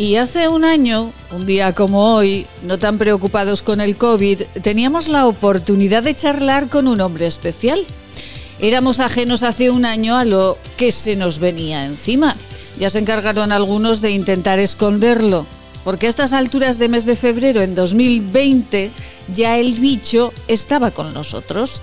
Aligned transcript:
Y 0.00 0.16
hace 0.16 0.48
un 0.48 0.64
año, 0.64 1.12
un 1.30 1.44
día 1.44 1.74
como 1.74 2.14
hoy, 2.14 2.46
no 2.62 2.78
tan 2.78 2.96
preocupados 2.96 3.60
con 3.60 3.82
el 3.82 3.96
COVID, 3.96 4.40
teníamos 4.62 5.08
la 5.08 5.26
oportunidad 5.26 6.02
de 6.02 6.14
charlar 6.14 6.70
con 6.70 6.88
un 6.88 7.02
hombre 7.02 7.26
especial. 7.26 7.84
Éramos 8.60 8.98
ajenos 8.98 9.42
hace 9.42 9.68
un 9.68 9.84
año 9.84 10.16
a 10.16 10.24
lo 10.24 10.56
que 10.78 10.90
se 10.90 11.16
nos 11.16 11.38
venía 11.38 11.84
encima. 11.84 12.34
Ya 12.78 12.88
se 12.88 12.98
encargaron 12.98 13.52
algunos 13.52 14.00
de 14.00 14.12
intentar 14.12 14.58
esconderlo, 14.58 15.44
porque 15.84 16.06
a 16.06 16.08
estas 16.08 16.32
alturas 16.32 16.78
de 16.78 16.88
mes 16.88 17.04
de 17.04 17.14
febrero 17.14 17.60
en 17.60 17.74
2020 17.74 18.90
ya 19.34 19.58
el 19.58 19.74
bicho 19.74 20.32
estaba 20.48 20.92
con 20.92 21.12
nosotros. 21.12 21.82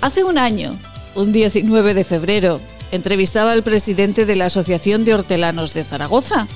Hace 0.00 0.24
un 0.24 0.38
año, 0.38 0.74
un 1.14 1.32
19 1.32 1.92
de 1.92 2.04
febrero, 2.04 2.60
entrevistaba 2.92 3.52
al 3.52 3.62
presidente 3.62 4.24
de 4.24 4.36
la 4.36 4.46
Asociación 4.46 5.04
de 5.04 5.12
Hortelanos 5.12 5.74
de 5.74 5.84
Zaragoza, 5.84 6.48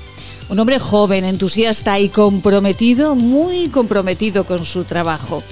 un 0.49 0.59
hombre 0.59 0.79
joven, 0.79 1.23
entusiasta 1.25 1.99
y 1.99 2.09
comprometido, 2.09 3.15
muy 3.15 3.69
comprometido 3.69 4.43
con 4.45 4.65
su 4.65 4.83
trabajo. 4.83 5.43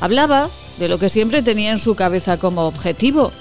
Hablaba 0.00 0.48
de 0.78 0.88
lo 0.88 0.98
que 0.98 1.08
siempre 1.08 1.42
tenía 1.42 1.70
en 1.70 1.78
su 1.78 1.94
cabeza 1.94 2.38
como 2.38 2.66
objetivo, 2.66 3.32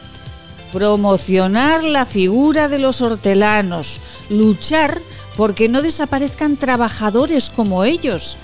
promocionar 0.72 1.84
la 1.84 2.06
figura 2.06 2.68
de 2.68 2.80
los 2.80 3.02
hortelanos, 3.02 4.00
luchar 4.30 4.98
porque 5.36 5.70
no 5.70 5.82
desaparezcan 5.82 6.58
trabajadores 6.58 7.50
como 7.50 7.84
ellos, 7.84 8.38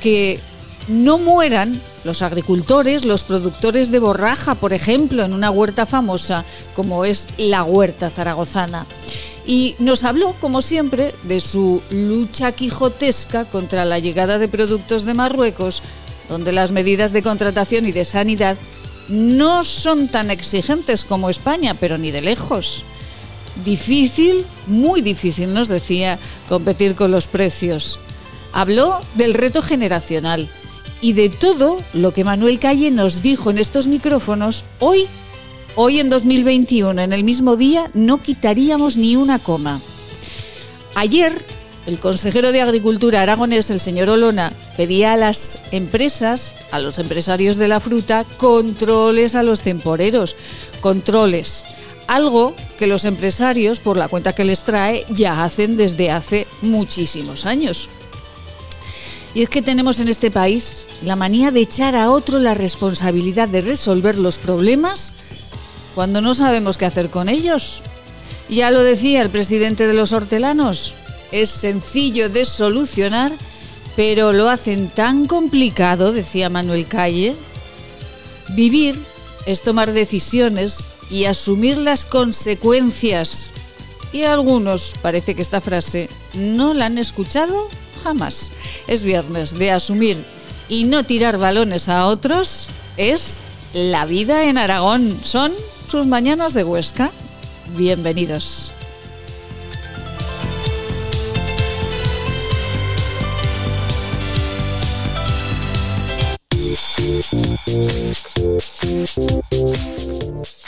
que 0.00 0.38
no 0.88 1.18
mueran 1.18 1.80
los 2.04 2.22
agricultores, 2.22 3.04
los 3.04 3.24
productores 3.24 3.90
de 3.90 3.98
borraja, 3.98 4.54
por 4.54 4.72
ejemplo, 4.72 5.24
en 5.24 5.32
una 5.32 5.50
huerta 5.50 5.86
famosa 5.86 6.44
como 6.74 7.04
es 7.04 7.26
la 7.36 7.64
huerta 7.64 8.10
zaragozana. 8.10 8.86
Y 9.46 9.76
nos 9.78 10.02
habló, 10.02 10.34
como 10.40 10.60
siempre, 10.60 11.14
de 11.22 11.40
su 11.40 11.80
lucha 11.90 12.52
quijotesca 12.52 13.44
contra 13.44 13.84
la 13.84 13.98
llegada 13.98 14.38
de 14.38 14.48
productos 14.48 15.04
de 15.04 15.14
Marruecos, 15.14 15.82
donde 16.28 16.50
las 16.52 16.72
medidas 16.72 17.12
de 17.12 17.22
contratación 17.22 17.86
y 17.86 17.92
de 17.92 18.04
sanidad 18.04 18.56
no 19.08 19.62
son 19.62 20.08
tan 20.08 20.30
exigentes 20.30 21.04
como 21.04 21.30
España, 21.30 21.74
pero 21.78 21.96
ni 21.96 22.10
de 22.10 22.22
lejos. 22.22 22.84
Difícil, 23.64 24.44
muy 24.66 25.00
difícil, 25.00 25.54
nos 25.54 25.68
decía, 25.68 26.18
competir 26.48 26.94
con 26.94 27.10
los 27.10 27.26
precios. 27.28 27.98
Habló 28.52 29.00
del 29.14 29.34
reto 29.34 29.62
generacional 29.62 30.48
y 31.00 31.12
de 31.12 31.28
todo 31.28 31.78
lo 31.92 32.12
que 32.12 32.24
Manuel 32.24 32.58
Calle 32.58 32.90
nos 32.90 33.22
dijo 33.22 33.50
en 33.50 33.58
estos 33.58 33.86
micrófonos 33.86 34.64
hoy, 34.80 35.06
hoy 35.76 36.00
en 36.00 36.08
2021, 36.08 37.02
en 37.02 37.12
el 37.12 37.22
mismo 37.22 37.54
día, 37.56 37.90
no 37.94 38.20
quitaríamos 38.20 38.96
ni 38.96 39.14
una 39.14 39.38
coma. 39.38 39.78
Ayer, 40.94 41.44
el 41.86 42.00
consejero 42.00 42.50
de 42.50 42.62
Agricultura 42.62 43.20
aragonés, 43.20 43.70
el 43.70 43.78
señor 43.78 44.08
Olona, 44.08 44.54
pedía 44.76 45.12
a 45.12 45.16
las 45.16 45.58
empresas, 45.70 46.54
a 46.70 46.80
los 46.80 46.98
empresarios 46.98 47.56
de 47.58 47.68
la 47.68 47.80
fruta, 47.80 48.24
controles 48.38 49.34
a 49.34 49.42
los 49.42 49.60
temporeros, 49.60 50.34
controles. 50.80 51.64
Algo 52.06 52.54
que 52.78 52.86
los 52.86 53.04
empresarios, 53.04 53.80
por 53.80 53.98
la 53.98 54.08
cuenta 54.08 54.34
que 54.34 54.44
les 54.44 54.62
trae, 54.62 55.04
ya 55.10 55.44
hacen 55.44 55.76
desde 55.76 56.10
hace 56.10 56.46
muchísimos 56.62 57.44
años. 57.44 57.90
Y 59.34 59.42
es 59.42 59.50
que 59.50 59.60
tenemos 59.60 60.00
en 60.00 60.08
este 60.08 60.30
país 60.30 60.86
la 61.02 61.16
manía 61.16 61.50
de 61.50 61.60
echar 61.60 61.94
a 61.94 62.10
otro 62.10 62.38
la 62.38 62.54
responsabilidad 62.54 63.48
de 63.48 63.60
resolver 63.60 64.16
los 64.16 64.38
problemas 64.38 65.25
cuando 65.96 66.20
no 66.20 66.34
sabemos 66.34 66.76
qué 66.76 66.84
hacer 66.84 67.08
con 67.08 67.30
ellos. 67.30 67.80
Ya 68.50 68.70
lo 68.70 68.84
decía 68.84 69.22
el 69.22 69.30
presidente 69.30 69.86
de 69.86 69.94
los 69.94 70.12
hortelanos, 70.12 70.92
es 71.32 71.48
sencillo 71.48 72.28
de 72.28 72.44
solucionar, 72.44 73.32
pero 73.96 74.34
lo 74.34 74.50
hacen 74.50 74.90
tan 74.90 75.26
complicado, 75.26 76.12
decía 76.12 76.50
Manuel 76.50 76.86
Calle. 76.86 77.34
Vivir 78.50 78.94
es 79.46 79.62
tomar 79.62 79.92
decisiones 79.92 80.84
y 81.10 81.24
asumir 81.24 81.78
las 81.78 82.04
consecuencias. 82.04 83.50
Y 84.12 84.24
a 84.24 84.34
algunos 84.34 84.94
parece 85.00 85.34
que 85.34 85.42
esta 85.42 85.62
frase 85.62 86.10
no 86.34 86.74
la 86.74 86.86
han 86.86 86.98
escuchado 86.98 87.68
jamás. 88.04 88.52
Es 88.86 89.02
viernes 89.02 89.58
de 89.58 89.70
asumir 89.70 90.22
y 90.68 90.84
no 90.84 91.04
tirar 91.04 91.38
balones 91.38 91.88
a 91.88 92.06
otros. 92.06 92.68
Es 92.98 93.40
la 93.76 94.06
vida 94.06 94.44
en 94.44 94.56
Aragón. 94.56 95.16
Son 95.22 95.52
sus 95.86 96.06
mañanas 96.06 96.54
de 96.54 96.64
Huesca. 96.64 97.10
Bienvenidos. 97.76 98.72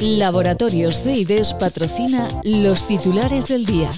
Laboratorios 0.00 1.00
CIDES 1.00 1.54
patrocina 1.54 2.28
los 2.44 2.86
titulares 2.86 3.48
del 3.48 3.64
día. 3.64 3.90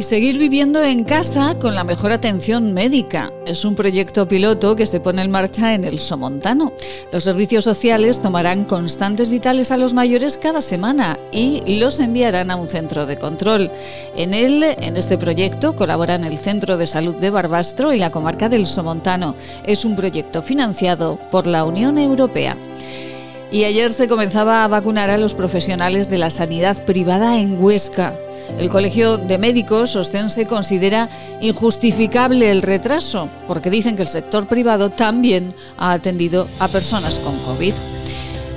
Y 0.00 0.02
seguir 0.02 0.38
viviendo 0.38 0.82
en 0.82 1.04
casa 1.04 1.58
con 1.58 1.74
la 1.74 1.84
mejor 1.84 2.10
atención 2.10 2.72
médica. 2.72 3.30
Es 3.44 3.66
un 3.66 3.74
proyecto 3.74 4.26
piloto 4.26 4.74
que 4.74 4.86
se 4.86 4.98
pone 4.98 5.20
en 5.20 5.30
marcha 5.30 5.74
en 5.74 5.84
el 5.84 6.00
Somontano. 6.00 6.72
Los 7.12 7.24
servicios 7.24 7.64
sociales 7.64 8.22
tomarán 8.22 8.64
constantes 8.64 9.28
vitales 9.28 9.70
a 9.70 9.76
los 9.76 9.92
mayores 9.92 10.38
cada 10.38 10.62
semana 10.62 11.18
y 11.32 11.78
los 11.78 12.00
enviarán 12.00 12.50
a 12.50 12.56
un 12.56 12.66
centro 12.66 13.04
de 13.04 13.18
control. 13.18 13.70
En 14.16 14.32
él, 14.32 14.62
en 14.62 14.96
este 14.96 15.18
proyecto, 15.18 15.76
colaboran 15.76 16.24
el 16.24 16.38
Centro 16.38 16.78
de 16.78 16.86
Salud 16.86 17.16
de 17.16 17.28
Barbastro 17.28 17.92
y 17.92 17.98
la 17.98 18.10
comarca 18.10 18.48
del 18.48 18.64
Somontano. 18.64 19.34
Es 19.66 19.84
un 19.84 19.96
proyecto 19.96 20.40
financiado 20.40 21.18
por 21.30 21.46
la 21.46 21.66
Unión 21.66 21.98
Europea. 21.98 22.56
Y 23.52 23.64
ayer 23.64 23.92
se 23.92 24.08
comenzaba 24.08 24.64
a 24.64 24.68
vacunar 24.68 25.10
a 25.10 25.18
los 25.18 25.34
profesionales 25.34 26.08
de 26.08 26.16
la 26.16 26.30
sanidad 26.30 26.82
privada 26.86 27.38
en 27.38 27.62
Huesca. 27.62 28.14
El 28.58 28.68
Colegio 28.68 29.16
de 29.16 29.38
Médicos 29.38 29.96
Ostense 29.96 30.46
considera 30.46 31.08
injustificable 31.40 32.50
el 32.50 32.62
retraso 32.62 33.28
porque 33.46 33.70
dicen 33.70 33.96
que 33.96 34.02
el 34.02 34.08
sector 34.08 34.46
privado 34.46 34.90
también 34.90 35.54
ha 35.78 35.92
atendido 35.92 36.46
a 36.58 36.68
personas 36.68 37.18
con 37.18 37.38
COVID. 37.40 37.74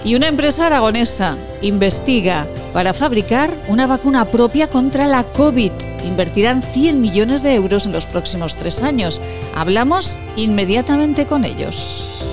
Y 0.05 0.15
una 0.15 0.27
empresa 0.27 0.67
aragonesa 0.67 1.37
investiga 1.61 2.45
para 2.73 2.93
fabricar 2.93 3.49
una 3.69 3.87
vacuna 3.87 4.25
propia 4.25 4.67
contra 4.67 5.07
la 5.07 5.23
COVID. 5.23 5.71
Invertirán 6.05 6.61
100 6.61 6.99
millones 6.99 7.41
de 7.41 7.55
euros 7.55 7.85
en 7.85 7.93
los 7.93 8.07
próximos 8.07 8.57
tres 8.57 8.83
años. 8.83 9.21
Hablamos 9.55 10.17
inmediatamente 10.35 11.25
con 11.25 11.45
ellos. 11.45 12.32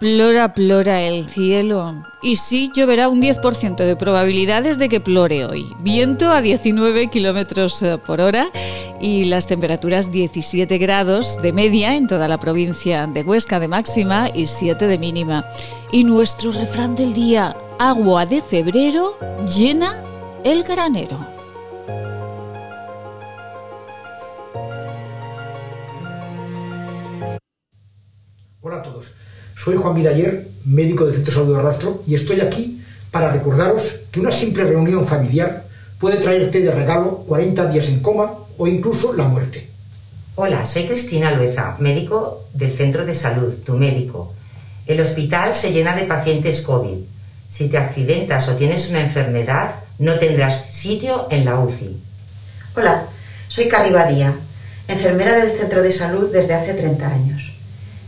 Plora, 0.00 0.54
plora 0.54 1.02
el 1.02 1.28
cielo. 1.28 2.02
Y 2.22 2.36
sí, 2.36 2.70
lloverá 2.74 3.10
un 3.10 3.20
10% 3.20 3.76
de 3.76 3.96
probabilidades 3.96 4.78
de 4.78 4.88
que 4.88 4.98
plore 4.98 5.44
hoy. 5.44 5.76
Viento 5.80 6.32
a 6.32 6.40
19 6.40 7.08
kilómetros 7.08 7.82
eh, 7.82 7.98
por 7.98 8.22
hora 8.22 8.48
y 8.98 9.24
las 9.24 9.46
temperaturas 9.46 10.10
17 10.10 10.78
grados 10.78 11.36
de 11.42 11.52
media 11.52 11.96
en 11.96 12.06
toda 12.06 12.28
la 12.28 12.40
provincia 12.40 13.06
de 13.06 13.22
Huesca 13.22 13.60
de 13.60 13.68
máxima 13.68 14.30
y 14.34 14.46
7 14.46 14.86
de 14.86 14.96
mínima. 14.96 15.44
Y 15.92 16.04
nuestro 16.04 16.50
refrán 16.50 16.94
del 16.94 17.12
día: 17.12 17.54
agua 17.78 18.24
de 18.24 18.40
febrero 18.40 19.18
llena 19.54 20.02
el 20.44 20.62
granero. 20.62 21.26
Hola 28.62 28.76
a 28.76 28.82
todos. 28.82 29.19
Soy 29.62 29.76
Juan 29.76 29.94
Vidaller, 29.94 30.48
médico 30.64 31.04
del 31.04 31.14
Centro 31.14 31.32
de 31.32 31.38
Salud 31.38 31.56
de 31.58 31.62
Rastro, 31.62 32.02
y 32.06 32.14
estoy 32.14 32.40
aquí 32.40 32.80
para 33.10 33.30
recordaros 33.30 33.82
que 34.10 34.18
una 34.18 34.32
simple 34.32 34.64
reunión 34.64 35.06
familiar 35.06 35.64
puede 35.98 36.16
traerte 36.16 36.62
de 36.62 36.70
regalo 36.70 37.24
40 37.28 37.66
días 37.66 37.88
en 37.88 38.00
coma 38.00 38.32
o 38.56 38.66
incluso 38.66 39.12
la 39.12 39.24
muerte. 39.24 39.68
Hola, 40.36 40.64
soy 40.64 40.84
Cristina 40.84 41.32
Lueza, 41.32 41.76
médico 41.78 42.46
del 42.54 42.74
centro 42.74 43.04
de 43.04 43.12
salud, 43.12 43.52
tu 43.62 43.74
médico. 43.74 44.32
El 44.86 44.98
hospital 44.98 45.54
se 45.54 45.72
llena 45.72 45.94
de 45.94 46.04
pacientes 46.04 46.62
COVID. 46.62 46.96
Si 47.50 47.68
te 47.68 47.76
accidentas 47.76 48.48
o 48.48 48.56
tienes 48.56 48.88
una 48.88 49.02
enfermedad, 49.02 49.74
no 49.98 50.18
tendrás 50.18 50.72
sitio 50.72 51.26
en 51.30 51.44
la 51.44 51.60
UCI. 51.60 52.00
Hola, 52.76 53.04
soy 53.48 53.68
Carri 53.68 53.92
Badía, 53.92 54.32
enfermera 54.88 55.36
del 55.36 55.52
centro 55.58 55.82
de 55.82 55.92
salud 55.92 56.32
desde 56.32 56.54
hace 56.54 56.72
30 56.72 57.06
años. 57.06 57.52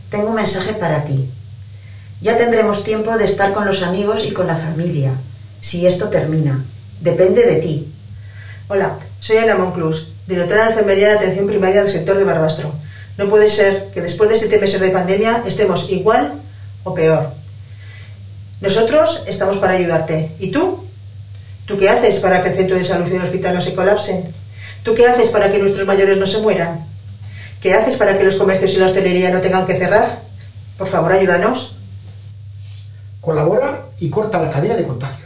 Tengo 0.09 0.29
un 0.29 0.35
mensaje 0.35 0.73
para 0.73 1.05
ti. 1.05 1.29
Ya 2.23 2.37
tendremos 2.37 2.85
tiempo 2.85 3.17
de 3.17 3.25
estar 3.25 3.51
con 3.51 3.65
los 3.65 3.83
amigos 3.83 4.23
y 4.25 4.31
con 4.31 4.47
la 4.47 4.55
familia, 4.55 5.11
si 5.59 5.85
esto 5.85 6.07
termina. 6.07 6.63
Depende 7.01 7.43
de 7.43 7.55
ti. 7.57 7.93
Hola, 8.69 8.97
soy 9.19 9.35
Ana 9.39 9.55
Monclus, 9.55 10.07
directora 10.25 10.63
de 10.63 10.69
Enfermería 10.69 11.09
de 11.09 11.15
Atención 11.15 11.47
Primaria 11.47 11.81
del 11.83 11.91
sector 11.91 12.17
de 12.17 12.23
Barbastro. 12.23 12.71
No 13.17 13.27
puede 13.27 13.49
ser 13.49 13.89
que 13.93 14.01
después 14.01 14.29
de 14.29 14.37
siete 14.37 14.57
meses 14.57 14.79
de 14.79 14.91
pandemia 14.91 15.43
estemos 15.45 15.89
igual 15.89 16.31
o 16.85 16.93
peor. 16.93 17.29
Nosotros 18.61 19.23
estamos 19.27 19.57
para 19.57 19.73
ayudarte. 19.73 20.31
¿Y 20.39 20.49
tú? 20.51 20.81
¿Tú 21.65 21.77
qué 21.77 21.89
haces 21.89 22.21
para 22.21 22.41
que 22.41 22.51
el 22.51 22.55
centro 22.55 22.77
de 22.77 22.85
salud 22.85 23.11
y 23.11 23.15
el 23.17 23.23
hospital 23.23 23.53
no 23.53 23.59
se 23.59 23.75
colapsen? 23.75 24.33
¿Tú 24.83 24.95
qué 24.95 25.07
haces 25.07 25.27
para 25.27 25.51
que 25.51 25.59
nuestros 25.59 25.85
mayores 25.85 26.15
no 26.15 26.25
se 26.25 26.39
mueran? 26.39 26.85
¿Qué 27.61 27.73
haces 27.73 27.97
para 27.97 28.17
que 28.17 28.23
los 28.23 28.35
comercios 28.35 28.73
y 28.75 28.77
la 28.77 28.85
hostelería 28.85 29.29
no 29.29 29.41
tengan 29.41 29.67
que 29.67 29.77
cerrar? 29.77 30.21
Por 30.77 30.87
favor, 30.87 31.11
ayúdanos. 31.11 31.82
Colabora 33.23 33.79
y 34.01 34.09
corta 34.09 34.37
la 34.37 34.51
cadena 34.51 34.75
de 34.75 34.83
contagios. 34.83 35.22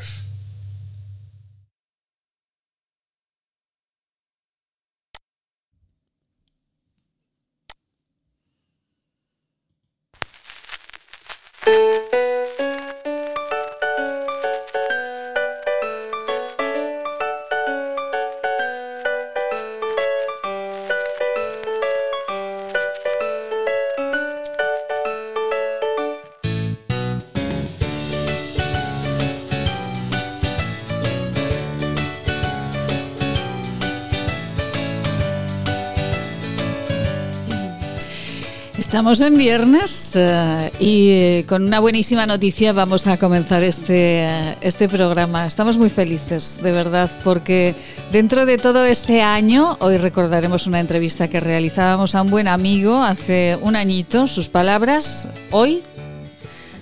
Estamos 38.97 39.21
en 39.21 39.37
viernes 39.37 40.13
eh, 40.15 40.71
y 40.79 41.09
eh, 41.11 41.45
con 41.47 41.63
una 41.63 41.79
buenísima 41.79 42.25
noticia 42.25 42.73
vamos 42.73 43.05
a 43.05 43.17
comenzar 43.17 43.61
este, 43.61 44.23
eh, 44.23 44.55
este 44.61 44.89
programa. 44.89 45.45
Estamos 45.45 45.77
muy 45.77 45.91
felices, 45.91 46.57
de 46.63 46.71
verdad, 46.71 47.07
porque 47.23 47.75
dentro 48.11 48.47
de 48.47 48.57
todo 48.57 48.83
este 48.85 49.21
año, 49.21 49.77
hoy 49.81 49.97
recordaremos 49.97 50.65
una 50.65 50.79
entrevista 50.79 51.27
que 51.27 51.39
realizábamos 51.39 52.15
a 52.15 52.23
un 52.23 52.31
buen 52.31 52.47
amigo 52.47 53.03
hace 53.03 53.59
un 53.61 53.75
añito. 53.75 54.25
Sus 54.25 54.49
palabras, 54.49 55.27
hoy, 55.51 55.83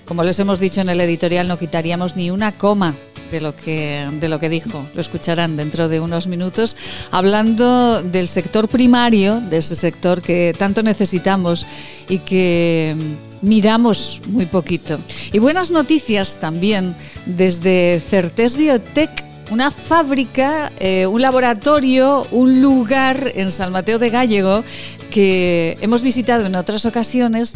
como 0.06 0.24
les 0.24 0.38
hemos 0.38 0.58
dicho 0.58 0.80
en 0.80 0.88
el 0.88 1.02
editorial, 1.02 1.48
no 1.48 1.58
quitaríamos 1.58 2.16
ni 2.16 2.30
una 2.30 2.52
coma 2.52 2.94
de 3.30 3.40
lo 3.40 3.54
que 3.56 4.08
de 4.20 4.28
lo 4.28 4.38
que 4.40 4.48
dijo. 4.48 4.86
Lo 4.94 5.00
escucharán 5.00 5.56
dentro 5.56 5.88
de 5.88 6.00
unos 6.00 6.26
minutos 6.26 6.76
hablando 7.10 8.02
del 8.02 8.28
sector 8.28 8.68
primario, 8.68 9.40
de 9.40 9.58
ese 9.58 9.74
sector 9.74 10.22
que 10.22 10.54
tanto 10.58 10.82
necesitamos 10.82 11.66
y 12.08 12.18
que 12.18 12.96
miramos 13.42 14.20
muy 14.28 14.46
poquito. 14.46 14.98
Y 15.32 15.38
buenas 15.38 15.70
noticias 15.70 16.36
también 16.36 16.94
desde 17.26 18.00
Certes 18.00 18.56
Biotech 18.56 19.26
una 19.50 19.70
fábrica, 19.70 20.72
eh, 20.80 21.06
un 21.06 21.22
laboratorio, 21.22 22.26
un 22.32 22.60
lugar 22.60 23.32
en 23.36 23.50
San 23.50 23.72
Mateo 23.72 23.98
de 23.98 24.10
Gallego 24.10 24.64
que 25.10 25.78
hemos 25.80 26.02
visitado 26.02 26.46
en 26.46 26.56
otras 26.56 26.84
ocasiones 26.84 27.54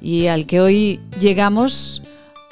y 0.00 0.26
al 0.26 0.46
que 0.46 0.60
hoy 0.60 1.00
llegamos 1.18 2.02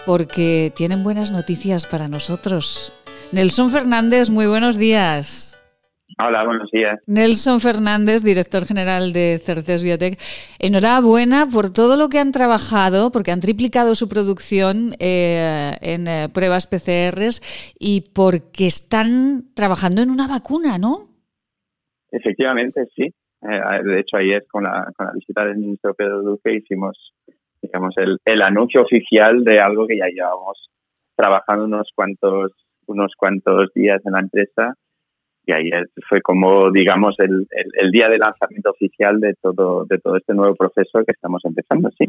porque 0.06 0.72
tienen 0.74 1.02
buenas 1.02 1.30
noticias 1.30 1.86
para 1.86 2.08
nosotros. 2.08 2.92
Nelson 3.32 3.70
Fernández, 3.70 4.30
muy 4.30 4.46
buenos 4.46 4.76
días. 4.76 5.50
Hola, 6.22 6.44
buenos 6.44 6.70
días. 6.70 7.00
Nelson 7.06 7.60
Fernández, 7.60 8.22
director 8.22 8.64
general 8.64 9.12
de 9.12 9.38
Certes 9.38 9.82
Biotech. 9.82 10.18
Enhorabuena 10.58 11.46
por 11.46 11.72
todo 11.72 11.96
lo 11.96 12.08
que 12.08 12.18
han 12.18 12.32
trabajado, 12.32 13.10
porque 13.10 13.30
han 13.30 13.40
triplicado 13.40 13.94
su 13.94 14.08
producción 14.08 14.92
eh, 14.98 15.72
en 15.80 16.08
eh, 16.08 16.28
pruebas 16.34 16.66
PCRs 16.66 17.40
y 17.78 18.12
porque 18.12 18.66
están 18.66 19.54
trabajando 19.54 20.02
en 20.02 20.10
una 20.10 20.26
vacuna, 20.28 20.78
¿no? 20.78 21.08
Efectivamente, 22.10 22.86
sí. 22.94 23.04
Eh, 23.04 23.82
de 23.84 24.00
hecho, 24.00 24.16
ayer 24.16 24.44
con 24.50 24.64
la, 24.64 24.92
con 24.96 25.06
la 25.06 25.12
visita 25.12 25.46
del 25.46 25.56
ministro 25.56 25.94
Pedro 25.94 26.22
Duque 26.22 26.52
hicimos 26.54 27.14
digamos, 27.62 27.94
el, 27.98 28.18
el 28.24 28.42
anuncio 28.42 28.82
oficial 28.82 29.44
de 29.44 29.60
algo 29.60 29.86
que 29.86 29.98
ya 29.98 30.06
llevamos 30.06 30.70
trabajando 31.16 31.64
unos 31.64 31.90
cuantos, 31.94 32.52
unos 32.86 33.12
cuantos 33.16 33.72
días 33.74 34.00
en 34.04 34.12
la 34.12 34.20
empresa 34.20 34.74
y 35.58 35.70
fue 36.08 36.20
como, 36.20 36.70
digamos, 36.70 37.14
el, 37.18 37.46
el, 37.50 37.90
día 37.90 38.08
de 38.08 38.18
lanzamiento 38.18 38.70
oficial 38.70 39.20
de 39.20 39.34
todo, 39.40 39.84
de 39.84 39.98
todo 39.98 40.16
este 40.16 40.34
nuevo 40.34 40.54
proceso 40.54 41.04
que 41.04 41.12
estamos 41.12 41.42
empezando, 41.44 41.90
sí. 41.98 42.04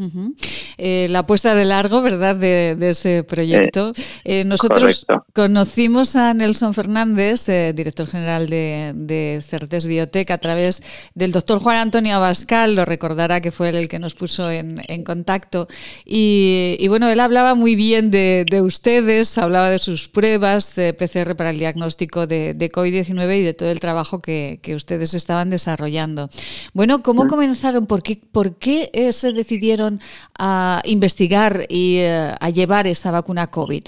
Eh, 0.78 1.08
la 1.10 1.26
puesta 1.26 1.56
de 1.56 1.66
largo, 1.66 2.02
¿verdad?, 2.02 2.36
de, 2.36 2.78
ese 2.82 3.24
proyecto. 3.24 3.94
Eh, 4.24 4.44
nosotros 4.44 5.06
conocimos 5.34 6.16
a 6.16 6.34
Nelson 6.34 6.74
Fernández, 6.74 7.48
eh, 7.50 7.74
director 7.74 8.08
general 8.08 8.48
de, 8.48 8.92
de, 8.96 9.40
Certes 9.42 9.88
Biotech, 9.88 10.32
a 10.32 10.38
través 10.38 10.84
del 11.16 11.32
doctor 11.32 11.60
Juan 11.60 11.78
Antonio 11.78 12.16
Abascal, 12.16 12.76
lo 12.76 12.86
recordará 12.86 13.42
que 13.42 13.52
fue 13.52 13.70
él 13.70 13.76
el 13.76 13.90
que 13.90 14.00
nos 14.00 14.16
puso 14.16 14.50
en, 14.50 14.82
en 14.88 15.04
contacto. 15.04 15.68
Y, 16.06 16.76
y, 16.80 16.88
bueno, 16.88 17.10
él 17.10 17.20
hablaba 17.20 17.56
muy 17.56 17.76
bien 17.76 18.12
de, 18.12 18.46
de 18.50 18.62
ustedes, 18.62 19.38
hablaba 19.38 19.70
de 19.70 19.80
sus 19.80 20.10
pruebas 20.10 20.76
de 20.76 20.94
PCR 20.94 21.36
para 21.36 21.52
el 21.52 21.60
diagnóstico 21.60 22.28
de, 22.28 22.54
de 22.54 22.72
COVID-19 22.72 23.31
y 23.34 23.44
de 23.44 23.54
todo 23.54 23.72
el 23.72 23.80
trabajo 23.80 24.22
que, 24.22 24.60
ustedes 24.76 25.14
estaban 25.14 25.50
desarrollando. 25.50 26.30
Bueno, 26.74 27.02
¿cómo 27.04 27.28
comenzaron? 27.28 27.86
¿Por 27.86 28.02
qué, 28.02 28.18
por 28.32 28.58
qué 28.58 28.90
eh, 28.94 29.12
se 29.12 29.34
decidieron 29.34 30.00
a 30.38 30.82
investigar 30.86 31.66
y 31.68 31.98
eh, 32.00 32.32
a 32.40 32.50
llevar 32.50 32.88
esta 32.88 33.12
vacuna 33.12 33.48
COVID? 33.48 33.84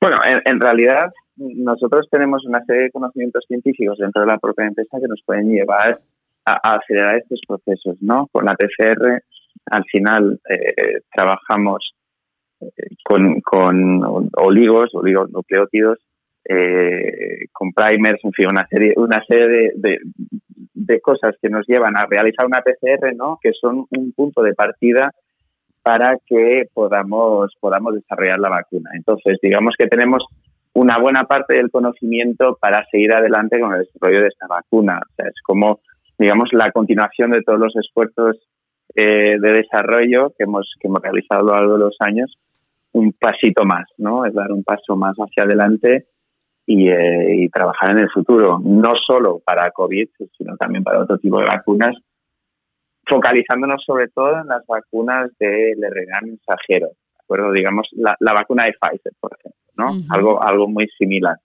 Bueno, 0.00 0.18
en, 0.44 0.60
realidad 0.60 1.10
nosotros 1.36 2.06
tenemos 2.10 2.44
una 2.44 2.64
serie 2.64 2.84
de 2.84 2.90
conocimientos 2.90 3.44
científicos 3.48 3.98
dentro 3.98 4.22
de 4.22 4.28
la 4.28 4.38
propia 4.38 4.66
empresa 4.66 4.98
que 5.00 5.08
nos 5.08 5.22
pueden 5.24 5.48
llevar 5.50 5.98
a, 6.44 6.74
acelerar 6.74 7.16
estos 7.16 7.40
procesos, 7.46 7.96
¿no? 8.00 8.28
Con 8.30 8.44
la 8.44 8.54
PCR, 8.54 9.22
al 9.70 9.84
final 9.84 10.38
eh, 10.48 11.00
trabajamos 11.12 11.96
con, 13.04 13.40
con 13.40 14.30
oligos, 14.36 14.94
oligonucleótidos, 14.94 15.98
eh, 16.48 17.46
con 17.52 17.72
primers, 17.72 18.24
en 18.24 18.32
fin, 18.32 18.46
una 18.50 18.66
serie, 18.68 18.94
una 18.96 19.22
serie 19.26 19.72
de, 19.74 19.98
de, 20.74 21.00
cosas 21.00 21.34
que 21.42 21.48
nos 21.48 21.66
llevan 21.66 21.96
a 21.96 22.06
realizar 22.06 22.46
una 22.46 22.62
PCR, 22.62 23.14
¿no? 23.16 23.38
Que 23.42 23.52
son 23.52 23.86
un 23.90 24.12
punto 24.12 24.42
de 24.42 24.54
partida 24.54 25.10
para 25.82 26.18
que 26.24 26.68
podamos, 26.72 27.52
podamos 27.58 27.94
desarrollar 27.94 28.38
la 28.38 28.48
vacuna. 28.48 28.90
Entonces, 28.94 29.38
digamos 29.42 29.74
que 29.76 29.86
tenemos 29.86 30.24
una 30.72 30.98
buena 30.98 31.24
parte 31.24 31.56
del 31.56 31.70
conocimiento 31.70 32.58
para 32.60 32.84
seguir 32.90 33.12
adelante 33.12 33.58
con 33.58 33.72
el 33.72 33.80
desarrollo 33.80 34.22
de 34.22 34.28
esta 34.28 34.46
vacuna. 34.46 35.00
O 35.00 35.14
sea, 35.16 35.26
es 35.26 35.40
como, 35.42 35.80
digamos, 36.18 36.50
la 36.52 36.70
continuación 36.70 37.30
de 37.30 37.42
todos 37.42 37.58
los 37.58 37.74
esfuerzos 37.76 38.36
eh, 38.94 39.36
de 39.40 39.52
desarrollo 39.52 40.32
que 40.36 40.44
hemos, 40.44 40.72
que 40.80 40.86
hemos 40.86 41.00
realizado 41.02 41.40
a 41.40 41.44
lo 41.44 41.52
largo 41.56 41.72
de 41.74 41.84
los 41.84 41.96
años, 42.00 42.36
un 42.92 43.12
pasito 43.12 43.64
más, 43.64 43.86
¿no? 43.98 44.24
Es 44.24 44.34
dar 44.34 44.52
un 44.52 44.62
paso 44.62 44.96
más 44.96 45.16
hacia 45.16 45.44
adelante 45.44 46.06
eh, 46.68 47.44
y, 47.44 47.48
trabajar 47.48 47.90
en 47.92 47.98
el 47.98 48.10
futuro, 48.10 48.58
no 48.62 48.92
solo 49.06 49.40
para 49.44 49.70
COVID, 49.70 50.08
sino 50.36 50.56
también 50.56 50.82
para 50.82 51.00
otro 51.00 51.16
tipo 51.18 51.38
de 51.38 51.46
vacunas, 51.46 51.96
focalizándonos 53.08 53.84
sobre 53.84 54.08
todo 54.08 54.40
en 54.40 54.48
las 54.48 54.66
vacunas 54.66 55.30
del 55.38 55.78
RNA 55.78 56.20
mensajero, 56.22 56.88
¿de 56.88 57.22
acuerdo? 57.22 57.52
Digamos, 57.52 57.88
la, 57.92 58.16
vacuna 58.32 58.64
de 58.64 58.74
Pfizer, 58.80 59.12
por 59.20 59.36
ejemplo, 59.38 59.60
¿no? 59.76 59.92
algo, 60.10 60.42
algo 60.42 60.66
muy 60.66 60.88
similar, 60.98 61.36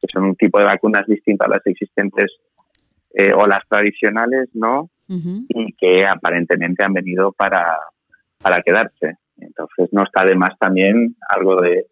que 0.00 0.08
son 0.10 0.24
un 0.24 0.36
tipo 0.36 0.58
de 0.58 0.64
vacunas 0.64 1.06
distintas 1.06 1.46
a 1.46 1.50
las 1.50 1.66
existentes 1.66 2.32
eh, 3.12 3.34
o 3.34 3.46
las 3.46 3.68
tradicionales, 3.68 4.48
¿no? 4.54 4.90
Y 5.06 5.74
que 5.74 6.06
aparentemente 6.06 6.82
han 6.82 6.94
venido 6.94 7.32
para, 7.32 7.78
para 8.40 8.62
quedarse. 8.62 9.18
Entonces, 9.36 9.90
no 9.92 10.02
está 10.04 10.24
de 10.24 10.34
más 10.34 10.58
también 10.58 11.14
algo 11.28 11.60
de, 11.60 11.86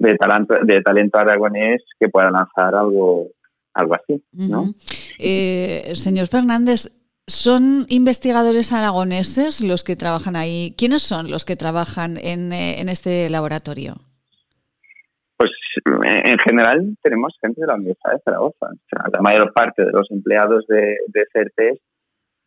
de 0.00 0.16
talento, 0.16 0.54
de 0.62 0.82
talento 0.82 1.18
aragonés 1.18 1.82
que 1.98 2.08
pueda 2.08 2.30
lanzar 2.30 2.74
algo, 2.74 3.28
algo 3.74 3.94
así. 3.94 4.22
¿no? 4.32 4.64
Eh, 5.18 5.92
señor 5.94 6.26
Fernández, 6.26 6.96
¿Son 7.26 7.86
investigadores 7.88 8.72
aragoneses 8.72 9.60
los 9.60 9.84
que 9.84 9.94
trabajan 9.94 10.34
ahí? 10.34 10.74
¿Quiénes 10.76 11.02
son 11.02 11.30
los 11.30 11.44
que 11.44 11.54
trabajan 11.54 12.16
en, 12.16 12.52
en 12.52 12.88
este 12.88 13.30
laboratorio? 13.30 13.94
Pues 15.36 15.52
en 16.02 16.38
general 16.38 16.96
tenemos 17.00 17.32
gente 17.40 17.60
de 17.60 17.68
la 17.68 17.76
Universidad 17.76 18.14
de 18.14 18.22
Zaragoza. 18.24 18.66
la 19.12 19.22
mayor 19.22 19.52
parte 19.52 19.84
de 19.84 19.92
los 19.92 20.10
empleados 20.10 20.66
de, 20.66 20.96
de 21.06 21.24
CERTES 21.32 21.78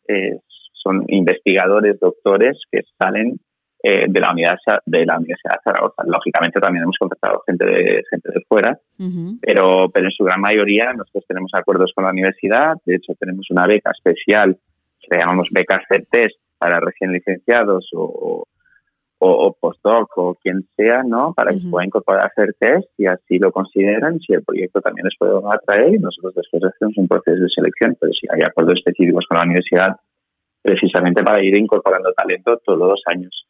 eh, 0.10 0.39
son 0.74 1.05
investigadores, 1.07 1.98
doctores 2.01 2.60
que 2.69 2.81
salen 3.00 3.39
eh, 3.86 4.06
de 4.08 4.20
la 4.22 4.32
unidad 4.32 4.58
de 4.86 5.06
la 5.06 5.18
Universidad 5.18 5.56
de 5.56 5.63
Zaragoza. 5.66 6.04
Lógicamente 6.06 6.62
también 6.62 6.84
hemos 6.84 6.98
contratado 6.98 7.44
gente 7.46 7.66
de 7.66 8.04
gente 8.10 8.30
de 8.34 8.42
fuera, 8.48 8.80
pero 9.42 9.90
pero 9.94 10.06
en 10.06 10.12
su 10.12 10.24
gran 10.24 10.40
mayoría 10.40 10.94
nosotros 10.94 11.25
tenemos 11.28 11.52
acuerdos 11.54 11.92
con 11.94 12.06
la 12.06 12.12
universidad. 12.12 12.75
De 12.86 12.96
hecho 12.96 13.13
tenemos 13.20 13.46
una 13.50 13.68
beca 13.68 13.92
especial 13.92 14.58
que 15.02 15.20
llamamos 15.20 15.50
becas 15.52 15.84
CERTES 15.90 16.34
para 16.58 16.80
recién 16.80 17.12
licenciados 17.12 17.90
o, 17.94 18.46
o, 19.20 19.54
postdoc 19.60 20.18
o 20.18 20.36
quien 20.36 20.66
sea, 20.78 21.04
¿no? 21.04 21.34
Para 21.34 21.52
que 21.52 21.60
se 21.60 21.70
pueda 21.70 21.86
incorporar 21.86 22.24
a 22.24 22.28
hacer 22.28 22.56
test 22.60 22.88
y 22.98 23.06
así 23.06 23.38
lo 23.38 23.52
consideran 23.52 24.20
si 24.20 24.34
el 24.34 24.44
proyecto 24.44 24.82
también 24.82 25.06
les 25.06 25.18
puede 25.18 25.34
atraer 25.52 25.96
y 25.96 26.00
nosotros 26.00 26.36
después 26.36 26.63
hacemos 26.63 26.98
un 26.98 27.08
proceso 27.08 27.44
de 27.44 27.50
selección, 27.50 27.98
pero 28.00 28.12
si 28.13 28.28
hay 28.32 28.42
acuerdos 28.48 28.75
específicos 28.78 29.25
con 29.28 29.38
la 29.38 29.44
universidad, 29.44 29.96
precisamente 30.63 31.22
para 31.24 31.43
ir 31.43 31.58
incorporando 31.58 32.13
talento 32.13 32.58
todos 32.65 32.79
los 32.79 33.01
años. 33.05 33.46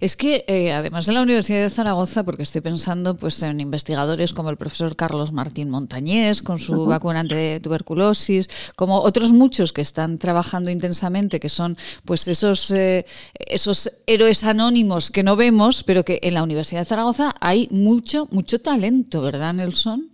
Es 0.00 0.16
que 0.16 0.42
eh, 0.48 0.72
además 0.72 1.06
de 1.06 1.12
la 1.12 1.22
Universidad 1.22 1.60
de 1.60 1.68
Zaragoza, 1.68 2.24
porque 2.24 2.42
estoy 2.42 2.62
pensando 2.62 3.14
pues 3.14 3.42
en 3.42 3.60
investigadores 3.60 4.32
como 4.32 4.48
el 4.48 4.56
profesor 4.56 4.96
Carlos 4.96 5.32
Martín 5.32 5.68
Montañés 5.68 6.42
con 6.42 6.58
su 6.58 6.86
vacuna 6.86 7.22
de 7.24 7.60
tuberculosis, 7.62 8.48
como 8.74 9.02
otros 9.02 9.32
muchos 9.32 9.74
que 9.74 9.82
están 9.82 10.16
trabajando 10.16 10.70
intensamente, 10.70 11.40
que 11.40 11.50
son 11.50 11.76
pues 12.06 12.26
esos 12.26 12.70
eh, 12.70 13.04
esos 13.34 14.02
héroes 14.06 14.42
anónimos 14.42 15.10
que 15.10 15.22
no 15.22 15.36
vemos, 15.36 15.84
pero 15.84 16.04
que 16.04 16.20
en 16.22 16.34
la 16.34 16.42
Universidad 16.42 16.80
de 16.80 16.86
Zaragoza 16.86 17.34
hay 17.40 17.68
mucho 17.70 18.26
mucho 18.30 18.60
talento, 18.60 19.20
¿verdad, 19.20 19.52
Nelson? 19.52 20.08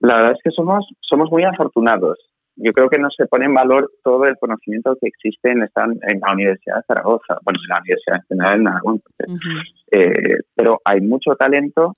La 0.00 0.16
verdad 0.16 0.32
es 0.32 0.38
que 0.44 0.50
somos 0.50 0.84
somos 1.00 1.30
muy 1.30 1.44
afortunados 1.44 2.18
yo 2.60 2.72
creo 2.72 2.88
que 2.88 2.98
no 2.98 3.08
se 3.10 3.26
pone 3.26 3.46
en 3.46 3.54
valor 3.54 3.90
todo 4.02 4.24
el 4.24 4.36
conocimiento 4.36 4.96
que 5.00 5.08
existe 5.08 5.50
en, 5.50 5.62
en 5.62 6.20
la 6.20 6.32
Universidad 6.32 6.76
de 6.76 6.82
Zaragoza, 6.86 7.38
bueno, 7.44 7.60
en 7.62 7.68
la 7.68 7.80
Universidad 7.80 8.16
en 8.16 8.26
general 8.28 8.60
en 8.60 8.68
Aragón, 8.68 9.02
eh, 9.92 10.38
pero 10.54 10.80
hay 10.84 11.00
mucho 11.00 11.34
talento 11.36 11.94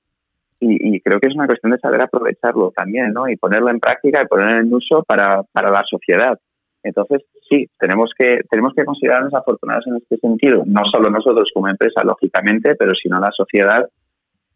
y, 0.62 1.00
creo 1.00 1.18
que 1.18 1.28
es 1.28 1.34
una 1.34 1.46
cuestión 1.46 1.72
de 1.72 1.78
saber 1.78 2.02
aprovecharlo 2.02 2.70
también, 2.76 3.14
¿no? 3.14 3.26
Y 3.26 3.36
ponerlo 3.36 3.70
en 3.70 3.80
práctica 3.80 4.22
y 4.22 4.26
ponerlo 4.26 4.60
en 4.60 4.74
uso 4.74 5.02
para, 5.04 5.42
para 5.44 5.70
la 5.70 5.82
sociedad. 5.88 6.38
Entonces, 6.82 7.22
sí, 7.48 7.66
tenemos 7.78 8.10
que, 8.16 8.40
tenemos 8.50 8.74
que 8.74 8.84
considerarnos 8.84 9.32
afortunados 9.32 9.86
en 9.86 9.96
este 9.96 10.18
sentido, 10.18 10.62
no 10.66 10.82
solo 10.92 11.08
nosotros 11.08 11.50
como 11.54 11.68
empresa, 11.68 12.04
lógicamente, 12.04 12.74
pero 12.74 12.92
sino 13.02 13.18
la 13.18 13.30
sociedad 13.34 13.88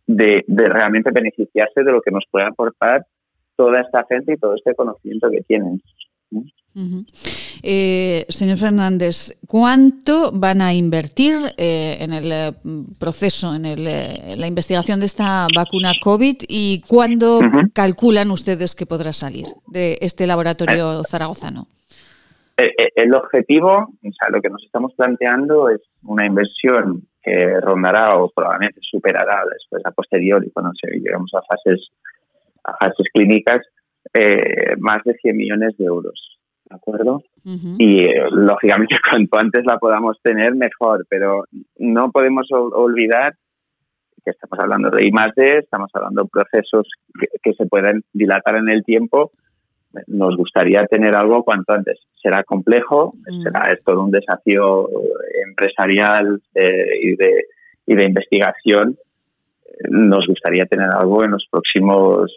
de, 0.06 0.44
de 0.46 0.64
realmente 0.66 1.10
beneficiarse 1.10 1.82
de 1.82 1.92
lo 1.92 2.02
que 2.02 2.10
nos 2.10 2.24
puede 2.30 2.44
aportar 2.44 3.06
toda 3.56 3.80
esta 3.80 4.04
gente 4.08 4.34
y 4.34 4.36
todo 4.36 4.54
este 4.54 4.74
conocimiento 4.74 5.30
que 5.30 5.42
tienen. 5.42 5.80
Eh, 7.62 8.26
señor 8.28 8.58
Fernández, 8.58 9.38
¿cuánto 9.46 10.32
van 10.32 10.60
a 10.60 10.74
invertir 10.74 11.34
eh, 11.56 11.96
en 12.00 12.12
el 12.12 12.32
eh, 12.32 12.52
proceso, 12.98 13.54
en, 13.54 13.62
la 13.62 14.46
investigación 14.46 14.98
de 15.00 15.06
esta 15.06 15.46
vacuna 15.54 15.92
COVID 16.02 16.36
y 16.48 16.82
cuándo 16.86 17.40
calculan 17.72 18.30
ustedes 18.30 18.74
que 18.74 18.86
podrá 18.86 19.12
salir 19.12 19.46
de 19.68 19.98
este 20.00 20.26
laboratorio 20.26 21.02
zaragozano? 21.04 21.66
El, 22.56 23.14
objetivo, 23.14 23.70
o 23.72 24.12
sea, 24.12 24.28
lo 24.30 24.40
que 24.40 24.48
nos 24.48 24.62
estamos 24.62 24.92
planteando 24.94 25.68
es 25.68 25.80
una 26.02 26.26
inversión 26.26 27.02
que 27.22 27.60
rondará 27.60 28.16
o 28.16 28.30
probablemente 28.30 28.80
superará 28.82 29.42
después 29.50 29.82
a 29.84 29.90
posteriori 29.90 30.50
cuando 30.50 30.72
lleguemos 30.82 31.32
a 31.34 31.42
fases 31.42 31.88
a 32.64 32.76
fases 32.76 33.06
clínicas 33.12 33.60
eh, 34.12 34.74
más 34.78 35.02
de 35.04 35.14
100 35.14 35.36
millones 35.36 35.76
de 35.76 35.84
euros. 35.84 36.38
¿De 36.64 36.76
acuerdo? 36.76 37.22
Y 37.44 38.04
eh, 38.04 38.24
lógicamente 38.30 38.96
cuanto 39.10 39.38
antes 39.38 39.64
la 39.66 39.78
podamos 39.78 40.18
tener, 40.22 40.54
mejor, 40.54 41.06
pero 41.08 41.44
no 41.78 42.10
podemos 42.10 42.48
olvidar 42.50 43.34
que 44.24 44.30
estamos 44.30 44.58
hablando 44.58 44.90
de 44.90 45.06
I 45.06 45.12
estamos 45.58 45.90
hablando 45.92 46.22
de 46.22 46.28
procesos 46.30 46.88
que, 47.42 47.52
se 47.52 47.66
pueden 47.66 48.02
dilatar 48.12 48.56
en 48.56 48.70
el 48.70 48.82
tiempo. 48.82 49.32
Nos 50.06 50.36
gustaría 50.36 50.84
tener 50.86 51.14
algo 51.14 51.44
cuanto 51.44 51.74
antes. 51.74 52.00
Será 52.20 52.42
complejo, 52.42 53.14
será 53.42 53.70
es 53.70 53.84
todo 53.84 54.02
un 54.02 54.10
desafío 54.10 54.88
empresarial 55.46 56.40
eh, 56.54 56.86
y, 57.02 57.16
de, 57.16 57.44
y 57.86 57.94
de 57.94 58.04
investigación, 58.04 58.96
nos 59.90 60.26
gustaría 60.26 60.64
tener 60.64 60.88
algo 60.90 61.24
en 61.24 61.32
los 61.32 61.46
próximos 61.50 62.30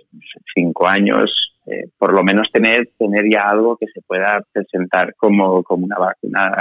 cinco 0.54 0.88
años, 0.88 1.32
eh, 1.66 1.90
por 1.98 2.14
lo 2.14 2.24
menos 2.24 2.50
tener, 2.52 2.90
tener 2.98 3.26
ya 3.32 3.48
algo 3.50 3.78
que 3.78 3.88
se 3.88 4.02
pueda 4.02 4.42
presentar 4.52 5.14
como, 5.16 5.64
como 5.64 5.86
una 5.86 5.98
vacuna. 5.98 6.52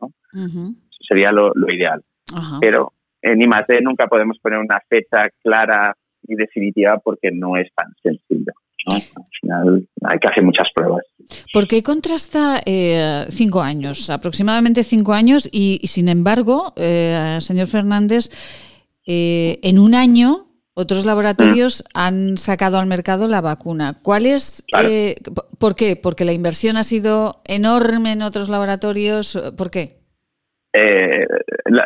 ¿no? 0.00 0.12
Sería 1.08 1.32
lo, 1.32 1.52
ideal. 1.68 2.02
Pero 2.60 2.92
en 3.22 3.42
IMATE 3.42 3.80
nunca 3.80 4.06
podemos 4.06 4.38
poner 4.38 4.58
una 4.58 4.80
fecha 4.88 5.28
clara 5.42 5.96
y 6.26 6.34
definitiva 6.34 6.98
porque 7.02 7.30
no 7.30 7.56
es 7.56 7.68
tan 7.74 7.92
sencillo. 8.02 8.52
Al 8.86 9.02
final 9.40 9.88
hay 10.04 10.18
que 10.18 10.28
hacer 10.28 10.44
muchas 10.44 10.68
pruebas. 10.72 11.02
¿Por 11.52 11.66
qué 11.66 11.82
contrasta 11.82 12.60
eh, 12.64 13.26
cinco 13.30 13.60
años, 13.60 14.10
aproximadamente 14.10 14.84
cinco 14.84 15.12
años, 15.12 15.48
y, 15.50 15.80
sin 15.84 16.08
embargo, 16.08 16.72
eh, 16.76 17.38
señor 17.40 17.66
Fernández, 17.66 18.30
eh, 19.06 19.58
en 19.62 19.78
un 19.78 19.94
año 19.94 20.46
otros 20.74 21.06
laboratorios 21.06 21.82
mm. 21.82 21.98
han 21.98 22.38
sacado 22.38 22.78
al 22.78 22.86
mercado 22.86 23.26
la 23.28 23.40
vacuna. 23.40 23.94
¿Cuál 24.02 24.26
es? 24.26 24.64
Eh, 24.78 25.14
¿Por 25.58 25.74
qué? 25.74 25.96
¿Porque 25.96 26.24
la 26.24 26.32
inversión 26.32 26.76
ha 26.76 26.82
sido 26.82 27.40
enorme 27.46 28.12
en 28.12 28.22
otros 28.22 28.48
laboratorios? 28.48 29.54
¿Por 29.56 29.70
qué? 29.70 30.00
Eh, 30.74 31.26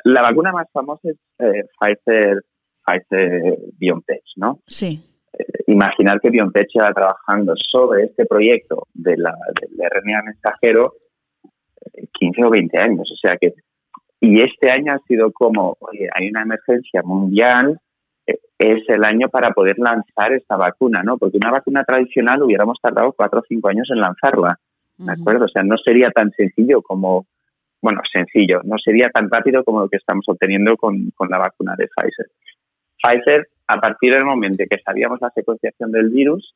la, 0.05 0.23
vacuna 0.23 0.51
más 0.51 0.67
famosa 0.73 1.09
es 1.09 1.17
Pfizer, 1.79 2.43
Pfizer 2.85 3.59
BioNTech, 3.79 4.23
¿no? 4.37 4.61
Sí. 4.67 5.01
imaginar 5.69 6.21
que 6.21 6.31
BioNTech 6.31 6.67
lleva 6.75 6.93
trabajando 6.93 7.55
sobre 7.71 8.07
este 8.07 8.27
proyecto 8.27 8.89
de 8.93 9.17
la, 9.17 9.33
del 9.61 9.89
RNA 9.89 10.23
mensajero 10.25 10.95
15 12.19 12.45
o 12.45 12.51
20 12.51 12.79
años. 12.81 13.09
O 13.13 13.17
sea 13.17 13.37
que 13.41 13.55
y 14.21 14.41
este 14.43 14.71
año 14.71 14.93
ha 14.93 14.99
sido 15.07 15.33
como, 15.33 15.77
oye, 15.81 16.09
hay 16.13 16.29
una 16.29 16.43
emergencia 16.43 17.03
mundial, 17.03 17.81
eh, 18.27 18.39
es 18.59 18.83
el 18.89 19.03
año 19.05 19.29
para 19.31 19.51
poder 19.51 19.79
lanzar 19.79 20.33
esta 20.35 20.57
vacuna, 20.57 21.03
¿no? 21.03 21.17
Porque 21.17 21.39
una 21.39 21.51
vacuna 21.51 21.85
tradicional 21.85 22.43
hubiéramos 22.43 22.79
tardado 22.83 23.13
cuatro 23.13 23.41
o 23.41 23.45
cinco 23.49 23.69
años 23.69 23.89
en 23.91 24.01
lanzarla, 24.01 24.59
¿de 24.99 25.13
acuerdo? 25.13 25.47
O 25.47 25.49
sea, 25.49 25.63
no 25.63 25.79
sería 25.79 26.11
tan 26.11 26.31
sencillo 26.33 26.83
como, 26.83 27.27
bueno, 27.81 28.03
sencillo, 28.13 28.61
no 28.65 28.77
sería 28.77 29.09
tan 29.09 29.31
rápido 29.31 29.65
como 29.65 29.81
lo 29.81 29.89
que 29.89 29.97
estamos 29.97 30.25
obteniendo 30.29 30.77
con, 30.77 31.11
con 31.13 31.31
la 31.31 31.39
vacuna 31.39 31.75
de 31.79 31.89
Pfizer. 31.89 32.27
Pfizer, 33.03 33.49
a 33.69 33.81
partir 33.81 34.13
del 34.13 34.27
momento 34.27 34.63
que 34.69 34.83
sabíamos 34.85 35.19
la 35.23 35.31
secuenciación 35.31 35.91
del 35.91 36.11
virus, 36.11 36.55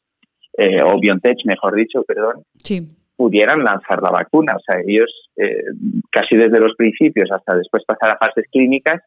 eh, 0.58 0.82
o 0.82 1.00
BioNTech, 1.00 1.38
mejor 1.46 1.74
dicho, 1.74 2.02
perdón, 2.04 2.44
sí 2.62 2.86
pudieran 3.16 3.62
lanzar 3.62 4.02
la 4.02 4.10
vacuna. 4.10 4.56
O 4.56 4.60
sea, 4.60 4.80
ellos 4.86 5.10
eh, 5.36 5.64
casi 6.10 6.36
desde 6.36 6.60
los 6.60 6.74
principios 6.76 7.30
hasta 7.30 7.56
después 7.56 7.84
pasar 7.84 8.12
a 8.12 8.18
fases 8.18 8.46
clínicas 8.50 9.02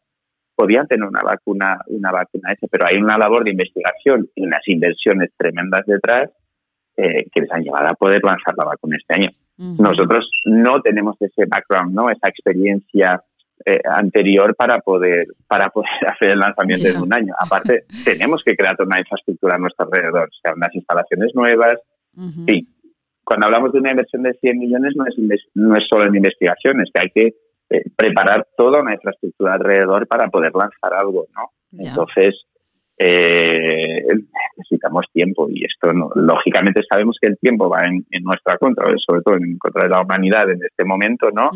podían 0.55 0.87
tener 0.87 1.07
una 1.07 1.21
vacuna, 1.23 1.79
una 1.87 2.11
vacuna 2.11 2.51
esa, 2.51 2.67
pero 2.67 2.87
hay 2.87 2.97
una 2.97 3.17
labor 3.17 3.43
de 3.43 3.51
investigación 3.51 4.27
y 4.33 4.43
unas 4.43 4.67
inversiones 4.67 5.29
tremendas 5.37 5.85
detrás 5.85 6.31
eh, 6.97 7.29
que 7.31 7.41
les 7.41 7.51
han 7.51 7.61
llevado 7.61 7.85
a 7.85 7.93
poder 7.93 8.23
lanzar 8.23 8.55
la 8.57 8.65
vacuna 8.65 8.97
este 8.97 9.13
año. 9.13 9.29
Nosotros 9.57 10.29
no 10.45 10.81
tenemos 10.81 11.15
ese 11.19 11.45
background, 11.47 11.93
no, 11.93 12.09
esa 12.09 12.27
experiencia 12.27 13.23
eh, 13.65 13.79
anterior 13.85 14.55
para 14.55 14.79
poder 14.79 15.25
para 15.47 15.69
poder 15.69 15.89
hacer 16.07 16.29
el 16.29 16.39
lanzamiento 16.39 16.87
en 16.87 17.01
un 17.01 17.13
año. 17.13 17.33
Aparte, 17.39 17.85
tenemos 18.05 18.43
que 18.43 18.55
crear 18.55 18.75
toda 18.75 18.87
una 18.87 18.99
infraestructura 18.99 19.55
a 19.55 19.59
nuestro 19.59 19.85
alrededor, 19.85 20.29
o 20.29 20.39
sea, 20.41 20.53
unas 20.55 20.73
instalaciones 20.73 21.31
nuevas, 21.33 21.75
sí, 22.47 22.67
cuando 23.27 23.47
hablamos 23.47 23.73
de 23.73 23.79
una 23.79 23.91
inversión 23.91 24.23
de 24.23 24.33
100 24.35 24.57
millones 24.57 24.93
no 24.95 25.05
es, 25.05 25.15
no 25.53 25.75
es 25.75 25.83
solo 25.89 26.07
en 26.07 26.15
investigación, 26.15 26.79
es 26.79 26.89
que 26.93 27.01
hay 27.01 27.09
que 27.13 27.35
eh, 27.69 27.83
preparar 27.93 28.47
toda 28.55 28.81
una 28.81 28.93
infraestructura 28.93 29.55
alrededor 29.55 30.07
para 30.07 30.29
poder 30.29 30.53
lanzar 30.53 30.93
algo, 30.93 31.27
¿no? 31.35 31.51
Entonces, 31.77 32.45
eh, 32.97 34.07
necesitamos 34.55 35.07
tiempo 35.11 35.49
y 35.49 35.65
esto 35.65 35.91
lógicamente 36.15 36.81
sabemos 36.89 37.17
que 37.21 37.27
el 37.27 37.37
tiempo 37.37 37.67
va 37.69 37.81
en, 37.83 38.05
nuestra 38.23 38.57
contra, 38.57 38.85
sobre 39.05 39.21
todo 39.23 39.35
en 39.35 39.57
contra 39.57 39.83
de 39.83 39.89
la 39.89 40.01
humanidad 40.01 40.49
en 40.49 40.63
este 40.63 40.85
momento, 40.85 41.29
¿no? 41.29 41.51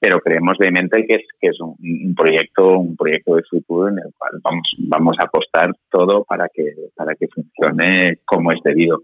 pero 0.00 0.20
creemos 0.20 0.56
vehemente 0.58 1.04
que 1.06 1.14
es, 1.14 1.26
que 1.40 1.48
es 1.48 1.60
un, 1.60 2.14
proyecto 2.14 2.78
un 2.78 2.96
proyecto 2.96 3.36
de 3.36 3.42
futuro 3.42 3.88
en 3.88 3.98
el 3.98 4.12
cual 4.16 4.40
vamos 4.42 4.68
vamos 4.88 5.16
a 5.18 5.24
apostar 5.24 5.72
todo 5.90 6.24
para 6.24 6.48
que 6.52 6.64
para 6.94 7.14
que 7.14 7.28
funcione 7.28 8.18
como 8.24 8.52
es 8.52 8.60
debido. 8.64 9.02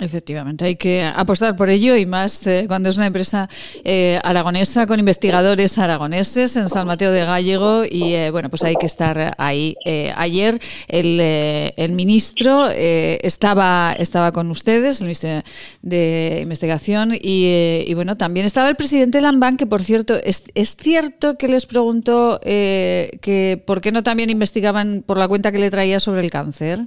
Efectivamente, 0.00 0.64
hay 0.64 0.76
que 0.76 1.02
apostar 1.02 1.56
por 1.56 1.68
ello 1.68 1.94
y 1.94 2.06
más 2.06 2.46
eh, 2.46 2.64
cuando 2.66 2.88
es 2.88 2.96
una 2.96 3.06
empresa 3.06 3.50
eh, 3.84 4.18
aragonesa 4.24 4.86
con 4.86 4.98
investigadores 4.98 5.76
aragoneses 5.78 6.56
en 6.56 6.70
San 6.70 6.86
Mateo 6.86 7.12
de 7.12 7.22
Gallego 7.26 7.82
y 7.84 8.14
eh, 8.14 8.30
bueno, 8.30 8.48
pues 8.48 8.62
hay 8.64 8.76
que 8.76 8.86
estar 8.86 9.34
ahí. 9.36 9.76
ayer 10.16 10.58
el, 10.88 11.92
ministro 11.92 12.68
estaba, 12.70 13.94
estaba 13.98 14.32
con 14.32 14.50
ustedes, 14.50 15.00
el 15.00 15.08
ministro 15.08 15.42
de 15.82 16.38
Investigación 16.42 17.12
y, 17.20 17.84
y, 17.86 17.94
bueno, 17.94 18.16
también 18.16 18.46
estaba 18.46 18.70
el 18.70 18.76
presidente 18.76 19.20
Lambán, 19.20 19.58
que 19.58 19.66
por 19.66 19.82
cierto, 19.82 20.18
es, 20.24 20.44
es 20.54 20.76
cierto 20.76 21.36
que 21.36 21.48
les 21.48 21.66
preguntó 21.66 22.40
que 22.42 23.62
por 23.66 23.82
qué 23.82 23.92
no 23.92 24.02
también 24.02 24.30
investigaban 24.30 25.04
por 25.06 25.18
la 25.18 25.28
cuenta 25.28 25.52
que 25.52 25.58
le 25.58 25.70
traía 25.70 26.00
sobre 26.00 26.22
el 26.22 26.30
cáncer. 26.30 26.86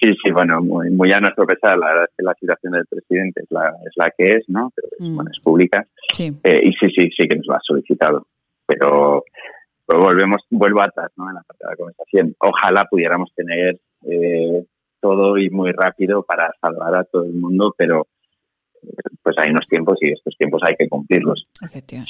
Sí, 0.00 0.10
sí, 0.22 0.30
bueno, 0.30 0.62
muy, 0.62 0.90
muy 0.90 1.10
a 1.12 1.20
nuestro 1.20 1.44
pesar, 1.44 1.76
la 1.76 1.88
verdad 1.88 2.04
es 2.04 2.16
que 2.16 2.22
la 2.22 2.34
situación 2.34 2.72
del 2.72 2.86
presidente 2.86 3.40
es 3.42 3.50
la, 3.50 3.74
es 3.84 3.92
la 3.96 4.12
que 4.16 4.30
es, 4.30 4.48
¿no? 4.48 4.70
Pero 4.74 4.88
es, 4.92 5.08
mm. 5.08 5.14
bueno, 5.16 5.30
es 5.32 5.40
pública. 5.40 5.86
Eh, 6.18 6.60
y 6.62 6.72
sí, 6.72 6.86
sí, 6.94 7.10
sí 7.16 7.28
que 7.28 7.36
nos 7.36 7.46
lo 7.46 7.54
ha 7.54 7.60
solicitado. 7.62 8.26
Pero, 8.64 9.24
volvemos, 9.86 10.42
vuelvo 10.50 10.82
atrás, 10.82 11.10
¿no? 11.16 11.28
En 11.28 11.34
la 11.34 11.42
parte 11.42 11.64
de 11.64 11.70
la 11.70 11.76
conversación. 11.76 12.36
Ojalá 12.38 12.84
pudiéramos 12.84 13.32
tener 13.34 13.80
eh, 14.06 14.64
todo 15.00 15.36
y 15.36 15.50
muy 15.50 15.72
rápido 15.72 16.22
para 16.22 16.52
salvar 16.60 16.94
a 16.94 17.04
todo 17.04 17.24
el 17.24 17.34
mundo, 17.34 17.74
pero 17.76 18.06
eh, 18.82 18.88
pues 19.22 19.36
hay 19.38 19.50
unos 19.50 19.66
tiempos 19.66 19.98
y 20.00 20.12
estos 20.12 20.36
tiempos 20.36 20.62
hay 20.68 20.76
que 20.76 20.88
cumplirlos. 20.88 21.48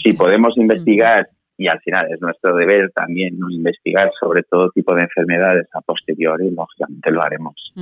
Si 0.03 0.13
podemos 0.13 0.59
investigar 0.59 1.29
y 1.59 1.67
al 1.67 1.81
final 1.81 2.07
es 2.11 2.21
nuestro 2.21 2.57
deber 2.57 2.91
también 2.93 3.37
investigar 3.51 4.11
sobre 4.19 4.45
todo 4.45 4.71
tipo 4.71 4.95
de 4.95 5.03
enfermedades 5.03 5.67
a 5.75 5.81
posteriori, 5.81 6.51
lógicamente 6.51 7.11
lo 7.11 7.23
haremos. 7.23 7.73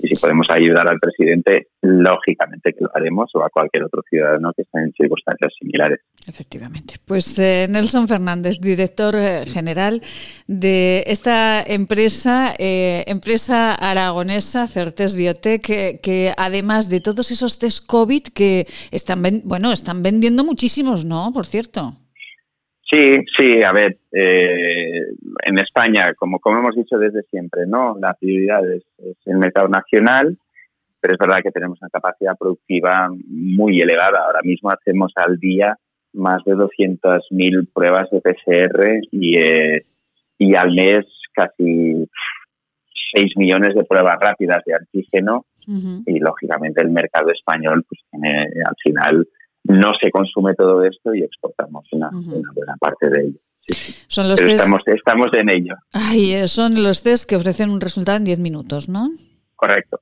Y 0.00 0.06
si 0.06 0.14
podemos 0.14 0.46
ayudar 0.48 0.88
al 0.88 1.00
presidente, 1.00 1.68
lógicamente 1.82 2.72
que 2.72 2.84
lo 2.84 2.90
haremos 2.94 3.30
o 3.34 3.42
a 3.42 3.50
cualquier 3.50 3.82
otro 3.82 4.02
ciudadano 4.08 4.52
que 4.54 4.62
esté 4.62 4.78
en 4.78 4.92
circunstancias 4.92 5.52
similares. 5.58 5.98
Efectivamente. 6.26 6.94
Pues 7.04 7.36
eh, 7.38 7.66
Nelson 7.68 8.06
Fernández, 8.06 8.60
director 8.60 9.16
eh, 9.16 9.44
general 9.44 10.00
de 10.46 11.02
esta 11.08 11.62
empresa, 11.66 12.54
eh, 12.58 13.04
empresa 13.08 13.74
aragonesa, 13.74 14.68
Certes 14.68 15.16
Biotech, 15.16 15.62
que, 15.62 16.00
que, 16.00 16.32
además 16.36 16.88
de 16.88 17.00
todos 17.00 17.32
esos 17.32 17.58
test 17.58 17.84
COVID 17.84 18.22
que 18.32 18.68
están, 18.92 19.22
bueno, 19.44 19.72
están 19.72 20.02
vendiendo 20.04 20.44
muchísimos, 20.44 21.04
¿no? 21.04 21.32
Por 21.32 21.44
cierto. 21.44 21.96
Sí, 22.90 23.02
sí, 23.36 23.62
a 23.62 23.72
ver, 23.72 23.98
eh, 24.12 25.08
en 25.44 25.58
España, 25.58 26.06
como, 26.16 26.38
como 26.38 26.58
hemos 26.58 26.74
dicho 26.74 26.96
desde 26.96 27.22
siempre, 27.24 27.66
¿no? 27.66 27.98
La 28.00 28.14
prioridad 28.14 28.60
es, 28.72 28.82
el 29.26 29.36
mercado 29.36 29.68
nacional, 29.68 30.38
pero 31.00 31.14
es 31.14 31.18
verdad 31.18 31.42
que 31.42 31.50
tenemos 31.50 31.78
una 31.82 31.90
capacidad 31.90 32.36
productiva 32.38 33.10
muy 33.26 33.80
elevada. 33.80 34.24
Ahora 34.24 34.40
mismo 34.42 34.70
hacemos 34.70 35.12
al 35.16 35.38
día 35.38 35.76
más 36.14 36.42
de 36.44 36.54
200.000 36.54 37.68
pruebas 37.74 38.10
de 38.10 38.22
PCR 38.22 39.00
y, 39.12 39.38
eh, 39.38 39.84
y 40.38 40.54
al 40.54 40.74
mes 40.74 41.04
casi 41.34 42.08
6 43.14 43.32
millones 43.36 43.74
de 43.74 43.84
pruebas 43.84 44.16
rápidas 44.18 44.62
de 44.64 44.74
antígeno 44.74 45.44
y 46.06 46.18
lógicamente 46.18 46.82
el 46.82 46.88
mercado 46.88 47.30
español 47.30 47.84
pues 47.86 48.00
tiene 48.10 48.46
al 48.64 48.74
final 48.82 49.28
no 49.68 49.92
se 50.00 50.10
consume 50.10 50.54
todo 50.54 50.82
esto 50.82 51.14
y 51.14 51.22
exportamos 51.22 51.86
una, 51.92 52.10
buena 52.10 52.74
parte 52.80 53.08
de 53.10 53.26
ello. 53.26 53.38
Son 54.06 54.28
los 54.28 54.40
estamos, 54.40 54.80
estamos 54.86 55.28
en 55.34 55.50
ello. 55.50 55.74
Ay, 55.92 56.48
son 56.48 56.82
los 56.82 57.02
test 57.02 57.28
que 57.28 57.36
ofrecen 57.36 57.70
un 57.70 57.80
resultado 57.80 58.16
en 58.16 58.24
10 58.24 58.38
minutos, 58.38 58.88
¿no? 58.88 59.10
Correcto. 59.54 60.00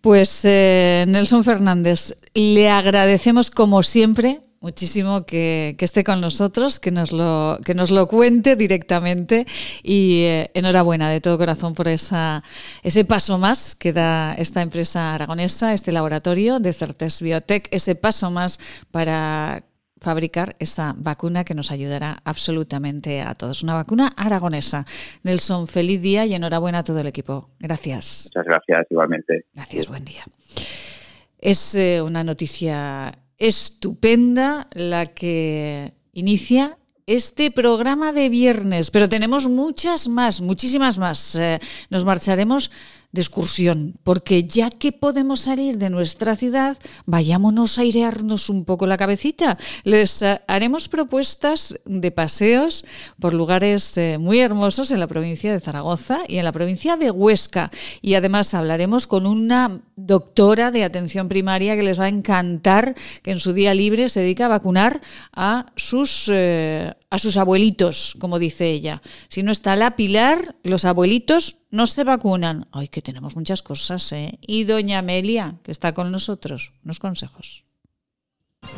Pues 0.00 0.44
eh, 0.44 1.04
Nelson 1.06 1.44
Fernández, 1.44 2.18
le 2.34 2.68
agradecemos 2.68 3.50
como 3.50 3.82
siempre 3.82 4.40
muchísimo 4.60 5.24
que, 5.24 5.76
esté 5.78 6.04
con 6.04 6.20
nosotros, 6.20 6.80
que 6.80 6.90
nos 6.90 7.12
lo, 7.12 7.58
que 7.64 7.74
nos 7.74 7.90
lo 7.90 8.08
cuente 8.08 8.56
directamente 8.56 9.46
y 9.82 10.22
eh, 10.22 10.50
enhorabuena 10.54 11.10
de 11.10 11.20
todo 11.20 11.38
corazón 11.38 11.74
por 11.74 11.88
esa, 11.88 12.42
ese 12.82 13.04
paso 13.04 13.38
más 13.38 13.74
que 13.74 13.92
da 13.92 14.34
esta 14.34 14.62
empresa 14.62 15.14
aragonesa, 15.14 15.72
este 15.72 15.92
laboratorio 15.92 16.58
de 16.58 16.72
Certes 16.72 17.22
Biotech, 17.22 17.68
ese 17.70 17.94
paso 17.94 18.30
más 18.30 18.58
para 18.90 19.64
fabricar 20.00 20.54
esa 20.58 20.94
vacuna 20.96 21.44
que 21.44 21.54
nos 21.54 21.70
ayudará 21.70 22.18
absolutamente 22.24 23.20
a 23.20 23.34
todos. 23.34 23.62
Una 23.62 23.74
vacuna 23.74 24.08
aragonesa. 24.16 24.86
Nelson, 25.24 25.66
feliz 25.66 26.02
día 26.02 26.24
y 26.26 26.34
enhorabuena 26.34 26.78
a 26.78 26.84
todo 26.84 27.00
el 27.00 27.06
equipo. 27.06 27.50
Gracias. 27.58 28.30
Muchas 28.34 28.46
gracias, 28.46 28.86
igualmente. 28.90 29.46
Gracias, 29.54 29.88
buen 29.88 30.04
día. 30.04 30.24
Es 31.40 31.74
eh, 31.74 32.02
una 32.02 32.24
noticia 32.24 33.12
estupenda 33.38 34.68
la 34.72 35.06
que 35.06 35.94
inicia 36.12 36.78
este 37.06 37.50
programa 37.50 38.12
de 38.12 38.28
viernes, 38.28 38.90
pero 38.90 39.08
tenemos 39.08 39.48
muchas 39.48 40.08
más, 40.08 40.42
muchísimas 40.42 40.98
más. 40.98 41.34
Eh, 41.36 41.58
nos 41.88 42.04
marcharemos 42.04 42.70
de 43.10 43.22
excursión, 43.22 43.94
porque 44.04 44.44
ya 44.44 44.68
que 44.68 44.92
podemos 44.92 45.40
salir 45.40 45.78
de 45.78 45.88
nuestra 45.88 46.36
ciudad, 46.36 46.76
vayámonos 47.06 47.78
a 47.78 47.82
airearnos 47.82 48.50
un 48.50 48.66
poco 48.66 48.86
la 48.86 48.98
cabecita. 48.98 49.56
Les 49.84 50.20
eh, 50.20 50.40
haremos 50.46 50.88
propuestas 50.88 51.74
de 51.86 52.10
paseos 52.10 52.84
por 53.18 53.32
lugares 53.32 53.96
eh, 53.96 54.18
muy 54.18 54.40
hermosos 54.40 54.90
en 54.90 55.00
la 55.00 55.06
provincia 55.06 55.50
de 55.50 55.60
Zaragoza 55.60 56.20
y 56.28 56.36
en 56.36 56.44
la 56.44 56.52
provincia 56.52 56.96
de 56.96 57.10
Huesca. 57.10 57.70
Y 58.02 58.14
además 58.14 58.52
hablaremos 58.52 59.06
con 59.06 59.26
una 59.26 59.80
doctora 59.96 60.70
de 60.70 60.84
atención 60.84 61.28
primaria 61.28 61.76
que 61.76 61.82
les 61.82 61.98
va 61.98 62.04
a 62.04 62.08
encantar, 62.08 62.94
que 63.22 63.30
en 63.30 63.40
su 63.40 63.54
día 63.54 63.72
libre 63.72 64.10
se 64.10 64.20
dedica 64.20 64.46
a 64.46 64.48
vacunar 64.48 65.00
a 65.32 65.66
sus, 65.76 66.30
eh, 66.30 66.92
a 67.10 67.18
sus 67.18 67.36
abuelitos, 67.36 68.14
como 68.18 68.38
dice 68.38 68.70
ella. 68.70 69.02
Si 69.28 69.42
no 69.42 69.52
está 69.52 69.76
la 69.76 69.96
Pilar, 69.96 70.56
los 70.62 70.84
abuelitos 70.84 71.56
no 71.70 71.86
se 71.86 72.04
vacunan. 72.04 72.68
Ay, 72.72 72.88
que 72.88 73.02
tenemos 73.02 73.36
muchas 73.36 73.62
cosas, 73.62 74.12
¿eh? 74.12 74.38
Y 74.46 74.64
doña 74.64 74.98
Amelia, 74.98 75.58
que 75.62 75.70
está 75.70 75.94
con 75.94 76.12
nosotros, 76.12 76.72
unos 76.84 76.98
consejos. 76.98 77.64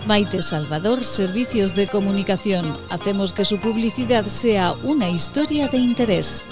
Maite 0.07 0.43
Salvador, 0.43 1.03
Servicios 1.03 1.75
de 1.75 1.89
Comunicación. 1.89 2.77
Hacemos 2.91 3.33
que 3.33 3.45
su 3.45 3.59
publicidad 3.59 4.27
sea 4.27 4.75
una 4.85 5.09
historia 5.09 5.69
de 5.69 5.79
interés. 5.79 6.45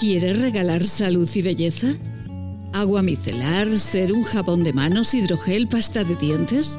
¿Quieres 0.00 0.40
regalar 0.40 0.84
salud 0.84 1.28
y 1.34 1.42
belleza? 1.42 1.86
¿Agua 2.74 3.02
micelar, 3.02 3.68
ser 3.68 4.12
un 4.12 4.24
jabón 4.24 4.64
de 4.64 4.72
manos, 4.72 5.14
hidrogel, 5.14 5.68
pasta 5.68 6.04
de 6.04 6.16
dientes? 6.16 6.78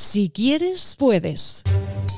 Si 0.00 0.30
quieres, 0.30 0.94
puedes. 0.96 1.64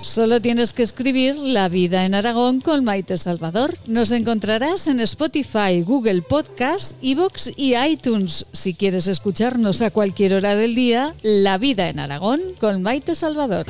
Solo 0.02 0.42
tienes 0.42 0.74
que 0.74 0.82
escribir 0.82 1.36
La 1.36 1.70
vida 1.70 2.04
en 2.04 2.14
Aragón 2.14 2.60
con 2.60 2.84
Maite 2.84 3.16
Salvador. 3.16 3.72
Nos 3.86 4.12
encontrarás 4.12 4.86
en 4.86 5.00
Spotify, 5.00 5.80
Google 5.82 6.20
Podcast, 6.20 6.94
Evox 7.02 7.52
y 7.56 7.74
iTunes. 7.74 8.44
Si 8.52 8.74
quieres 8.74 9.06
escucharnos 9.06 9.80
a 9.80 9.90
cualquier 9.90 10.34
hora 10.34 10.56
del 10.56 10.74
día, 10.74 11.14
La 11.22 11.56
vida 11.56 11.88
en 11.88 12.00
Aragón 12.00 12.42
con 12.60 12.82
Maite 12.82 13.14
Salvador. 13.14 13.64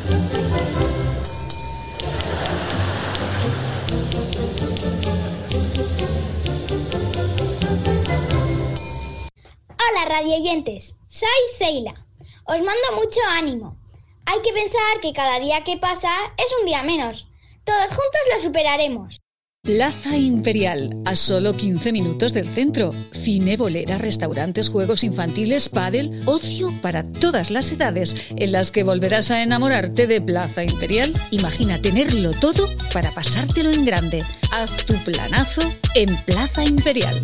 Hola 9.68 10.04
radioyentes, 10.08 10.96
soy 11.06 11.28
Seila. 11.56 11.94
Os 12.46 12.56
mando 12.56 12.96
mucho 12.96 13.20
ánimo. 13.30 13.79
Hay 14.26 14.40
que 14.42 14.52
pensar 14.52 15.00
que 15.00 15.12
cada 15.12 15.40
día 15.40 15.64
que 15.64 15.76
pasa 15.76 16.10
es 16.36 16.46
un 16.60 16.66
día 16.66 16.82
menos. 16.82 17.26
Todos 17.64 17.88
juntos 17.88 18.20
lo 18.34 18.42
superaremos. 18.42 19.20
Plaza 19.62 20.16
Imperial, 20.16 21.02
a 21.04 21.14
solo 21.14 21.54
15 21.54 21.92
minutos 21.92 22.32
del 22.32 22.48
centro. 22.48 22.92
Cine, 23.12 23.58
bolera, 23.58 23.98
restaurantes, 23.98 24.70
juegos 24.70 25.04
infantiles, 25.04 25.68
pádel, 25.68 26.22
ocio 26.24 26.72
para 26.80 27.04
todas 27.12 27.50
las 27.50 27.70
edades, 27.70 28.16
en 28.30 28.52
las 28.52 28.70
que 28.70 28.84
volverás 28.84 29.30
a 29.30 29.42
enamorarte 29.42 30.06
de 30.06 30.22
Plaza 30.22 30.64
Imperial. 30.64 31.12
Imagina 31.30 31.80
tenerlo 31.80 32.32
todo 32.32 32.70
para 32.94 33.10
pasártelo 33.10 33.70
en 33.70 33.84
grande. 33.84 34.24
Haz 34.50 34.86
tu 34.86 34.94
planazo 35.04 35.60
en 35.94 36.16
Plaza 36.24 36.64
Imperial. 36.64 37.20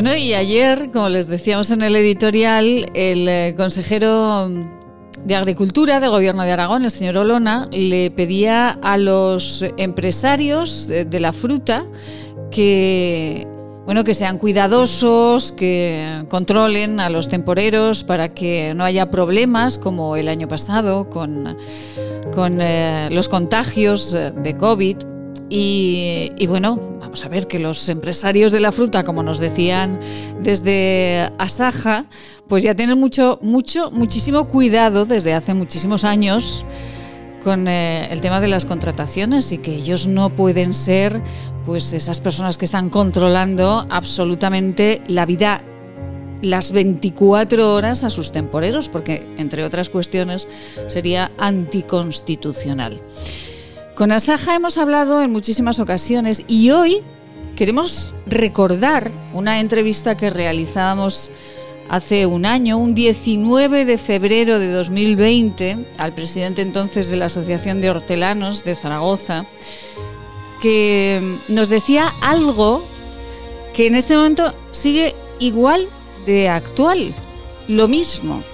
Bueno, 0.00 0.16
y 0.16 0.32
ayer, 0.32 0.92
como 0.92 1.08
les 1.08 1.26
decíamos 1.26 1.72
en 1.72 1.82
el 1.82 1.96
editorial, 1.96 2.88
el 2.94 3.26
eh, 3.28 3.54
consejero 3.56 4.48
de 5.24 5.34
Agricultura 5.34 5.98
del 5.98 6.10
Gobierno 6.10 6.44
de 6.44 6.52
Aragón, 6.52 6.84
el 6.84 6.92
señor 6.92 7.16
Olona, 7.16 7.66
le 7.72 8.12
pedía 8.12 8.78
a 8.80 8.96
los 8.96 9.64
empresarios 9.76 10.86
de 10.86 11.18
la 11.18 11.32
fruta 11.32 11.84
que 12.52 13.44
bueno, 13.86 14.04
que 14.04 14.14
sean 14.14 14.38
cuidadosos, 14.38 15.50
que 15.50 16.24
controlen 16.28 17.00
a 17.00 17.10
los 17.10 17.28
temporeros 17.28 18.04
para 18.04 18.32
que 18.34 18.74
no 18.76 18.84
haya 18.84 19.10
problemas 19.10 19.78
como 19.78 20.14
el 20.14 20.28
año 20.28 20.46
pasado 20.46 21.10
con, 21.10 21.56
con 22.32 22.60
eh, 22.60 23.08
los 23.10 23.28
contagios 23.28 24.12
de 24.12 24.56
COVID. 24.56 25.17
Y, 25.50 26.46
bueno, 26.46 26.78
vamos 27.00 27.24
a 27.24 27.28
ver 27.28 27.46
que 27.46 27.58
los 27.58 27.88
empresarios 27.88 28.52
de 28.52 28.60
la 28.60 28.70
fruta, 28.72 29.02
como 29.02 29.22
nos 29.22 29.38
decían 29.38 29.98
desde 30.42 31.30
Asaja, 31.38 32.04
pues 32.48 32.62
ya 32.62 32.74
tienen 32.74 32.98
mucho, 32.98 33.38
mucho, 33.42 33.90
muchísimo 33.90 34.46
cuidado 34.48 35.06
desde 35.06 35.34
hace 35.34 35.54
muchísimos 35.54 36.04
años 36.04 36.66
con 37.44 37.68
eh, 37.68 38.08
el 38.10 38.20
tema 38.20 38.40
de 38.40 38.48
las 38.48 38.64
contrataciones 38.64 39.52
y 39.52 39.58
que 39.58 39.74
ellos 39.74 40.06
no 40.06 40.30
pueden 40.30 40.74
ser 40.74 41.22
pues 41.64 41.92
esas 41.92 42.20
personas 42.20 42.58
que 42.58 42.64
están 42.64 42.90
controlando 42.90 43.86
absolutamente 43.90 45.02
la 45.06 45.24
vida 45.24 45.62
las 46.42 46.72
24 46.72 47.74
horas 47.74 48.04
a 48.04 48.10
sus 48.10 48.32
temporeros, 48.32 48.88
porque 48.88 49.26
entre 49.38 49.64
otras 49.64 49.88
cuestiones 49.88 50.46
sería 50.86 51.30
anticonstitucional. 51.38 53.00
Con 53.98 54.12
Asaja 54.12 54.54
hemos 54.54 54.78
hablado 54.78 55.22
en 55.22 55.32
muchísimas 55.32 55.80
ocasiones 55.80 56.44
y 56.46 56.70
hoy 56.70 57.02
queremos 57.56 58.14
recordar 58.26 59.10
una 59.32 59.58
entrevista 59.58 60.16
que 60.16 60.30
realizábamos 60.30 61.32
hace 61.88 62.24
un 62.24 62.46
año, 62.46 62.78
un 62.78 62.94
19 62.94 63.84
de 63.84 63.98
febrero 63.98 64.60
de 64.60 64.70
2020, 64.70 65.84
al 65.98 66.14
presidente 66.14 66.62
entonces 66.62 67.08
de 67.08 67.16
la 67.16 67.24
Asociación 67.24 67.80
de 67.80 67.90
Hortelanos 67.90 68.62
de 68.62 68.76
Zaragoza, 68.76 69.46
que 70.62 71.20
nos 71.48 71.68
decía 71.68 72.06
algo 72.22 72.84
que 73.74 73.88
en 73.88 73.96
este 73.96 74.14
momento 74.14 74.54
sigue 74.70 75.16
igual 75.40 75.88
de 76.24 76.48
actual, 76.48 77.12
lo 77.66 77.88
mismo. 77.88 78.44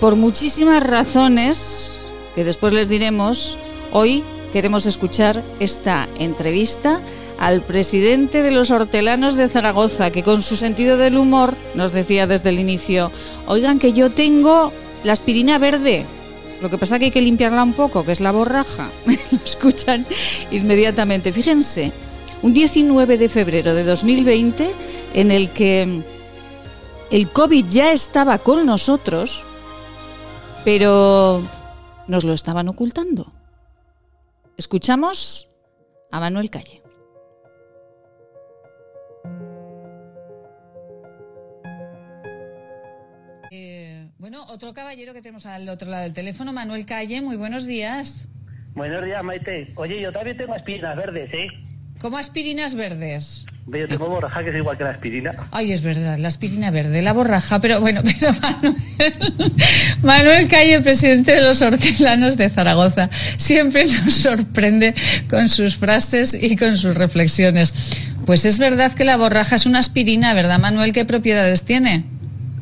Por 0.00 0.16
muchísimas 0.16 0.82
razones, 0.82 1.96
que 2.34 2.42
después 2.42 2.72
les 2.72 2.88
diremos, 2.88 3.58
hoy 3.92 4.24
queremos 4.56 4.86
escuchar 4.86 5.42
esta 5.60 6.08
entrevista 6.18 7.02
al 7.38 7.60
presidente 7.60 8.42
de 8.42 8.50
los 8.50 8.70
hortelanos 8.70 9.34
de 9.34 9.50
Zaragoza, 9.50 10.10
que 10.10 10.22
con 10.22 10.40
su 10.40 10.56
sentido 10.56 10.96
del 10.96 11.18
humor 11.18 11.52
nos 11.74 11.92
decía 11.92 12.26
desde 12.26 12.48
el 12.48 12.58
inicio, 12.58 13.12
oigan 13.48 13.78
que 13.78 13.92
yo 13.92 14.08
tengo 14.12 14.72
la 15.04 15.12
aspirina 15.12 15.58
verde, 15.58 16.06
lo 16.62 16.70
que 16.70 16.78
pasa 16.78 16.98
que 16.98 17.04
hay 17.04 17.10
que 17.10 17.20
limpiarla 17.20 17.62
un 17.62 17.74
poco, 17.74 18.02
que 18.02 18.12
es 18.12 18.20
la 18.20 18.32
borraja. 18.32 18.88
lo 19.06 19.38
escuchan 19.44 20.06
inmediatamente. 20.50 21.34
Fíjense, 21.34 21.92
un 22.40 22.54
19 22.54 23.18
de 23.18 23.28
febrero 23.28 23.74
de 23.74 23.84
2020 23.84 24.70
en 25.12 25.32
el 25.32 25.50
que 25.50 26.00
el 27.10 27.28
COVID 27.28 27.66
ya 27.68 27.92
estaba 27.92 28.38
con 28.38 28.64
nosotros, 28.64 29.38
pero 30.64 31.42
nos 32.08 32.24
lo 32.24 32.32
estaban 32.32 32.68
ocultando. 32.68 33.35
Escuchamos 34.56 35.54
a 36.10 36.18
Manuel 36.20 36.50
Calle. 36.50 36.82
Eh, 43.50 44.08
bueno, 44.18 44.44
otro 44.48 44.72
caballero 44.72 45.12
que 45.12 45.20
tenemos 45.20 45.46
al 45.46 45.68
otro 45.68 45.88
lado 45.90 46.04
del 46.04 46.14
teléfono, 46.14 46.52
Manuel 46.52 46.86
Calle, 46.86 47.20
muy 47.20 47.36
buenos 47.36 47.66
días. 47.66 48.28
Buenos 48.74 49.04
días, 49.04 49.22
Maite. 49.22 49.72
Oye, 49.76 50.00
yo 50.00 50.12
también 50.12 50.36
tengo 50.36 50.54
aspirinas 50.54 50.96
verdes, 50.96 51.32
¿eh? 51.32 51.48
¿Cómo 52.00 52.18
aspirinas 52.18 52.74
verdes? 52.74 53.46
Yo 53.66 53.88
tengo 53.88 54.08
borraja 54.08 54.44
que 54.44 54.50
es 54.50 54.56
igual 54.56 54.78
que 54.78 54.84
la 54.84 54.90
aspirina. 54.90 55.32
Ay, 55.50 55.72
es 55.72 55.82
verdad, 55.82 56.18
la 56.18 56.28
aspirina 56.28 56.70
verde, 56.70 57.02
la 57.02 57.12
borraja, 57.12 57.60
pero 57.60 57.80
bueno, 57.80 58.02
pero 58.04 58.32
Manuel, 58.40 58.76
Manuel 60.02 60.48
Calle, 60.48 60.80
presidente 60.82 61.34
de 61.34 61.42
los 61.42 61.62
hortelanos 61.62 62.36
de 62.36 62.48
Zaragoza, 62.48 63.10
siempre 63.36 63.86
nos 63.86 64.12
sorprende 64.12 64.94
con 65.28 65.48
sus 65.48 65.76
frases 65.78 66.38
y 66.40 66.56
con 66.56 66.76
sus 66.76 66.94
reflexiones. 66.96 67.96
Pues 68.24 68.44
es 68.44 68.58
verdad 68.58 68.92
que 68.92 69.04
la 69.04 69.16
borraja 69.16 69.56
es 69.56 69.66
una 69.66 69.80
aspirina, 69.80 70.32
¿verdad, 70.32 70.60
Manuel? 70.60 70.92
¿Qué 70.92 71.04
propiedades 71.04 71.64
tiene? 71.64 72.04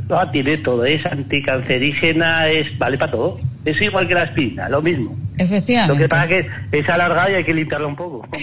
No, 0.09 0.31
tiene 0.31 0.59
todo, 0.59 0.87
es 0.87 1.05
anticancerígena, 1.05 2.49
es 2.49 2.79
vale 2.79 2.97
para 2.97 3.13
todo. 3.13 3.41
Es 3.65 3.81
igual 3.81 4.07
que 4.07 4.15
la 4.15 4.23
aspirina, 4.23 4.69
lo 4.69 4.83
mismo. 4.83 5.17
Efectivamente. 5.39 5.95
Lo 5.95 5.99
que 5.99 6.09
pasa 6.09 6.25
es 6.27 6.47
que 6.71 6.79
es 6.79 6.89
alargada 6.89 7.31
y 7.31 7.35
hay 7.35 7.45
que 7.45 7.55
limpiarla 7.55 7.87
un 7.87 7.97
poco. 7.97 8.29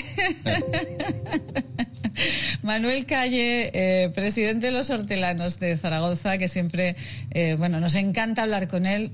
Manuel 2.63 3.05
Calle, 3.05 3.71
eh, 3.73 4.10
presidente 4.10 4.67
de 4.67 4.71
los 4.71 4.89
hortelanos 4.89 5.60
de 5.60 5.77
Zaragoza, 5.77 6.38
que 6.38 6.47
siempre, 6.47 6.95
eh, 7.31 7.55
bueno, 7.57 7.79
nos 7.79 7.95
encanta 7.95 8.43
hablar 8.43 8.67
con 8.67 8.86
él. 8.86 9.12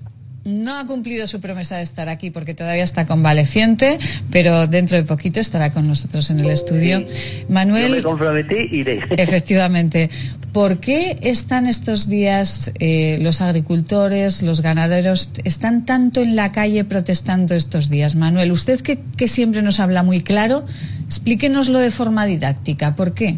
No 0.48 0.80
ha 0.80 0.88
cumplido 0.88 1.28
su 1.28 1.42
promesa 1.42 1.76
de 1.76 1.84
estar 1.84 2.08
aquí 2.08 2.32
porque 2.32 2.54
todavía 2.54 2.84
está 2.84 3.06
convaleciente, 3.06 4.00
pero 4.32 4.66
dentro 4.66 4.96
de 4.96 5.04
poquito 5.04 5.42
estará 5.42 5.74
con 5.74 5.90
nosotros 5.90 6.30
en 6.30 6.40
el 6.40 6.50
estudio. 6.50 7.04
Manuel. 7.50 8.02
Yo 8.02 8.16
me 8.16 8.40
iré. 8.72 9.02
Efectivamente. 9.18 10.10
¿Por 10.54 10.80
qué 10.80 11.18
están 11.22 11.68
estos 11.68 12.08
días 12.08 12.72
eh, 12.80 13.20
los 13.22 13.42
agricultores, 13.42 14.42
los 14.42 14.62
ganaderos, 14.62 15.32
están 15.44 15.86
tanto 15.86 16.22
en 16.22 16.38
la 16.38 16.54
calle 16.54 16.86
protestando 16.86 17.54
estos 17.54 17.90
días? 17.90 18.16
Manuel, 18.16 18.54
usted 18.54 18.80
que, 18.80 19.00
que 19.18 19.28
siempre 19.28 19.62
nos 19.62 19.82
habla 19.82 20.02
muy 20.02 20.22
claro, 20.22 20.66
explíquenoslo 21.04 21.80
de 21.80 21.90
forma 21.90 22.26
didáctica. 22.26 22.96
¿Por 22.96 23.14
qué? 23.14 23.38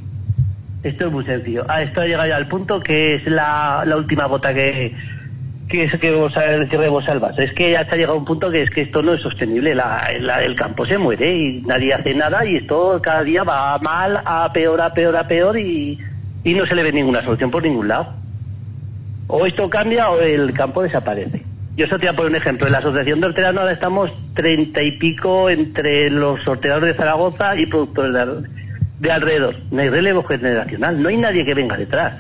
Esto 0.84 1.08
es 1.08 1.12
muy 1.12 1.26
sencillo. 1.26 1.66
Ah, 1.68 1.82
esto 1.82 2.02
ha 2.02 2.06
llegado 2.06 2.30
ya 2.30 2.36
al 2.36 2.48
punto 2.48 2.80
que 2.80 3.16
es 3.16 3.26
la, 3.26 3.84
la 3.88 3.98
última 3.98 4.28
gota 4.28 4.54
que, 4.54 4.94
que 5.70 5.88
que, 6.00 6.12
vos, 6.12 6.34
que 6.34 6.78
rebosa 6.78 7.14
el 7.14 7.20
vaso. 7.20 7.42
Es 7.42 7.54
que 7.54 7.72
ya 7.72 7.82
está 7.82 7.96
llegado 7.96 8.18
un 8.18 8.26
punto 8.26 8.50
que 8.50 8.64
es 8.64 8.72
que 8.72 8.82
esto 8.82 9.04
no 9.04 9.14
es 9.14 9.22
sostenible. 9.22 9.76
La, 9.76 10.02
el 10.44 10.56
campo 10.56 10.86
se 10.86 10.98
muere 10.98 11.34
y 11.34 11.62
nadie 11.62 11.94
hace 11.94 12.14
nada 12.16 12.44
y 12.46 12.58
esto 12.58 13.00
cada 13.02 13.24
día 13.24 13.44
va 13.44 13.78
mal, 13.78 14.20
a 14.26 14.52
peor, 14.52 14.82
a 14.82 14.94
peor, 14.94 15.16
a 15.16 15.28
peor 15.28 15.58
y, 15.58 15.98
y 16.44 16.54
no 16.54 16.66
se 16.66 16.76
le 16.76 16.84
ve 16.84 16.92
ninguna 16.92 17.24
solución 17.24 17.52
por 17.52 17.64
ningún 17.64 17.88
lado. 17.88 18.14
O 19.28 19.46
esto 19.46 19.70
cambia 19.70 20.10
o 20.10 20.20
el 20.20 20.52
campo 20.54 20.82
desaparece. 20.82 21.44
Yo 21.78 21.86
solo 21.86 22.00
te 22.00 22.08
voy 22.08 22.14
a 22.14 22.18
poner 22.18 22.32
un 22.32 22.38
ejemplo. 22.38 22.66
En 22.66 22.74
la 22.74 22.80
Asociación 22.80 23.22
de 23.22 23.28
Hortelanos 23.28 23.62
ahora 23.62 23.74
estamos 23.74 24.12
treinta 24.34 24.82
y 24.82 24.98
pico 24.98 25.52
entre 25.52 26.10
los 26.10 26.46
hortelanos 26.48 26.86
de 26.86 26.96
Zaragoza 26.96 27.56
y 27.56 27.68
productores 27.68 28.12
de, 28.14 28.50
de 29.00 29.12
alrededor. 29.12 29.56
No 29.70 29.82
hay 29.82 29.90
relevo 29.90 30.24
generacional, 30.24 31.02
no 31.02 31.10
hay 31.10 31.18
nadie 31.18 31.46
que 31.46 31.54
venga 31.54 31.78
detrás. 31.78 32.16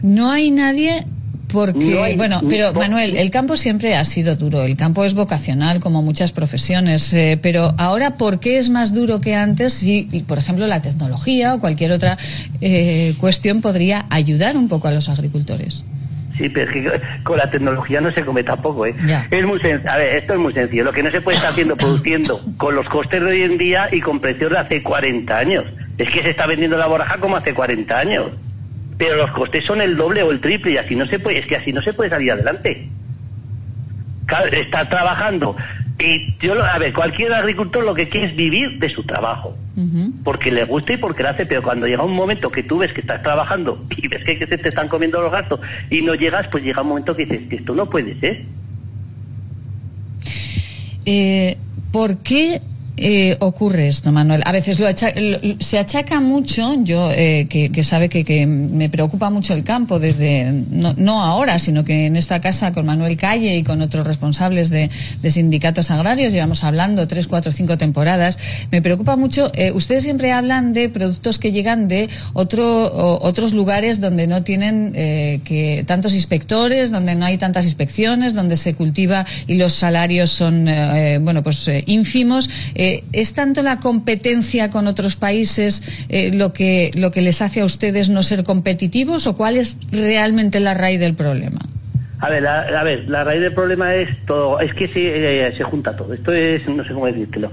No 0.00 0.30
hay 0.30 0.52
nadie 0.52 1.04
porque, 1.52 1.78
No 1.94 2.02
hay- 2.04 2.16
bueno, 2.16 2.40
pero 2.48 2.72
Manuel, 2.72 3.16
el 3.16 3.30
campo 3.30 3.56
siempre 3.56 3.94
ha 3.96 4.04
sido 4.04 4.36
duro, 4.36 4.62
el 4.62 4.76
campo 4.76 5.04
es 5.04 5.14
vocacional 5.14 5.80
como 5.80 6.02
muchas 6.02 6.32
profesiones, 6.32 7.12
eh, 7.14 7.38
pero 7.40 7.74
ahora, 7.78 8.16
¿por 8.16 8.40
qué 8.40 8.58
es 8.58 8.70
más 8.70 8.94
duro 8.94 9.20
que 9.20 9.34
antes 9.34 9.72
si, 9.74 10.02
por 10.26 10.38
ejemplo, 10.38 10.66
la 10.66 10.82
tecnología 10.82 11.54
o 11.54 11.60
cualquier 11.60 11.92
otra 11.92 12.16
eh, 12.60 13.14
cuestión 13.18 13.60
podría 13.60 14.06
ayudar 14.10 14.56
un 14.56 14.68
poco 14.68 14.88
a 14.88 14.92
los 14.92 15.08
agricultores? 15.08 15.84
Sí, 16.36 16.48
pero 16.48 16.70
es 16.70 16.72
que 16.72 17.00
con 17.22 17.36
la 17.36 17.50
tecnología 17.50 18.00
no 18.00 18.10
se 18.12 18.24
come 18.24 18.42
tampoco, 18.42 18.86
¿eh? 18.86 18.94
Ya. 19.06 19.26
Es 19.30 19.44
muy 19.44 19.58
sen- 19.58 19.86
A 19.86 19.98
ver, 19.98 20.16
esto 20.16 20.32
es 20.32 20.38
muy 20.40 20.52
sencillo. 20.54 20.84
Lo 20.84 20.92
que 20.92 21.02
no 21.02 21.10
se 21.10 21.20
puede 21.20 21.36
estar 21.36 21.50
haciendo 21.52 21.76
produciendo 21.76 22.40
con 22.56 22.74
los 22.74 22.88
costes 22.88 23.20
de 23.20 23.26
hoy 23.26 23.42
en 23.42 23.58
día 23.58 23.88
y 23.92 24.00
con 24.00 24.20
precios 24.20 24.50
de 24.50 24.56
hace 24.58 24.82
40 24.82 25.36
años. 25.36 25.64
Es 25.98 26.08
que 26.08 26.22
se 26.22 26.30
está 26.30 26.46
vendiendo 26.46 26.78
la 26.78 26.86
borraja 26.86 27.18
como 27.18 27.36
hace 27.36 27.52
40 27.52 27.98
años. 27.98 28.28
Pero 29.00 29.16
los 29.16 29.30
costes 29.30 29.64
son 29.64 29.80
el 29.80 29.96
doble 29.96 30.22
o 30.22 30.30
el 30.30 30.40
triple 30.40 30.72
y 30.72 30.76
así 30.76 30.94
no 30.94 31.06
se 31.06 31.18
puede, 31.18 31.38
es 31.38 31.46
que 31.46 31.56
así 31.56 31.72
no 31.72 31.80
se 31.80 31.94
puede 31.94 32.10
salir 32.10 32.32
adelante. 32.32 32.86
Claro, 34.26 34.46
está 34.52 34.86
trabajando. 34.90 35.56
Y 35.98 36.34
yo, 36.38 36.54
lo- 36.54 36.64
a 36.64 36.76
ver, 36.78 36.92
cualquier 36.92 37.32
agricultor 37.32 37.82
lo 37.82 37.94
que 37.94 38.10
quiere 38.10 38.26
es 38.26 38.36
vivir 38.36 38.78
de 38.78 38.90
su 38.90 39.02
trabajo 39.04 39.56
porque 40.22 40.50
le 40.52 40.64
gusta 40.64 40.92
y 40.92 40.96
porque 40.98 41.22
lo 41.22 41.30
hace, 41.30 41.46
pero 41.46 41.62
cuando 41.62 41.86
llega 41.86 42.02
un 42.02 42.14
momento 42.14 42.50
que 42.50 42.62
tú 42.62 42.76
ves 42.78 42.92
que 42.92 43.00
estás 43.00 43.22
trabajando 43.22 43.82
y 43.96 44.06
ves 44.08 44.22
que, 44.24 44.38
que 44.38 44.46
te 44.46 44.68
están 44.68 44.88
comiendo 44.88 45.20
los 45.22 45.32
gastos 45.32 45.60
y 45.88 46.02
no 46.02 46.14
llegas, 46.14 46.46
pues 46.48 46.62
llega 46.62 46.82
un 46.82 46.88
momento 46.88 47.16
que 47.16 47.24
dices, 47.24 47.40
esto 47.50 47.74
no 47.74 47.86
puede 47.86 48.20
ser. 48.20 48.42
Eh, 51.06 51.56
¿Por 51.92 52.18
qué 52.18 52.60
eh, 52.96 53.36
ocurre 53.40 53.86
esto, 53.86 54.12
Manuel? 54.12 54.42
A 54.44 54.52
veces 54.52 54.78
lo 54.78 54.86
se 55.58 55.78
achaca 55.78 56.20
mucho, 56.20 56.74
yo 56.82 57.10
eh, 57.12 57.46
que, 57.48 57.70
que 57.70 57.84
sabe 57.84 58.08
que, 58.08 58.24
que 58.24 58.46
me 58.46 58.88
preocupa 58.90 59.30
mucho 59.30 59.54
el 59.54 59.64
campo 59.64 59.98
desde, 59.98 60.52
no, 60.70 60.94
no 60.96 61.22
ahora, 61.22 61.58
sino 61.58 61.84
que 61.84 62.06
en 62.06 62.16
esta 62.16 62.40
casa 62.40 62.72
con 62.72 62.86
Manuel 62.86 63.16
Calle 63.16 63.56
y 63.56 63.62
con 63.62 63.80
otros 63.80 64.06
responsables 64.06 64.70
de, 64.70 64.90
sindicatos 65.30 65.90
agrarios, 65.90 66.32
llevamos 66.32 66.64
hablando 66.64 67.06
tres, 67.06 67.28
cuatro, 67.28 67.52
cinco 67.52 67.78
temporadas, 67.78 68.38
me 68.70 68.82
preocupa 68.82 69.16
mucho, 69.16 69.50
eh, 69.54 69.72
ustedes 69.72 70.02
siempre 70.02 70.32
hablan 70.32 70.72
de 70.72 70.88
productos 70.88 71.38
que 71.38 71.52
llegan 71.52 71.88
de 71.88 72.08
otro, 72.32 72.86
o- 72.86 73.26
otros 73.26 73.52
lugares 73.52 74.00
donde 74.00 74.26
no 74.26 74.42
tienen 74.42 74.92
eh, 74.94 75.40
que 75.44 75.84
tantos 75.86 76.12
inspectores, 76.14 76.90
donde 76.90 77.14
no 77.14 77.24
hay 77.26 77.38
tantas 77.38 77.64
inspecciones, 77.66 78.34
donde 78.34 78.56
se 78.56 78.74
cultiva 78.74 79.24
y 79.46 79.54
los 79.54 79.72
salarios 79.72 80.30
son, 80.30 80.66
eh, 80.68 81.18
bueno, 81.20 81.42
pues 81.42 81.70
ínfimos. 81.86 82.50
Eh, 82.82 83.04
¿Es 83.12 83.34
tanto 83.34 83.62
la 83.62 83.76
competencia 83.76 84.70
con 84.70 84.86
otros 84.86 85.16
países 85.16 85.82
eh, 86.08 86.30
lo, 86.32 86.54
que, 86.54 86.90
lo 86.94 87.10
que 87.10 87.20
les 87.20 87.42
hace 87.42 87.60
a 87.60 87.64
ustedes 87.64 88.08
no 88.08 88.22
ser 88.22 88.42
competitivos 88.42 89.26
o 89.26 89.36
cuál 89.36 89.58
es 89.58 89.76
realmente 89.92 90.60
la 90.60 90.72
raíz 90.72 90.98
del 90.98 91.14
problema? 91.14 91.60
A 92.20 92.30
ver, 92.30 92.42
la, 92.42 92.60
a 92.60 92.82
ver, 92.82 93.06
la 93.06 93.22
raíz 93.22 93.42
del 93.42 93.52
problema 93.52 93.94
es 93.94 94.08
todo, 94.24 94.60
es 94.60 94.72
que 94.72 94.88
se, 94.88 95.46
eh, 95.46 95.54
se 95.54 95.62
junta 95.62 95.94
todo. 95.94 96.14
Esto 96.14 96.32
es, 96.32 96.66
no 96.68 96.82
sé 96.82 96.94
cómo 96.94 97.04
decírtelo. 97.04 97.50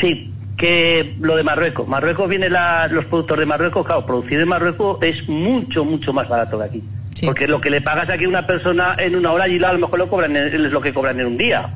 Sí, 0.00 0.32
que 0.56 1.16
lo 1.18 1.34
de 1.34 1.42
Marruecos. 1.42 1.88
Marruecos 1.88 2.28
viene 2.28 2.48
la, 2.48 2.86
los 2.86 3.04
productos 3.06 3.36
de 3.36 3.46
Marruecos, 3.46 3.84
claro, 3.84 4.06
producir 4.06 4.38
en 4.38 4.46
Marruecos 4.46 5.02
es 5.02 5.28
mucho, 5.28 5.84
mucho 5.84 6.12
más 6.12 6.28
barato 6.28 6.56
que 6.56 6.64
aquí. 6.64 6.84
Sí. 7.14 7.26
Porque 7.26 7.48
lo 7.48 7.60
que 7.60 7.70
le 7.70 7.80
pagas 7.80 8.08
aquí 8.10 8.26
a 8.26 8.28
una 8.28 8.46
persona 8.46 8.94
en 8.96 9.16
una 9.16 9.32
hora, 9.32 9.42
allí 9.42 9.56
a 9.56 9.72
lo 9.72 9.80
mejor 9.80 9.98
lo 9.98 10.08
cobran 10.08 10.36
es 10.36 10.54
lo 10.54 10.80
que 10.80 10.94
cobran 10.94 11.18
en 11.18 11.26
un 11.26 11.36
día. 11.36 11.68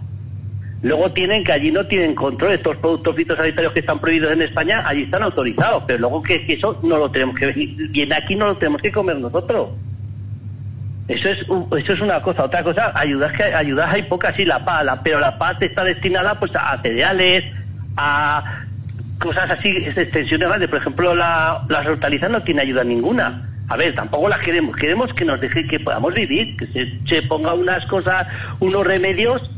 Luego 0.82 1.12
tienen 1.12 1.44
que 1.44 1.52
allí 1.52 1.70
no 1.70 1.86
tienen 1.86 2.14
control. 2.14 2.52
Estos 2.52 2.76
productos 2.78 3.14
fitosanitarios 3.14 3.72
que 3.72 3.80
están 3.80 4.00
prohibidos 4.00 4.32
en 4.32 4.42
España, 4.42 4.82
allí 4.86 5.02
están 5.04 5.22
autorizados. 5.22 5.84
Pero 5.86 6.00
luego 6.00 6.22
que, 6.22 6.44
que 6.44 6.54
eso 6.54 6.78
no 6.82 6.98
lo 6.98 7.10
tenemos 7.10 7.36
que 7.36 7.52
viene 7.52 8.14
aquí 8.16 8.34
no 8.34 8.46
lo 8.46 8.56
tenemos 8.56 8.82
que 8.82 8.90
comer 8.90 9.16
nosotros. 9.16 9.68
Eso 11.08 11.28
es 11.28 11.40
eso 11.40 11.92
es 11.92 12.00
una 12.00 12.20
cosa. 12.22 12.44
Otra 12.44 12.62
cosa, 12.62 12.92
ayudas 12.94 13.32
que 13.32 13.42
ayudas 13.44 13.92
hay 13.92 14.02
pocas 14.02 14.34
sí 14.36 14.44
la 14.44 14.64
PA, 14.64 14.82
la- 14.84 15.02
pero 15.02 15.20
la 15.20 15.36
PA 15.38 15.56
está 15.60 15.84
destinada 15.84 16.34
pues 16.38 16.52
a 16.56 16.80
cereales, 16.82 17.44
a 17.96 18.62
cosas 19.20 19.50
así, 19.50 19.68
extensiones 19.70 20.48
grandes. 20.48 20.68
Por 20.68 20.78
ejemplo, 20.78 21.14
la, 21.14 21.62
las 21.68 21.86
hortalizas 21.86 22.30
no 22.30 22.42
tiene 22.42 22.62
ayuda 22.62 22.82
ninguna. 22.84 23.48
A 23.68 23.76
ver, 23.76 23.94
tampoco 23.94 24.28
las 24.28 24.40
queremos. 24.40 24.76
Queremos 24.76 25.12
que 25.14 25.24
nos 25.24 25.40
deje 25.40 25.66
que 25.66 25.78
podamos 25.80 26.12
vivir, 26.14 26.56
que 26.56 26.66
se, 26.66 26.98
se 27.06 27.22
ponga 27.22 27.54
unas 27.54 27.84
cosas, 27.86 28.26
unos 28.60 28.84
remedios 28.86 29.48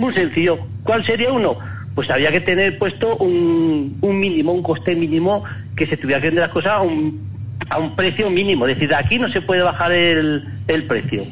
muy 0.00 0.14
sencillo. 0.14 0.58
¿Cuál 0.82 1.04
sería 1.04 1.32
uno? 1.32 1.56
Pues 1.94 2.10
había 2.10 2.30
que 2.30 2.40
tener 2.40 2.78
puesto 2.78 3.16
un, 3.16 3.96
un 4.00 4.18
mínimo, 4.18 4.52
un 4.52 4.62
coste 4.62 4.94
mínimo, 4.94 5.44
que 5.76 5.86
se 5.86 5.96
tuviera 5.96 6.20
que 6.20 6.28
vender 6.28 6.42
las 6.42 6.52
cosas 6.52 6.72
a 6.72 6.80
un, 6.80 7.20
a 7.68 7.78
un 7.78 7.94
precio 7.94 8.30
mínimo. 8.30 8.66
Es 8.66 8.74
decir, 8.74 8.88
de 8.88 8.96
aquí 8.96 9.18
no 9.18 9.30
se 9.30 9.40
puede 9.40 9.62
bajar 9.62 9.92
el, 9.92 10.44
el 10.66 10.84
precio. 10.84 11.24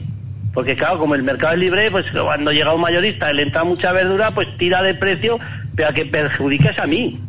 Porque 0.52 0.76
claro, 0.76 0.98
como 0.98 1.14
el 1.14 1.22
mercado 1.22 1.54
es 1.54 1.60
libre, 1.60 1.90
pues 1.90 2.06
cuando 2.10 2.52
llega 2.52 2.74
un 2.74 2.80
mayorista 2.80 3.30
y 3.30 3.36
le 3.36 3.42
entra 3.42 3.64
mucha 3.64 3.92
verdura, 3.92 4.32
pues 4.32 4.48
tira 4.58 4.82
de 4.82 4.94
precio, 4.94 5.38
pero 5.76 5.88
a 5.88 5.92
que 5.92 6.04
perjudica 6.04 6.70
es 6.70 6.78
a 6.78 6.86
mí. 6.86 7.20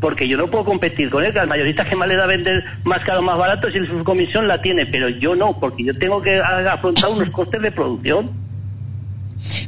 Porque 0.00 0.28
yo 0.28 0.36
no 0.36 0.48
puedo 0.48 0.64
competir 0.64 1.10
con 1.10 1.24
él, 1.24 1.32
que 1.32 1.40
al 1.40 1.48
mayorista 1.48 1.84
que 1.84 1.96
más 1.96 2.08
le 2.08 2.16
da 2.16 2.24
a 2.24 2.28
vender 2.28 2.64
más 2.84 3.02
caro, 3.04 3.22
más 3.22 3.38
barato, 3.38 3.70
si 3.70 3.84
su 3.86 4.04
comisión 4.04 4.48
la 4.48 4.60
tiene, 4.60 4.86
pero 4.86 5.08
yo 5.08 5.34
no, 5.34 5.58
porque 5.58 5.84
yo 5.84 5.94
tengo 5.98 6.22
que 6.22 6.38
afrontar 6.38 7.10
unos 7.10 7.30
costes 7.30 7.60
de 7.60 7.70
producción. 7.70 8.30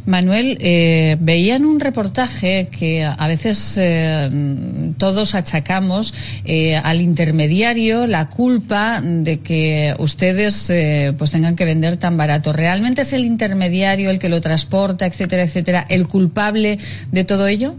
Manuel, 0.04 0.58
eh, 0.60 1.16
veía 1.20 1.56
en 1.56 1.64
un 1.64 1.80
reportaje 1.80 2.68
que 2.70 3.04
a 3.04 3.28
veces 3.28 3.78
eh, 3.80 4.30
todos 4.98 5.34
achacamos 5.34 6.14
eh, 6.44 6.76
al 6.76 7.00
intermediario 7.00 8.06
la 8.06 8.28
culpa 8.28 9.00
de 9.02 9.40
que 9.40 9.94
ustedes 9.98 10.70
eh, 10.70 11.12
pues 11.16 11.32
tengan 11.32 11.56
que 11.56 11.64
vender 11.64 11.96
tan 11.96 12.16
barato. 12.16 12.52
¿Realmente 12.52 13.02
es 13.02 13.12
el 13.12 13.24
intermediario 13.24 14.10
el 14.10 14.18
que 14.18 14.28
lo 14.28 14.40
transporta, 14.40 15.06
etcétera, 15.06 15.42
etcétera, 15.42 15.84
el 15.88 16.06
culpable 16.08 16.78
de 17.12 17.24
todo 17.24 17.46
ello? 17.46 17.74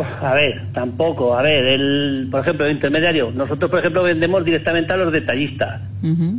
Uf, 0.00 0.06
a 0.22 0.34
ver, 0.34 0.60
tampoco. 0.72 1.36
A 1.38 1.42
ver, 1.42 1.64
el, 1.64 2.28
por 2.30 2.40
ejemplo, 2.40 2.66
el 2.66 2.72
intermediario. 2.72 3.30
Nosotros, 3.32 3.70
por 3.70 3.78
ejemplo, 3.80 4.02
vendemos 4.02 4.44
directamente 4.44 4.92
a 4.92 4.96
los 4.96 5.12
detallistas. 5.12 5.80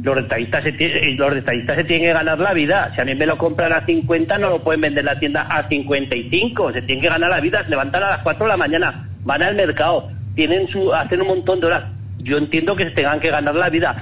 Los 0.03 0.15
detallistas, 0.17 0.63
se 0.63 0.73
tie- 0.77 1.15
los 1.17 1.33
detallistas 1.33 1.77
se 1.77 1.83
tienen 1.85 2.07
que 2.09 2.13
ganar 2.13 2.37
la 2.39 2.53
vida. 2.53 2.91
Si 2.93 3.01
a 3.01 3.05
mí 3.05 3.15
me 3.15 3.25
lo 3.25 3.37
compran 3.37 3.71
a 3.73 3.85
50, 3.85 4.37
no 4.39 4.49
lo 4.49 4.59
pueden 4.59 4.81
vender 4.81 4.99
en 4.99 5.05
la 5.05 5.19
tienda 5.19 5.43
a 5.43 5.67
55. 5.69 6.73
Se 6.73 6.81
tienen 6.81 7.01
que 7.01 7.09
ganar 7.09 7.29
la 7.29 7.39
vida. 7.39 7.63
Se 7.63 7.69
levantan 7.69 8.03
a 8.03 8.09
las 8.11 8.23
4 8.23 8.45
de 8.45 8.49
la 8.49 8.57
mañana, 8.57 9.05
van 9.23 9.41
al 9.41 9.55
mercado, 9.55 10.09
tienen 10.35 10.67
su, 10.67 10.93
hacen 10.93 11.21
un 11.21 11.27
montón 11.27 11.59
de 11.61 11.67
horas. 11.67 11.83
Yo 12.19 12.37
entiendo 12.37 12.75
que 12.75 12.85
se 12.85 12.91
tengan 12.91 13.19
que 13.19 13.29
ganar 13.29 13.55
la 13.55 13.69
vida. 13.69 13.95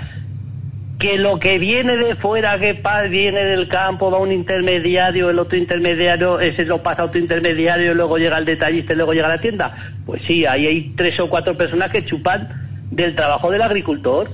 Que 1.04 1.18
lo 1.18 1.38
que 1.38 1.60
viene 1.60 1.98
de 1.98 2.16
fuera, 2.16 2.58
que 2.60 2.80
viene 3.10 3.44
del 3.44 3.68
campo, 3.68 4.10
va 4.10 4.20
un 4.20 4.32
intermediario, 4.32 5.30
el 5.30 5.38
otro 5.38 5.58
intermediario, 5.58 6.39
ese 6.39 6.63
lo 6.63 6.82
pasa 6.82 7.02
a 7.02 7.06
otro 7.06 7.20
intermediario, 7.20 7.92
y 7.92 7.96
luego 7.96 8.18
llega 8.18 8.38
el 8.38 8.46
detallista 8.46 8.94
y 8.94 8.96
luego 8.96 9.12
llega 9.13 9.26
a 9.26 9.36
la 9.36 9.42
tienda. 9.42 9.76
Pues 10.06 10.22
sí, 10.26 10.46
ahí 10.46 10.66
hay 10.66 10.94
tres 10.96 11.20
o 11.20 11.28
cuatro 11.28 11.58
personas 11.58 11.92
que 11.92 12.06
chupan 12.06 12.48
del 12.89 13.16
trabajo 13.16 13.52
del 13.52 13.63
agricultor 13.63 14.30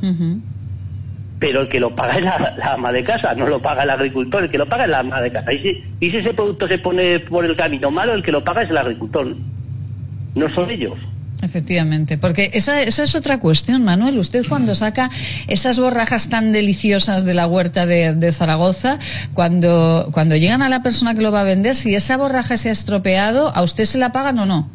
pero 1.39 1.61
el 1.61 1.69
que 1.69 1.79
lo 1.79 1.95
paga 1.95 2.17
es 2.17 2.23
la, 2.23 2.53
la 2.57 2.73
ama 2.73 2.91
de 2.91 3.03
casa, 3.03 3.33
no 3.33 3.47
lo 3.47 3.61
paga 3.61 3.83
el 3.83 3.89
agricultor, 3.89 4.43
el 4.43 4.49
que 4.49 4.57
lo 4.57 4.67
paga 4.67 4.83
es 4.83 4.89
la 4.89 4.99
ama 4.99 5.21
de 5.21 5.31
casa. 5.31 5.51
Y 5.53 5.59
si, 5.59 5.83
y 6.01 6.11
si 6.11 6.17
ese 6.17 6.33
producto 6.33 6.67
se 6.67 6.77
pone 6.77 7.19
por 7.19 7.45
el 7.45 7.55
camino 7.55 7.89
malo, 7.89 8.13
el 8.13 8.21
que 8.21 8.31
lo 8.31 8.43
paga 8.43 8.61
es 8.63 8.69
el 8.69 8.77
agricultor, 8.77 9.35
no 10.35 10.53
son 10.53 10.69
ellos. 10.69 10.95
Efectivamente, 11.41 12.17
porque 12.17 12.51
esa, 12.53 12.81
esa 12.81 13.03
es 13.03 13.15
otra 13.15 13.39
cuestión, 13.39 13.83
Manuel. 13.85 14.17
Usted 14.17 14.45
cuando 14.49 14.75
saca 14.75 15.09
esas 15.47 15.79
borrajas 15.79 16.29
tan 16.29 16.51
deliciosas 16.51 17.23
de 17.25 17.33
la 17.33 17.47
huerta 17.47 17.85
de, 17.85 18.13
de 18.13 18.31
Zaragoza, 18.33 18.99
cuando, 19.33 20.09
cuando 20.11 20.35
llegan 20.35 20.61
a 20.61 20.69
la 20.69 20.81
persona 20.83 21.15
que 21.15 21.21
lo 21.21 21.31
va 21.31 21.41
a 21.41 21.45
vender, 21.45 21.75
si 21.75 21.95
esa 21.95 22.17
borraja 22.17 22.57
se 22.57 22.67
ha 22.67 22.71
estropeado, 22.73 23.55
¿a 23.55 23.61
usted 23.61 23.85
se 23.85 23.97
la 23.99 24.11
pagan 24.11 24.37
o 24.39 24.45
no? 24.45 24.69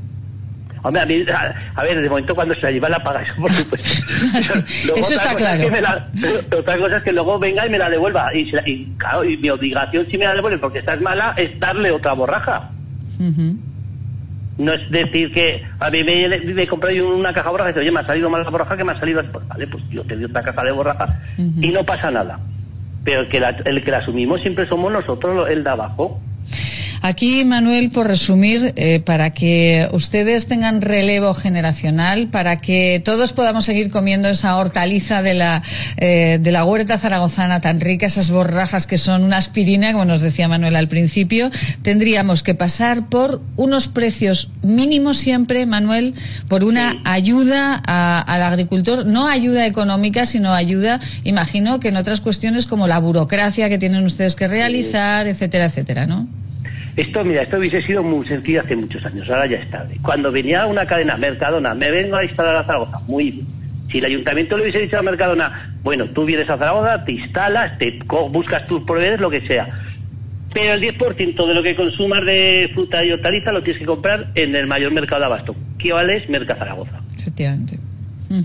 Hombre, 0.87 1.03
a, 1.03 1.07
mí, 1.07 1.23
a, 1.31 1.55
a 1.81 1.83
ver, 1.83 2.01
de 2.01 2.09
momento 2.11 2.35
cuando 2.35 2.55
se 2.55 2.63
la 2.63 2.71
lleva 2.71 2.89
la 2.89 3.03
paga, 3.03 3.23
eso 3.23 3.33
por 3.41 3.53
supuesto. 3.53 4.03
Luego 4.85 5.01
Eso 5.01 5.15
está 5.15 5.31
es 5.31 5.37
claro. 5.37 5.71
que 5.71 5.81
la- 5.83 6.09
otra 6.59 6.79
cosa 6.79 6.97
es 6.99 7.03
que 7.03 7.13
luego 7.13 7.39
venga 7.39 7.67
y 7.67 7.71
me 7.71 7.79
la 7.79 7.91
devuelva. 7.91 8.35
Y, 8.35 8.51
claro, 8.99 9.25
y 9.25 9.37
mi 9.37 9.51
obligación 9.51 10.07
si 10.11 10.17
me 10.19 10.25
la 10.25 10.35
devuelve 10.35 10.59
porque 10.59 10.79
esta 10.79 10.95
es 10.95 11.01
mala 11.03 11.35
es 11.37 11.59
darle 11.61 11.91
otra 11.91 12.15
borraja. 12.15 12.71
No 14.57 14.73
es 14.73 14.89
decir 14.91 15.33
que 15.33 15.65
a 15.81 15.91
mí 15.91 16.05
me, 16.05 16.29
me 16.29 17.03
una 17.03 17.33
caja 17.33 17.49
de 17.49 17.51
borraja 17.51 17.71
y 17.71 17.73
dice, 17.73 17.81
oye, 17.81 17.91
me 17.91 18.01
ha 18.01 18.07
salido 18.07 18.31
mal 18.31 18.45
la 18.45 18.51
borraja, 18.51 18.77
que 18.77 18.85
me 18.85 18.93
ha 18.93 19.01
salido. 19.01 19.23
Pues 19.33 19.49
vale, 19.49 19.67
pues 19.67 19.83
yo 19.91 20.05
te 20.05 20.15
doy 20.15 20.25
otra 20.25 20.43
caja 20.43 20.63
de 20.63 20.71
borraja 20.71 21.21
y 21.37 21.69
no 21.71 21.85
pasa 21.85 22.11
nada. 22.11 22.39
Pero 23.05 23.23
el 23.23 23.29
que, 23.29 23.41
la, 23.41 23.51
el 23.51 23.83
que 23.83 23.91
la 23.91 23.99
asumimos 23.99 24.41
siempre 24.41 24.67
somos 24.67 24.93
nosotros, 24.93 25.49
el 25.51 25.65
de 25.65 25.71
abajo. 25.71 26.21
Aquí, 27.03 27.45
Manuel, 27.45 27.91
por 27.91 28.07
resumir, 28.07 28.73
eh, 28.77 29.01
para 29.01 29.31
que 29.31 29.89
ustedes 29.93 30.47
tengan 30.47 30.81
relevo 30.81 31.35
generacional, 31.35 32.29
para 32.29 32.61
que 32.61 33.01
todos 33.05 33.33
podamos 33.33 33.65
seguir 33.65 33.91
comiendo 33.91 34.29
esa 34.29 34.57
hortaliza 34.57 35.23
de 35.23 35.35
la, 35.35 35.63
eh, 35.97 36.39
de 36.41 36.53
la 36.53 36.65
huerta 36.65 36.99
zaragozana 36.99 37.61
tan 37.61 37.81
rica, 37.81 38.07
esas 38.07 38.31
borrajas 38.31 38.87
que 38.87 38.99
son 38.99 39.25
una 39.25 39.37
aspirina, 39.37 39.93
como 39.93 40.05
nos 40.05 40.21
decía 40.21 40.49
Manuel 40.49 40.77
al 40.77 40.89
principio, 40.89 41.51
tendríamos 41.83 42.43
que 42.43 42.55
pasar 42.55 43.09
por 43.09 43.41
unos 43.57 43.89
precios 43.89 44.51
mínimos 44.63 45.19
siempre, 45.19 45.67
Manuel, 45.67 46.15
por 46.49 46.65
una 46.65 47.01
ayuda 47.05 47.75
al 47.75 48.43
agricultor, 48.43 49.07
no 49.07 49.29
ayuda 49.29 49.67
económica, 49.67 50.27
sino 50.27 50.53
ayuda, 50.53 51.01
imagino 51.25 51.81
que 51.81 51.89
en 51.89 51.97
otras 51.97 52.21
cuestiones 52.21 52.67
como 52.67 52.87
la 52.87 52.99
burocracia 52.99 53.69
que 53.69 53.79
tienen 53.79 54.05
ustedes 54.05 54.37
que 54.37 54.49
realizar, 54.49 55.27
etcétera, 55.27 55.67
etcétera, 55.67 56.07
¿no? 56.07 56.27
Esto, 56.97 57.25
mira, 57.25 57.43
esto 57.43 57.59
hubiese 57.59 57.83
sido 57.83 58.03
muy 58.05 58.27
sencillo 58.27 58.61
hace 58.61 58.77
muchos 58.77 59.05
años, 59.05 59.29
ahora 59.29 59.47
ya 59.47 59.57
es 59.59 59.69
tarde. 59.69 59.99
Cuando 60.01 60.31
venía 60.31 60.67
una 60.67 60.87
cadena 60.87 61.17
Mercadona, 61.17 61.75
me 61.75 61.91
vengo 61.91 62.17
a 62.17 62.25
instalar 62.25 62.55
a 62.57 62.65
Zaragoza, 62.65 63.01
muy 63.09 63.31
bien. 63.33 63.47
Si 63.91 63.99
el 63.99 64.05
ayuntamiento 64.05 64.57
le 64.57 64.63
hubiese 64.63 64.79
dicho 64.79 64.99
a 64.99 65.03
Mercadona, 65.03 65.73
bueno, 65.83 66.07
tú 66.07 66.25
vienes 66.25 66.49
a 66.49 66.57
Zaragoza, 66.57 67.05
te 67.05 67.13
instalas, 67.13 67.77
te 67.79 67.99
buscas 68.31 68.67
tus 68.69 68.85
proveedores, 68.85 69.21
lo 69.21 69.31
que 69.31 69.41
sea. 69.47 69.69
Pero 70.53 70.75
el 70.75 70.81
10% 70.81 71.49
de 71.49 71.55
lo 71.55 71.63
que 71.65 71.75
consumas 71.75 72.25
de 72.25 72.71
fruta 72.73 73.05
y 73.05 73.11
hortaliza 73.11 73.51
lo 73.51 73.63
tienes 73.63 73.81
que 73.81 73.87
comprar 73.87 74.29
en 74.37 74.55
el 74.55 74.69
mayor 74.69 74.93
mercado 74.93 75.21
de 75.21 75.27
abasto, 75.27 75.57
que 75.79 75.93
vale 75.93 76.19
es 76.19 76.29
Merca 76.29 76.55
Zaragoza. 76.55 77.01
Efectivamente. 77.19 77.79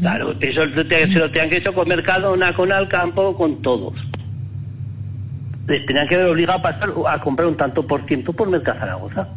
Claro, 0.01 0.35
eso 0.39 0.61
se 0.63 1.19
lo 1.19 1.29
tenían 1.31 1.49
que 1.49 1.57
hecho 1.57 1.73
con 1.73 1.87
Mercadona, 1.87 2.53
con 2.53 2.71
Alcampo, 2.71 3.35
con 3.35 3.61
todos 3.61 3.93
les 5.69 5.85
tenían 5.85 6.07
que 6.07 6.15
haber 6.15 6.27
obligado 6.27 6.59
a 6.59 6.61
pasar 6.61 6.89
a 7.07 7.19
comprar 7.19 7.47
un 7.47 7.55
tanto 7.55 7.85
por 7.85 8.05
ciento 8.05 8.33
por 8.33 8.49
Mercado 8.49 8.79
Zaragoza. 8.79 9.27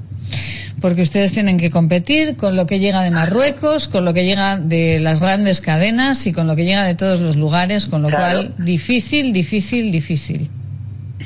Porque 0.80 1.02
ustedes 1.02 1.32
tienen 1.32 1.58
que 1.58 1.70
competir 1.70 2.36
con 2.36 2.56
lo 2.56 2.66
que 2.66 2.80
llega 2.80 3.02
de 3.02 3.12
Marruecos, 3.12 3.86
con 3.86 4.04
lo 4.04 4.14
que 4.14 4.24
llega 4.24 4.58
de 4.58 4.98
las 4.98 5.20
grandes 5.20 5.60
cadenas 5.60 6.26
y 6.26 6.32
con 6.32 6.48
lo 6.48 6.56
que 6.56 6.64
llega 6.64 6.84
de 6.84 6.96
todos 6.96 7.20
los 7.20 7.36
lugares, 7.36 7.86
con 7.86 8.02
lo 8.02 8.10
cual 8.10 8.52
difícil, 8.58 9.32
difícil, 9.32 9.92
difícil. 9.92 10.50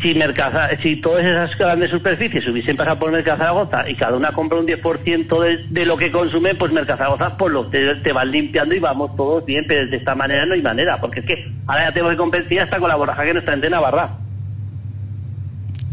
Si, 0.02 0.14
Mercaza, 0.14 0.68
si 0.82 0.96
todas 0.96 1.24
esas 1.24 1.56
grandes 1.56 1.90
superficies 1.90 2.46
hubiesen 2.46 2.76
pasado 2.76 2.98
por 2.98 3.10
Mercado 3.10 3.38
Zaragoza 3.38 3.88
y 3.88 3.94
cada 3.94 4.14
una 4.14 4.30
compra 4.32 4.58
un 4.58 4.66
10% 4.66 5.40
de, 5.40 5.56
de 5.70 5.86
lo 5.86 5.96
que 5.96 6.10
consume, 6.10 6.54
pues 6.54 6.70
Mercado 6.70 6.98
Zaragoza 6.98 7.38
pues 7.38 7.50
lo, 7.50 7.66
te, 7.68 7.94
te, 7.94 8.12
van 8.12 8.30
limpiando 8.30 8.74
y 8.74 8.78
vamos 8.78 9.16
todos 9.16 9.46
bien, 9.46 9.64
pero 9.66 9.88
de 9.88 9.96
esta 9.96 10.14
manera 10.14 10.44
no 10.44 10.52
hay 10.52 10.60
manera, 10.60 11.00
porque 11.00 11.20
es 11.20 11.26
que 11.26 11.48
ahora 11.66 11.88
ya 11.88 11.94
tengo 11.94 12.10
que 12.10 12.16
competir 12.16 12.60
hasta 12.60 12.78
con 12.78 12.90
la 12.90 12.96
borraja 12.96 13.24
que 13.24 13.32
nos 13.32 13.44
traen 13.46 13.62
de 13.62 13.70
Navarra 13.70 14.10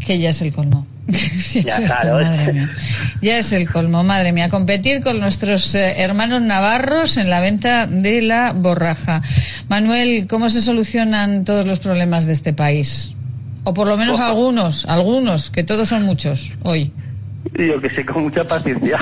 que 0.04 0.18
ya 0.18 0.30
es 0.30 0.42
el 0.42 0.52
colmo. 0.52 0.86
ya, 1.64 1.76
claro. 1.76 2.18
Ya 3.20 3.38
es 3.38 3.52
el 3.52 3.68
colmo, 3.70 4.02
madre 4.04 4.32
mía. 4.32 4.48
Competir 4.48 5.02
con 5.02 5.20
nuestros 5.20 5.74
eh, 5.74 6.02
hermanos 6.02 6.42
navarros 6.42 7.16
en 7.16 7.28
la 7.28 7.40
venta 7.40 7.86
de 7.86 8.22
la 8.22 8.52
borraja. 8.52 9.22
Manuel, 9.68 10.26
¿cómo 10.28 10.48
se 10.48 10.62
solucionan 10.62 11.44
todos 11.44 11.66
los 11.66 11.80
problemas 11.80 12.26
de 12.26 12.32
este 12.32 12.52
país? 12.52 13.12
O 13.64 13.74
por 13.74 13.86
lo 13.86 13.96
menos 13.96 14.20
algunos, 14.20 14.86
algunos, 14.86 15.50
que 15.50 15.64
todos 15.64 15.88
son 15.88 16.02
muchos 16.04 16.52
hoy. 16.62 16.90
Yo 17.52 17.80
que 17.80 17.90
sé, 17.90 18.04
con 18.04 18.24
mucha 18.24 18.42
paciencia. 18.44 18.98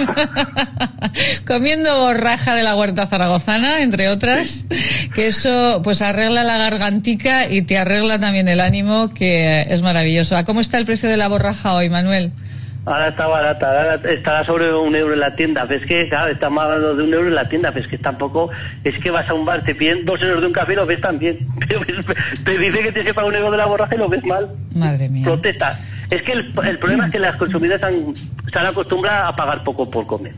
Comiendo 1.46 2.00
borraja 2.00 2.54
de 2.54 2.62
la 2.62 2.74
huerta 2.74 3.06
zaragozana, 3.06 3.82
entre 3.82 4.08
otras, 4.08 4.66
que 5.14 5.28
eso 5.28 5.80
pues 5.82 6.02
arregla 6.02 6.44
la 6.44 6.58
gargantica 6.58 7.48
y 7.48 7.62
te 7.62 7.78
arregla 7.78 8.18
también 8.18 8.48
el 8.48 8.60
ánimo, 8.60 9.12
que 9.14 9.62
es 9.62 9.82
maravilloso. 9.82 10.36
¿Cómo 10.44 10.60
está 10.60 10.78
el 10.78 10.86
precio 10.86 11.08
de 11.08 11.16
la 11.16 11.28
borraja 11.28 11.74
hoy, 11.74 11.88
Manuel? 11.88 12.32
Ahora 12.84 13.08
está 13.08 13.28
barata, 13.28 13.68
ahora 13.68 14.10
estará 14.10 14.44
sobre 14.44 14.74
un 14.74 14.96
euro 14.96 15.14
en 15.14 15.20
la 15.20 15.36
tienda. 15.36 15.64
Ves 15.64 15.86
que, 15.86 16.08
claro, 16.08 16.32
estamos 16.32 16.64
hablando 16.64 16.96
de 16.96 17.04
un 17.04 17.14
euro 17.14 17.28
en 17.28 17.36
la 17.36 17.48
tienda, 17.48 17.70
ves 17.70 17.86
que 17.86 17.96
tampoco, 17.96 18.50
es 18.82 18.98
que 18.98 19.12
vas 19.12 19.28
a 19.28 19.34
un 19.34 19.44
bar, 19.44 19.62
te 19.62 19.74
piden 19.74 20.04
dos 20.04 20.20
euros 20.20 20.40
de 20.40 20.48
un 20.48 20.52
café 20.52 20.72
y 20.72 20.76
lo 20.76 20.84
ves 20.84 21.00
también. 21.00 21.38
te 22.44 22.58
dice 22.58 22.78
que 22.78 22.92
tienes 22.92 23.04
que 23.04 23.14
pagar 23.14 23.30
un 23.30 23.36
euro 23.36 23.52
de 23.52 23.56
la 23.58 23.66
borraja 23.66 23.94
y 23.94 23.98
lo 23.98 24.08
ves 24.08 24.24
mal. 24.24 24.48
Madre 24.74 25.08
mía. 25.08 25.24
Protesta. 25.24 25.78
Es 26.12 26.22
que 26.24 26.32
el, 26.32 26.52
problema 26.52 27.06
es 27.06 27.10
que 27.10 27.18
las 27.18 27.36
consumidoras 27.36 27.82
han, 27.82 28.14
se 28.14 28.58
han 28.58 28.66
acostumbrado 28.66 29.28
a 29.28 29.34
pagar 29.34 29.64
poco 29.64 29.88
por 29.88 30.06
comer. 30.06 30.34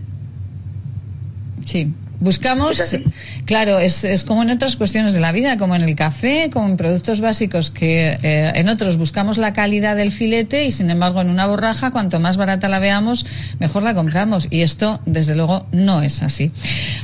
Sí. 1.64 1.92
Buscamos, 2.20 2.96
claro, 3.44 3.78
es, 3.78 4.04
es, 4.04 4.24
como 4.24 4.42
en 4.42 4.50
otras 4.50 4.76
cuestiones 4.76 5.12
de 5.12 5.20
la 5.20 5.32
vida, 5.32 5.58
como 5.58 5.74
en 5.74 5.82
el 5.82 5.94
café, 5.94 6.48
como 6.52 6.68
en 6.68 6.76
productos 6.76 7.20
básicos, 7.20 7.70
que 7.70 8.16
eh, 8.22 8.52
en 8.54 8.68
otros 8.68 8.96
buscamos 8.96 9.36
la 9.36 9.52
calidad 9.52 9.96
del 9.96 10.12
filete 10.12 10.64
y 10.64 10.72
sin 10.72 10.90
embargo 10.90 11.20
en 11.20 11.28
una 11.28 11.46
borraja, 11.46 11.90
cuanto 11.90 12.20
más 12.20 12.36
barata 12.36 12.68
la 12.68 12.78
veamos, 12.78 13.26
mejor 13.58 13.82
la 13.82 13.94
compramos. 13.94 14.48
Y 14.50 14.62
esto, 14.62 15.00
desde 15.06 15.34
luego, 15.34 15.66
no 15.72 16.02
es 16.02 16.22
así. 16.22 16.50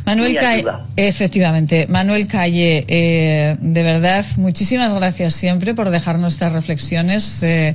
Manuel 0.06 0.36
Calle, 0.36 0.64
efectivamente, 0.96 1.86
Manuel 1.88 2.26
Calle, 2.26 2.84
eh, 2.88 3.56
de 3.60 3.82
verdad, 3.82 4.24
muchísimas 4.36 4.94
gracias 4.94 5.34
siempre 5.34 5.74
por 5.74 5.90
dejarnos 5.90 6.34
estas 6.34 6.52
reflexiones 6.52 7.42
eh, 7.42 7.74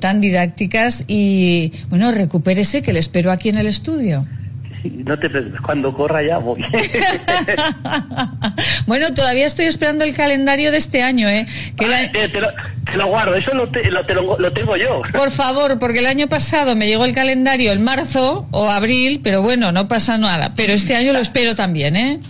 tan 0.00 0.20
didácticas 0.20 1.04
y, 1.06 1.72
bueno, 1.88 2.10
recupérese 2.10 2.82
que 2.82 2.92
le 2.92 2.98
espero 2.98 3.30
aquí 3.30 3.50
en 3.50 3.58
el 3.58 3.66
estudio 3.66 4.26
no 4.84 5.18
te 5.18 5.28
cuando 5.64 5.92
corra 5.92 6.22
ya 6.22 6.38
voy. 6.38 6.62
bueno, 8.86 9.12
todavía 9.12 9.46
estoy 9.46 9.66
esperando 9.66 10.04
el 10.04 10.14
calendario 10.14 10.70
de 10.70 10.78
este 10.78 11.02
año, 11.02 11.28
¿eh? 11.28 11.46
Que 11.78 11.86
eh, 11.86 12.28
te, 12.28 12.96
lo, 12.96 13.06
guardo, 13.06 13.34
eso 13.34 13.52
lo, 13.54 13.68
lo, 14.38 14.52
tengo 14.52 14.76
yo. 14.76 15.02
Por 15.12 15.30
favor, 15.30 15.78
porque 15.78 16.00
el 16.00 16.06
año 16.06 16.28
pasado 16.28 16.76
me 16.76 16.86
llegó 16.86 17.04
el 17.04 17.14
calendario 17.14 17.72
en 17.72 17.82
marzo 17.82 18.46
o 18.50 18.68
abril, 18.68 19.20
pero 19.22 19.42
bueno, 19.42 19.72
no 19.72 19.88
pasa 19.88 20.18
nada. 20.18 20.52
Pero 20.56 20.72
este 20.72 20.96
año 20.96 21.12
lo 21.12 21.18
espero 21.18 21.54
también, 21.54 21.96
¿eh? 21.96 22.20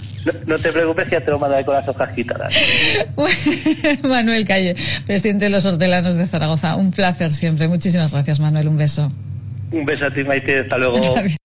No, 0.47 0.59
te 0.59 0.71
preocupes, 0.71 1.11
ya 1.11 1.21
te 1.21 1.31
lo 1.31 1.39
mandaré 1.39 1.65
con 1.65 1.75
las 1.75 1.89
hojas 1.89 2.13
quitadas. 2.13 2.53
Manuel 4.03 4.47
Calle, 4.47 4.77
presidente 5.07 5.47
de 5.47 5.51
los 5.51 5.65
hortelanos 5.65 6.17
de 6.17 6.27
Zaragoza. 6.27 6.77
Un 6.77 6.93
placer 6.93 7.33
siempre. 7.33 7.69
Muchísimas 7.69 8.13
gracias, 8.13 8.39
Manuel. 8.39 8.69
Un 8.69 8.77
beso. 8.77 9.11
Un 9.73 9.87
beso 9.87 10.07
a 10.07 10.11
ti, 10.11 10.23
Maite. 10.25 10.61
Hasta 10.61 10.77
luego. 10.77 11.15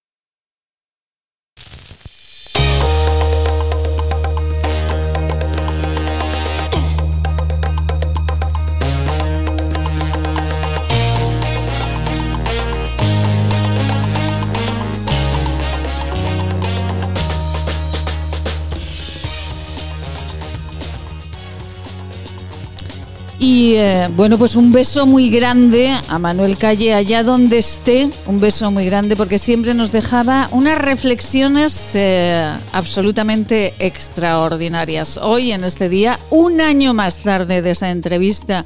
Y 23.47 23.75
eh, 23.75 24.09
bueno, 24.15 24.39
pues 24.39 24.55
un 24.55 24.71
beso 24.71 25.05
muy 25.05 25.29
grande 25.29 25.95
a 26.09 26.17
Manuel 26.17 26.57
Calle, 26.57 26.95
allá 26.95 27.21
donde 27.21 27.59
esté, 27.59 28.09
un 28.25 28.39
beso 28.39 28.71
muy 28.71 28.87
grande 28.87 29.15
porque 29.15 29.37
siempre 29.37 29.75
nos 29.75 29.91
dejaba 29.91 30.49
unas 30.51 30.79
reflexiones 30.79 31.91
eh, 31.93 32.51
absolutamente 32.71 33.75
extraordinarias. 33.77 35.17
Hoy, 35.17 35.51
en 35.51 35.63
este 35.63 35.89
día, 35.89 36.17
un 36.31 36.59
año 36.59 36.95
más 36.95 37.17
tarde 37.17 37.61
de 37.61 37.69
esa 37.69 37.91
entrevista 37.91 38.65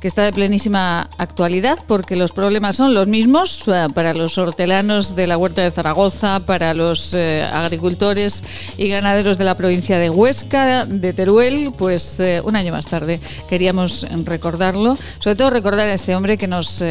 que 0.00 0.08
está 0.08 0.22
de 0.22 0.32
plenísima 0.32 1.10
actualidad 1.18 1.78
porque 1.86 2.16
los 2.16 2.32
problemas 2.32 2.76
son 2.76 2.94
los 2.94 3.06
mismos 3.06 3.62
eh, 3.68 3.86
para 3.94 4.14
los 4.14 4.38
hortelanos 4.38 5.14
de 5.14 5.26
la 5.26 5.36
Huerta 5.36 5.62
de 5.62 5.70
Zaragoza, 5.70 6.40
para 6.40 6.72
los 6.72 7.12
eh, 7.12 7.42
agricultores 7.42 8.42
y 8.78 8.88
ganaderos 8.88 9.36
de 9.36 9.44
la 9.44 9.56
provincia 9.56 9.98
de 9.98 10.08
Huesca, 10.08 10.86
de 10.86 11.12
Teruel, 11.12 11.72
pues 11.76 12.18
eh, 12.18 12.40
un 12.42 12.56
año 12.56 12.72
más 12.72 12.86
tarde 12.86 13.20
queríamos 13.48 14.06
recordarlo, 14.24 14.96
sobre 15.18 15.36
todo 15.36 15.50
recordar 15.50 15.86
a 15.86 15.94
este 15.94 16.16
hombre 16.16 16.38
que 16.38 16.48
nos, 16.48 16.82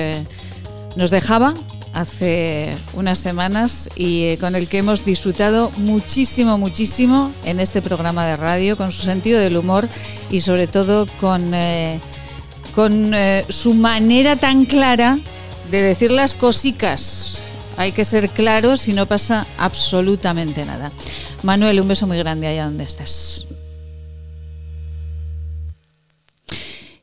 nos 0.96 1.10
dejaba 1.10 1.56
hace 1.94 2.72
unas 2.94 3.18
semanas 3.18 3.90
y 3.96 4.38
con 4.38 4.56
el 4.56 4.68
que 4.68 4.78
hemos 4.78 5.04
disfrutado 5.04 5.72
muchísimo, 5.78 6.60
muchísimo 6.60 7.32
en 7.46 7.60
este 7.60 7.82
programa 7.82 8.28
de 8.28 8.38
radio, 8.38 8.78
con 8.78 8.92
su 8.92 9.02
sentido 9.02 9.40
del 9.40 9.58
humor 9.58 9.88
y 10.30 10.42
sobre 10.42 10.68
todo 10.68 11.08
con 11.20 11.52
con 12.80 13.14
eh, 13.14 13.44
su 13.50 13.74
manera 13.74 14.38
tan 14.38 14.64
clara 14.64 15.20
de 15.70 15.82
decir 15.82 16.12
las 16.12 16.34
cosicas. 16.34 17.42
Hay 17.76 17.92
que 17.92 18.06
ser 18.06 18.30
claros 18.30 18.88
y 18.88 18.94
no 18.94 19.06
pasa 19.06 19.46
absolutamente 19.58 20.64
nada. 20.64 20.90
Manuel, 21.44 21.82
un 21.82 21.90
beso 21.90 22.08
muy 22.08 22.18
grande 22.18 22.48
allá 22.48 22.64
donde 22.64 22.86
estás. 22.86 23.46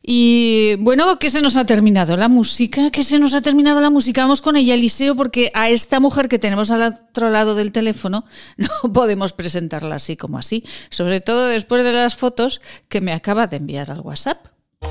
Y 0.02 0.76
bueno, 0.76 1.18
¿qué 1.18 1.28
se 1.28 1.42
nos 1.42 1.56
ha 1.56 1.66
terminado? 1.66 2.16
La 2.16 2.28
música, 2.28 2.90
¿qué 2.90 3.04
se 3.04 3.18
nos 3.18 3.34
ha 3.34 3.42
terminado 3.42 3.78
la 3.82 3.90
música? 3.90 4.22
Vamos 4.22 4.40
con 4.40 4.56
ella, 4.56 4.72
Eliseo, 4.72 5.14
porque 5.14 5.50
a 5.52 5.68
esta 5.68 6.00
mujer 6.00 6.30
que 6.30 6.38
tenemos 6.38 6.70
al 6.70 6.80
otro 6.84 7.28
lado 7.28 7.54
del 7.54 7.70
teléfono 7.70 8.24
no 8.56 8.92
podemos 8.94 9.34
presentarla 9.34 9.96
así 9.96 10.16
como 10.16 10.38
así, 10.38 10.64
sobre 10.88 11.20
todo 11.20 11.48
después 11.48 11.84
de 11.84 11.92
las 11.92 12.16
fotos 12.16 12.62
que 12.88 13.02
me 13.02 13.12
acaba 13.12 13.46
de 13.46 13.58
enviar 13.58 13.90
al 13.90 14.00
WhatsApp 14.00 14.38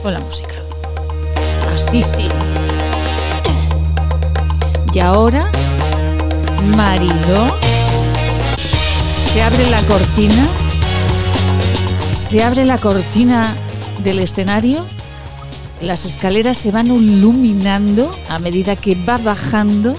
con 0.04 0.14
la 0.14 0.20
música. 0.20 0.75
Así 1.76 2.02
sí. 2.02 2.30
Y 4.94 5.00
ahora, 5.00 5.52
Mariló, 6.78 7.48
se 9.18 9.44
abre 9.44 9.70
la 9.70 9.82
cortina, 9.82 10.48
se 12.16 12.42
abre 12.46 12.64
la 12.64 12.78
cortina 12.78 13.54
del 14.06 14.20
escenario, 14.20 14.86
las 15.82 16.06
escaleras 16.06 16.58
se 16.58 16.72
van 16.72 16.96
iluminando 16.96 18.10
a 18.30 18.40
medida 18.40 18.78
que 18.78 18.96
va 18.96 19.18
bajando 19.18 19.96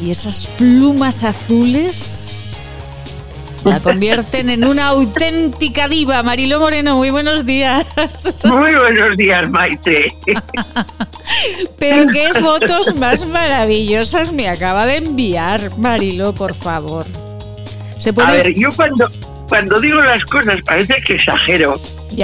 y 0.00 0.12
esas 0.12 0.46
plumas 0.46 1.24
azules 1.24 2.33
la 3.64 3.80
convierten 3.80 4.50
en 4.50 4.64
una 4.64 4.88
auténtica 4.88 5.88
diva. 5.88 6.22
Marilo 6.22 6.60
Moreno, 6.60 6.96
muy 6.96 7.10
buenos 7.10 7.46
días. 7.46 7.84
Muy 8.44 8.74
buenos 8.74 9.16
días, 9.16 9.48
Maite. 9.50 10.06
Pero 11.78 12.06
qué 12.12 12.28
fotos 12.40 12.94
más 12.96 13.26
maravillosas 13.26 14.32
me 14.32 14.48
acaba 14.48 14.86
de 14.86 14.96
enviar, 14.96 15.60
Marilo, 15.78 16.34
por 16.34 16.54
favor. 16.54 17.06
¿Se 17.98 18.12
puede... 18.12 18.28
A 18.28 18.32
ver, 18.32 18.54
yo 18.54 18.68
cuando, 18.76 19.08
cuando 19.48 19.80
digo 19.80 20.00
las 20.00 20.24
cosas 20.24 20.60
parece 20.62 21.02
que 21.02 21.14
exagero. 21.14 21.80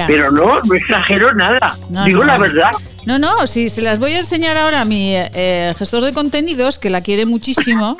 Pero 0.07 0.30
no, 0.30 0.61
no 0.61 0.74
exagero 0.74 1.34
nada. 1.34 1.76
digo 2.05 2.22
la 2.22 2.38
verdad. 2.38 2.70
No, 3.07 3.18
no, 3.18 3.47
sí, 3.47 3.70
se 3.70 3.82
las 3.82 3.99
voy 3.99 4.12
a 4.12 4.18
enseñar 4.18 4.57
ahora 4.57 4.82
a 4.82 4.84
mi 4.84 5.14
eh, 5.14 5.74
gestor 5.78 6.05
de 6.05 6.12
contenidos, 6.12 6.78
que 6.78 6.91
la 6.91 7.01
quiere 7.01 7.24
muchísimo. 7.24 7.97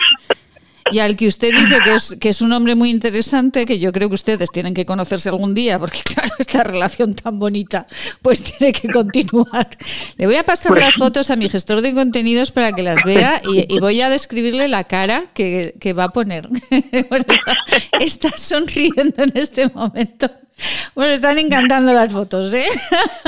Y 0.91 0.99
al 0.99 1.17
que 1.17 1.27
usted 1.27 1.51
dice 1.53 1.79
que 1.85 1.95
es, 1.95 2.17
que 2.21 2.29
es 2.31 2.41
un 2.41 2.53
hombre 2.53 2.75
muy 2.75 2.91
interesante, 2.91 3.67
que 3.67 3.79
yo 3.79 3.93
creo 3.93 4.09
que 4.09 4.15
ustedes 4.15 4.51
tienen 4.51 4.75
que 4.75 4.85
conocerse 4.85 5.29
algún 5.29 5.55
día, 5.55 5.79
porque 5.79 6.01
claro, 6.05 6.31
esta 6.39 6.63
relación 6.65 7.15
tan 7.15 7.39
bonita, 7.39 7.87
pues 8.23 8.43
tiene 8.43 8.73
que 8.73 8.89
continuar. 8.89 9.69
Le 10.17 10.27
voy 10.27 10.37
a 10.37 10.45
pasar 10.45 10.77
las 10.77 10.95
fotos 10.95 11.31
a 11.31 11.37
mi 11.37 11.49
gestor 11.49 11.81
de 11.81 11.95
contenidos 11.95 12.51
para 12.51 12.73
que 12.73 12.83
las 12.83 13.03
vea 13.05 13.41
y, 13.45 13.79
voy 13.81 14.01
a 14.01 14.11
describirle 14.11 14.69
la 14.69 14.85
cara 14.85 15.25
que, 15.35 15.95
va 15.97 16.05
a 16.05 16.09
poner. 16.11 16.49
está, 18.01 18.31
sonriendo 18.37 19.23
en 19.23 19.33
este 19.35 19.69
momento. 19.69 20.31
Bueno, 20.95 21.13
están 21.13 21.39
encantando 21.39 21.93
las 21.93 22.13
fotos, 22.13 22.53
¿eh? 22.53 22.67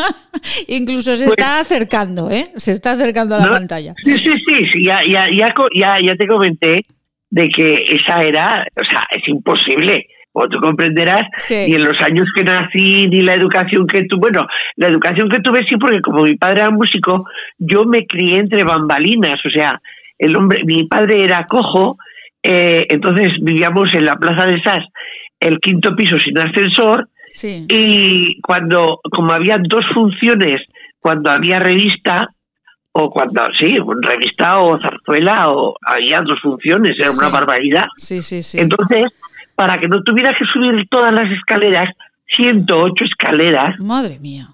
Incluso 0.68 1.16
se 1.16 1.26
está 1.26 1.60
acercando, 1.60 2.30
¿eh? 2.30 2.52
Se 2.56 2.72
está 2.72 2.92
acercando 2.92 3.34
a 3.34 3.38
la 3.38 3.48
pantalla. 3.48 3.94
Sí, 4.02 4.18
sí, 4.18 4.38
sí, 4.38 4.84
ya, 4.84 5.00
ya, 5.10 5.26
ya, 5.74 5.96
ya 6.04 6.16
te 6.16 6.26
comenté 6.26 6.84
de 7.32 7.48
que 7.48 7.84
esa 7.88 8.20
era, 8.20 8.66
o 8.78 8.84
sea, 8.84 9.02
es 9.10 9.26
imposible. 9.26 10.06
Como 10.30 10.48
tú 10.48 10.60
comprenderás, 10.60 11.26
ni 11.50 11.74
en 11.74 11.84
los 11.84 12.00
años 12.00 12.28
que 12.34 12.44
nací, 12.44 13.06
ni 13.08 13.20
la 13.20 13.34
educación 13.34 13.86
que 13.86 14.04
tuve, 14.04 14.30
bueno, 14.30 14.46
la 14.76 14.88
educación 14.88 15.28
que 15.28 15.40
tuve 15.40 15.64
sí, 15.68 15.76
porque 15.76 16.00
como 16.00 16.22
mi 16.22 16.36
padre 16.36 16.60
era 16.60 16.70
músico, 16.70 17.26
yo 17.58 17.84
me 17.84 18.06
crié 18.06 18.38
entre 18.38 18.64
bambalinas, 18.64 19.40
o 19.44 19.50
sea, 19.50 19.80
el 20.18 20.36
hombre, 20.36 20.62
mi 20.64 20.84
padre 20.84 21.22
era 21.24 21.46
cojo, 21.46 21.98
eh, 22.42 22.86
entonces 22.88 23.32
vivíamos 23.42 23.92
en 23.94 24.04
la 24.04 24.16
Plaza 24.16 24.46
de 24.46 24.62
Sas, 24.62 24.84
el 25.38 25.58
quinto 25.58 25.94
piso 25.94 26.16
sin 26.18 26.38
ascensor, 26.38 27.08
y 27.68 28.40
cuando, 28.40 29.00
como 29.10 29.32
había 29.32 29.58
dos 29.62 29.84
funciones, 29.92 30.60
cuando 30.98 31.30
había 31.30 31.60
revista, 31.60 32.28
o 32.92 33.10
cuando, 33.10 33.42
sí, 33.58 33.74
revista 34.02 34.60
o 34.60 34.78
zarzuela, 34.80 35.50
o 35.50 35.74
había 35.86 36.20
dos 36.20 36.38
funciones, 36.40 36.92
era 36.98 37.10
una 37.10 37.28
barbaridad. 37.28 37.86
Sí, 37.96 38.20
sí, 38.20 38.42
sí. 38.42 38.58
Entonces, 38.58 39.06
para 39.54 39.78
que 39.78 39.88
no 39.88 40.02
tuviera 40.02 40.34
que 40.38 40.44
subir 40.44 40.86
todas 40.90 41.12
las 41.12 41.30
escaleras, 41.30 41.88
108 42.36 43.04
escaleras. 43.04 43.80
Madre 43.80 44.18
mía. 44.18 44.48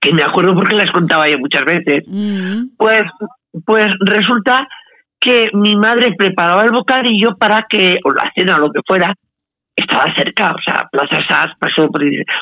Que 0.00 0.12
me 0.12 0.22
acuerdo 0.22 0.54
porque 0.54 0.76
las 0.76 0.90
contaba 0.90 1.28
yo 1.28 1.38
muchas 1.38 1.64
veces. 1.64 2.04
Mm. 2.06 2.76
Pues, 2.76 3.02
pues 3.66 3.86
resulta 4.00 4.66
que 5.20 5.50
mi 5.52 5.74
madre 5.76 6.14
preparaba 6.16 6.64
el 6.64 6.70
bocadillo 6.70 7.36
para 7.36 7.66
que, 7.68 7.98
o 8.04 8.10
la 8.10 8.30
cena 8.34 8.56
o 8.56 8.60
lo 8.60 8.72
que 8.72 8.80
fuera, 8.86 9.14
estaba 9.76 10.14
cerca, 10.14 10.52
o 10.52 10.62
sea, 10.64 10.88
Plaza 10.90 11.22
Sas, 11.26 11.50
o 11.78 11.88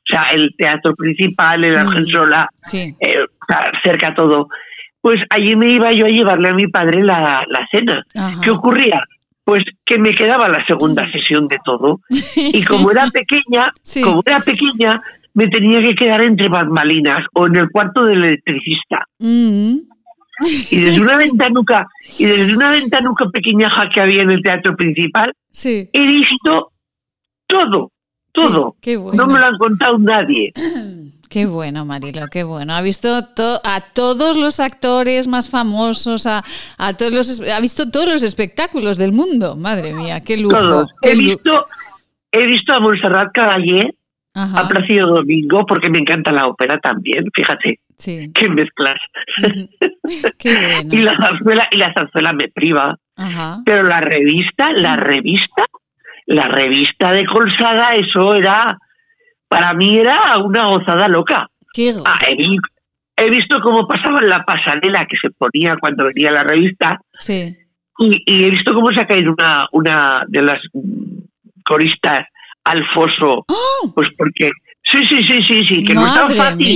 sea, 0.05 0.31
el 0.33 0.55
teatro 0.57 0.95
principal, 0.95 1.65
el 1.65 1.77
mm. 1.77 1.79
Argensola, 1.79 2.49
sí. 2.65 2.95
Eh, 3.01 3.23
o 3.23 3.47
sea, 3.47 3.73
cerca 3.83 4.15
todo 4.15 4.49
pues 5.03 5.21
allí 5.31 5.57
me 5.57 5.69
iba 5.69 5.93
yo 5.93 6.07
a 6.07 6.11
llevarle 6.11 6.49
a 6.49 6.55
mi 6.55 6.69
padre 6.69 7.03
la, 7.03 7.45
cena. 7.71 8.07
¿Qué 8.43 8.51
ocurría? 8.51 9.03
Pues 9.45 9.65
que 9.85 9.99
me 9.99 10.15
quedaba 10.15 10.49
la 10.49 10.65
segunda 10.65 11.11
sesión 11.11 11.49
de 11.49 11.59
todo. 11.65 12.01
Y 12.37 12.65
como 12.65 12.91
era 12.91 13.11
pequeña, 13.11 13.73
como 14.03 14.23
era 14.25 14.39
pequeña, 14.39 15.03
me 15.35 15.49
tenía 15.49 15.83
que 15.83 15.97
quedar 15.97 16.23
entre 16.23 16.49
bambalinas 16.49 17.27
o 17.35 17.49
en 17.49 17.57
el 17.57 17.71
cuarto 17.71 18.05
del 18.05 18.25
electricista. 18.25 19.05
Mm. 19.19 19.79
Y 20.71 20.81
desde 20.81 21.01
una 21.01 21.17
ventanuca, 21.19 21.89
y 22.19 22.25
desde 22.25 22.55
una 22.55 22.71
ventanuca 22.71 23.29
pequeñaja 23.31 23.89
que 23.93 24.01
había 24.01 24.23
en 24.23 24.31
el 24.31 24.41
teatro 24.41 24.77
principal, 24.77 25.33
he 25.65 26.07
visto 26.07 26.73
todo, 27.49 27.91
todo. 28.31 28.77
No 29.15 29.27
me 29.27 29.41
lo 29.41 29.47
han 29.47 29.59
contado 29.59 29.99
nadie. 29.99 30.53
Qué 31.33 31.47
bueno, 31.47 31.87
Marilo, 31.87 32.27
qué 32.31 32.45
bueno. 32.45 32.75
Ha 32.75 32.83
visto 32.83 33.09
a 33.15 33.81
todos 33.95 34.37
los 34.37 34.61
actores 34.61 35.27
más 35.29 35.49
famosos, 35.49 36.27
a, 36.27 36.45
a, 36.77 36.93
todos 36.93 37.11
los, 37.11 37.41
ha 37.49 37.59
visto 37.59 37.91
todos 37.91 38.07
los 38.07 38.23
espectáculos 38.23 38.99
del 38.99 39.13
mundo. 39.13 39.57
Madre 39.57 39.95
mía, 39.95 40.21
qué 40.21 40.37
lujo. 40.37 40.87
he, 41.01 41.17
visto, 41.17 41.69
he 42.33 42.47
visto 42.47 42.75
a 42.75 42.81
Montserrat 42.81 43.33
Caballé, 43.33 43.95
a 44.35 44.69
Plácido 44.69 45.07
Domingo, 45.07 45.65
porque 45.65 45.89
me 45.89 46.01
encanta 46.01 46.33
la 46.33 46.45
ópera 46.45 46.79
también, 46.81 47.25
fíjate. 47.33 47.81
Sí. 47.97 48.31
Qué 48.35 48.51
mezclas. 48.51 49.01
qué 50.39 50.55
bueno. 50.55 50.91
y 50.93 50.99
la 50.99 51.17
zarzuela, 51.17 51.67
y 51.71 51.79
la 51.79 51.95
zarzuela 51.95 52.35
me 52.35 52.49
priva. 52.49 52.95
Pero 53.65 53.85
la 53.85 54.03
revista, 54.03 54.71
la 54.77 54.97
revista, 54.97 55.65
la 56.27 56.49
revista 56.49 57.11
de 57.11 57.25
Colsada, 57.25 57.95
eso 57.95 58.35
era 58.35 58.79
para 59.53 59.75
mí 59.75 59.99
era 59.99 60.39
una 60.39 60.67
gozada 60.69 61.09
loca. 61.09 61.47
Ah, 62.07 62.19
he, 62.27 63.31
visto 63.31 63.61
cómo 63.63 63.87
pasaba 63.87 64.23
la 64.23 64.43
pasarela 64.45 65.07
que 65.07 65.19
se 65.21 65.29
ponía 65.31 65.77
cuando 65.79 66.07
venía 66.07 66.33
la 66.33 66.43
revista. 66.43 66.99
Sí. 67.19 67.55
Y, 67.99 68.45
he 68.45 68.51
visto 68.51 68.73
cómo 68.73 68.87
se 68.97 69.03
ha 69.03 69.07
caído 69.07 69.35
una, 69.39 69.67
una 69.73 70.25
de 70.27 70.43
las 70.43 70.59
coristas 71.63 72.27
al 72.65 72.83
foso. 72.95 73.45
¡Oh! 73.47 73.93
Pues 73.95 74.09
porque. 74.17 74.51
Sí, 74.85 74.99
sí, 75.05 75.23
sí, 75.23 75.43
sí, 75.45 75.67
sí, 75.67 75.85
que 75.85 75.95
no 75.95 76.07
es 76.07 76.15
tan 76.15 76.31
fácil. 76.35 76.67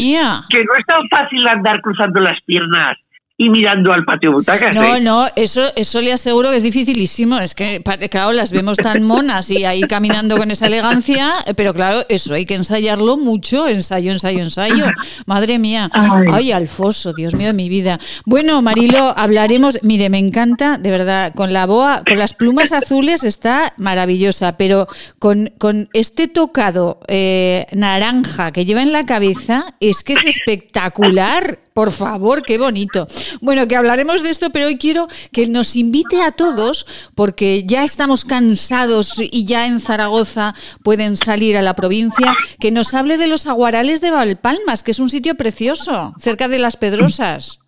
Que 0.50 0.64
no 0.64 0.72
es 0.78 0.86
tan 0.86 1.08
fácil 1.08 1.48
andar 1.48 1.80
cruzando 1.80 2.20
las 2.20 2.38
piernas 2.44 2.96
y 3.39 3.51
mirando 3.51 3.93
al 3.93 4.05
patio 4.05 4.32
butacas. 4.32 4.74
No, 4.74 4.97
¿eh? 4.97 5.01
no, 5.01 5.26
eso, 5.37 5.70
eso 5.76 6.01
le 6.01 6.12
aseguro 6.12 6.51
que 6.51 6.57
es 6.57 6.62
dificilísimo. 6.62 7.39
Es 7.39 7.55
que, 7.55 7.82
claro, 8.11 8.32
las 8.32 8.51
vemos 8.51 8.78
tan 8.78 9.03
monas 9.03 9.51
y 9.51 9.66
ahí 9.66 9.82
caminando 9.82 10.39
con 10.39 10.51
esa 10.51 10.66
elegancia, 10.66 11.34
pero 11.55 11.74
claro, 11.74 12.07
eso 12.09 12.32
hay 12.32 12.47
que 12.47 12.55
ensayarlo 12.55 13.18
mucho, 13.18 13.68
ensayo, 13.68 14.11
ensayo, 14.11 14.41
ensayo. 14.41 14.87
Madre 15.26 15.59
mía. 15.59 15.91
Ay, 15.93 16.51
Alfoso, 16.51 17.12
Dios 17.12 17.34
mío 17.34 17.49
de 17.49 17.53
mi 17.53 17.68
vida. 17.68 18.01
Bueno, 18.24 18.62
Marilo, 18.62 19.12
hablaremos. 19.16 19.80
Mire, 19.82 20.09
me 20.09 20.18
encanta, 20.18 20.78
de 20.78 20.91
verdad, 20.91 21.34
con 21.34 21.53
la 21.53 21.66
boa, 21.66 22.03
con 22.07 22.18
las 22.18 22.32
plumas 22.32 22.72
azules 22.72 23.22
está 23.22 23.74
maravillosa, 23.76 24.57
pero 24.57 24.89
con, 25.18 25.53
con 25.59 25.91
este 25.93 26.26
tocado 26.26 27.01
eh, 27.07 27.66
naranja 27.72 28.51
que 28.51 28.64
lleva 28.64 28.80
en 28.80 28.93
la 28.93 29.05
cabeza, 29.05 29.74
es 29.80 30.03
que 30.03 30.14
es 30.14 30.24
espectacular. 30.24 31.65
Por 31.76 31.92
favor, 31.92 32.42
qué 32.42 32.56
bonito. 32.56 33.06
Bueno, 33.42 33.68
que 33.68 33.76
hablaremos 33.76 34.22
de 34.22 34.30
esto, 34.30 34.48
pero 34.50 34.64
hoy 34.64 34.78
quiero 34.78 35.08
que 35.30 35.46
nos 35.46 35.76
invite 35.76 36.22
a 36.22 36.32
todos, 36.32 36.86
porque 37.14 37.64
ya 37.66 37.84
estamos 37.84 38.24
cansados 38.24 39.20
y 39.20 39.44
ya 39.44 39.66
en 39.66 39.80
Zaragoza 39.80 40.54
pueden 40.82 41.16
salir 41.16 41.54
a 41.54 41.60
la 41.60 41.74
provincia, 41.74 42.32
que 42.58 42.72
nos 42.72 42.94
hable 42.94 43.18
de 43.18 43.26
los 43.26 43.46
aguarales 43.46 44.00
de 44.00 44.10
Valpalmas, 44.10 44.82
que 44.82 44.92
es 44.92 45.00
un 45.00 45.10
sitio 45.10 45.34
precioso, 45.34 46.14
cerca 46.16 46.48
de 46.48 46.60
las 46.60 46.78
Pedrosas. 46.78 47.60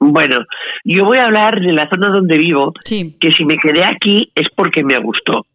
Bueno, 0.00 0.44
yo 0.84 1.04
voy 1.04 1.18
a 1.18 1.26
hablar 1.26 1.60
de 1.60 1.72
la 1.74 1.88
zona 1.88 2.08
donde 2.08 2.36
vivo, 2.36 2.72
que 2.84 3.30
si 3.36 3.44
me 3.44 3.56
quedé 3.58 3.84
aquí 3.84 4.32
es 4.34 4.48
porque 4.56 4.82
me 4.82 4.98
gustó. 4.98 5.46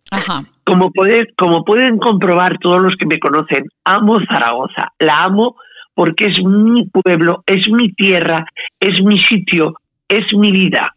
Como, 0.64 0.90
como 1.38 1.66
pueden 1.66 1.98
comprobar 1.98 2.60
todos 2.60 2.82
los 2.82 2.96
que 2.96 3.06
me 3.06 3.20
conocen, 3.20 3.66
amo 3.84 4.20
Zaragoza, 4.26 4.94
la 5.00 5.26
amo 5.26 5.58
porque 6.00 6.28
es 6.30 6.42
mi 6.46 6.86
pueblo, 6.86 7.44
es 7.46 7.70
mi 7.70 7.92
tierra, 7.92 8.46
es 8.80 9.04
mi 9.04 9.20
sitio, 9.20 9.74
es 10.08 10.34
mi 10.34 10.50
vida. 10.50 10.96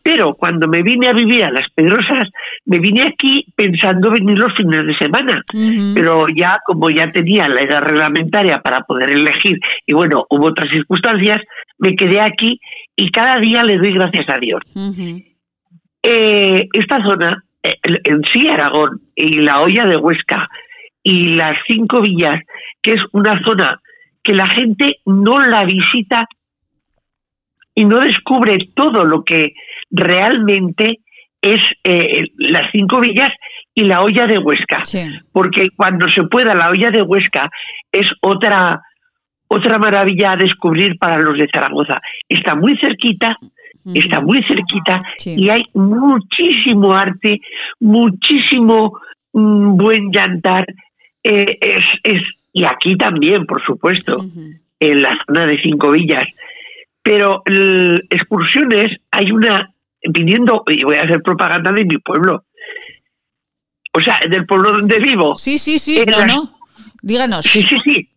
Pero 0.00 0.34
cuando 0.34 0.68
me 0.68 0.80
vine 0.80 1.08
a 1.08 1.12
vivir 1.12 1.42
a 1.42 1.50
Las 1.50 1.68
Pedrosas, 1.74 2.28
me 2.64 2.78
vine 2.78 3.02
aquí 3.02 3.46
pensando 3.56 4.12
venir 4.12 4.38
los 4.38 4.54
fines 4.56 4.86
de 4.86 4.96
semana. 4.96 5.42
Pero 5.92 6.26
ya, 6.36 6.60
como 6.64 6.88
ya 6.88 7.10
tenía 7.10 7.48
la 7.48 7.62
edad 7.62 7.80
reglamentaria 7.80 8.60
para 8.60 8.82
poder 8.82 9.10
elegir, 9.10 9.58
y 9.84 9.92
bueno, 9.92 10.24
hubo 10.30 10.46
otras 10.46 10.70
circunstancias, 10.70 11.42
me 11.78 11.96
quedé 11.96 12.20
aquí 12.20 12.60
y 12.94 13.10
cada 13.10 13.40
día 13.40 13.64
le 13.64 13.76
doy 13.76 13.92
gracias 13.92 14.26
a 14.28 14.38
Dios. 14.38 14.62
Eh, 16.00 16.68
esta 16.74 17.02
zona, 17.04 17.42
eh, 17.60 17.74
en 17.82 18.22
sí 18.32 18.46
Aragón, 18.46 19.00
y 19.16 19.40
la 19.40 19.62
olla 19.62 19.84
de 19.84 19.96
Huesca, 19.96 20.46
y 21.02 21.30
las 21.30 21.54
cinco 21.66 22.00
villas, 22.00 22.36
que 22.80 22.92
es 22.92 23.02
una 23.10 23.42
zona 23.42 23.80
que 24.24 24.34
la 24.34 24.46
gente 24.46 24.96
no 25.04 25.38
la 25.38 25.64
visita 25.64 26.26
y 27.74 27.84
no 27.84 28.00
descubre 28.00 28.56
todo 28.74 29.04
lo 29.04 29.22
que 29.22 29.52
realmente 29.90 31.00
es 31.42 31.60
eh, 31.84 32.24
las 32.38 32.70
cinco 32.72 33.00
villas 33.00 33.28
y 33.74 33.84
la 33.84 34.00
olla 34.00 34.26
de 34.26 34.38
Huesca. 34.38 34.82
Porque 35.32 35.68
cuando 35.76 36.08
se 36.08 36.22
pueda, 36.24 36.54
la 36.54 36.70
olla 36.70 36.90
de 36.90 37.02
Huesca 37.02 37.50
es 37.92 38.06
otra, 38.22 38.80
otra 39.48 39.78
maravilla 39.78 40.32
a 40.32 40.36
descubrir 40.36 40.96
para 40.98 41.18
los 41.18 41.36
de 41.36 41.48
Zaragoza. 41.52 42.00
Está 42.28 42.54
muy 42.54 42.78
cerquita, 42.78 43.36
está 43.92 44.20
muy 44.20 44.42
cerquita 44.44 45.00
y 45.26 45.50
hay 45.50 45.64
muchísimo 45.74 46.94
arte, 46.94 47.40
muchísimo 47.80 48.98
mm, 49.32 49.76
buen 49.76 50.10
llantar. 50.10 50.66
Eh, 51.22 51.58
es, 51.60 51.84
es, 52.04 52.22
y 52.56 52.64
aquí 52.64 52.96
también, 52.96 53.46
por 53.46 53.62
supuesto, 53.66 54.16
en 54.78 55.02
la 55.02 55.18
zona 55.26 55.44
de 55.44 55.60
Cinco 55.60 55.90
Villas. 55.90 56.24
Pero 57.02 57.42
excursiones, 58.08 58.96
hay 59.10 59.32
una, 59.32 59.74
viniendo, 60.08 60.62
y 60.68 60.84
voy 60.84 60.94
a 60.94 61.02
hacer 61.02 61.20
propaganda 61.20 61.72
de 61.72 61.84
mi 61.84 61.98
pueblo, 61.98 62.44
o 63.92 64.00
sea, 64.00 64.20
del 64.30 64.46
pueblo 64.46 64.72
donde 64.72 65.00
vivo. 65.00 65.34
Sí, 65.34 65.58
sí, 65.58 65.80
sí, 65.80 66.04
no, 66.06 66.24
no. 66.24 66.58
Díganos. 67.02 67.44
Sí, 67.44 67.62
sí, 67.62 67.76
sí. 67.84 68.08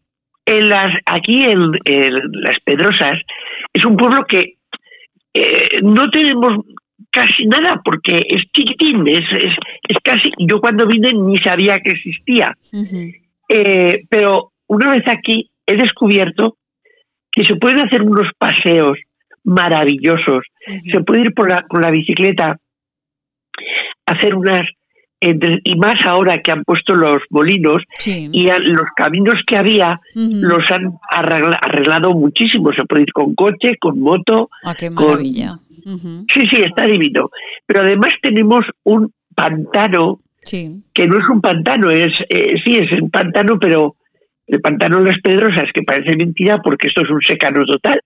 En 0.45 0.69
las, 0.69 0.93
aquí 1.07 1.43
en, 1.43 1.71
Las 1.71 2.59
Pedrosas 2.63 3.19
es 3.73 3.85
un 3.85 3.97
pueblo 3.97 4.23
que 4.25 4.57
eh, 5.33 5.79
no 5.81 6.09
tenemos 6.11 6.63
casi 7.09 7.47
nada 7.47 7.81
porque 7.83 8.21
es 8.29 8.43
chiquitín, 8.53 9.07
es, 9.07 9.25
es, 9.89 9.97
casi, 10.03 10.31
yo 10.37 10.61
cuando 10.61 10.87
vine 10.87 11.11
ni 11.11 11.37
sabía 11.37 11.79
que 11.83 11.93
existía. 11.93 12.55
Eh, 13.47 14.03
pero 14.09 14.51
una 14.67 14.91
vez 14.91 15.03
aquí 15.07 15.49
he 15.65 15.75
descubierto 15.75 16.57
que 17.31 17.45
se 17.45 17.55
pueden 17.55 17.79
hacer 17.79 18.01
unos 18.01 18.31
paseos 18.37 18.97
maravillosos, 19.43 20.43
se 20.91 20.99
puede 21.01 21.21
ir 21.21 21.33
por 21.33 21.49
la, 21.49 21.63
con 21.63 21.81
la 21.81 21.91
bicicleta, 21.91 22.59
hacer 24.05 24.35
unas 24.35 24.67
y 25.19 25.75
más 25.77 25.95
ahora 26.05 26.41
que 26.41 26.51
han 26.51 26.63
puesto 26.63 26.95
los 26.95 27.17
molinos 27.31 27.81
y 28.05 28.47
los 28.47 28.85
caminos 28.95 29.41
que 29.47 29.57
había 29.57 29.99
los 30.13 30.69
han 30.71 30.93
arreglado, 31.09 32.13
muchísimo. 32.13 32.71
Se 32.73 32.85
puede 32.85 33.03
ir 33.03 33.13
con 33.13 33.33
coche, 33.33 33.77
con 33.79 33.99
moto. 33.99 34.49
Ah, 34.63 34.75
qué 34.75 34.89
maravilla. 34.91 35.57
Sí, 35.73 36.41
sí, 36.49 36.61
está 36.63 36.85
divino. 36.85 37.31
Pero 37.65 37.81
además 37.81 38.11
tenemos 38.21 38.63
un 38.83 39.11
pantano 39.33 40.19
que 40.49 41.07
no 41.07 41.19
es 41.19 41.29
un 41.29 41.41
pantano, 41.41 41.89
es 41.91 42.13
eh, 42.29 42.55
sí, 42.63 42.73
es 42.75 42.91
un 43.01 43.09
pantano, 43.09 43.59
pero 43.59 43.95
el 44.47 44.61
pantano 44.61 44.99
de 44.99 45.11
las 45.11 45.19
Pedrosas, 45.19 45.69
que 45.73 45.83
parece 45.83 46.15
mentira 46.15 46.61
porque 46.63 46.87
esto 46.87 47.03
es 47.03 47.09
un 47.09 47.21
secano 47.21 47.65
total. 47.65 47.99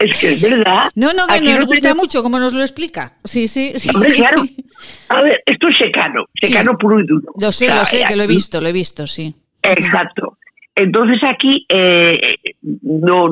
es 0.00 0.20
que 0.20 0.32
es 0.32 0.40
verdad. 0.40 0.90
No, 0.94 1.12
no, 1.12 1.26
que 1.26 1.40
nos 1.40 1.66
gusta 1.66 1.94
mucho 1.94 2.22
como 2.22 2.38
nos 2.38 2.52
lo 2.52 2.60
explica. 2.60 3.14
Sí, 3.24 3.48
sí, 3.48 3.72
sí. 3.76 3.90
Hombre, 3.94 4.14
claro. 4.14 4.42
A 5.08 5.22
ver, 5.22 5.38
esto 5.46 5.68
es 5.68 5.76
secano, 5.78 6.26
secano 6.40 6.76
puro 6.76 7.00
y 7.00 7.06
duro. 7.06 7.32
Lo 7.40 7.52
sé, 7.52 7.68
lo 7.68 7.84
sé, 7.84 8.02
que 8.08 8.16
lo 8.16 8.24
he 8.24 8.26
visto, 8.26 8.60
lo 8.60 8.68
he 8.68 8.72
visto, 8.72 9.06
sí. 9.06 9.34
Exacto. 9.62 10.38
Entonces 10.74 11.20
aquí 11.22 11.66
eh, 11.68 12.36
no 12.82 13.26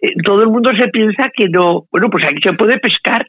eh, 0.00 0.08
todo 0.24 0.42
el 0.42 0.48
mundo 0.48 0.70
se 0.78 0.88
piensa 0.88 1.30
que 1.34 1.48
no, 1.48 1.86
bueno, 1.90 2.08
pues 2.10 2.24
aquí 2.24 2.38
se 2.42 2.52
puede 2.54 2.78
pescar. 2.78 3.28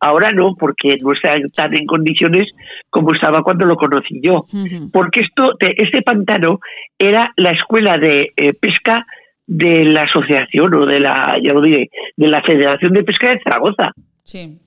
Ahora 0.00 0.32
no, 0.32 0.54
porque 0.54 0.96
no 1.02 1.12
está 1.12 1.34
tan 1.54 1.74
en 1.74 1.84
condiciones 1.84 2.44
como 2.88 3.12
estaba 3.14 3.42
cuando 3.42 3.66
lo 3.66 3.76
conocí 3.76 4.20
yo. 4.22 4.44
Porque 4.92 5.20
esto, 5.20 5.56
este 5.58 6.02
pantano 6.02 6.60
era 6.98 7.32
la 7.36 7.50
escuela 7.50 7.98
de 7.98 8.32
eh, 8.36 8.54
pesca 8.54 9.06
de 9.46 9.84
la 9.84 10.02
asociación 10.04 10.74
o 10.74 10.86
de 10.86 11.00
la, 11.00 11.36
ya 11.42 11.52
lo 11.52 11.60
diré, 11.60 11.90
de 12.16 12.28
la 12.28 12.40
Federación 12.42 12.92
de 12.92 13.02
Pesca 13.02 13.30
de 13.30 13.40
Zaragoza. 13.42 13.92
Sí. 14.24 14.58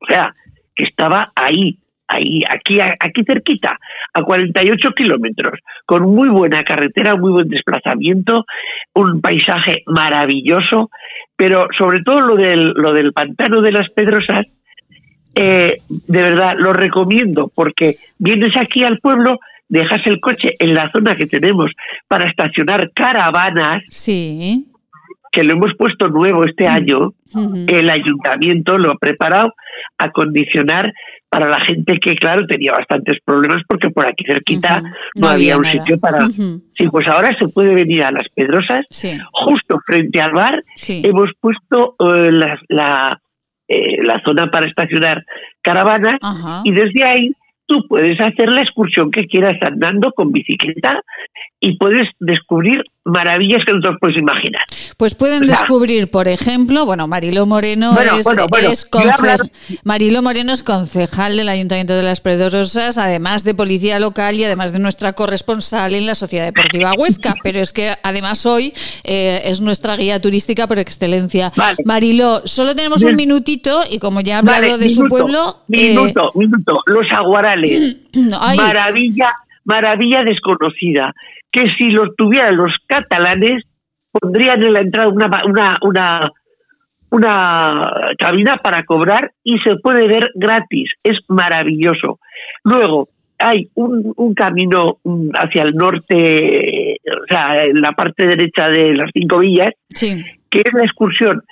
O 0.00 0.06
sea, 0.06 0.34
que 0.74 0.84
estaba 0.84 1.30
ahí, 1.34 1.78
ahí, 2.08 2.40
aquí, 2.48 2.80
aquí 2.80 3.22
cerquita, 3.24 3.78
a 4.14 4.22
48 4.22 4.90
kilómetros, 4.92 5.60
con 5.84 6.04
muy 6.04 6.28
buena 6.28 6.64
carretera, 6.64 7.16
muy 7.16 7.32
buen 7.32 7.48
desplazamiento, 7.48 8.44
un 8.94 9.20
paisaje 9.20 9.82
maravilloso, 9.86 10.90
pero 11.36 11.68
sobre 11.76 12.02
todo 12.02 12.20
lo 12.20 12.36
del, 12.36 12.72
lo 12.74 12.92
del 12.92 13.12
pantano 13.12 13.60
de 13.60 13.72
las 13.72 13.90
Pedrosas, 13.90 14.46
eh, 15.34 15.82
de 15.88 16.20
verdad 16.20 16.54
lo 16.58 16.72
recomiendo, 16.72 17.50
porque 17.54 17.94
vienes 18.18 18.56
aquí 18.56 18.84
al 18.84 18.98
pueblo 18.98 19.38
dejas 19.68 20.00
el 20.06 20.20
coche 20.20 20.54
en 20.58 20.74
la 20.74 20.90
zona 20.92 21.16
que 21.16 21.26
tenemos 21.26 21.70
para 22.08 22.26
estacionar 22.26 22.90
caravanas. 22.92 23.82
Sí. 23.88 24.66
Que 25.32 25.44
lo 25.44 25.52
hemos 25.52 25.74
puesto 25.76 26.08
nuevo 26.08 26.44
este 26.46 26.66
año. 26.66 27.12
El 27.66 27.90
ayuntamiento 27.90 28.78
lo 28.78 28.92
ha 28.92 28.96
preparado 28.96 29.52
a 29.98 30.10
condicionar 30.10 30.90
para 31.36 31.50
la 31.50 31.60
gente 31.60 31.98
que, 32.00 32.14
claro, 32.14 32.46
tenía 32.46 32.72
bastantes 32.72 33.18
problemas 33.22 33.62
porque 33.68 33.90
por 33.90 34.06
aquí 34.06 34.24
cerquita 34.24 34.82
no, 35.16 35.28
había, 35.28 35.58
un 35.58 35.66
sitio 35.66 36.00
para... 36.00 36.26
Sí, 36.28 36.88
pues 36.90 37.06
ahora 37.08 37.34
se 37.34 37.46
puede 37.48 37.74
venir 37.74 38.04
a 38.04 38.10
Las 38.10 38.26
Pedrosas, 38.34 38.86
justo 39.32 39.78
frente 39.84 40.18
al 40.18 40.32
bar, 40.32 40.64
hemos 40.88 41.28
puesto 41.38 41.94
eh, 41.98 42.32
la, 42.70 43.20
eh, 43.68 44.02
la, 44.02 44.22
zona 44.24 44.50
para 44.50 44.66
estacionar 44.66 45.26
caravanas 45.60 46.16
y 46.64 46.72
desde 46.72 47.04
ahí 47.04 47.30
tú 47.66 47.86
puedes 47.86 48.18
hacer 48.18 48.50
la 48.50 48.62
excursión 48.62 49.10
que 49.10 49.26
quieras 49.26 49.58
andando 49.60 50.12
con 50.12 50.32
bicicleta 50.32 51.02
y 51.66 51.76
puedes 51.76 52.08
descubrir 52.20 52.80
maravillas 53.04 53.64
que 53.66 53.72
no 53.72 53.80
te 53.80 53.88
puedes 54.00 54.16
imaginar. 54.18 54.62
Pues 54.96 55.16
pueden 55.16 55.48
descubrir, 55.48 56.10
por 56.10 56.28
ejemplo, 56.28 56.86
bueno, 56.86 57.08
Marilo 57.08 57.44
Moreno 57.44 57.96
es, 57.98 58.88
Marilo 59.84 60.22
Moreno 60.22 60.52
es 60.52 60.62
concejal 60.62 61.36
del 61.36 61.48
Ayuntamiento 61.48 61.94
de 61.94 62.04
Las 62.04 62.20
Predorosas, 62.20 62.98
además 62.98 63.42
de 63.42 63.54
policía 63.54 63.98
local 63.98 64.36
y 64.36 64.44
además 64.44 64.72
de 64.72 64.78
nuestra 64.78 65.14
corresponsal 65.14 65.94
en 65.94 66.06
la 66.06 66.14
Sociedad 66.14 66.46
Deportiva 66.46 66.92
Huesca, 66.96 67.34
pero 67.42 67.60
es 67.60 67.72
que 67.72 67.90
además 68.04 68.46
hoy 68.46 68.72
eh, 69.02 69.40
es 69.44 69.60
nuestra 69.60 69.96
guía 69.96 70.20
turística 70.20 70.68
por 70.68 70.78
excelencia. 70.78 71.52
Marilo, 71.84 72.42
solo 72.44 72.76
tenemos 72.76 73.02
un 73.02 73.16
minutito 73.16 73.80
y 73.90 73.98
como 73.98 74.20
ya 74.20 74.36
ha 74.36 74.38
hablado 74.38 74.78
de 74.78 74.88
su 74.88 75.08
pueblo... 75.08 75.62
Minuto, 75.66 76.28
eh, 76.28 76.38
minuto, 76.38 76.80
los 76.86 77.06
aguarales. 77.10 77.96
Maravilla, 78.56 79.32
maravilla 79.64 80.22
desconocida 80.24 81.12
que 81.56 81.70
si 81.78 81.90
los 81.90 82.14
tuvieran 82.16 82.54
los 82.54 82.72
catalanes 82.86 83.64
pondrían 84.12 84.62
en 84.62 84.72
la 84.74 84.80
entrada 84.80 85.08
una, 85.08 85.30
una, 85.46 85.74
una, 85.80 86.32
una 87.10 87.92
cabina 88.18 88.58
para 88.62 88.82
cobrar 88.84 89.32
y 89.42 89.58
se 89.60 89.76
puede 89.76 90.06
ver 90.06 90.30
gratis. 90.34 90.90
Es 91.02 91.18
maravilloso. 91.28 92.20
Luego, 92.62 93.08
hay 93.38 93.70
un, 93.74 94.12
un 94.16 94.34
camino 94.34 94.98
mm, 95.02 95.30
hacia 95.34 95.62
el 95.62 95.74
norte, 95.74 96.98
o 97.06 97.26
sea, 97.26 97.64
en 97.64 97.80
la 97.80 97.92
parte 97.92 98.26
derecha 98.26 98.68
de 98.68 98.94
las 98.94 99.10
cinco 99.14 99.38
villas, 99.38 99.72
que 99.98 100.60
es 100.60 100.74
la 100.74 100.84
excursión 100.84 101.42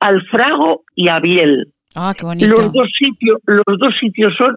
al 0.00 0.22
Frago 0.30 0.84
y 0.94 1.08
a 1.08 1.20
Biel. 1.20 1.72
Ah, 1.94 2.14
qué 2.16 2.24
bonito. 2.24 2.48
Los 2.48 2.72
dos 2.72 2.88
sitios, 2.98 3.38
los 3.44 3.78
dos 3.78 3.94
sitios 4.00 4.34
son 4.38 4.56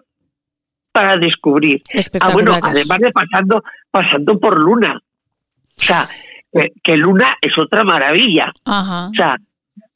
para 0.96 1.18
descubrir. 1.18 1.82
Ah, 2.20 2.30
bueno, 2.32 2.54
además 2.54 2.98
de 2.98 3.12
pasando, 3.12 3.62
pasando 3.90 4.40
por 4.40 4.58
Luna. 4.58 4.98
O 4.98 5.84
sea, 5.84 6.08
que, 6.82 6.96
Luna 6.96 7.36
es 7.42 7.52
otra 7.58 7.84
maravilla. 7.84 8.50
O 8.64 9.10
sea, 9.14 9.36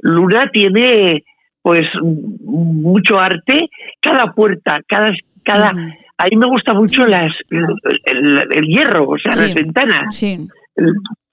Luna 0.00 0.50
tiene 0.52 1.24
pues 1.62 1.84
mucho 2.02 3.18
arte, 3.18 3.70
cada 3.98 4.32
puerta, 4.32 4.80
cada 4.86 5.10
cada 5.42 5.70
a 5.70 6.26
mí 6.26 6.36
me 6.36 6.46
gusta 6.46 6.74
mucho 6.74 7.06
las 7.06 7.32
el, 7.50 8.66
hierro, 8.66 9.08
o 9.08 9.18
sea, 9.18 9.32
las 9.32 9.54
ventanas. 9.54 10.14
Sí. 10.14 10.46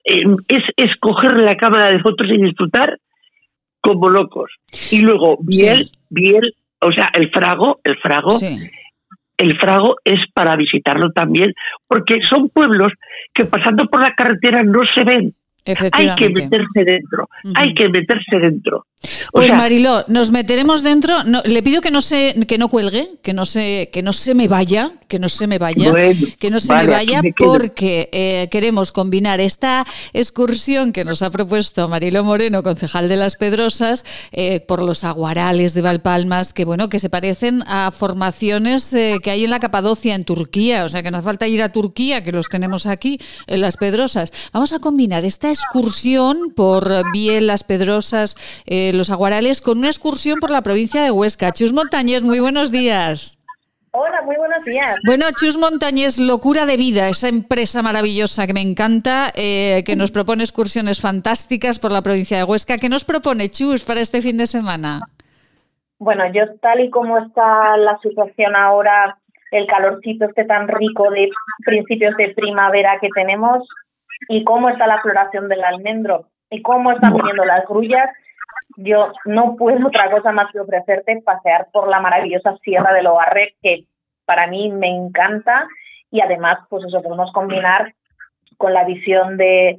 Es 0.04 0.64
escoger 0.78 1.42
la 1.42 1.58
cámara 1.58 1.92
de 1.92 2.00
fotos 2.00 2.28
y 2.30 2.42
disfrutar 2.42 2.98
como 3.82 4.08
locos. 4.08 4.50
Y 4.92 5.00
luego 5.00 5.38
Biel, 5.42 5.90
Biel, 6.10 6.54
o 6.80 6.92
sea, 6.94 7.12
el 7.14 7.30
frago, 7.32 7.82
el 7.84 7.98
frago 7.98 8.38
el 9.38 9.58
Frago 9.60 9.96
es 10.04 10.20
para 10.34 10.56
visitarlo 10.56 11.12
también, 11.12 11.54
porque 11.88 12.20
son 12.28 12.50
pueblos 12.50 12.92
que 13.34 13.46
pasando 13.46 13.86
por 13.86 14.02
la 14.02 14.14
carretera 14.14 14.64
no 14.64 14.80
se 14.96 15.04
ven. 15.04 15.34
Hay 15.92 16.16
que 16.16 16.30
meterse 16.30 16.84
dentro, 16.86 17.30
hay 17.56 17.74
que 17.74 17.90
meterse 17.90 18.40
dentro. 18.40 18.86
pues 19.32 19.54
Mariló, 19.54 20.06
nos 20.08 20.32
meteremos 20.32 20.84
dentro. 20.84 21.24
No, 21.24 21.42
le 21.46 21.62
pido 21.62 21.82
que 21.82 21.92
no 21.92 22.02
se, 22.02 22.36
que 22.48 22.58
no 22.58 22.68
cuelgue, 22.68 23.10
que 23.22 23.34
no 23.34 23.46
se, 23.46 23.90
que 23.92 24.02
no 24.02 24.14
se 24.14 24.34
me 24.34 24.48
vaya, 24.48 24.92
que 25.08 25.20
no 25.20 25.30
se 25.30 25.48
me 25.48 25.58
vaya, 25.58 25.94
que 26.40 26.50
no 26.50 26.60
se 26.60 26.74
me 26.74 26.88
vaya, 26.88 27.22
porque 27.38 28.10
eh, 28.12 28.48
queremos 28.50 28.92
combinar 28.92 29.40
esta 29.40 29.86
excursión 30.14 30.94
que 30.94 31.04
nos 31.04 31.22
ha 31.22 31.30
propuesto 31.30 31.88
Mariló 31.88 32.24
Moreno, 32.24 32.64
concejal 32.64 33.10
de 33.10 33.18
las 33.18 33.36
Pedrosas, 33.36 34.06
eh, 34.32 34.62
por 34.62 34.82
los 34.82 35.04
aguarales 35.04 35.74
de 35.74 35.82
Valpalmas, 35.82 36.54
que 36.54 36.66
bueno, 36.66 36.90
que 36.90 37.00
se 37.00 37.10
parecen 37.10 37.64
a 37.68 37.92
formaciones 37.92 38.94
eh, 38.94 39.18
que 39.22 39.32
hay 39.32 39.44
en 39.44 39.50
la 39.50 39.60
Capadocia, 39.60 40.16
en 40.16 40.24
Turquía. 40.24 40.86
O 40.86 40.90
sea 40.90 41.04
que 41.04 41.12
no 41.12 41.18
hace 41.18 41.26
falta 41.26 41.48
ir 41.48 41.62
a 41.62 41.70
Turquía, 41.70 42.22
que 42.22 42.32
los 42.32 42.50
tenemos 42.50 42.86
aquí 42.86 43.20
en 43.48 43.62
las 43.62 43.78
Pedrosas. 43.78 44.32
Vamos 44.54 44.74
a 44.74 44.80
combinar 44.80 45.26
esta 45.26 45.52
excursión 45.58 46.54
por 46.56 46.90
Biel, 47.12 47.48
Las 47.48 47.64
Pedrosas, 47.64 48.36
eh, 48.66 48.92
Los 48.94 49.10
Aguarales, 49.10 49.62
con 49.62 49.80
una 49.80 49.88
excursión 49.88 50.40
por 50.40 50.52
la 50.52 50.62
provincia 50.62 51.04
de 51.04 51.12
Huesca. 51.12 51.52
Chus 51.52 51.74
Montañés, 51.74 52.24
muy 52.24 52.40
buenos 52.40 52.72
días. 52.72 53.38
Hola, 53.92 54.22
muy 54.22 54.36
buenos 54.36 54.64
días. 54.64 54.96
Bueno, 55.06 55.26
Chus 55.40 55.58
Montañés, 55.58 56.20
Locura 56.20 56.66
de 56.66 56.78
Vida, 56.78 57.10
esa 57.10 57.30
empresa 57.30 57.82
maravillosa 57.82 58.46
que 58.46 58.54
me 58.54 58.62
encanta, 58.62 59.32
eh, 59.36 59.84
que 59.86 59.96
nos 59.96 60.12
propone 60.12 60.44
excursiones 60.44 61.02
fantásticas 61.02 61.80
por 61.80 61.92
la 61.92 62.04
provincia 62.04 62.38
de 62.38 62.44
Huesca. 62.44 62.78
¿Qué 62.78 62.90
nos 62.90 63.06
propone 63.06 63.50
Chus 63.50 63.84
para 63.84 64.02
este 64.02 64.22
fin 64.22 64.38
de 64.38 64.46
semana? 64.46 65.02
Bueno, 66.00 66.32
yo 66.32 66.44
tal 66.62 66.82
y 66.82 66.92
como 66.92 67.18
está 67.18 67.76
la 67.78 67.98
situación 68.00 68.56
ahora, 68.56 69.18
el 69.52 69.66
calorcito 69.66 70.26
este 70.26 70.46
tan 70.46 70.68
rico 70.68 71.10
de 71.10 71.30
principios 71.66 72.16
de 72.18 72.34
primavera 72.36 73.00
que 73.02 73.10
tenemos 73.16 73.68
y 74.30 74.44
cómo 74.44 74.70
está 74.70 74.88
la 74.88 75.02
floración 75.02 75.48
del 75.48 75.64
almendro 75.64 76.28
y 76.50 76.62
cómo 76.62 76.92
están 76.92 77.14
viniendo 77.14 77.46
las 77.46 77.66
grullas, 77.68 78.10
yo 78.78 79.12
no 79.26 79.56
puedo 79.56 79.88
otra 79.88 80.12
cosa 80.12 80.32
más 80.32 80.52
que 80.52 80.60
ofrecerte 80.60 81.22
pasear 81.24 81.68
por 81.72 81.88
la 81.88 82.00
maravillosa 82.00 82.58
Sierra 82.64 82.94
de 82.94 83.04
Loarre, 83.04 83.56
que 83.62 83.86
para 84.26 84.48
mí 84.48 84.72
me 84.72 84.90
encanta 84.90 85.68
y 86.12 86.22
además 86.22 86.60
pues 86.70 86.86
eso 86.86 87.02
podemos 87.02 87.32
combinar 87.34 87.94
con 88.58 88.74
la 88.74 88.84
visión 88.86 89.38
de, 89.38 89.78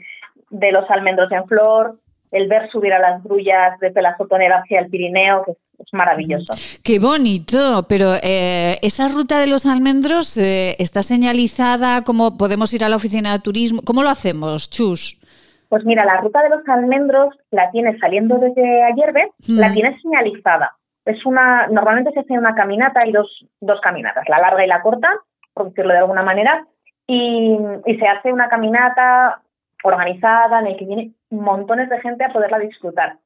de 0.50 0.72
los 0.72 0.88
almendros 0.90 1.30
en 1.32 1.46
flor, 1.46 1.98
el 2.30 2.48
ver 2.48 2.70
subir 2.70 2.92
a 2.92 2.98
las 2.98 3.22
grullas 3.22 3.78
desde 3.80 4.02
la 4.02 4.16
sotonera 4.16 4.58
hacia 4.58 4.80
el 4.80 4.90
Pirineo, 4.90 5.44
que 5.44 5.52
es 5.52 5.58
maravilloso. 5.92 6.52
Qué 6.82 6.98
bonito, 6.98 7.86
pero 7.88 8.14
eh, 8.22 8.78
esa 8.82 9.08
ruta 9.08 9.38
de 9.38 9.46
los 9.46 9.66
almendros 9.66 10.36
eh, 10.36 10.76
está 10.78 11.02
señalizada, 11.02 12.02
¿cómo 12.02 12.36
podemos 12.36 12.72
ir 12.74 12.84
a 12.84 12.88
la 12.88 12.96
oficina 12.96 13.32
de 13.32 13.38
turismo? 13.40 13.80
¿Cómo 13.84 14.02
lo 14.02 14.10
hacemos, 14.10 14.70
Chus? 14.70 15.18
Pues 15.68 15.84
mira, 15.84 16.04
la 16.04 16.20
ruta 16.20 16.42
de 16.42 16.48
los 16.48 16.66
almendros 16.66 17.34
la 17.50 17.70
tienes 17.70 17.98
saliendo 18.00 18.38
desde 18.38 18.82
Ayerbe, 18.84 19.30
la 19.48 19.72
tienes 19.72 20.00
señalizada. 20.00 20.76
Es 21.04 21.24
una, 21.26 21.66
normalmente 21.68 22.12
se 22.12 22.20
hace 22.20 22.38
una 22.38 22.54
caminata, 22.54 23.00
hay 23.00 23.12
dos, 23.12 23.28
dos 23.60 23.80
caminatas, 23.80 24.24
la 24.28 24.38
larga 24.38 24.64
y 24.64 24.68
la 24.68 24.80
corta, 24.82 25.08
por 25.52 25.68
decirlo 25.68 25.92
de 25.92 25.98
alguna 25.98 26.22
manera, 26.22 26.66
y, 27.06 27.58
y 27.86 27.98
se 27.98 28.06
hace 28.06 28.32
una 28.32 28.48
caminata 28.48 29.42
organizada 29.84 30.60
en 30.60 30.66
el 30.68 30.76
que 30.76 30.84
viene 30.84 31.12
montones 31.30 31.88
de 31.88 32.00
gente 32.00 32.24
a 32.24 32.32
poderla 32.32 32.58
disfrutar. 32.58 33.18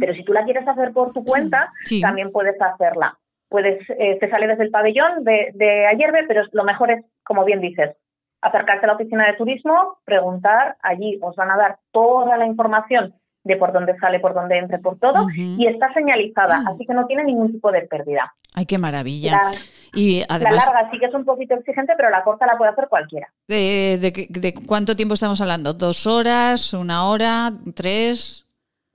Pero 0.00 0.14
si 0.14 0.24
tú 0.24 0.32
la 0.32 0.44
quieres 0.44 0.66
hacer 0.66 0.92
por 0.92 1.12
tu 1.12 1.24
cuenta, 1.24 1.72
también 2.00 2.32
puedes 2.32 2.60
hacerla. 2.60 3.18
Puedes, 3.48 3.78
eh, 3.90 4.18
te 4.18 4.30
sale 4.30 4.46
desde 4.46 4.64
el 4.64 4.70
pabellón 4.70 5.24
de, 5.24 5.50
de 5.54 5.86
Ayerbe, 5.86 6.24
pero 6.26 6.42
lo 6.52 6.64
mejor 6.64 6.90
es, 6.90 7.04
como 7.22 7.44
bien 7.44 7.60
dices, 7.60 7.94
acercarse 8.40 8.84
a 8.84 8.88
la 8.88 8.94
oficina 8.94 9.26
de 9.26 9.34
turismo, 9.34 9.98
preguntar, 10.04 10.76
allí 10.82 11.18
os 11.22 11.36
van 11.36 11.50
a 11.50 11.56
dar 11.56 11.78
toda 11.92 12.36
la 12.38 12.46
información 12.46 13.14
de 13.44 13.56
por 13.56 13.72
dónde 13.72 13.96
sale, 13.98 14.20
por 14.20 14.34
dónde 14.34 14.58
entre, 14.58 14.78
por 14.78 14.98
todo, 14.98 15.26
y 15.34 15.66
está 15.66 15.92
señalizada, 15.92 16.60
mm. 16.60 16.68
así 16.68 16.86
que 16.86 16.94
no 16.94 17.06
tiene 17.06 17.24
ningún 17.24 17.52
tipo 17.52 17.72
de 17.72 17.82
pérdida. 17.82 18.32
Ay, 18.54 18.66
qué 18.66 18.78
maravilla. 18.78 19.32
La, 19.32 19.50
y 19.94 20.22
además, 20.28 20.66
la 20.66 20.72
larga 20.74 20.90
sí 20.90 20.98
que 20.98 21.06
es 21.06 21.14
un 21.14 21.24
poquito 21.24 21.54
exigente, 21.54 21.94
pero 21.96 22.10
la 22.10 22.22
corta 22.22 22.46
la 22.46 22.56
puede 22.56 22.70
hacer 22.70 22.88
cualquiera. 22.88 23.28
¿De, 23.48 23.98
de, 24.00 24.26
de 24.28 24.54
cuánto 24.66 24.94
tiempo 24.94 25.14
estamos 25.14 25.40
hablando? 25.40 25.72
¿Dos 25.74 26.06
horas? 26.06 26.72
¿Una 26.74 27.08
hora? 27.08 27.52
¿Tres? 27.74 28.46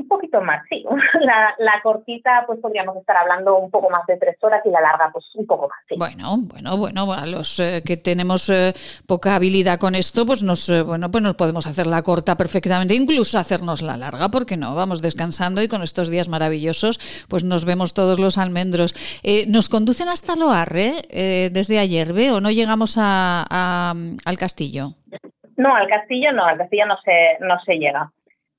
Un 0.08 0.10
poquito 0.10 0.39
más, 0.41 0.64
sí. 0.70 0.86
La, 1.20 1.53
la, 1.58 1.82
cortita, 1.84 2.45
pues 2.47 2.60
podríamos 2.62 2.95
estar 2.95 3.18
hablando 3.18 3.58
un 3.58 3.70
poco 3.70 3.89
más 3.89 4.05
de 4.08 4.16
tres 4.16 4.38
horas 4.41 4.62
y 4.66 4.70
la 4.70 4.80
larga, 4.80 5.10
pues 5.12 5.26
un 5.36 5.45
poco 5.45 5.68
más. 5.68 5.80
Sí. 5.89 5.95
Bueno, 5.97 6.38
bueno, 6.38 6.78
bueno, 6.78 7.12
a 7.12 7.26
los 7.26 7.60
eh, 7.60 7.84
que 7.86 7.97
tenemos 7.97 8.49
eh, 8.49 8.74
poca 9.05 9.36
habilidad 9.36 9.80
con 9.80 9.95
esto, 9.95 10.26
pues 10.26 10.43
nos, 10.43 10.70
eh, 10.70 10.82
bueno, 10.82 11.12
pues 11.12 11.22
nos 11.22 11.34
podemos 11.34 11.68
hacer 11.68 11.88
la 11.88 12.03
corta 12.03 12.38
perfectamente, 12.38 12.95
incluso 12.95 13.38
hacernos 13.38 13.82
la 13.82 13.97
larga, 13.97 14.30
porque 14.30 14.55
no, 14.55 14.76
vamos 14.76 15.01
descansando 15.01 15.62
y 15.62 15.68
con 15.68 15.84
estos 15.84 16.10
días 16.10 16.30
maravillosos, 16.30 16.99
pues 17.28 17.43
nos 17.43 17.66
vemos 17.66 17.93
todos 17.93 18.18
los 18.18 18.38
almendros. 18.38 18.93
¿Nos 19.49 19.68
conducen 19.68 20.08
hasta 20.08 20.38
Loarre 20.38 21.01
desde 21.51 21.80
ayer, 21.80 22.14
ve, 22.14 22.32
o 22.32 22.39
no 22.39 22.49
llegamos 22.49 22.97
a, 22.97 23.45
a, 23.49 23.93
al 24.24 24.38
castillo? 24.38 24.93
No, 25.58 25.76
al 25.76 25.89
castillo 25.89 26.32
no, 26.32 26.45
al 26.45 26.58
castillo 26.58 26.86
no 26.86 26.95
se, 27.03 27.43
no 27.43 27.60
se 27.66 27.74
llega 27.74 28.10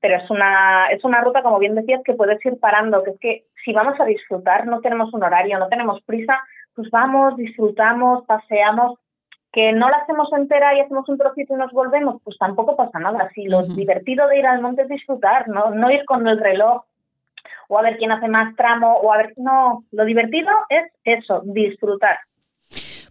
pero 0.01 0.17
es 0.17 0.31
una, 0.31 0.87
es 0.91 1.05
una 1.05 1.21
ruta, 1.21 1.43
como 1.43 1.59
bien 1.59 1.75
decías, 1.75 2.03
que 2.05 2.15
puedes 2.15 2.45
ir 2.45 2.59
parando, 2.61 3.03
que 3.03 3.11
es 3.11 3.21
que 3.21 3.45
si 3.65 3.73
vamos 3.73 3.99
a 4.01 4.05
disfrutar, 4.05 4.67
no 4.67 4.81
tenemos 4.81 5.13
un 5.13 5.25
horario, 5.25 5.59
no 5.59 5.69
tenemos 5.69 6.01
prisa, 6.03 6.39
pues 6.75 6.91
vamos, 6.91 7.37
disfrutamos, 7.37 8.25
paseamos, 8.25 8.99
que 9.53 9.73
no 9.73 9.89
la 9.89 9.97
hacemos 9.99 10.29
entera 10.33 10.77
y 10.77 10.81
hacemos 10.81 11.09
un 11.09 11.19
trocito 11.19 11.55
y 11.55 11.57
nos 11.57 11.73
volvemos, 11.73 12.21
pues 12.23 12.37
tampoco 12.39 12.77
pasa 12.77 12.99
nada. 12.99 13.31
Si 13.35 13.47
lo 13.47 13.63
divertido 13.63 14.29
de 14.29 14.39
ir 14.39 14.47
al 14.47 14.61
monte 14.61 14.83
es 14.83 14.89
disfrutar, 14.89 15.49
no, 15.49 15.71
no 15.71 15.91
ir 15.91 16.05
con 16.05 16.29
el 16.29 16.39
reloj 16.39 16.85
o 17.69 17.79
a 17.79 17.83
ver 17.83 17.99
quién 17.99 18.13
hace 18.13 18.29
más 18.29 18.55
tramo 18.57 18.95
o 18.99 19.13
a 19.13 19.19
ver, 19.19 19.35
no, 19.37 19.85
lo 19.91 20.05
divertido 20.05 20.51
es 20.69 20.93
eso, 21.05 21.43
disfrutar. 21.45 22.19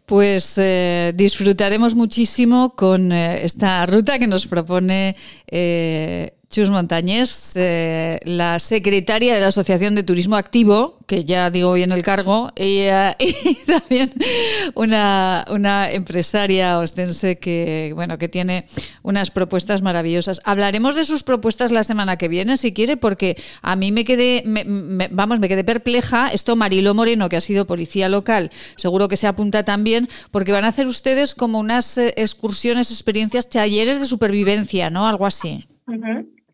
Pues 0.06 0.58
eh, 0.58 1.12
disfrutaremos 1.16 1.94
muchísimo 1.94 2.76
con 2.76 3.12
eh, 3.12 3.44
esta 3.44 3.86
ruta 3.86 4.18
que 4.18 4.28
nos 4.28 4.48
propone 4.48 5.18
eh, 5.52 6.37
Chus 6.50 6.70
Montañés, 6.70 7.54
eh, 7.56 8.20
la 8.24 8.58
secretaria 8.60 9.36
de 9.36 9.42
la 9.42 9.48
Asociación 9.48 9.96
de 9.96 10.04
Turismo 10.04 10.38
Activo, 10.38 10.98
que 11.06 11.26
ya 11.26 11.52
digo 11.52 11.74
bien 11.74 11.92
el 11.92 12.04
cargo, 12.04 12.52
y, 12.56 12.84
y 13.20 13.56
también 13.66 14.12
una, 14.74 15.46
una, 15.50 15.92
empresaria 15.92 16.80
ostense 16.80 17.38
que, 17.38 17.92
bueno, 17.96 18.18
que 18.18 18.30
tiene 18.30 18.66
unas 19.04 19.30
propuestas 19.30 19.82
maravillosas. 19.82 20.40
Hablaremos 20.46 20.96
de 20.96 21.04
sus 21.04 21.24
propuestas 21.24 21.72
la 21.72 21.84
semana 21.84 22.18
que 22.18 22.30
viene, 22.30 22.56
si 22.56 22.72
quiere, 22.72 22.96
porque 22.96 23.36
a 23.62 23.76
mí 23.76 23.92
me 23.92 24.06
quedé, 24.06 24.44
vamos, 25.12 25.42
me 25.42 25.50
quedé 25.50 25.66
perpleja. 25.66 26.30
Esto 26.30 26.56
Marilo 26.56 26.94
Moreno, 26.94 27.28
que 27.28 27.36
ha 27.36 27.42
sido 27.42 27.68
policía 27.68 28.08
local, 28.08 28.52
seguro 28.78 29.10
que 29.10 29.18
se 29.18 29.28
apunta 29.28 29.64
también, 29.64 30.08
porque 30.32 30.54
van 30.54 30.64
a 30.64 30.70
hacer 30.70 30.88
ustedes 30.88 31.36
como 31.36 31.60
unas 31.60 31.98
eh, 31.98 32.14
excursiones, 32.16 32.90
experiencias, 32.90 33.50
talleres 33.50 34.00
de 34.00 34.06
supervivencia, 34.06 34.90
¿no? 34.90 35.08
Algo 35.08 35.26
así. 35.26 35.68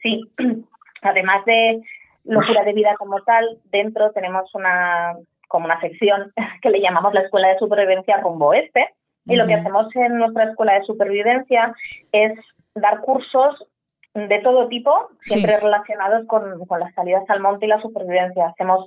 Sí, 0.03 0.21
además 1.01 1.43
de 1.45 1.81
locura 2.25 2.63
de 2.63 2.73
vida 2.73 2.95
como 2.97 3.21
tal, 3.21 3.57
dentro 3.71 4.11
tenemos 4.11 4.53
una 4.53 5.15
como 5.47 5.65
una 5.65 5.79
sección 5.79 6.31
que 6.61 6.69
le 6.69 6.81
llamamos 6.81 7.13
la 7.13 7.21
Escuela 7.21 7.49
de 7.49 7.59
Supervivencia 7.59 8.17
Rumbo 8.17 8.53
Este. 8.53 8.89
Y 9.25 9.37
lo 9.37 9.47
que 9.47 9.53
hacemos 9.53 9.87
en 9.95 10.17
nuestra 10.17 10.49
Escuela 10.49 10.73
de 10.73 10.83
Supervivencia 10.83 11.73
es 12.11 12.33
dar 12.75 12.99
cursos 12.99 13.65
de 14.13 14.39
todo 14.39 14.67
tipo, 14.67 15.09
siempre 15.21 15.57
relacionados 15.59 16.27
con, 16.27 16.65
con, 16.67 16.79
las 16.81 16.93
salidas 16.93 17.23
al 17.29 17.39
monte 17.39 17.65
y 17.65 17.69
la 17.69 17.81
supervivencia. 17.81 18.47
Hacemos 18.47 18.85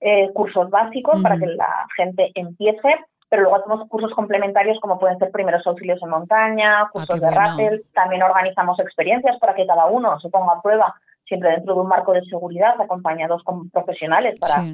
eh, 0.00 0.28
cursos 0.34 0.68
básicos 0.68 1.22
para 1.22 1.38
que 1.38 1.46
la 1.46 1.86
gente 1.96 2.30
empiece 2.34 2.96
pero 3.28 3.42
luego 3.42 3.56
hacemos 3.56 3.88
cursos 3.88 4.12
complementarios 4.14 4.80
como 4.80 4.98
pueden 4.98 5.18
ser 5.18 5.30
primeros 5.30 5.66
auxilios 5.66 6.02
en 6.02 6.10
montaña, 6.10 6.82
ah, 6.82 6.90
cursos 6.90 7.20
de 7.20 7.30
rappel, 7.30 7.82
también 7.94 8.22
organizamos 8.22 8.78
experiencias 8.80 9.38
para 9.38 9.54
que 9.54 9.66
cada 9.66 9.86
uno 9.86 10.18
se 10.20 10.30
ponga 10.30 10.54
a 10.54 10.62
prueba 10.62 10.94
siempre 11.26 11.50
dentro 11.50 11.74
de 11.74 11.80
un 11.80 11.88
marco 11.88 12.12
de 12.12 12.24
seguridad 12.24 12.80
acompañados 12.80 13.42
con 13.44 13.68
profesionales 13.70 14.38
para 14.40 14.64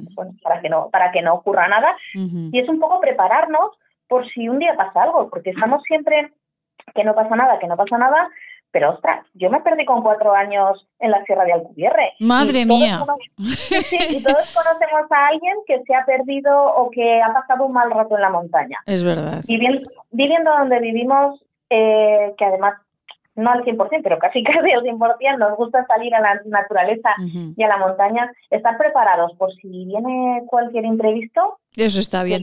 para 0.41 0.61
que 0.61 0.69
no 0.69 0.89
para 0.89 1.11
que 1.11 1.21
no 1.21 1.33
ocurra 1.35 1.67
nada. 1.67 1.95
Y 2.13 2.57
es 2.57 2.69
un 2.69 2.79
poco 2.79 3.01
prepararnos 3.01 3.71
por 4.07 4.25
si 4.29 4.47
un 4.47 4.59
día 4.59 4.75
pasa 4.77 5.03
algo 5.03 5.29
porque 5.29 5.49
estamos 5.49 5.83
siempre 5.83 6.31
que 6.93 7.03
no 7.03 7.13
pasa 7.13 7.35
nada 7.35 7.59
que 7.59 7.67
no 7.67 7.75
pasa 7.75 7.97
nada 7.97 8.29
pero 8.75 8.91
ostras, 8.91 9.25
yo 9.35 9.49
me 9.49 9.61
perdí 9.61 9.85
con 9.85 10.01
cuatro 10.01 10.33
años 10.33 10.85
en 10.99 11.09
la 11.09 11.23
Sierra 11.23 11.45
de 11.45 11.53
Alcubierre. 11.53 12.11
Madre 12.19 12.65
mía. 12.65 13.05
sí, 13.37 13.97
y 14.09 14.21
todos 14.21 14.53
conocemos 14.53 15.09
a 15.09 15.27
alguien 15.27 15.55
que 15.65 15.81
se 15.83 15.95
ha 15.95 16.03
perdido 16.03 16.53
o 16.75 16.91
que 16.91 17.21
ha 17.21 17.31
pasado 17.31 17.67
un 17.67 17.71
mal 17.71 17.89
rato 17.89 18.15
en 18.15 18.21
la 18.21 18.29
montaña. 18.29 18.77
Es 18.85 19.01
verdad. 19.01 19.41
Viviendo, 19.47 19.89
viviendo 20.11 20.51
donde 20.51 20.81
vivimos, 20.81 21.41
eh, 21.69 22.33
que 22.37 22.43
además 22.43 22.73
no 23.35 23.49
al 23.49 23.63
100%, 23.63 24.01
pero 24.03 24.19
casi 24.19 24.43
casi 24.43 24.69
al 24.73 24.81
100%, 24.81 25.37
nos 25.37 25.55
gusta 25.55 25.85
salir 25.87 26.13
a 26.13 26.19
la 26.19 26.41
naturaleza 26.43 27.11
y 27.55 27.63
a 27.63 27.67
la 27.69 27.77
montaña, 27.77 28.29
estar 28.49 28.77
preparados 28.77 29.31
por 29.37 29.53
si 29.53 29.85
viene 29.85 30.43
cualquier 30.47 30.83
imprevisto. 30.83 31.59
Eso 31.77 32.01
está 32.01 32.23
bien. 32.23 32.41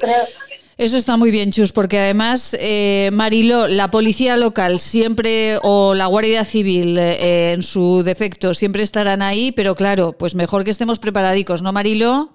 Eso 0.79 0.97
está 0.97 1.16
muy 1.16 1.31
bien, 1.31 1.51
Chus, 1.51 1.73
porque 1.73 1.99
además, 1.99 2.57
eh, 2.61 3.11
Marilo, 3.12 3.68
la 3.68 3.91
policía 3.91 4.37
local 4.37 4.79
siempre, 4.79 5.59
o 5.62 5.95
la 5.95 6.07
Guardia 6.07 6.45
Civil 6.45 6.97
eh, 6.99 7.53
en 7.53 7.62
su 7.62 8.03
defecto, 8.03 8.55
siempre 8.55 8.83
estarán 8.83 9.20
ahí, 9.20 9.53
pero 9.53 9.75
claro, 9.75 10.14
pues 10.18 10.35
mejor 10.35 10.64
que 10.64 10.70
estemos 10.70 10.99
preparadicos, 10.99 11.62
¿no, 11.62 11.73
Marilo? 11.73 12.31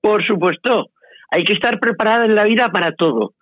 Por 0.00 0.26
supuesto, 0.26 0.90
hay 1.30 1.44
que 1.44 1.52
estar 1.52 1.78
preparada 1.78 2.24
en 2.24 2.34
la 2.34 2.44
vida 2.44 2.70
para 2.72 2.94
todo, 2.94 3.34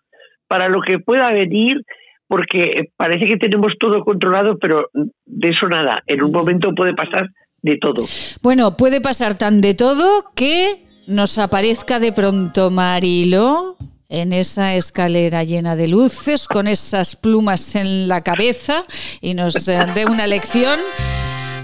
para 0.47 0.69
lo 0.69 0.83
que 0.83 0.99
pueda 0.99 1.33
venir, 1.33 1.83
porque 2.29 2.91
parece 2.97 3.27
que 3.27 3.39
tenemos 3.39 3.73
todo 3.81 4.05
controlado, 4.05 4.59
pero 4.59 4.91
de 5.25 5.49
eso 5.49 5.67
nada, 5.67 6.03
en 6.07 6.23
un 6.23 6.31
momento 6.31 6.75
puede 6.75 6.93
pasar 6.93 7.31
de 7.63 7.79
todo. 7.79 8.05
Bueno, 8.43 8.77
puede 8.77 9.01
pasar 9.01 9.37
tan 9.37 9.61
de 9.61 9.75
todo 9.75 10.25
que 10.37 10.77
nos 11.09 11.39
aparezca 11.39 11.99
de 11.99 12.13
pronto 12.13 12.71
Marilo 12.71 13.77
en 14.11 14.33
esa 14.33 14.75
escalera 14.75 15.45
llena 15.45 15.77
de 15.77 15.89
luces, 15.89 16.47
con 16.47 16.67
esas 16.67 17.17
plumas 17.17 17.75
en 17.77 18.09
la 18.09 18.23
cabeza 18.23 18.85
y 19.21 19.35
nos 19.35 19.69
eh, 19.69 19.79
dé 19.95 20.05
una 20.05 20.27
lección 20.27 20.79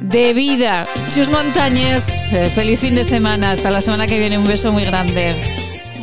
de 0.01 0.33
vida. 0.33 0.87
Chus 1.13 1.29
Montañez, 1.29 2.33
eh, 2.33 2.49
feliz 2.55 2.81
fin 2.81 2.95
de 2.95 3.05
semana. 3.05 3.51
Hasta 3.51 3.71
la 3.71 3.81
semana 3.81 4.07
que 4.07 4.19
viene. 4.19 4.39
Un 4.39 4.47
beso 4.47 4.73
muy 4.73 4.85
grande. 4.85 5.35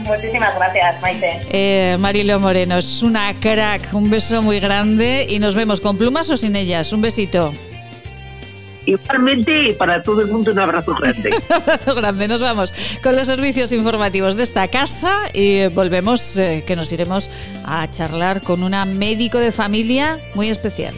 Muchísimas 0.05 0.53
gracias, 0.55 1.01
Maite. 1.01 1.39
Eh, 1.49 1.95
Marilo 1.97 2.39
Moreno, 2.39 2.77
es 2.77 3.01
una 3.01 3.33
crack. 3.39 3.93
Un 3.93 4.09
beso 4.09 4.41
muy 4.41 4.59
grande 4.59 5.25
y 5.29 5.39
nos 5.39 5.55
vemos 5.55 5.79
con 5.79 5.97
plumas 5.97 6.29
o 6.29 6.35
sin 6.35 6.57
ellas. 6.57 6.91
Un 6.91 7.01
besito. 7.01 7.53
Igualmente, 8.85 9.73
para 9.77 10.03
todo 10.03 10.21
el 10.21 10.27
mundo, 10.27 10.51
un 10.51 10.59
abrazo 10.59 10.93
grande. 10.99 11.29
un 11.29 11.55
abrazo 11.55 11.95
grande. 11.95 12.27
Nos 12.27 12.41
vamos 12.41 12.73
con 13.01 13.15
los 13.15 13.27
servicios 13.27 13.71
informativos 13.71 14.35
de 14.35 14.43
esta 14.43 14.67
casa 14.67 15.13
y 15.33 15.67
volvemos, 15.67 16.37
eh, 16.37 16.63
que 16.65 16.75
nos 16.75 16.91
iremos 16.91 17.29
a 17.65 17.89
charlar 17.89 18.41
con 18.41 18.63
una 18.63 18.85
médico 18.85 19.39
de 19.39 19.51
familia 19.51 20.17
muy 20.35 20.49
especial. 20.49 20.93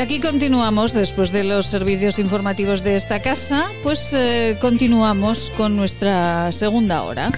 Aquí 0.00 0.18
continuamos, 0.18 0.92
después 0.94 1.30
de 1.30 1.44
los 1.44 1.66
servicios 1.66 2.18
informativos 2.18 2.82
de 2.82 2.96
esta 2.96 3.20
casa, 3.20 3.70
pues 3.82 4.12
eh, 4.14 4.56
continuamos 4.60 5.52
con 5.56 5.76
nuestra 5.76 6.52
segunda 6.52 7.02
hora. 7.02 7.30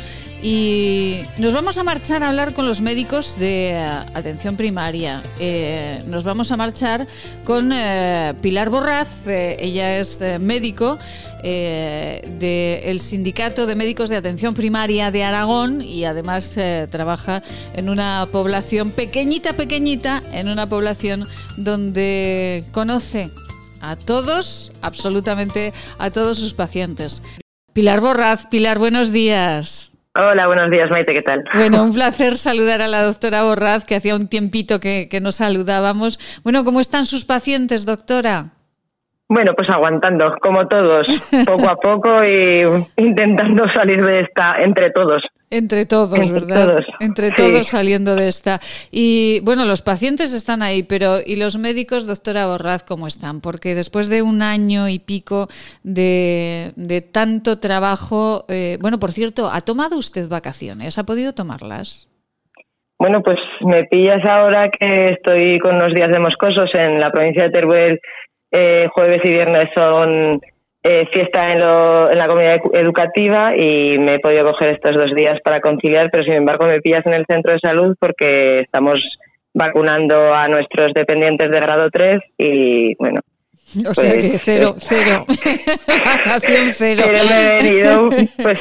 Y 0.43 1.21
nos 1.39 1.53
vamos 1.53 1.79
a 1.79 1.85
marchar 1.85 2.25
a 2.25 2.31
hablar 2.31 2.53
con 2.53 2.67
los 2.67 2.81
médicos 2.81 3.39
de 3.39 3.71
eh, 3.71 3.87
atención 4.13 4.57
primaria. 4.57 5.23
Eh, 5.39 6.03
nos 6.09 6.25
vamos 6.25 6.51
a 6.51 6.57
marchar 6.57 7.07
con 7.45 7.71
eh, 7.73 8.35
Pilar 8.43 8.69
Borraz, 8.69 9.29
ella 9.29 9.99
es 9.99 10.21
médico 10.41 10.99
del 11.45 13.01
Sindicato 13.01 13.67
de 13.67 13.75
Médicos 13.75 14.11
de 14.11 14.17
Atención 14.17 14.55
Primaria 14.55 15.11
de 15.11 15.25
Aragón 15.25 15.81
y 15.81 16.05
además 16.05 16.57
trabaja 16.91 17.43
en 17.75 17.89
una 17.89 18.29
población 18.31 18.93
pequeñita, 18.93 19.53
pequeñita, 19.55 20.23
en 20.33 20.49
una 20.49 20.69
población 20.69 21.29
donde 21.57 22.65
conoce 22.71 23.31
a 23.81 23.97
todos, 23.97 24.73
absolutamente 24.83 25.73
a 25.99 26.11
todos 26.11 26.39
sus 26.39 26.55
pacientes. 26.55 27.23
Pilar 27.73 28.01
Borraz, 28.01 28.47
Pilar, 28.47 28.79
buenos 28.79 29.11
días. 29.11 29.92
Hola, 30.15 30.47
buenos 30.47 30.71
días, 30.71 30.91
Maite, 30.91 31.15
¿qué 31.15 31.23
tal? 31.23 31.43
Bueno, 31.55 31.83
un 31.83 31.95
placer 31.95 32.35
saludar 32.35 32.83
a 32.83 32.87
la 32.87 33.03
doctora 33.03 33.45
Borraz, 33.45 33.87
que 33.87 33.97
hacía 33.97 34.15
un 34.15 34.29
tiempito 34.29 34.79
que, 34.79 35.09
que 35.11 35.23
nos 35.23 35.37
saludábamos. 35.37 36.19
Bueno, 36.45 36.65
¿cómo 36.65 36.81
están 36.81 37.07
sus 37.07 37.25
pacientes, 37.25 37.87
doctora? 37.87 38.51
Bueno, 39.29 39.55
pues 39.57 39.71
aguantando, 39.71 40.37
como 40.43 40.69
todos, 40.69 41.07
poco 41.47 41.67
a 41.67 41.77
poco 41.77 42.23
y 42.23 42.63
intentando 42.99 43.65
salir 43.75 44.05
de 44.05 44.21
esta 44.21 44.57
entre 44.59 44.91
todos. 44.91 45.23
Entre 45.53 45.85
todos, 45.85 46.33
¿verdad? 46.33 46.79
Entre 46.99 47.31
todos 47.31 47.67
saliendo 47.67 48.17
de 48.17 48.27
esta. 48.27 48.59
Y 48.91 49.41
bueno, 49.41 49.67
los 49.67 49.83
pacientes 49.83 50.33
están 50.33 50.63
ahí, 50.63 50.83
pero 50.83 51.19
¿y 51.25 51.37
los 51.37 51.59
médicos, 51.59 52.07
doctora 52.07 52.47
Borraz, 52.47 52.85
cómo 52.85 53.07
están? 53.07 53.43
Porque 53.43 53.75
después 53.75 54.09
de 54.09 54.23
un 54.23 54.41
año 54.41 54.89
y 54.89 54.99
pico 54.99 55.49
de, 55.83 56.73
tanto 57.13 57.61
trabajo, 57.61 58.47
eh, 58.49 58.79
bueno, 58.81 58.99
por 58.99 59.13
cierto, 59.13 59.51
¿ha 59.53 59.61
tomado 59.61 59.99
usted 59.99 60.27
vacaciones? 60.27 60.97
¿Ha 60.97 61.05
podido 61.05 61.35
tomarlas? 61.35 62.09
Bueno, 62.99 63.21
pues 63.23 63.37
me 63.61 63.85
pillas 63.85 64.25
ahora 64.25 64.71
que 64.71 65.17
estoy 65.17 65.59
con 65.59 65.77
unos 65.77 65.93
días 65.93 66.11
de 66.11 66.19
moscosos 66.19 66.71
en 66.73 66.99
la 66.99 67.11
provincia 67.11 67.43
de 67.43 67.51
Teruel 67.51 68.01
eh, 68.51 68.87
jueves 68.95 69.21
y 69.25 69.29
viernes 69.29 69.69
son 69.75 70.41
eh, 70.85 71.07
fiesta 71.13 71.53
en, 71.53 71.59
en, 71.59 72.19
la 72.19 72.27
comunidad 72.27 72.57
educativa 72.73 73.57
y 73.57 73.99
me 73.99 74.17
he 74.17 74.21
podido 74.21 74.45
coger 74.45 74.71
estos 74.71 74.93
dos 74.97 75.15
días 75.15 75.39
para 75.45 75.61
conciliar, 75.61 76.11
pero 76.11 76.25
sin 76.25 76.35
embargo 76.35 76.67
me 76.67 76.81
pillas 76.81 77.07
en 77.07 77.15
el 77.15 77.27
centro 77.27 77.53
de 77.53 77.61
salud 77.61 77.97
porque 78.01 78.61
estamos 78.61 79.01
vacunando 79.55 80.33
a 80.33 80.49
nuestros 80.49 80.93
dependientes 80.95 81.51
de 81.51 81.61
grado 81.61 81.91
3 81.91 82.21
y 82.39 82.95
bueno, 82.97 83.21
o 83.89 83.95
sea 83.95 84.17
que 84.17 84.31
pues, 84.31 84.43
cero, 84.45 84.77
eh, 84.77 84.81
cero. 84.81 85.27
Nación 86.27 86.69
cero. 86.73 87.05
Pero 87.07 87.25
me 87.25 87.47
he 87.47 87.55
venido 87.57 88.11
pues, 88.43 88.61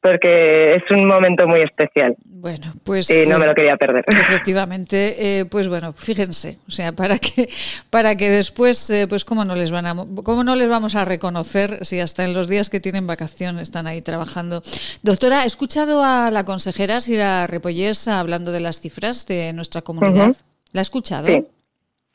porque 0.00 0.74
es 0.76 0.82
un 0.90 1.06
momento 1.06 1.46
muy 1.46 1.60
especial. 1.60 2.16
Bueno, 2.44 2.74
pues. 2.82 3.08
Y 3.08 3.26
no 3.28 3.38
me 3.38 3.46
lo 3.46 3.54
quería 3.54 3.76
perder. 3.76 4.04
Efectivamente, 4.08 5.38
eh, 5.40 5.44
pues 5.46 5.68
bueno, 5.68 5.94
fíjense, 5.94 6.58
o 6.68 6.70
sea, 6.70 6.92
para 6.92 7.18
que, 7.18 7.48
para 7.88 8.16
que 8.16 8.28
después, 8.28 8.90
eh, 8.90 9.06
pues 9.08 9.24
cómo 9.24 9.46
no 9.46 9.54
les 9.54 9.70
van 9.70 9.86
a, 9.86 9.94
cómo 9.94 10.44
no 10.44 10.54
les 10.54 10.68
vamos 10.68 10.94
a 10.94 11.06
reconocer 11.06 11.84
si 11.86 12.00
hasta 12.00 12.24
en 12.24 12.34
los 12.34 12.48
días 12.48 12.68
que 12.68 12.80
tienen 12.80 13.06
vacación 13.06 13.58
están 13.58 13.86
ahí 13.86 14.02
trabajando. 14.02 14.62
Doctora, 15.02 15.40
¿ha 15.40 15.44
escuchado 15.46 16.02
a 16.04 16.30
la 16.30 16.44
consejera 16.44 17.00
Sira 17.00 17.46
Repollés 17.46 18.08
hablando 18.08 18.52
de 18.52 18.60
las 18.60 18.80
cifras 18.80 19.26
de 19.26 19.52
nuestra 19.54 19.80
comunidad? 19.80 20.36
¿La 20.72 20.80
ha 20.80 20.82
escuchado? 20.82 21.28
Sí. 21.28 21.46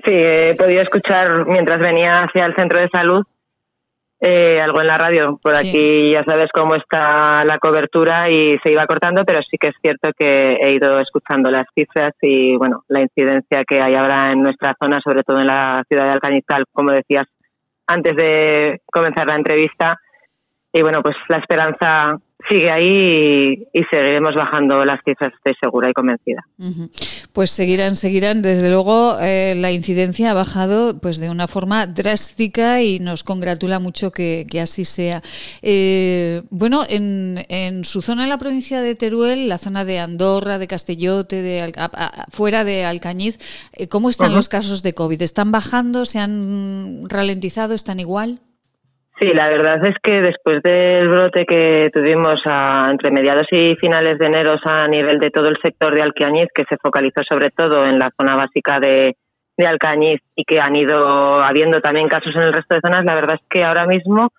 Sí, 0.06 0.14
he 0.14 0.56
podido 0.56 0.82
escuchar 0.82 1.46
mientras 1.46 1.80
venía 1.80 2.20
hacia 2.20 2.46
el 2.46 2.56
centro 2.56 2.80
de 2.80 2.90
salud 2.90 3.26
eh, 4.22 4.60
algo 4.62 4.82
en 4.82 4.88
la 4.88 4.98
radio. 4.98 5.40
Por 5.42 5.58
aquí 5.58 6.12
ya 6.12 6.24
sabes 6.26 6.50
cómo 6.54 6.76
está 6.76 7.44
la 7.46 7.58
cobertura 7.58 8.30
y 8.30 8.58
se 8.60 8.72
iba 8.72 8.86
cortando, 8.86 9.24
pero 9.26 9.42
sí 9.50 9.58
que 9.58 9.68
es 9.68 9.76
cierto 9.82 10.12
que 10.18 10.58
he 10.62 10.74
ido 10.74 11.00
escuchando 11.00 11.50
las 11.50 11.64
cifras 11.74 12.14
y 12.22 12.58
bueno, 12.58 12.84
la 12.90 13.02
incidencia 13.02 13.64
que 13.66 13.82
hay 13.82 13.96
ahora 13.96 14.32
en 14.32 14.42
nuestra 14.42 14.76
zona, 14.82 15.00
sobre 15.02 15.24
todo 15.24 15.40
en 15.40 15.48
la 15.48 15.84
ciudad 15.88 16.06
de 16.06 16.12
Alcañizal, 16.12 16.66
como 16.74 16.92
decías 16.92 17.28
antes 17.88 18.16
de 18.16 18.82
comenzar 18.92 19.28
la 19.28 19.36
entrevista. 19.36 19.98
Y 20.74 20.82
bueno, 20.82 21.02
pues 21.02 21.16
la 21.30 21.38
esperanza 21.38 22.20
sigue 22.50 22.72
ahí 22.72 23.68
y, 23.74 23.84
seguiremos 23.92 24.34
bajando 24.36 24.84
las 24.84 25.00
cifras, 25.06 25.32
estoy 25.34 25.54
segura 25.62 25.90
y 25.90 25.94
convencida. 25.94 26.46
Pues 27.34 27.52
seguirán, 27.52 27.96
seguirán. 27.96 28.42
Desde 28.42 28.70
luego, 28.70 29.18
eh, 29.20 29.54
la 29.56 29.72
incidencia 29.72 30.32
ha 30.32 30.34
bajado 30.34 31.00
pues 31.00 31.20
de 31.20 31.30
una 31.30 31.48
forma 31.48 31.88
drástica 31.88 32.82
y 32.82 33.00
nos 33.00 33.24
congratula 33.24 33.80
mucho 33.80 34.12
que, 34.12 34.46
así 34.62 34.86
sea. 34.86 35.22
Eh, 35.62 36.42
bueno, 36.50 36.84
en, 36.90 37.46
en, 37.50 37.86
su 37.86 38.02
zona, 38.02 38.24
en 38.24 38.30
la 38.30 38.38
provincia 38.38 38.82
de 38.82 38.96
Teruel, 38.96 39.48
la 39.48 39.58
zona 39.58 39.86
de 39.86 40.00
Andorra, 40.00 40.58
de 40.58 40.68
Castellote, 40.68 41.42
de 41.42 41.74
fuera 42.32 42.64
de 42.64 42.86
Alcañiz, 42.86 43.40
eh, 43.74 43.88
¿cómo 43.88 44.10
están 44.10 44.34
los 44.34 44.50
casos 44.50 44.84
de 44.84 44.94
COVID? 44.94 45.22
¿Están 45.22 45.52
bajando? 45.52 46.06
¿Se 46.06 46.20
han 46.20 47.08
ralentizado? 47.08 47.74
¿Están 47.74 48.00
igual? 48.00 48.42
Sí, 49.20 49.28
la 49.34 49.48
verdad 49.50 49.86
es 49.86 49.96
que 50.02 50.22
después 50.22 50.64
del 50.64 51.10
brote 51.10 51.46
que 51.46 51.90
tuvimos 51.94 52.42
entre 52.90 53.12
mediados 53.12 53.48
y 53.52 53.76
finales 53.76 54.18
de 54.18 54.28
enero 54.28 54.56
a 54.64 54.88
nivel 54.88 55.20
de 55.20 55.30
todo 55.30 55.50
el 55.50 55.58
sector 55.62 55.94
de 55.94 56.02
Alcañiz, 56.02 56.48
que 56.56 56.64
se 56.70 56.78
focalizó 56.78 57.22
sobre 57.30 57.52
todo 57.52 57.84
en 57.84 58.00
la 58.00 58.12
zona 58.18 58.38
básica 58.38 58.80
de, 58.80 59.18
de 59.58 59.68
Alcañiz 59.68 60.22
y 60.38 60.46
que 60.46 60.62
han 60.62 60.74
ido 60.74 61.44
habiendo 61.44 61.82
también 61.82 62.08
casos 62.08 62.34
en 62.34 62.44
el 62.44 62.54
resto 62.54 62.76
de 62.76 62.82
zonas, 62.82 63.04
la 63.04 63.14
verdad 63.14 63.36
es 63.42 63.46
que 63.50 63.66
ahora 63.66 63.86
mismo 63.86 64.32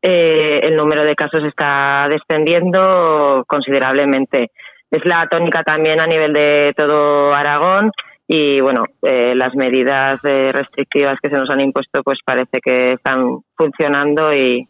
eh, 0.00 0.60
el 0.62 0.76
número 0.76 1.02
de 1.02 1.16
casos 1.16 1.42
está 1.42 2.08
descendiendo 2.08 3.44
considerablemente. 3.48 4.52
Es 4.88 5.04
la 5.04 5.26
tónica 5.28 5.64
también 5.64 6.00
a 6.00 6.06
nivel 6.06 6.32
de 6.32 6.72
todo 6.76 7.34
Aragón 7.34 7.90
y 8.30 8.60
bueno, 8.60 8.84
eh, 9.02 9.34
las 9.34 9.54
medidas 9.54 10.22
eh, 10.22 10.52
restrictivas 10.52 11.18
que 11.22 11.30
se 11.30 11.36
nos 11.36 11.48
han 11.48 11.62
impuesto 11.62 12.02
pues 12.02 12.18
parece 12.22 12.60
que 12.62 12.92
están 12.92 13.38
funcionando 13.56 14.32
y, 14.34 14.68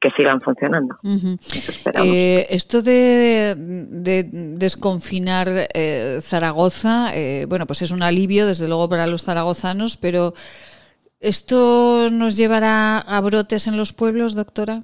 que 0.00 0.10
sigan 0.16 0.40
funcionando. 0.40 0.96
Eh, 2.02 2.46
esto 2.48 2.80
de, 2.80 3.54
desconfinar 3.54 5.48
Zaragoza, 6.22 7.12
bueno, 7.46 7.66
pues 7.66 7.82
es 7.82 7.90
un 7.90 8.02
alivio 8.02 8.46
desde 8.46 8.68
luego 8.68 8.88
para 8.88 9.06
los 9.06 9.24
zaragozanos, 9.24 9.98
pero 9.98 10.32
¿esto 11.20 12.08
nos 12.10 12.38
llevará 12.38 13.00
a 13.00 13.20
brotes 13.20 13.66
en 13.66 13.76
los 13.76 13.92
pueblos, 13.92 14.34
doctora? 14.34 14.82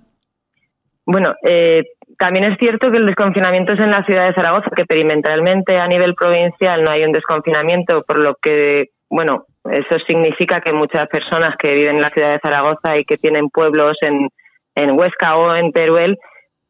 Bueno, 1.10 1.34
eh, 1.42 1.84
también 2.18 2.50
es 2.50 2.58
cierto 2.58 2.90
que 2.90 2.98
el 2.98 3.06
desconfinamiento 3.06 3.74
es 3.74 3.80
en 3.80 3.90
la 3.90 4.04
ciudad 4.04 4.26
de 4.26 4.34
Zaragoza, 4.34 4.70
que 4.74 4.84
perimetralmente 4.84 5.78
a 5.78 5.86
nivel 5.86 6.14
provincial 6.14 6.82
no 6.82 6.90
hay 6.90 7.04
un 7.04 7.12
desconfinamiento, 7.12 8.02
por 8.02 8.18
lo 8.18 8.34
que, 8.42 8.90
bueno, 9.08 9.46
eso 9.70 9.98
significa 10.06 10.60
que 10.60 10.72
muchas 10.72 11.06
personas 11.06 11.54
que 11.56 11.74
viven 11.74 11.96
en 11.96 12.02
la 12.02 12.10
ciudad 12.10 12.32
de 12.32 12.40
Zaragoza 12.40 12.96
y 12.96 13.04
que 13.04 13.18
tienen 13.18 13.48
pueblos 13.50 13.96
en, 14.00 14.28
en 14.74 14.98
Huesca 14.98 15.36
o 15.36 15.54
en 15.54 15.70
Teruel, 15.72 16.18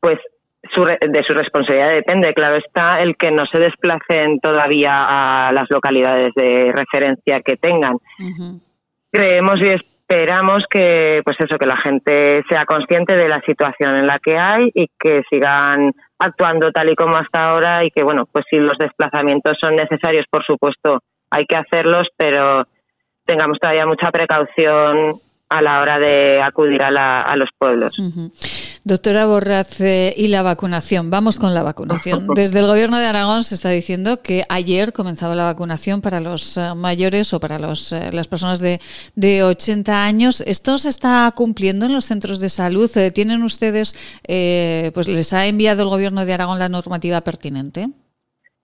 pues 0.01 0.18
de 0.76 1.22
su 1.26 1.32
responsabilidad 1.32 1.90
depende, 1.90 2.34
claro 2.34 2.57
está, 2.57 2.99
el 2.99 3.16
que 3.16 3.30
no 3.30 3.46
se 3.46 3.59
desplacen 3.59 4.40
todavía 4.40 5.46
a 5.49 5.53
las 5.53 5.70
localidades 5.70 6.34
de 6.34 6.72
referencia 6.74 7.40
que 7.40 7.57
tengan. 7.57 7.96
Creemos 9.11 9.61
y 9.62 9.68
esperamos 10.09 10.64
que, 10.70 11.20
pues 11.22 11.36
eso, 11.38 11.59
que 11.59 11.66
la 11.66 11.76
gente 11.76 12.42
sea 12.48 12.64
consciente 12.64 13.14
de 13.14 13.28
la 13.28 13.42
situación 13.46 13.94
en 13.94 14.06
la 14.06 14.18
que 14.18 14.38
hay 14.38 14.70
y 14.74 14.88
que 14.98 15.22
sigan 15.30 15.92
actuando 16.18 16.70
tal 16.72 16.88
y 16.88 16.94
como 16.94 17.16
hasta 17.16 17.48
ahora 17.48 17.84
y 17.84 17.90
que, 17.90 18.02
bueno, 18.02 18.26
pues 18.32 18.46
si 18.50 18.56
los 18.56 18.78
desplazamientos 18.78 19.59
son 19.61 19.76
necesarios, 19.76 20.24
por 20.30 20.44
supuesto, 20.46 21.02
hay 21.30 21.44
que 21.44 21.56
hacerlos, 21.56 22.09
pero 22.16 22.66
tengamos 23.26 23.59
todavía 23.61 23.84
mucha 23.84 24.11
precaución 24.11 25.12
a 25.50 25.62
la 25.62 25.80
hora 25.82 25.98
de 25.98 26.40
acudir 26.40 26.82
a, 26.82 27.36
los 27.36 27.50
pueblos. 27.59 27.98
Doctora 28.84 29.26
Borraz, 29.26 29.80
eh, 29.80 30.14
y 30.16 30.28
la 30.28 30.42
vacunación. 30.42 31.10
Vamos 31.10 31.38
con 31.38 31.54
la 31.54 31.62
vacunación. 31.62 32.28
Desde 32.34 32.60
el 32.60 32.66
Gobierno 32.66 32.98
de 32.98 33.06
Aragón 33.06 33.44
se 33.44 33.54
está 33.54 33.70
diciendo 33.70 34.22
que 34.22 34.44
ayer 34.48 34.92
comenzaba 34.92 35.34
la 35.34 35.44
vacunación 35.44 36.00
para 36.00 36.20
los 36.20 36.56
eh, 36.56 36.74
mayores 36.74 37.32
o 37.32 37.40
para 37.40 37.58
los, 37.58 37.92
eh, 37.92 38.10
las 38.12 38.28
personas 38.28 38.60
de, 38.60 38.80
de 39.14 39.42
80 39.42 40.04
años. 40.04 40.42
¿Esto 40.46 40.78
se 40.78 40.88
está 40.88 41.32
cumpliendo 41.34 41.86
en 41.86 41.92
los 41.92 42.04
centros 42.04 42.40
de 42.40 42.48
salud? 42.48 42.90
¿Tienen 43.14 43.42
ustedes, 43.42 43.94
pues 44.22 45.08
les 45.08 45.32
ha 45.32 45.46
enviado 45.46 45.82
el 45.82 45.88
Gobierno 45.88 46.24
de 46.24 46.32
Aragón 46.32 46.58
la 46.58 46.68
normativa 46.68 47.20
pertinente? 47.20 47.88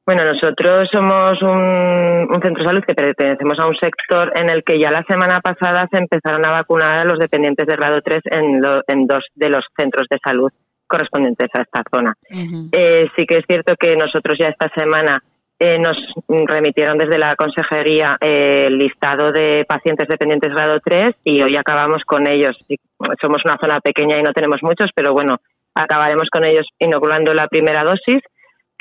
Bueno, 0.06 0.22
nosotros 0.22 0.86
somos 0.92 1.40
un, 1.40 2.28
centro 2.42 2.62
de 2.62 2.68
salud 2.68 2.84
que 2.86 2.94
pertenecemos 2.94 3.58
a 3.58 3.66
un 3.66 3.74
sector 3.76 4.32
en 4.38 4.50
el 4.50 4.62
que 4.62 4.78
ya 4.78 4.90
la 4.90 5.02
semana 5.08 5.40
pasada 5.40 5.88
se 5.90 5.98
empezaron 5.98 6.46
a 6.46 6.52
vacunar 6.52 6.98
a 6.98 7.04
los 7.04 7.18
dependientes 7.18 7.66
de 7.66 7.76
grado 7.76 8.02
3 8.02 8.20
en, 8.30 8.62
en 8.86 9.06
dos 9.06 9.24
de 9.34 9.48
los 9.48 9.64
centros 9.76 10.06
de 10.10 10.18
salud 10.22 10.50
correspondientes 10.86 11.48
a 11.54 11.62
esta 11.62 11.82
zona. 11.90 12.14
Eh, 12.72 13.08
sí 13.16 13.24
que 13.24 13.38
es 13.38 13.44
cierto 13.46 13.74
que 13.76 13.96
nosotros 13.96 14.36
ya 14.38 14.48
esta 14.48 14.68
semana 14.76 15.22
eh, 15.58 15.78
nos 15.78 15.96
remitieron 16.46 16.98
desde 16.98 17.18
la 17.18 17.34
consejería 17.36 18.18
eh, 18.20 18.66
el 18.66 18.76
listado 18.76 19.32
de 19.32 19.64
pacientes 19.66 20.06
dependientes 20.08 20.52
grado 20.52 20.80
3 20.84 21.14
y 21.24 21.40
hoy 21.40 21.56
acabamos 21.56 22.02
con 22.04 22.28
ellos. 22.28 22.56
Somos 23.22 23.38
una 23.44 23.56
zona 23.58 23.80
pequeña 23.80 24.18
y 24.18 24.22
no 24.22 24.32
tenemos 24.32 24.58
muchos, 24.62 24.90
pero 24.94 25.14
bueno, 25.14 25.38
acabaremos 25.74 26.28
con 26.30 26.44
ellos 26.44 26.66
inoculando 26.78 27.32
la 27.32 27.48
primera 27.48 27.84
dosis 27.84 28.20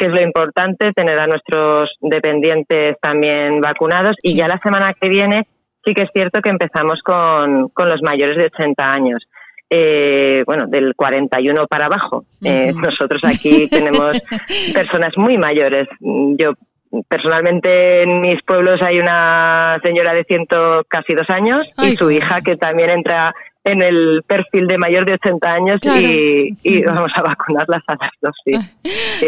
que 0.03 0.09
es 0.09 0.13
lo 0.13 0.21
importante, 0.21 0.91
tener 0.91 1.17
a 1.17 1.27
nuestros 1.27 1.89
dependientes 2.01 2.97
también 3.01 3.61
vacunados. 3.61 4.17
Y 4.21 4.35
ya 4.35 4.47
la 4.47 4.59
semana 4.61 4.93
que 4.99 5.07
viene 5.07 5.47
sí 5.85 5.93
que 5.93 6.03
es 6.03 6.09
cierto 6.13 6.41
que 6.41 6.49
empezamos 6.49 6.99
con, 7.03 7.69
con 7.69 7.87
los 7.87 8.01
mayores 8.01 8.37
de 8.37 8.45
80 8.53 8.91
años. 8.91 9.23
Eh, 9.69 10.43
bueno, 10.45 10.65
del 10.67 10.93
41 10.93 11.67
para 11.67 11.85
abajo. 11.85 12.25
Eh, 12.43 12.73
nosotros 12.73 13.21
aquí 13.23 13.67
tenemos 13.71 14.21
personas 14.73 15.13
muy 15.15 15.37
mayores. 15.37 15.87
Yo 16.37 16.51
personalmente 17.07 18.03
en 18.03 18.19
mis 18.19 18.43
pueblos 18.45 18.81
hay 18.81 18.99
una 18.99 19.79
señora 19.83 20.13
de 20.13 20.25
ciento 20.25 20.83
casi 20.89 21.13
dos 21.15 21.29
años 21.29 21.65
y 21.81 21.95
su 21.95 22.11
hija 22.11 22.41
que 22.41 22.55
también 22.55 22.89
entra 22.91 23.33
en 23.63 23.81
el 23.81 24.21
perfil 24.27 24.67
de 24.67 24.77
mayor 24.77 25.05
de 25.05 25.13
80 25.13 25.51
años 25.51 25.79
y, 25.83 26.83
vamos 26.83 27.11
a 27.15 27.21
vacunarlas 27.23 27.81
a 27.87 27.95
las 27.99 28.11
dos, 28.21 28.35
sí. 28.45 28.53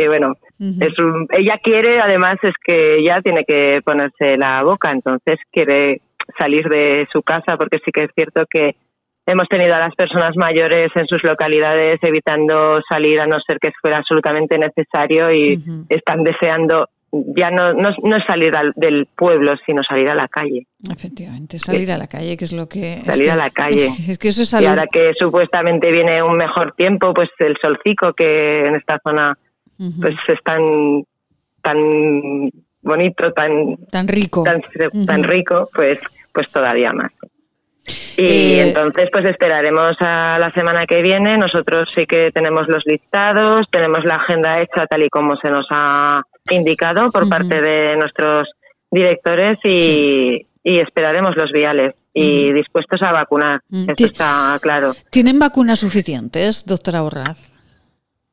bueno, 0.08 0.36
es 0.60 0.94
ella 1.38 1.60
quiere, 1.64 2.00
además 2.00 2.36
es 2.44 2.54
que 2.64 2.98
ella 3.00 3.22
tiene 3.22 3.44
que 3.44 3.82
ponerse 3.84 4.38
la 4.38 4.64
boca, 4.64 4.92
entonces 4.92 5.38
quiere 5.52 6.02
salir 6.40 6.68
de 6.70 7.08
su 7.14 7.22
casa 7.22 7.58
porque 7.58 7.80
sí 7.84 7.92
que 7.92 8.04
es 8.04 8.12
cierto 8.16 8.46
que 8.50 8.76
hemos 9.26 9.48
tenido 9.50 9.76
a 9.76 9.80
las 9.80 9.96
personas 9.96 10.36
mayores 10.36 10.90
en 10.96 11.08
sus 11.08 11.24
localidades 11.24 12.00
evitando 12.02 12.80
salir 12.88 13.20
a 13.22 13.28
no 13.28 13.38
ser 13.46 13.58
que 13.60 13.72
fuera 13.82 13.98
absolutamente 13.98 14.58
necesario 14.58 15.32
y 15.32 15.60
están 15.90 16.24
deseando 16.24 16.90
ya 17.36 17.50
no, 17.50 17.74
no, 17.74 17.90
no 18.04 18.18
salir 18.28 18.52
del 18.76 19.08
pueblo, 19.16 19.54
sino 19.66 19.82
salir 19.88 20.10
a 20.10 20.16
la 20.16 20.28
calle. 20.28 20.68
Efectivamente, 20.92 21.60
salir 21.60 21.92
a 21.92 21.98
la 21.98 22.08
calle, 22.08 22.36
que 22.36 22.46
es 22.46 22.54
lo 22.54 22.68
que... 22.68 23.02
Salir 23.06 23.32
a 23.32 23.36
la 23.36 23.50
calle. 23.50 23.88
Es, 24.08 24.18
que 24.18 24.30
eso 24.30 24.42
es 24.42 24.54
Y 24.62 24.66
ahora 24.66 24.86
que 24.92 25.12
supuestamente 25.18 25.92
viene 25.92 26.22
un 26.22 26.38
mejor 26.38 26.74
tiempo, 26.74 27.14
pues 27.14 27.30
el 27.40 27.56
solcico 27.62 28.14
que 28.14 28.66
en 28.66 28.76
esta 28.76 29.00
zona 29.06 29.38
pues 29.78 30.16
es 30.28 30.44
tan, 30.44 31.04
tan 31.62 32.52
bonito, 32.82 33.32
tan... 33.34 33.78
Tan 33.92 34.08
rico. 34.08 34.44
Tan, 34.44 34.62
tan 35.06 35.24
rico, 35.24 35.70
pues, 35.74 36.00
pues 36.32 36.52
todavía 36.52 36.92
más. 36.94 37.12
Y 38.18 38.24
eh, 38.24 38.68
entonces, 38.70 39.10
pues 39.12 39.26
esperaremos 39.26 39.96
a 40.00 40.40
la 40.40 40.52
semana 40.52 40.86
que 40.88 41.02
viene. 41.02 41.38
Nosotros 41.38 41.88
sí 41.96 42.06
que 42.06 42.32
tenemos 42.32 42.68
los 42.68 42.84
listados, 42.86 43.68
tenemos 43.70 44.04
la 44.06 44.16
agenda 44.16 44.60
hecha 44.62 44.88
tal 44.88 45.04
y 45.04 45.10
como 45.10 45.36
se 45.38 45.50
nos 45.50 45.66
ha 45.70 46.22
indicado 46.50 47.12
por 47.12 47.28
parte 47.30 47.62
de 47.62 47.96
nuestros 47.96 48.50
directores 48.90 49.60
y, 49.64 50.48
esperaremos 50.64 51.36
los 51.36 51.52
viales 51.52 51.94
y 52.12 52.52
dispuestos 52.52 53.00
a 53.04 53.12
vacunar. 53.12 53.62
Eso 53.72 54.06
está 54.06 54.58
claro. 54.62 54.94
¿Tienen 55.12 55.38
vacunas 55.38 55.80
suficientes, 55.80 56.66
doctora 56.66 57.02
Borraz? 57.02 57.55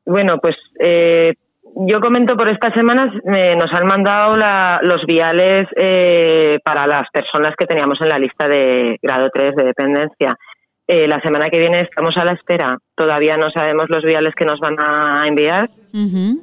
Bueno, 0.05 0.37
pues 0.41 0.55
eh, 0.79 1.33
yo 1.75 1.99
comento 1.99 2.35
por 2.35 2.49
estas 2.49 2.73
semanas, 2.73 3.07
nos 3.23 3.73
han 3.73 3.87
mandado 3.87 4.37
los 4.83 5.05
viales 5.05 5.63
eh, 5.75 6.59
para 6.63 6.85
las 6.85 7.09
personas 7.11 7.53
que 7.57 7.65
teníamos 7.65 7.99
en 8.01 8.09
la 8.09 8.19
lista 8.19 8.47
de 8.47 8.99
grado 9.01 9.29
3 9.33 9.55
de 9.55 9.63
dependencia. 9.63 10.37
Eh, 10.85 11.07
la 11.07 11.21
semana 11.21 11.49
que 11.49 11.59
viene 11.59 11.79
estamos 11.79 12.15
a 12.17 12.25
la 12.25 12.33
espera. 12.33 12.77
Todavía 12.95 13.37
no 13.37 13.49
sabemos 13.51 13.85
los 13.89 14.03
viales 14.03 14.35
que 14.35 14.45
nos 14.45 14.59
van 14.59 14.75
a 14.79 15.23
enviar. 15.25 15.69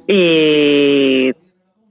Y 0.07 1.31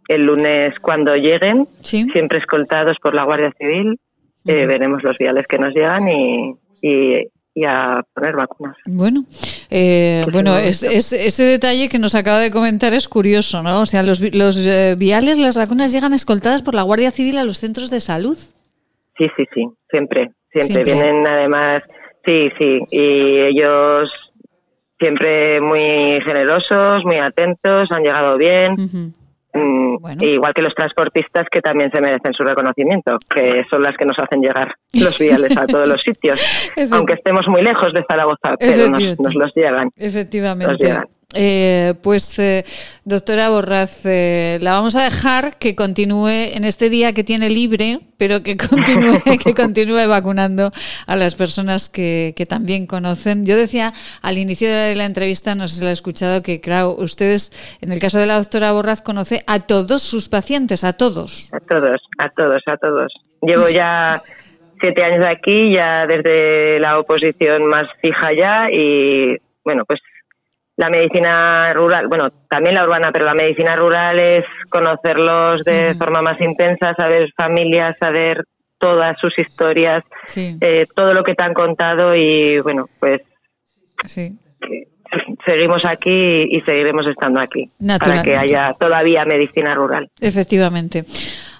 el 0.08 0.26
lunes, 0.26 0.74
cuando 0.80 1.14
lleguen, 1.14 1.68
siempre 1.80 2.38
escoltados 2.38 2.96
por 3.00 3.14
la 3.14 3.24
Guardia 3.24 3.52
Civil, 3.56 3.98
eh, 4.46 4.66
veremos 4.66 5.02
los 5.02 5.16
viales 5.18 5.46
que 5.46 5.58
nos 5.58 5.72
llegan 5.74 6.08
y, 6.08 6.56
y 6.82 7.28
a 7.64 8.02
poner 8.14 8.36
vacunas. 8.36 8.76
Bueno, 8.86 9.24
eh, 9.70 10.24
bueno, 10.32 10.56
es, 10.56 10.82
ese 10.82 11.44
detalle 11.44 11.88
que 11.88 11.98
nos 11.98 12.14
acaba 12.14 12.38
de 12.38 12.50
comentar 12.50 12.92
es 12.92 13.08
curioso, 13.08 13.62
¿no? 13.62 13.82
O 13.82 13.86
sea, 13.86 14.02
los, 14.02 14.20
los 14.34 14.66
eh, 14.66 14.94
viales, 14.96 15.38
las 15.38 15.56
vacunas 15.56 15.92
llegan 15.92 16.12
escoltadas 16.12 16.62
por 16.62 16.74
la 16.74 16.82
Guardia 16.82 17.10
Civil 17.10 17.38
a 17.38 17.44
los 17.44 17.58
centros 17.58 17.90
de 17.90 18.00
salud. 18.00 18.36
Sí, 19.16 19.26
sí, 19.36 19.44
sí, 19.54 19.68
siempre, 19.90 20.32
siempre, 20.52 20.84
vienen 20.84 21.26
además, 21.26 21.80
sí, 22.24 22.48
sí, 22.58 22.80
y 22.90 23.40
ellos 23.40 24.10
siempre 24.98 25.60
muy 25.60 26.20
generosos, 26.24 27.04
muy 27.04 27.16
atentos, 27.16 27.88
han 27.90 28.02
llegado 28.02 28.36
bien. 28.36 28.76
Mm, 29.52 29.96
igual 30.20 30.54
que 30.54 30.62
los 30.62 30.74
transportistas 30.74 31.46
que 31.50 31.60
también 31.60 31.90
se 31.92 32.00
merecen 32.00 32.32
su 32.32 32.44
reconocimiento, 32.44 33.18
que 33.34 33.64
son 33.68 33.82
las 33.82 33.96
que 33.96 34.04
nos 34.04 34.16
hacen 34.18 34.40
llegar 34.40 34.74
los 34.92 35.18
viales 35.18 35.56
a 35.56 35.66
todos 35.66 35.88
los 35.88 36.00
sitios, 36.02 36.40
aunque 36.92 37.14
estemos 37.14 37.46
muy 37.48 37.62
lejos 37.62 37.92
de 37.92 38.04
Zaragoza, 38.08 38.56
pero 38.58 38.88
nos, 38.88 39.18
nos 39.18 39.34
los 39.34 39.52
llegan. 39.54 39.90
Efectivamente. 39.96 40.76
Eh, 41.34 41.94
pues, 42.02 42.38
eh, 42.40 42.64
doctora 43.04 43.50
Borraz, 43.50 44.04
eh, 44.04 44.58
la 44.62 44.72
vamos 44.72 44.96
a 44.96 45.04
dejar 45.04 45.58
que 45.58 45.76
continúe 45.76 46.28
en 46.28 46.64
este 46.64 46.90
día 46.90 47.12
que 47.12 47.22
tiene 47.22 47.48
libre, 47.50 48.00
pero 48.18 48.42
que 48.42 48.56
continúe, 48.70 49.20
que 49.42 49.54
continúe 49.54 50.08
vacunando 50.08 50.72
a 51.06 51.16
las 51.16 51.36
personas 51.36 51.88
que, 51.88 52.34
también 52.48 52.86
conocen. 52.86 53.46
Yo 53.46 53.56
decía 53.56 53.92
al 54.22 54.38
inicio 54.38 54.68
de 54.68 54.96
la 54.96 55.04
entrevista, 55.04 55.54
no 55.54 55.68
sé 55.68 55.76
si 55.76 55.84
lo 55.84 55.90
ha 55.90 55.92
escuchado, 55.92 56.42
que 56.42 56.60
claro, 56.60 56.96
ustedes, 56.98 57.52
en 57.80 57.92
el 57.92 58.00
caso 58.00 58.18
de 58.18 58.26
la 58.26 58.36
doctora 58.36 58.72
Borraz, 58.72 59.02
conoce 59.02 59.44
a 59.46 59.60
todos 59.60 60.02
sus 60.02 60.28
pacientes, 60.28 60.82
a 60.82 60.94
todos. 60.94 61.48
A 61.52 61.60
todos, 61.60 62.00
a 62.18 62.28
todos, 62.30 62.62
a 62.66 62.76
todos. 62.76 63.12
Llevo 63.42 63.68
ya 63.68 64.20
siete 64.80 65.04
años 65.04 65.24
aquí, 65.30 65.72
ya 65.72 66.06
desde 66.06 66.80
la 66.80 66.98
oposición 66.98 67.66
más 67.66 67.86
fija 68.00 68.32
ya, 68.36 68.68
y 68.72 69.36
bueno, 69.64 69.84
pues 69.84 70.00
la 70.80 70.88
medicina 70.88 71.74
rural, 71.74 72.06
bueno, 72.08 72.30
también 72.48 72.74
la 72.74 72.84
urbana, 72.84 73.10
pero 73.12 73.26
la 73.26 73.34
medicina 73.34 73.76
rural 73.76 74.18
es 74.18 74.46
conocerlos 74.70 75.62
de 75.62 75.94
forma 75.94 76.22
más 76.22 76.40
intensa, 76.40 76.94
saber 76.94 77.30
familias, 77.36 77.94
saber 78.00 78.44
todas 78.78 79.14
sus 79.20 79.38
historias, 79.38 80.02
eh, 80.34 80.86
todo 80.96 81.12
lo 81.12 81.22
que 81.22 81.34
te 81.34 81.44
han 81.44 81.52
contado 81.52 82.16
y 82.16 82.60
bueno, 82.60 82.88
pues 82.98 83.20
seguimos 85.44 85.82
aquí 85.84 86.48
y 86.50 86.62
seguiremos 86.62 87.06
estando 87.06 87.40
aquí 87.40 87.70
para 87.98 88.22
que 88.22 88.34
haya 88.38 88.72
todavía 88.80 89.26
medicina 89.26 89.74
rural. 89.74 90.08
Efectivamente. 90.18 91.04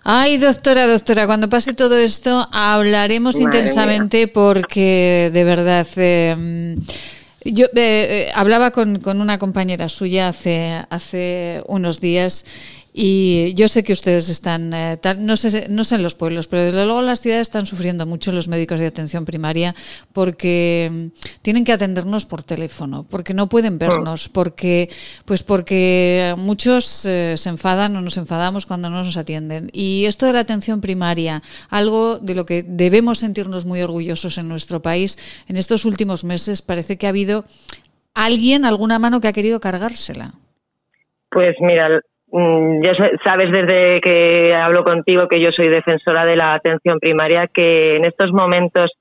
Ay, 0.02 0.38
doctora, 0.38 0.86
doctora, 0.86 1.26
cuando 1.26 1.50
pase 1.50 1.74
todo 1.74 1.98
esto 1.98 2.46
hablaremos 2.50 3.38
intensamente 3.38 4.28
porque 4.28 5.28
de 5.30 5.44
verdad... 5.44 5.86
Eh, 5.98 6.76
yo 7.44 7.66
eh, 7.66 7.70
eh, 7.76 8.32
hablaba 8.34 8.70
con, 8.70 9.00
una 9.04 9.38
compañera 9.38 9.88
suya 9.88 10.28
hace, 10.28 10.84
hace 10.90 11.62
unos 11.66 12.00
días 12.00 12.44
Y 12.92 13.54
yo 13.54 13.68
sé 13.68 13.84
que 13.84 13.92
ustedes 13.92 14.28
están, 14.28 14.72
eh, 14.74 14.98
no, 15.18 15.36
sé, 15.36 15.68
no 15.68 15.84
sé 15.84 15.94
en 15.94 16.02
los 16.02 16.16
pueblos, 16.16 16.48
pero 16.48 16.64
desde 16.64 16.84
luego 16.84 17.02
las 17.02 17.20
ciudades 17.20 17.42
están 17.42 17.64
sufriendo 17.64 18.04
mucho 18.04 18.32
los 18.32 18.48
médicos 18.48 18.80
de 18.80 18.86
atención 18.86 19.24
primaria 19.24 19.74
porque 20.12 20.88
mm, 20.90 21.06
tienen 21.42 21.64
que 21.64 21.72
atendernos 21.72 22.26
por 22.26 22.42
teléfono, 22.42 23.06
porque 23.08 23.32
no 23.32 23.48
pueden 23.48 23.78
vernos, 23.78 24.28
porque, 24.28 24.88
pues 25.24 25.44
porque 25.44 26.34
muchos 26.36 27.06
eh, 27.06 27.36
se 27.36 27.48
enfadan 27.48 27.94
o 27.96 28.00
nos 28.00 28.16
enfadamos 28.16 28.66
cuando 28.66 28.90
no 28.90 29.04
nos 29.04 29.16
atienden. 29.16 29.70
Y 29.72 30.06
esto 30.06 30.26
de 30.26 30.32
la 30.32 30.40
atención 30.40 30.80
primaria, 30.80 31.42
algo 31.68 32.18
de 32.18 32.34
lo 32.34 32.44
que 32.44 32.64
debemos 32.66 33.18
sentirnos 33.18 33.66
muy 33.66 33.82
orgullosos 33.82 34.36
en 34.38 34.48
nuestro 34.48 34.82
país, 34.82 35.16
en 35.48 35.56
estos 35.56 35.84
últimos 35.84 36.24
meses 36.24 36.60
parece 36.60 36.98
que 36.98 37.06
ha 37.06 37.10
habido 37.10 37.44
alguien, 38.14 38.64
alguna 38.64 38.98
mano 38.98 39.20
que 39.20 39.28
ha 39.28 39.32
querido 39.32 39.60
cargársela. 39.60 40.34
Pues 41.30 41.54
mira, 41.60 42.00
Mm, 42.32 42.82
yo 42.82 42.92
sabes 43.24 43.50
desde 43.50 44.00
que 44.00 44.52
hablo 44.54 44.84
contigo 44.84 45.26
que 45.28 45.40
yo 45.40 45.50
soy 45.54 45.68
defensora 45.68 46.24
de 46.24 46.36
la 46.36 46.54
atención 46.54 46.98
primaria, 47.00 47.48
que 47.52 47.96
en 47.96 48.04
estos 48.04 48.30
momentos 48.32 48.92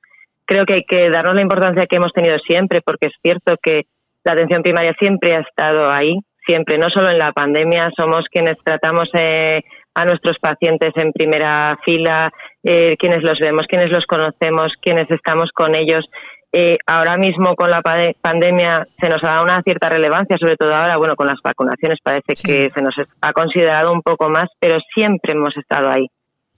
creo 0.46 0.66
que 0.66 0.74
hay 0.76 0.84
que 0.88 1.10
darnos 1.10 1.36
la 1.36 1.42
importancia 1.42 1.86
que 1.86 1.98
hemos 1.98 2.12
tenido 2.12 2.38
siempre, 2.40 2.82
porque 2.82 3.08
es 3.08 3.14
cierto 3.22 3.56
que 3.62 3.84
la 4.24 4.34
atención 4.34 4.64
primaria 4.64 4.96
siempre 4.98 5.36
ha 5.36 5.42
estado 5.42 5.92
ahí, 5.92 6.20
siempre, 6.46 6.80
no 6.80 6.90
solo 6.90 7.10
en 7.10 7.20
la 7.20 7.32
pandemia, 7.32 7.92
somos 7.96 8.26
quienes 8.32 8.58
tratamos 8.64 9.08
eh, 9.14 9.62
a 9.94 10.06
nuestros 10.06 10.38
pacientes 10.40 10.92
en 10.96 11.12
primera 11.12 11.78
fila, 11.86 12.32
eh, 12.64 12.96
quienes 12.98 13.22
los 13.22 13.38
vemos, 13.40 13.68
quienes 13.68 13.92
los 13.92 14.06
conocemos, 14.06 14.74
quienes 14.82 15.10
estamos 15.12 15.52
con 15.54 15.76
ellos 15.76 16.04
eh, 16.52 16.78
ahora 16.88 17.16
mismo 17.18 17.56
con 17.56 17.70
la 17.70 17.82
pandemia 17.82 18.88
se 19.00 19.08
nos 19.08 19.24
ha 19.24 19.28
dado 19.28 19.44
una 19.44 19.62
cierta 19.62 19.88
relevancia, 19.88 20.36
sobre 20.40 20.58
todo 20.58 20.74
ahora, 20.74 20.98
bueno, 20.98 21.16
con 21.16 21.28
las 21.28 21.40
vacunaciones 21.44 22.00
parece 22.02 22.34
que 22.34 22.72
se 22.74 22.82
nos 22.82 22.96
ha 23.22 23.34
considerado 23.34 23.94
un 23.94 24.02
poco 24.02 24.30
más, 24.30 24.50
pero 24.60 24.78
siempre 24.94 25.34
hemos 25.34 25.56
estado 25.58 25.90
ahí, 25.90 26.08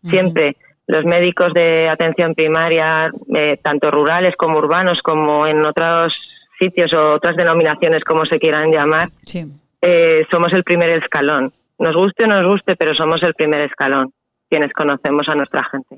siempre. 0.03 0.55
Los 0.87 1.05
médicos 1.05 1.53
de 1.53 1.89
atención 1.89 2.33
primaria, 2.33 3.11
eh, 3.35 3.57
tanto 3.61 3.91
rurales 3.91 4.35
como 4.37 4.57
urbanos, 4.57 4.99
como 5.03 5.45
en 5.45 5.65
otros 5.65 6.13
sitios 6.59 6.91
o 6.93 7.13
otras 7.13 7.35
denominaciones, 7.35 8.03
como 8.03 8.25
se 8.25 8.39
quieran 8.39 8.71
llamar, 8.71 9.09
eh, 9.81 10.25
somos 10.31 10.53
el 10.53 10.63
primer 10.63 10.89
escalón. 10.91 11.51
Nos 11.79 11.95
guste 11.95 12.25
o 12.25 12.27
nos 12.27 12.45
guste, 12.45 12.75
pero 12.75 12.93
somos 12.95 13.21
el 13.23 13.33
primer 13.33 13.65
escalón, 13.65 14.13
quienes 14.49 14.71
conocemos 14.73 15.27
a 15.27 15.35
nuestra 15.35 15.63
gente. 15.71 15.97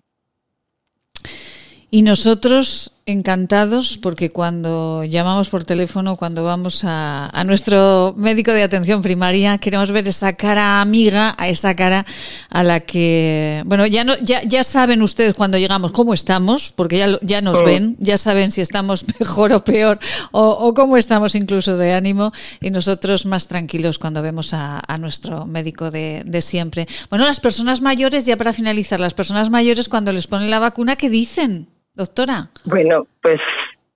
Y 1.92 2.02
nosotros 2.02 2.93
encantados 3.06 3.98
porque 3.98 4.30
cuando 4.30 5.04
llamamos 5.04 5.50
por 5.50 5.64
teléfono, 5.64 6.16
cuando 6.16 6.44
vamos 6.44 6.84
a, 6.86 7.44
nuestro 7.46 8.14
médico 8.16 8.52
de 8.52 8.64
atención 8.64 9.02
primaria, 9.02 9.58
queremos 9.58 9.92
ver 9.92 10.08
esa 10.08 10.34
cara 10.34 10.80
amiga, 10.80 11.36
a 11.38 11.50
esa 11.50 11.76
cara 11.76 12.06
a 12.50 12.64
la 12.64 12.80
que, 12.80 13.62
bueno, 13.66 13.86
ya 13.88 14.04
no, 14.06 14.16
ya, 14.20 14.42
ya 14.44 14.64
saben 14.64 15.02
ustedes 15.02 15.34
cuando 15.34 15.58
llegamos 15.58 15.92
cómo 15.92 16.14
estamos, 16.14 16.72
porque 16.72 16.98
ya, 16.98 17.20
ya 17.22 17.42
nos 17.42 17.58
oh. 17.58 17.66
ven, 17.66 17.98
ya 18.00 18.18
saben 18.18 18.52
si 18.52 18.62
estamos 18.62 19.06
mejor 19.20 19.52
o 19.52 19.64
peor, 19.64 20.00
o, 20.32 20.74
cómo 20.74 20.96
estamos 20.96 21.36
incluso 21.36 21.76
de 21.76 21.94
ánimo, 21.94 22.32
y 22.62 22.70
nosotros 22.70 23.26
más 23.26 23.48
tranquilos 23.48 24.00
cuando 24.00 24.22
vemos 24.22 24.54
a, 24.54 24.82
nuestro 25.00 25.46
médico 25.46 25.92
de, 25.92 26.22
de 26.26 26.42
siempre. 26.42 26.88
Bueno, 27.10 27.26
las 27.26 27.42
personas 27.42 27.82
mayores, 27.82 28.26
ya 28.26 28.38
para 28.38 28.54
finalizar, 28.54 29.00
las 29.00 29.14
personas 29.14 29.50
mayores 29.50 29.90
cuando 29.90 30.14
les 30.14 30.28
ponen 30.28 30.50
la 30.50 30.60
vacuna, 30.60 30.96
¿qué 30.96 31.10
dicen? 31.10 31.68
Doctora? 31.94 32.50
Bueno, 32.66 33.08
pues 33.22 33.40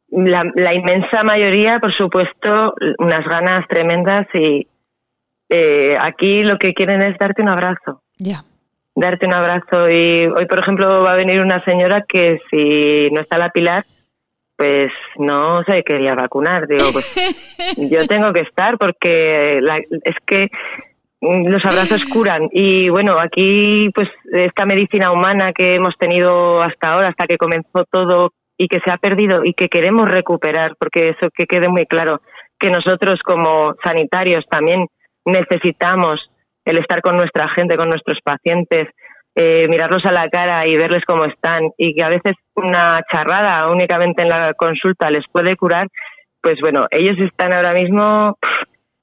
la, 0.09 0.73
inmensa 0.73 1.23
mayoría, 1.23 1.79
por 1.79 1.95
supuesto, 1.95 2.73
unas 2.99 3.25
ganas 3.25 3.67
tremendas 3.67 4.27
y 4.33 4.67
eh, 5.49 5.97
aquí 5.99 6.41
lo 6.41 6.57
que 6.57 6.73
quieren 6.73 7.01
es 7.01 7.17
darte 7.17 7.41
un 7.41 7.49
abrazo. 7.49 8.01
Ya. 8.17 8.43
Darte 8.95 9.27
un 9.27 9.33
abrazo 9.33 9.89
y 9.89 10.25
hoy, 10.25 10.45
por 10.47 10.59
ejemplo, 10.59 11.03
va 11.03 11.13
a 11.13 11.17
venir 11.17 11.41
una 11.41 11.63
señora 11.65 12.05
que 12.07 12.39
si 12.49 13.11
no 13.11 13.21
está 13.21 13.37
la 13.37 13.49
pilar, 13.49 13.85
pues 14.55 14.91
no 15.17 15.63
se 15.67 15.83
quería 15.83 16.15
vacunar. 16.15 16.67
Digo, 16.67 16.85
pues 16.91 17.13
yo 17.77 18.07
tengo 18.07 18.33
que 18.33 18.41
estar 18.41 18.77
porque 18.77 19.59
es 20.03 20.15
que 20.25 20.49
los 21.21 21.65
abrazos 21.65 22.05
curan. 22.13 22.49
Y 22.51 22.89
bueno 22.89 23.17
aquí 23.19 23.89
pues 23.93 24.09
esta 24.31 24.65
medicina 24.65 25.11
humana 25.11 25.53
que 25.53 25.75
hemos 25.75 25.95
tenido 25.97 26.61
hasta 26.61 26.89
ahora 26.89 27.09
hasta 27.09 27.25
que 27.25 27.37
comenzó 27.37 27.85
todo 27.91 28.31
y 28.57 28.67
que 28.67 28.79
se 28.83 28.91
ha 28.91 28.97
perdido 28.97 29.43
y 29.43 29.53
que 29.53 29.69
queremos 29.69 30.09
recuperar 30.09 30.75
porque 30.79 31.09
eso 31.09 31.29
que 31.33 31.45
quede 31.45 31.69
muy 31.69 31.85
claro 31.85 32.21
que 32.59 32.69
nosotros 32.69 33.19
como 33.23 33.75
sanitarios 33.83 34.45
también 34.49 34.87
necesitamos 35.25 36.19
el 36.65 36.79
estar 36.79 37.01
con 37.01 37.17
nuestra 37.17 37.47
gente 37.49 37.77
con 37.77 37.89
nuestros 37.89 38.19
pacientes 38.23 38.87
eh, 39.39 39.67
mirarlos 39.67 40.03
a 40.05 40.11
la 40.11 40.27
cara 40.29 40.65
y 40.65 40.75
verles 40.75 41.03
cómo 41.05 41.25
están. 41.25 41.69
Y 41.77 41.93
que 41.93 42.03
a 42.03 42.09
veces 42.09 42.33
una 42.55 42.97
charrada 43.11 43.69
únicamente 43.69 44.23
en 44.23 44.29
la 44.29 44.53
consulta 44.53 45.11
les 45.11 45.25
puede 45.31 45.55
curar 45.55 45.87
pues 46.41 46.59
bueno 46.61 46.85
ellos 46.91 47.17
están 47.19 47.53
ahora 47.53 47.73
mismo 47.73 48.37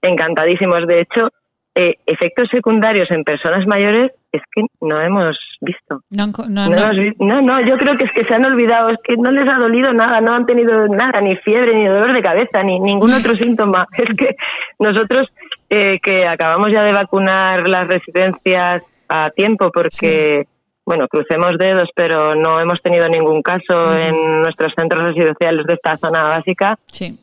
encantadísimos. 0.02 0.86
De 0.86 1.00
hecho 1.00 1.28
eh, 1.76 1.96
efectos 2.06 2.48
secundarios 2.52 3.10
en 3.10 3.24
personas 3.24 3.66
mayores 3.66 4.12
es 4.30 4.42
que 4.54 4.62
no 4.80 5.00
hemos 5.00 5.36
visto. 5.60 6.02
No, 6.10 6.26
no, 6.48 7.42
no, 7.42 7.60
yo 7.66 7.76
creo 7.76 7.96
que 7.96 8.04
es 8.04 8.12
que 8.12 8.24
se 8.24 8.34
han 8.34 8.44
olvidado, 8.44 8.90
es 8.90 8.98
que 9.02 9.16
no 9.16 9.32
les 9.32 9.48
ha 9.48 9.58
dolido 9.58 9.92
nada, 9.92 10.20
no 10.20 10.34
han 10.34 10.46
tenido 10.46 10.86
nada, 10.86 11.20
ni 11.20 11.36
fiebre, 11.36 11.74
ni 11.74 11.86
dolor 11.86 12.12
de 12.12 12.22
cabeza, 12.22 12.62
ni 12.62 12.78
ningún 12.78 13.12
otro 13.12 13.34
síntoma. 13.36 13.86
Es 13.96 14.16
que 14.16 14.36
nosotros 14.78 15.28
eh, 15.68 15.98
que 16.00 16.26
acabamos 16.26 16.68
ya 16.72 16.82
de 16.82 16.92
vacunar 16.92 17.68
las 17.68 17.88
residencias 17.88 18.82
a 19.08 19.30
tiempo 19.30 19.70
porque... 19.72 20.46
Bueno, 20.86 21.08
crucemos 21.08 21.56
dedos, 21.56 21.88
pero 21.94 22.34
no 22.34 22.60
hemos 22.60 22.78
tenido 22.82 23.08
ningún 23.08 23.40
caso 23.40 23.96
en 23.96 24.42
nuestros 24.42 24.70
centros 24.76 25.02
residenciales 25.02 25.64
de 25.64 25.72
esta 25.72 25.96
zona 25.96 26.24
básica. 26.24 26.78
Sí. 26.92 27.18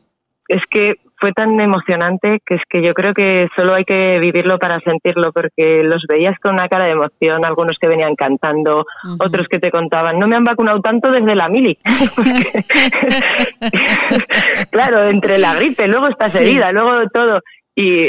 Es 0.48 0.64
que 0.68 0.96
fue 1.22 1.32
tan 1.34 1.62
emocionante 1.62 2.42
que 2.44 2.56
es 2.56 2.62
que 2.68 2.82
yo 2.82 2.96
creo 2.96 3.14
que 3.14 3.48
solo 3.56 3.76
hay 3.76 3.86
que 3.86 4.18
vivirlo 4.20 4.58
para 4.58 4.80
sentirlo, 4.80 5.32
porque 5.32 5.84
los 5.84 6.04
veías 6.10 6.40
con 6.40 6.56
una 6.56 6.68
cara 6.68 6.86
de 6.86 6.94
emoción, 6.94 7.46
algunos 7.46 7.78
que 7.80 7.88
venían 7.88 8.16
cantando, 8.16 8.88
otros 9.20 9.48
que 9.48 9.60
te 9.60 9.70
contaban, 9.70 10.18
no 10.18 10.28
me 10.28 10.36
han 10.36 10.44
vacunado 10.44 10.82
tanto 10.82 11.12
desde 11.12 11.36
la 11.36 11.48
mili. 11.48 11.78
claro, 14.72 15.08
entre 15.08 15.38
la 15.38 15.54
gripe, 15.54 15.88
luego 15.88 16.08
estás 16.08 16.42
herida, 16.42 16.72
luego 16.72 17.08
todo. 17.14 17.42
Y 17.76 18.08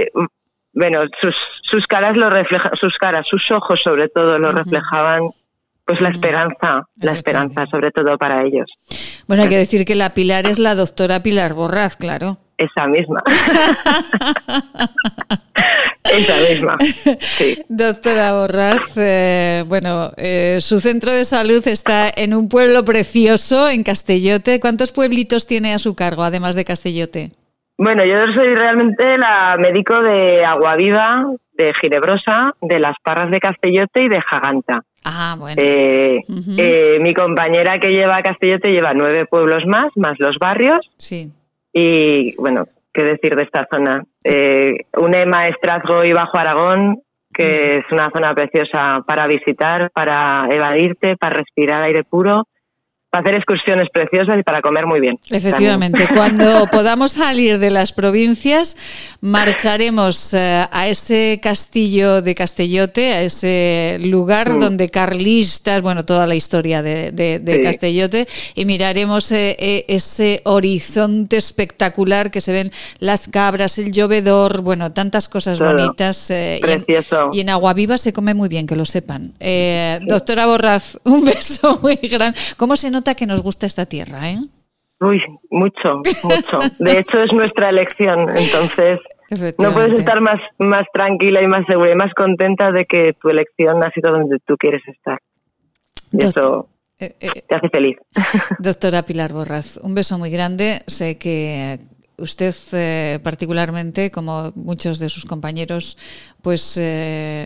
bueno, 0.72 1.02
sus, 1.20 1.34
sus 1.70 1.86
caras 1.86 2.16
lo 2.16 2.30
reflejan, 2.30 2.72
sus 2.80 2.96
caras, 2.98 3.26
sus 3.28 3.42
ojos 3.50 3.78
sobre 3.84 4.08
todo 4.08 4.38
lo 4.38 4.52
reflejaban 4.52 5.20
pues 5.84 6.00
la 6.00 6.10
esperanza, 6.10 6.86
la 6.96 7.12
esperanza 7.12 7.66
sobre 7.70 7.90
todo 7.90 8.16
para 8.16 8.42
ellos. 8.42 8.70
Bueno, 9.26 9.42
hay 9.42 9.50
que 9.50 9.58
decir 9.58 9.84
que 9.84 9.96
la 9.96 10.14
Pilar 10.14 10.46
es 10.46 10.58
la 10.58 10.74
doctora 10.74 11.22
Pilar 11.22 11.52
Borraz, 11.54 11.96
claro. 11.96 12.38
Esa 12.62 12.86
misma. 12.86 13.22
Esa 16.04 16.36
misma. 16.48 16.76
Doctora 17.68 18.32
Borraz, 18.34 18.96
eh, 18.96 19.64
bueno, 19.66 20.10
eh, 20.16 20.58
su 20.60 20.80
centro 20.80 21.10
de 21.10 21.24
salud 21.24 21.66
está 21.66 22.10
en 22.14 22.34
un 22.34 22.48
pueblo 22.48 22.84
precioso, 22.84 23.68
en 23.68 23.82
Castellote. 23.82 24.60
¿Cuántos 24.60 24.92
pueblitos 24.92 25.46
tiene 25.46 25.74
a 25.74 25.78
su 25.78 25.94
cargo, 25.94 26.22
además 26.22 26.54
de 26.54 26.64
Castellote? 26.64 27.30
Bueno, 27.78 28.04
yo 28.04 28.16
soy 28.34 28.54
realmente 28.54 29.16
la 29.18 29.56
médico 29.58 30.00
de 30.02 30.44
Aguaviva, 30.44 31.24
de 31.54 31.72
Girebrosa, 31.80 32.54
de 32.60 32.78
Las 32.78 32.94
Parras 33.02 33.30
de 33.30 33.40
Castellote 33.40 34.02
y 34.02 34.08
de 34.08 34.20
Jaganta. 34.20 34.84
Ah, 35.04 35.34
bueno. 35.38 35.60
Eh, 35.60 36.98
mi 37.00 37.12
compañera 37.14 37.78
que 37.80 37.88
lleva 37.88 38.22
Castellote 38.22 38.70
lleva 38.70 38.92
nueve 38.94 39.26
pueblos 39.26 39.64
más, 39.66 39.90
más 39.96 40.14
los 40.18 40.36
barrios. 40.38 40.88
Sí. 40.96 41.32
Y 41.72 42.34
bueno, 42.36 42.66
qué 42.92 43.04
decir 43.04 43.34
de 43.34 43.44
esta 43.44 43.66
zona. 43.72 44.04
Eh, 44.24 44.86
une 44.96 45.26
Maestrazgo 45.26 46.04
y 46.04 46.12
Bajo 46.12 46.38
Aragón, 46.38 47.02
que 47.32 47.76
es 47.76 47.84
una 47.90 48.10
zona 48.10 48.34
preciosa 48.34 49.02
para 49.06 49.26
visitar, 49.26 49.90
para 49.92 50.46
evadirte, 50.50 51.16
para 51.16 51.36
respirar 51.36 51.82
aire 51.82 52.04
puro 52.04 52.46
para 53.12 53.24
hacer 53.24 53.34
excursiones 53.34 53.90
preciosas 53.92 54.38
y 54.40 54.42
para 54.42 54.62
comer 54.62 54.86
muy 54.86 54.98
bien. 54.98 55.18
Efectivamente, 55.28 56.08
cuando 56.14 56.66
podamos 56.72 57.12
salir 57.12 57.58
de 57.58 57.70
las 57.70 57.92
provincias, 57.92 58.74
marcharemos 59.20 60.32
eh, 60.32 60.64
a 60.70 60.88
ese 60.88 61.38
castillo 61.42 62.22
de 62.22 62.34
Castellote, 62.34 63.12
a 63.12 63.20
ese 63.20 63.98
lugar 64.00 64.54
mm. 64.54 64.60
donde 64.60 64.88
carlistas, 64.88 65.82
bueno, 65.82 66.04
toda 66.04 66.26
la 66.26 66.34
historia 66.34 66.80
de, 66.80 67.60
Castellote, 67.62 68.26
y 68.54 68.64
miraremos 68.64 69.30
eh, 69.30 69.56
eh, 69.58 69.84
ese 69.88 70.40
horizonte 70.44 71.36
espectacular 71.36 72.30
que 72.30 72.40
se 72.40 72.52
ven 72.52 72.72
las 72.98 73.28
cabras, 73.28 73.76
el 73.76 73.92
llovedor, 73.92 74.62
bueno, 74.62 74.92
tantas 74.92 75.28
cosas 75.28 75.60
bonitas. 75.60 76.32
Precioso. 76.62 77.28
Y 77.34 77.40
en, 77.40 77.50
Agua 77.50 77.74
Viva 77.74 77.98
se 77.98 78.14
come 78.14 78.32
muy 78.32 78.48
bien, 78.48 78.66
que 78.66 78.74
lo 78.74 78.86
sepan. 78.86 79.34
doctora 80.08 80.46
Borraz, 80.46 80.96
un 81.04 81.26
beso 81.26 81.78
muy 81.82 81.96
grande. 81.96 82.38
¿Cómo 82.56 82.74
se 82.74 82.90
nota? 82.90 83.01
Que 83.02 83.26
nos 83.26 83.42
gusta 83.42 83.66
esta 83.66 83.86
tierra, 83.86 84.30
¿eh? 84.30 84.38
Uy, 85.00 85.20
mucho, 85.50 86.02
mucho. 86.22 86.58
De 86.78 86.98
hecho, 86.98 87.18
es 87.18 87.32
nuestra 87.32 87.70
elección, 87.70 88.28
entonces 88.36 89.00
No 89.58 89.72
puedes 89.72 89.98
estar 89.98 90.20
más, 90.20 90.40
más 90.58 90.86
tranquila 90.92 91.42
y 91.42 91.46
más 91.48 91.66
segura 91.66 91.90
y 91.90 91.96
más 91.96 92.14
contenta 92.14 92.70
de 92.70 92.84
que 92.84 93.12
tu 93.20 93.28
elección 93.28 93.82
ha 93.82 93.90
sido 93.90 94.12
donde 94.12 94.38
tú 94.46 94.56
quieres 94.56 94.82
estar. 94.86 95.18
Y 96.12 96.24
eso 96.24 96.68
eh, 97.00 97.16
eh, 97.20 97.42
te 97.48 97.54
hace 97.54 97.68
feliz. 97.68 97.96
Doctora 98.58 99.02
Pilar 99.02 99.32
Borraz, 99.32 99.78
un 99.78 99.94
beso 99.94 100.18
muy 100.18 100.30
grande. 100.30 100.82
Sé 100.86 101.18
que 101.18 101.80
usted 102.18 102.54
eh, 102.72 103.18
particularmente, 103.22 104.10
como 104.10 104.52
muchos 104.54 104.98
de 104.98 105.08
sus 105.08 105.24
compañeros, 105.24 105.98
pues 106.42 106.80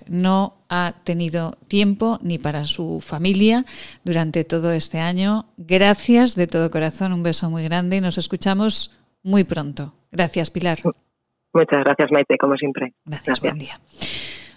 no 0.09 0.55
ha 0.69 0.95
tenido 1.05 1.53
tiempo 1.69 2.19
ni 2.23 2.39
para 2.39 2.65
su 2.65 3.01
familia 3.01 3.65
durante 4.05 4.45
todo 4.45 4.73
este 4.73 4.99
año. 4.99 5.47
Gracias 5.57 6.35
de 6.35 6.47
todo 6.47 6.71
corazón, 6.71 7.13
un 7.13 7.23
beso 7.23 7.51
muy 7.51 7.65
grande 7.65 7.97
y 7.97 8.01
nos 8.01 8.19
escuchamos 8.19 8.97
muy 9.23 9.45
pronto. 9.45 9.93
Gracias, 10.11 10.51
Pilar. 10.51 10.79
Muchas 11.53 11.85
gracias, 11.85 12.11
Maite, 12.13 12.37
como 12.39 12.57
siempre. 12.57 12.93
Gracias, 13.05 13.41
buen 13.41 13.59
día. 13.59 13.81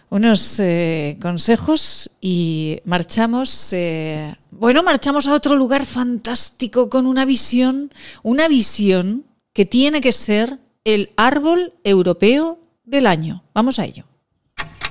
Unos 0.10 0.60
eh, 0.60 1.18
consejos 1.22 2.12
y 2.20 2.82
marchamos, 2.84 3.72
eh, 3.74 4.36
bueno, 4.52 4.82
marchamos 4.82 5.28
a 5.28 5.34
otro 5.34 5.56
lugar 5.56 5.86
fantástico 5.86 6.90
con 6.90 7.06
una 7.06 7.26
visión, 7.26 7.92
una 8.24 8.48
visión 8.48 9.26
que 9.54 9.66
tiene 9.66 10.02
que 10.02 10.12
ser 10.12 10.60
el 10.84 11.12
árbol 11.18 11.74
europeo 11.84 12.60
del 12.86 13.08
año. 13.08 13.44
Vamos 13.54 13.80
a 13.80 13.86
ello. 13.86 14.06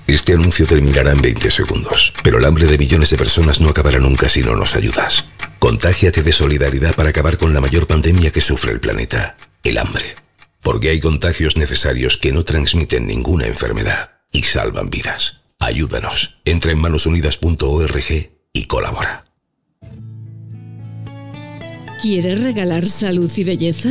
Este 0.06 0.32
anuncio 0.32 0.66
terminará 0.66 1.12
en 1.12 1.20
20 1.20 1.50
segundos, 1.50 2.14
pero 2.24 2.38
el 2.38 2.44
hambre 2.46 2.66
de 2.66 2.78
millones 2.78 3.10
de 3.10 3.18
personas 3.18 3.60
no 3.60 3.68
acabará 3.68 3.98
nunca 3.98 4.28
si 4.28 4.40
no 4.40 4.56
nos 4.56 4.74
ayudas. 4.74 5.26
Contágiate 5.58 6.22
de 6.22 6.32
solidaridad 6.32 6.94
para 6.94 7.10
acabar 7.10 7.36
con 7.36 7.52
la 7.52 7.60
mayor 7.60 7.86
pandemia 7.86 8.30
que 8.30 8.40
sufre 8.40 8.72
el 8.72 8.80
planeta, 8.80 9.36
el 9.64 9.76
hambre. 9.76 10.14
Porque 10.62 10.88
hay 10.90 11.00
contagios 11.00 11.56
necesarios 11.56 12.16
que 12.16 12.32
no 12.32 12.42
transmiten 12.42 13.06
ninguna 13.06 13.46
enfermedad 13.46 14.12
y 14.32 14.44
salvan 14.44 14.88
vidas. 14.88 15.42
Ayúdanos. 15.58 16.38
Entra 16.44 16.72
en 16.72 16.78
manosunidas.org 16.78 18.30
y 18.52 18.64
colabora. 18.64 19.26
¿Quieres 22.00 22.42
regalar 22.44 22.86
salud 22.86 23.30
y 23.36 23.44
belleza? 23.44 23.90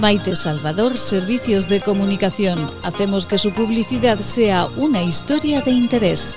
Maite 0.00 0.36
Salvador, 0.36 0.96
Servicios 0.96 1.68
de 1.68 1.80
Comunicación. 1.80 2.70
Hacemos 2.84 3.26
que 3.26 3.36
su 3.36 3.52
publicidad 3.52 4.20
sea 4.20 4.66
una 4.76 5.02
historia 5.02 5.60
de 5.60 5.72
interés. 5.72 6.36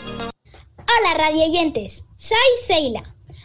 Hola 0.78 1.14
radioyentes, 1.16 2.03
soy 2.16 2.38
Seila. 2.66 3.03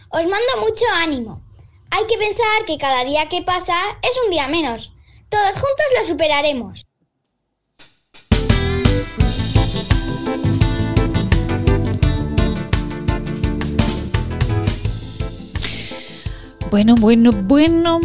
Os 0.09 0.21
mando 0.21 0.61
mucho 0.61 0.85
ánimo. 0.95 1.43
Hay 1.91 2.05
que 2.07 2.17
pensar 2.17 2.65
que 2.65 2.79
cada 2.79 3.05
día 3.05 3.29
que 3.29 3.43
pasa 3.43 3.75
es 4.01 4.11
un 4.25 4.31
día 4.31 4.47
menos. 4.47 4.91
Todos 5.29 5.51
juntos 5.51 5.85
lo 5.99 6.07
superaremos. 6.07 6.87
Bueno, 16.71 16.95
bueno, 16.95 17.29
bueno. 17.31 17.99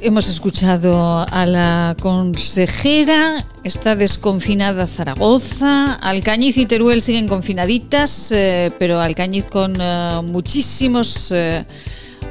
Hemos 0.00 0.28
escuchado 0.28 1.26
a 1.30 1.46
la 1.46 1.96
consejera, 2.00 3.42
está 3.64 3.96
desconfinada 3.96 4.86
Zaragoza, 4.86 5.94
Alcañiz 5.94 6.58
y 6.58 6.66
Teruel 6.66 7.00
siguen 7.00 7.26
confinaditas, 7.26 8.30
eh, 8.30 8.70
pero 8.78 9.00
Alcañiz 9.00 9.44
con 9.44 9.74
eh, 9.80 10.20
muchísimos... 10.24 11.32
Eh, 11.32 11.64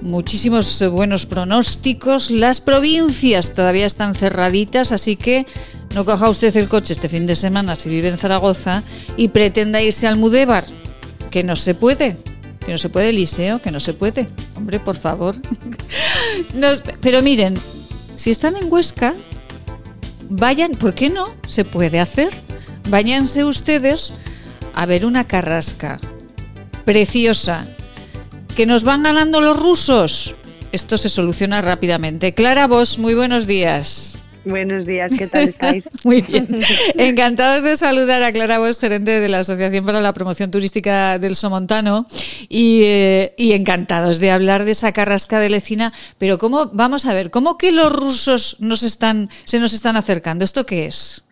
muchísimos 0.02 0.84
buenos 0.92 1.26
pronósticos. 1.26 2.30
Las 2.30 2.60
provincias 2.62 3.54
todavía 3.54 3.86
están 3.86 4.14
cerraditas, 4.14 4.92
así 4.92 5.16
que 5.16 5.48
no 5.96 6.04
coja 6.06 6.30
usted 6.30 6.56
el 6.58 6.68
coche 6.68 6.94
este 6.94 7.10
fin 7.10 7.26
de 7.26 7.36
semana 7.36 7.76
si 7.76 7.90
vive 7.90 8.10
en 8.10 8.18
Zaragoza 8.18 8.84
y 9.16 9.30
pretenda 9.30 9.82
irse 9.82 10.06
al 10.06 10.18
Mudévar, 10.18 10.66
que 11.32 11.44
no 11.44 11.56
se 11.56 11.74
puede. 11.74 12.18
Que 12.66 12.74
no 12.74 12.78
se 12.78 12.90
puede, 12.90 13.10
Eliseo, 13.10 13.62
que 13.62 13.72
no 13.72 13.80
se 13.80 13.94
puede. 13.94 14.28
Hombre, 14.56 14.80
por 14.80 14.96
favor. 14.96 15.36
pero 17.02 17.22
miren, 17.22 17.56
si 18.16 18.32
están 18.32 18.56
en 18.56 18.72
Huesca, 18.72 19.14
vayan, 20.30 20.72
¿por 20.72 20.94
qué 20.94 21.10
no? 21.10 21.28
Se 21.48 21.66
puede 21.66 22.00
hacer. 22.00 22.30
Váyanse 22.90 23.44
ustedes 23.44 24.14
a 24.74 24.86
ver 24.86 25.06
una 25.06 25.26
carrasca 25.26 26.00
preciosa. 26.86 27.68
Que 28.56 28.66
nos 28.66 28.84
van 28.84 29.04
ganando 29.04 29.42
los 29.42 29.60
rusos. 29.60 30.36
Esto 30.72 30.98
se 30.98 31.10
soluciona 31.10 31.62
rápidamente. 31.62 32.34
Clara 32.34 32.68
Vos, 32.68 33.00
muy 33.00 33.14
buenos 33.16 33.48
días. 33.48 34.18
Buenos 34.46 34.86
días, 34.86 35.12
¿qué 35.18 35.28
tal 35.28 35.50
estáis? 35.50 35.84
Muy 36.04 36.22
bien. 36.22 36.48
Encantados 36.98 37.64
de 37.64 37.76
saludar 37.76 38.22
a 38.22 38.32
Clara 38.32 38.60
Vos, 38.60 38.80
gerente 38.80 39.20
de 39.20 39.28
la 39.28 39.40
Asociación 39.40 39.86
para 39.86 40.02
la 40.02 40.14
Promoción 40.14 40.52
Turística 40.52 41.18
del 41.18 41.36
Somontano, 41.36 42.06
y, 42.48 42.84
eh, 42.84 43.34
y, 43.38 43.54
encantados 43.54 44.20
de 44.20 44.30
hablar 44.30 44.64
de 44.64 44.72
esa 44.72 44.92
carrasca 44.92 45.40
de 45.40 45.50
Lecina. 45.50 45.94
Pero 46.20 46.38
cómo, 46.38 46.68
vamos 46.74 47.08
a 47.08 47.14
ver, 47.14 47.32
¿cómo 47.32 47.58
que 47.58 47.72
los 47.72 47.92
rusos 47.92 48.58
nos 48.60 48.84
están, 48.84 49.30
se 49.46 49.60
nos 49.60 49.74
están 49.74 49.96
acercando? 49.96 50.46
¿Esto 50.46 50.66
qué 50.66 50.86
es? 50.86 51.25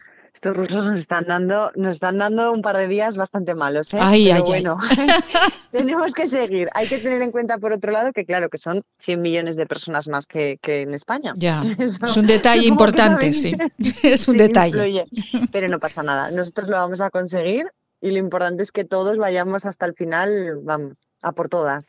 Estos 0.43 0.57
rusos 0.57 0.83
nos 0.83 0.99
están 0.99 1.23
dando, 1.25 1.71
nos 1.75 1.93
están 1.93 2.17
dando 2.17 2.51
un 2.51 2.61
par 2.61 2.75
de 2.75 2.89
días 2.89 3.15
bastante 3.15 3.55
malos, 3.55 3.93
¿eh? 3.93 3.97
Ay, 4.01 4.29
ay, 4.29 4.41
bueno, 4.45 4.77
tenemos 5.71 6.13
que 6.13 6.27
seguir. 6.27 6.69
Hay 6.73 6.85
que 6.85 6.97
tener 6.97 7.21
en 7.21 7.31
cuenta, 7.31 7.59
por 7.59 7.71
otro 7.71 7.93
lado, 7.93 8.11
que 8.11 8.25
claro, 8.25 8.49
que 8.49 8.57
son 8.57 8.83
100 8.99 9.21
millones 9.21 9.55
de 9.55 9.65
personas 9.65 10.09
más 10.09 10.27
que, 10.27 10.59
en 10.61 10.93
España. 10.93 11.33
Ya, 11.37 11.61
es 11.79 12.17
un 12.17 12.27
detalle 12.27 12.67
importante, 12.67 13.31
sí. 13.31 13.53
Es 14.03 14.27
un 14.27 14.35
detalle. 14.35 15.05
pero 15.49 15.69
no 15.69 15.79
pasa 15.79 16.03
nada. 16.03 16.29
Nosotros 16.29 16.67
lo 16.67 16.75
vamos 16.75 16.99
a 16.99 17.09
conseguir 17.09 17.71
y 18.01 18.11
lo 18.11 18.17
importante 18.17 18.63
es 18.63 18.73
que 18.73 18.83
todos 18.83 19.17
vayamos 19.17 19.65
hasta 19.65 19.85
el 19.85 19.93
final, 19.93 20.59
vamos 20.61 21.07
a 21.23 21.31
por 21.31 21.47
todas. 21.47 21.87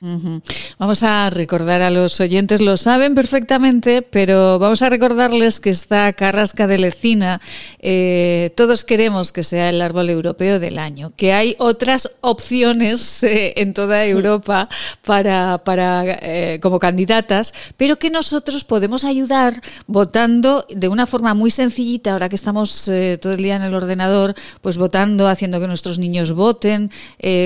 Vamos 0.78 1.02
a 1.02 1.28
recordar 1.30 1.82
a 1.82 1.90
los 1.90 2.20
oyentes, 2.20 2.60
lo 2.60 2.76
saben 2.76 3.14
perfectamente, 3.14 4.00
pero 4.02 4.58
vamos 4.60 4.80
a 4.82 4.88
recordarles 4.88 5.58
que 5.58 5.70
está 5.70 6.12
Carrasca 6.12 6.68
de 6.68 6.78
Lecina, 6.78 7.40
eh, 7.80 8.52
todos 8.56 8.84
queremos 8.84 9.32
que 9.32 9.42
sea 9.42 9.70
el 9.70 9.82
árbol 9.82 10.08
europeo 10.08 10.60
del 10.60 10.78
año, 10.78 11.10
que 11.16 11.32
hay 11.32 11.56
otras 11.58 12.10
opciones 12.20 13.24
eh, 13.24 13.54
en 13.56 13.74
toda 13.74 14.06
Europa 14.06 14.68
para, 15.04 15.58
para 15.58 16.04
eh, 16.06 16.60
como 16.62 16.78
candidatas, 16.78 17.52
pero 17.76 17.98
que 17.98 18.10
nosotros 18.10 18.64
podemos 18.64 19.04
ayudar 19.04 19.60
votando 19.88 20.64
de 20.68 20.86
una 20.86 21.06
forma 21.06 21.34
muy 21.34 21.50
sencillita, 21.50 22.12
ahora 22.12 22.28
que 22.28 22.36
estamos 22.36 22.84
todo 23.20 23.32
el 23.32 23.42
día 23.42 23.56
en 23.56 23.62
el 23.62 23.74
ordenador, 23.74 24.34
pues 24.60 24.78
votando, 24.78 25.26
haciendo 25.26 25.58
que 25.58 25.66
nuestros 25.66 25.98
niños 25.98 26.32
voten. 26.32 26.90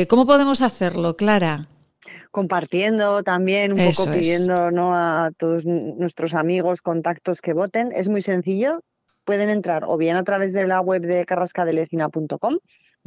¿Cómo 0.09 0.27
podemos 0.27 0.61
hacerlo, 0.61 1.17
Clara? 1.17 1.67
Compartiendo 2.31 3.23
también, 3.23 3.73
un 3.73 3.79
poco 3.79 4.11
pidiendo 4.11 4.71
¿no? 4.71 4.95
a 4.95 5.31
todos 5.37 5.65
nuestros 5.65 6.35
amigos, 6.35 6.83
contactos 6.83 7.41
que 7.41 7.53
voten. 7.53 7.93
Es 7.95 8.09
muy 8.09 8.23
sencillo. 8.23 8.81
Pueden 9.25 9.51
entrar 9.51 9.85
o 9.87 9.97
bien 9.97 10.17
a 10.17 10.25
través 10.25 10.53
de 10.53 10.67
la 10.67 10.81
web 10.81 11.03
de 11.03 11.27
carrascadelecina.com 11.27 12.59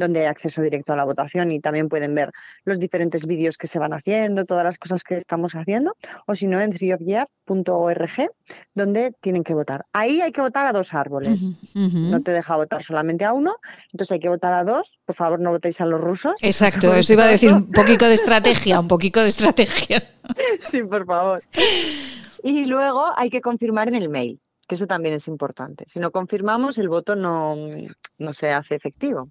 donde 0.02 0.22
hay 0.22 0.26
acceso 0.26 0.62
directo 0.62 0.94
a 0.94 0.96
la 0.96 1.06
votación 1.06 1.52
y 1.52 1.60
también 1.60 1.88
pueden 1.88 2.14
ver 2.16 2.32
los 2.66 2.80
diferentes 2.80 3.26
vídeos 3.26 3.58
que 3.58 3.68
se 3.68 3.80
van 3.80 3.94
haciendo, 3.94 4.46
todas 4.46 4.64
las 4.64 4.78
cosas 4.78 5.04
que 5.04 5.18
estamos 5.18 5.54
haciendo, 5.56 5.96
o 6.28 6.36
si 6.36 6.48
no 6.48 6.60
en 6.60 6.72
treeofyear.org, 6.72 8.32
donde 8.74 9.14
tienen 9.22 9.44
que 9.44 9.54
votar. 9.54 9.86
Ahí 9.94 10.22
hay 10.22 10.32
que 10.32 10.42
votar 10.42 10.66
a 10.66 10.74
dos 10.74 10.94
árboles. 10.94 11.40
No 11.76 12.22
te 12.22 12.32
deja 12.32 12.56
votar 12.56 12.82
solamente 12.82 13.24
a 13.26 13.34
uno, 13.34 13.56
entonces 13.92 14.12
hay 14.12 14.20
que 14.20 14.30
votar 14.30 14.54
a 14.54 14.64
dos. 14.64 15.00
Por 15.06 15.16
favor, 15.16 15.40
no 15.40 15.52
votéis 15.52 15.80
a 15.82 15.86
los 15.86 16.02
rusos. 16.02 16.34
Exacto, 16.42 16.94
eso 16.94 17.14
iba 17.14 17.24
a 17.24 17.28
decir 17.28 17.54
un 17.54 17.72
poquito 17.72 18.06
de 18.06 18.14
estrategia, 18.14 18.80
un 18.80 18.88
poquito 18.88 19.22
de 19.22 19.30
estrategia. 19.30 20.04
Sí, 20.62 20.84
por 20.84 21.06
favor. 21.06 21.44
Y 22.44 22.66
luego 22.66 23.12
hay 23.18 23.30
que 23.30 23.42
confirmar 23.42 23.90
en 23.90 23.96
el 23.96 24.08
mail 24.08 24.40
que 24.72 24.76
eso 24.76 24.88
también 24.88 25.16
es 25.16 25.28
importante. 25.28 25.84
Si 25.86 26.00
no 26.00 26.12
confirmamos, 26.12 26.78
el 26.78 26.88
voto 26.88 27.14
no, 27.14 27.58
no 28.20 28.32
se 28.32 28.52
hace 28.52 28.74
efectivo. 28.74 29.28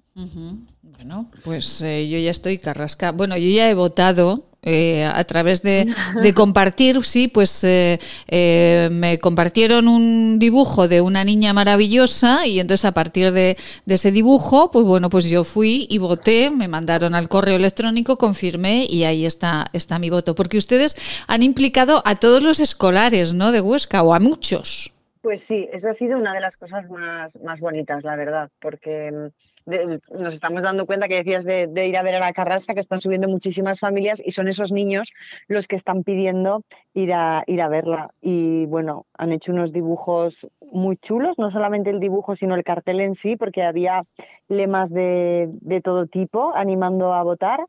Bueno, 0.83 1.31
pues 1.47 1.81
eh, 1.81 2.07
yo 2.11 2.19
ya 2.19 2.31
estoy 2.31 2.59
carrasca. 2.59 3.11
Bueno, 3.11 3.39
yo 3.39 3.49
ya 3.49 3.71
he 3.71 3.73
votado 3.73 4.51
eh, 4.61 5.03
a 5.03 5.25
través 5.25 5.63
de, 5.63 5.95
compartir, 6.37 7.03
sí, 7.05 7.29
pues 7.29 7.65
eh, 7.65 8.89
me 8.93 9.19
compartieron 9.19 9.89
un 9.89 10.39
dibujo 10.39 10.89
de 10.89 11.01
una 11.01 11.25
niña 11.25 11.55
maravillosa 11.55 12.47
y 12.47 12.61
entonces 12.61 12.85
a 12.85 12.93
partir 12.93 13.33
de, 13.33 13.57
de, 13.87 13.95
ese 13.95 14.13
dibujo, 14.13 14.71
pues 14.71 14.85
bueno, 14.85 15.09
pues 15.09 15.25
yo 15.25 15.43
fui 15.43 15.87
y 15.89 15.97
voté, 15.97 16.51
me 16.51 16.69
mandaron 16.69 17.15
al 17.15 17.31
correo 17.31 17.57
electrónico, 17.57 18.19
confirmé 18.19 18.87
y 18.91 19.05
ahí 19.05 19.25
está, 19.25 19.71
está 19.73 19.99
mi 19.99 20.11
voto. 20.11 20.35
Porque 20.35 20.59
ustedes 20.59 20.99
han 21.29 21.43
implicado 21.43 22.03
a 22.05 22.17
todos 22.17 22.43
los 22.43 22.61
escolares, 22.61 23.33
¿no? 23.33 23.53
De 23.53 23.63
Huesca 23.63 24.03
o 24.03 24.13
a 24.13 24.21
muchos. 24.21 24.93
Pues 25.23 25.43
sí, 25.43 25.69
eso 25.71 25.91
ha 25.91 25.95
sido 25.95 26.17
una 26.17 26.33
de 26.33 26.41
las 26.41 26.57
cosas 26.57 26.89
más, 26.89 27.39
más 27.43 27.61
bonitas, 27.61 28.03
la 28.05 28.17
verdad, 28.17 28.51
porque 28.59 29.13
mm, 29.13 30.23
nos 30.23 30.33
estamos 30.33 30.63
dando 30.63 30.87
cuenta 30.87 31.09
que 31.09 31.17
decías 31.17 31.45
de, 31.45 31.69
ir 31.87 31.97
a 31.99 32.03
ver 32.03 32.15
a 32.15 32.21
la 32.21 32.33
carrasca, 32.33 32.73
que 32.73 32.81
están 32.81 33.03
subiendo 33.03 33.29
muchísimas 33.29 33.81
familias 33.81 34.23
y 34.25 34.31
son 34.31 34.49
esos 34.49 34.73
niños 34.73 35.13
los 35.47 35.69
que 35.69 35.77
están 35.77 36.05
pidiendo 36.05 36.65
ir 36.95 37.13
a, 37.13 37.45
ir 37.47 37.61
a 37.61 37.69
verla. 37.69 38.15
Y 38.23 38.65
bueno, 38.67 39.07
han 39.13 39.33
hecho 39.33 39.53
unos 39.53 39.73
dibujos 39.73 40.47
muy 40.73 40.97
chulos, 40.97 41.39
no 41.39 41.51
solamente 41.51 41.91
el 41.91 42.01
dibujo, 42.01 42.35
sino 42.35 42.55
el 42.55 42.65
cartel 42.65 43.01
en 43.01 43.15
sí, 43.15 43.37
porque 43.37 43.63
había 43.63 44.05
lemas 44.49 44.91
de, 44.91 45.51
de 45.53 45.83
todo 45.83 46.07
tipo 46.07 46.55
animando 46.55 47.13
a 47.13 47.23
votar. 47.23 47.67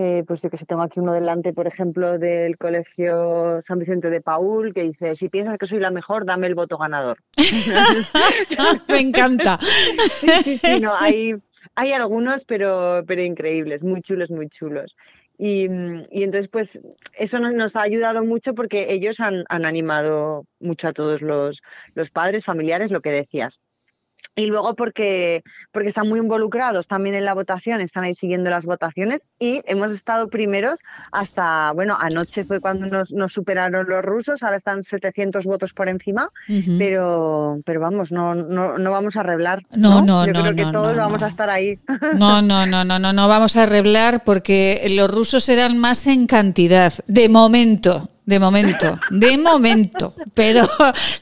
Eh, 0.00 0.22
pues 0.28 0.42
yo 0.42 0.48
que 0.48 0.56
sé, 0.56 0.64
tengo 0.64 0.82
aquí 0.82 1.00
uno 1.00 1.12
delante, 1.12 1.52
por 1.52 1.66
ejemplo, 1.66 2.18
del 2.18 2.56
Colegio 2.56 3.60
San 3.62 3.80
Vicente 3.80 4.10
de 4.10 4.20
Paul, 4.20 4.72
que 4.72 4.84
dice, 4.84 5.16
si 5.16 5.28
piensas 5.28 5.58
que 5.58 5.66
soy 5.66 5.80
la 5.80 5.90
mejor, 5.90 6.24
dame 6.24 6.46
el 6.46 6.54
voto 6.54 6.78
ganador. 6.78 7.18
Me 8.88 9.00
encanta. 9.00 9.58
sí, 10.44 10.58
sí, 10.58 10.78
no, 10.80 10.94
hay, 10.94 11.34
hay 11.74 11.90
algunos, 11.90 12.44
pero, 12.44 13.02
pero 13.08 13.22
increíbles, 13.24 13.82
muy 13.82 14.00
chulos, 14.00 14.30
muy 14.30 14.48
chulos. 14.48 14.94
Y, 15.36 15.64
y, 16.12 16.22
entonces, 16.22 16.46
pues 16.46 16.80
eso 17.14 17.40
nos, 17.40 17.54
nos, 17.54 17.74
ha 17.74 17.82
ayudado 17.82 18.24
mucho 18.24 18.54
porque 18.54 18.92
ellos 18.92 19.18
han, 19.18 19.46
han 19.48 19.64
animado 19.64 20.46
mucho 20.60 20.86
a 20.86 20.92
todos 20.92 21.22
los, 21.22 21.60
los, 21.94 22.10
padres, 22.10 22.44
familiares, 22.44 22.92
lo 22.92 23.00
que 23.00 23.10
decías 23.10 23.60
y 24.38 24.46
luego 24.46 24.74
porque, 24.74 25.42
porque 25.72 25.88
están 25.88 26.08
muy 26.08 26.20
involucrados 26.20 26.86
también 26.86 27.16
en 27.16 27.24
la 27.24 27.34
votación, 27.34 27.80
están 27.80 28.04
ahí 28.04 28.14
siguiendo 28.14 28.50
las 28.50 28.64
votaciones 28.64 29.20
y 29.40 29.62
hemos 29.66 29.90
estado 29.90 30.28
primeros 30.28 30.78
hasta, 31.10 31.72
bueno, 31.72 31.96
anoche 31.98 32.44
fue 32.44 32.60
cuando 32.60 32.86
nos, 32.86 33.10
nos 33.12 33.32
superaron 33.32 33.88
los 33.88 34.04
rusos, 34.04 34.44
ahora 34.44 34.56
están 34.56 34.84
700 34.84 35.44
votos 35.44 35.72
por 35.72 35.88
encima, 35.88 36.30
pero, 36.78 37.60
pero 37.64 37.80
vamos, 37.80 38.12
no, 38.12 38.36
no, 38.36 38.78
no 38.78 38.90
vamos 38.92 39.16
a 39.16 39.20
arreglar. 39.20 39.64
No, 39.72 40.02
no, 40.02 40.24
no. 40.24 40.26
Yo 40.26 40.40
creo 40.40 40.54
que 40.54 40.72
todos 40.72 40.96
vamos 40.96 41.22
a 41.22 41.28
estar 41.28 41.50
ahí. 41.50 41.78
No, 42.18 42.42
no, 42.42 42.66
no, 42.66 42.84
no, 42.84 42.98
no, 42.98 43.12
no 43.12 43.28
vamos 43.28 43.56
a 43.56 43.64
arreglar 43.64 44.24
porque 44.24 44.86
los 44.90 45.10
rusos 45.10 45.44
serán 45.44 45.78
más 45.78 46.06
en 46.06 46.26
cantidad, 46.26 46.92
de 47.06 47.28
momento 47.28 48.08
de 48.28 48.38
momento, 48.38 49.00
de 49.08 49.38
momento. 49.38 50.12
Pero 50.34 50.66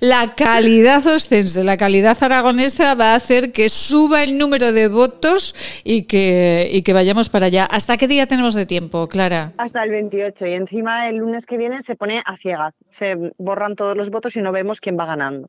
la 0.01 0.35
calidad 0.35 1.07
ostense, 1.07 1.63
la 1.63 1.77
calidad 1.77 2.17
aragonesa 2.21 2.97
va 2.97 3.13
a 3.13 3.15
hacer 3.15 3.53
que 3.53 3.69
suba 3.69 4.25
el 4.25 4.39
número 4.39 4.73
de 4.73 4.89
votos 4.89 5.55
y 5.85 6.09
que, 6.09 6.69
y 6.73 6.83
que 6.83 6.93
vayamos 6.93 7.29
para 7.29 7.47
allá. 7.47 7.65
¿Hasta 7.65 7.97
qué 7.97 8.09
día 8.09 8.27
tenemos 8.27 8.57
de 8.57 8.67
tiempo, 8.67 9.07
Clara? 9.07 9.53
Hasta 9.57 9.85
el 9.85 9.91
28 9.91 10.47
y 10.47 10.55
encima 10.55 11.09
el 11.09 11.19
lunes 11.19 11.47
que 11.47 11.57
viene 11.57 11.81
se 11.83 11.95
pone 11.95 12.23
a 12.25 12.37
ciegas. 12.37 12.75
Se 12.91 13.15
borran 13.39 13.77
todos 13.77 13.97
los 13.97 14.11
votos 14.11 14.37
y 14.37 14.43
no 14.43 14.51
vemos 14.51 14.81
quién 14.81 14.99
va 14.99 15.07
ganando 15.07 15.49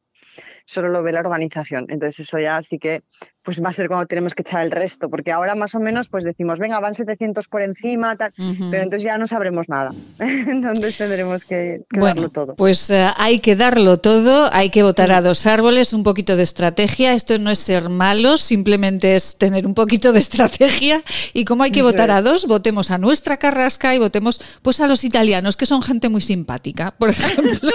solo 0.67 0.89
lo 0.89 1.01
ve 1.01 1.13
la 1.13 1.21
organización. 1.21 1.85
Entonces 1.89 2.27
eso 2.27 2.37
ya 2.39 2.61
sí 2.61 2.77
que 2.77 3.01
pues 3.47 3.63
va 3.63 3.69
a 3.69 3.73
ser 3.73 3.87
cuando 3.87 4.05
tenemos 4.07 4.35
que 4.35 4.41
echar 4.41 4.61
el 4.65 4.71
resto, 4.71 5.09
porque 5.09 5.31
ahora 5.31 5.55
más 5.55 5.73
o 5.73 5.79
menos 5.79 6.09
pues 6.09 6.25
decimos, 6.25 6.59
venga, 6.59 6.81
van 6.81 6.93
700 6.93 7.47
por 7.47 7.61
encima, 7.61 8.17
tal, 8.17 8.33
pero 8.69 8.83
entonces 8.83 9.03
ya 9.03 9.17
no 9.17 9.25
sabremos 9.25 9.69
nada. 9.69 9.91
entonces 10.19 10.97
tendremos 10.97 11.45
que, 11.45 11.85
darlo 11.89 12.27
todo. 12.27 12.55
Pues 12.57 12.89
eh, 12.89 13.07
hay 13.15 13.39
que 13.39 13.55
darlo 13.55 13.99
todo, 13.99 14.49
hay 14.51 14.69
que 14.69 14.83
votar 14.83 15.13
a 15.13 15.21
dos 15.21 15.47
árboles, 15.47 15.93
un 15.93 16.03
poquito 16.03 16.35
de 16.35 16.43
estrategia. 16.43 17.13
Esto 17.13 17.39
no 17.39 17.49
es 17.49 17.59
ser 17.59 17.87
malos, 17.87 18.41
simplemente 18.41 19.15
es 19.15 19.37
tener 19.37 19.65
un 19.65 19.73
poquito 19.73 20.11
de 20.11 20.19
estrategia. 20.19 21.01
Y 21.31 21.45
como 21.45 21.63
hay 21.63 21.71
que 21.71 21.83
votar 21.83 22.11
a 22.11 22.21
dos, 22.21 22.47
votemos 22.47 22.91
a 22.91 22.97
nuestra 22.97 23.37
carrasca 23.37 23.95
y 23.95 23.99
votemos 23.99 24.41
pues 24.61 24.81
a 24.81 24.87
los 24.87 25.05
italianos, 25.05 25.55
que 25.55 25.65
son 25.65 25.81
gente 25.81 26.09
muy 26.09 26.19
simpática, 26.19 26.91
por 26.91 27.09
ejemplo. 27.11 27.71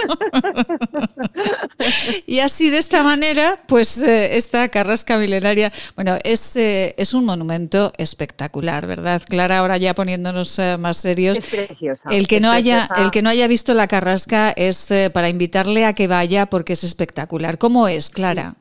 y 2.27 2.41
así 2.41 2.69
de 2.69 2.82
esta 2.83 3.01
manera, 3.01 3.61
pues 3.65 4.03
eh, 4.03 4.35
esta 4.35 4.67
carrasca 4.67 5.17
milenaria 5.17 5.71
bueno, 5.95 6.17
es, 6.21 6.57
eh, 6.57 6.93
es 6.97 7.13
un 7.13 7.23
monumento 7.23 7.93
espectacular, 7.97 8.85
¿verdad? 8.85 9.21
Clara, 9.25 9.59
ahora 9.59 9.77
ya 9.77 9.95
poniéndonos 9.95 10.59
eh, 10.59 10.75
más 10.77 10.97
serios. 10.97 11.39
Es 11.39 11.45
preciosa. 11.45 12.09
El 12.11 12.27
que, 12.27 12.41
no 12.41 12.51
haya, 12.51 12.89
el 12.97 13.09
que 13.09 13.21
no 13.21 13.29
haya 13.29 13.47
visto 13.47 13.73
la 13.73 13.87
carrasca 13.87 14.51
es 14.51 14.93
para 15.13 15.29
invitarle 15.29 15.85
a 15.85 15.93
que 15.93 16.07
vaya 16.07 16.47
porque 16.47 16.73
es 16.73 16.83
espectacular. 16.83 17.57
¿Cómo 17.57 17.87
es, 17.87 18.09
Clara? 18.09 18.55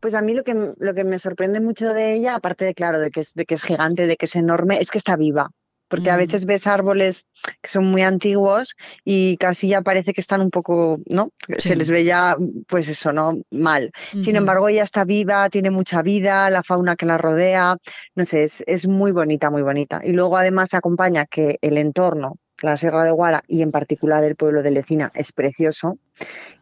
Pues 0.00 0.14
a 0.14 0.20
mí 0.20 0.34
lo 0.34 0.42
que, 0.42 0.72
lo 0.76 0.94
que 0.94 1.04
me 1.04 1.20
sorprende 1.20 1.60
mucho 1.60 1.94
de 1.94 2.14
ella, 2.14 2.34
aparte 2.34 2.64
de, 2.64 2.74
claro, 2.74 2.98
de 2.98 3.12
que, 3.12 3.20
es, 3.20 3.34
de 3.34 3.44
que 3.44 3.54
es 3.54 3.62
gigante, 3.62 4.08
de 4.08 4.16
que 4.16 4.26
es 4.26 4.34
enorme, 4.34 4.78
es 4.80 4.90
que 4.90 4.98
está 4.98 5.14
viva 5.14 5.52
porque 5.88 6.10
a 6.10 6.16
veces 6.16 6.46
ves 6.46 6.66
árboles 6.66 7.28
que 7.60 7.68
son 7.68 7.84
muy 7.84 8.02
antiguos 8.02 8.74
y 9.04 9.36
casi 9.36 9.68
ya 9.68 9.82
parece 9.82 10.12
que 10.12 10.20
están 10.20 10.40
un 10.40 10.50
poco, 10.50 10.98
¿no? 11.06 11.30
Se 11.58 11.76
les 11.76 11.90
ve 11.90 12.04
ya, 12.04 12.36
pues 12.66 12.88
eso, 12.88 13.12
¿no? 13.12 13.38
Mal. 13.50 13.92
Sin 14.12 14.36
embargo, 14.36 14.68
ella 14.68 14.82
está 14.82 15.04
viva, 15.04 15.48
tiene 15.50 15.70
mucha 15.70 16.02
vida, 16.02 16.48
la 16.50 16.62
fauna 16.62 16.96
que 16.96 17.06
la 17.06 17.18
rodea, 17.18 17.76
no 18.14 18.24
sé, 18.24 18.44
es, 18.44 18.64
es 18.66 18.88
muy 18.88 19.12
bonita, 19.12 19.50
muy 19.50 19.62
bonita. 19.62 20.00
Y 20.04 20.12
luego 20.12 20.36
además 20.36 20.70
te 20.70 20.76
acompaña 20.76 21.26
que 21.26 21.58
el 21.60 21.78
entorno, 21.78 22.38
la 22.62 22.76
Sierra 22.76 23.04
de 23.04 23.10
Guara 23.10 23.42
y 23.46 23.62
en 23.62 23.70
particular 23.70 24.24
el 24.24 24.36
pueblo 24.36 24.62
de 24.62 24.70
Lecina 24.70 25.10
es 25.14 25.32
precioso. 25.32 25.98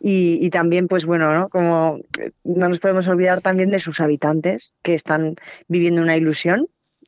Y, 0.01 0.44
y, 0.44 0.51
también, 0.51 0.89
pues 0.89 1.05
bueno, 1.05 1.32
¿no? 1.32 1.49
Como 1.49 2.01
no 2.44 2.69
nos 2.69 2.81
podemos 2.81 3.07
olvidar 3.07 3.40
también 3.40 3.70
de 3.70 3.78
sus 3.78 4.01
habitantes 4.01 4.74
que 4.82 4.94
están 4.94 5.36
viviendo 5.69 6.03
una 6.03 6.16
ilusión 6.16 6.66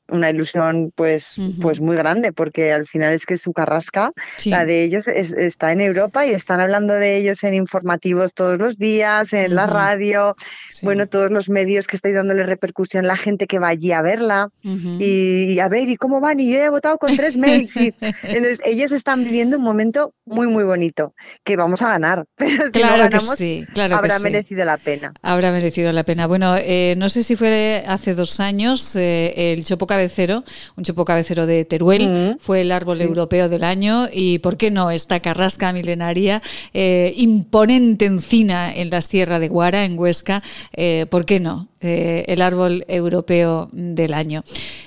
una 0.09 0.31
ilusión 0.31 0.93
pues, 0.95 1.37
pues 1.61 1.81
muy 1.81 1.97
grande, 1.97 2.33
porque 2.33 2.73
al 2.73 2.87
final 2.87 3.15
es 3.15 3.25
que 3.25 3.37
su 3.37 3.53
carrasca, 3.53 4.13
la 4.45 4.65
de 4.65 4.85
ellos, 4.85 5.07
está 5.09 5.73
en 5.73 5.81
Europa 5.81 6.27
y 6.27 6.31
están 6.31 6.61
hablando 6.61 6.95
de 6.95 7.17
ellos 7.17 7.43
en 7.43 7.55
informativos 7.55 8.35
todos 8.35 8.59
los 8.59 8.79
días, 8.79 9.33
en 9.33 9.55
la 9.55 9.67
radio, 9.67 10.37
bueno, 10.83 11.07
todos 11.07 11.31
los 11.31 11.49
medios 11.49 11.87
que 11.87 11.97
estoy 11.97 12.13
dándole 12.13 12.45
repercusión, 12.45 13.07
la 13.07 13.17
gente 13.17 13.47
que 13.47 13.59
va 13.59 13.69
allí 13.69 13.93
a 13.93 14.03
verla 14.03 14.51
y, 14.63 15.59
a 15.59 15.69
ver, 15.69 15.89
¿y 15.89 15.97
cómo 15.97 16.21
van? 16.21 16.41
Y 16.41 16.53
yo 16.53 16.59
he 16.59 16.69
votado 16.69 16.99
con 16.99 17.17
tres 17.17 17.37
mails. 17.37 17.73
entonces, 17.77 18.61
ellos 18.65 18.93
están 18.93 19.25
viviendo 19.25 19.57
un 19.57 19.65
momento 19.65 20.15
muy, 20.27 20.47
muy 20.49 20.65
bonito, 20.65 21.15
que 21.45 21.57
vamos 21.57 21.81
a 21.83 21.89
ganar. 21.89 22.27
Pero 22.37 22.71
claro 22.71 23.09
que 23.09 23.21
sí, 23.21 23.65
claro 23.73 23.97
habrá 23.97 24.19
merecido 24.19 24.65
la 24.65 24.77
pena. 24.77 25.15
Habrá 25.23 25.51
merecido 25.51 25.93
la 25.93 26.05
pena. 26.05 26.27
Bueno, 26.27 26.57
eh, 26.59 26.95
no 26.99 27.09
sé 27.09 27.23
si 27.23 27.37
fue 27.37 27.85
hace 27.87 28.15
dos 28.15 28.41
años, 28.41 28.95
eh, 28.97 29.53
el 29.53 29.65
Chopo 29.65 29.87
cabecero, 30.05 30.45
un 30.77 30.85
chopo 30.85 31.07
cabecero 31.07 31.47
de 31.47 31.65
Teruel, 31.65 32.37
fue 32.39 32.61
el 32.61 32.73
árbol 32.73 33.01
europeo 33.01 33.49
del 33.49 33.65
año 33.65 34.07
y, 34.13 34.39
¿por 34.41 34.59
qué 34.59 34.71
no? 34.71 34.91
Esta 34.91 35.19
carrasca 35.21 35.73
milenaria, 35.73 36.43
eh, 36.75 37.15
imponente 37.17 38.05
encina 38.05 38.71
en 38.71 38.91
la 38.91 39.01
Sierra 39.01 39.39
de 39.39 39.49
Guara, 39.49 39.87
en 39.87 39.99
Huesca, 39.99 40.43
eh, 40.75 41.07
¿por 41.09 41.25
qué 41.25 41.41
no? 41.41 41.69
Eh, 41.87 42.25
el 42.29 42.41
árbol 42.41 42.83
europeo 42.89 43.69
del 43.73 44.15
año. 44.15 44.43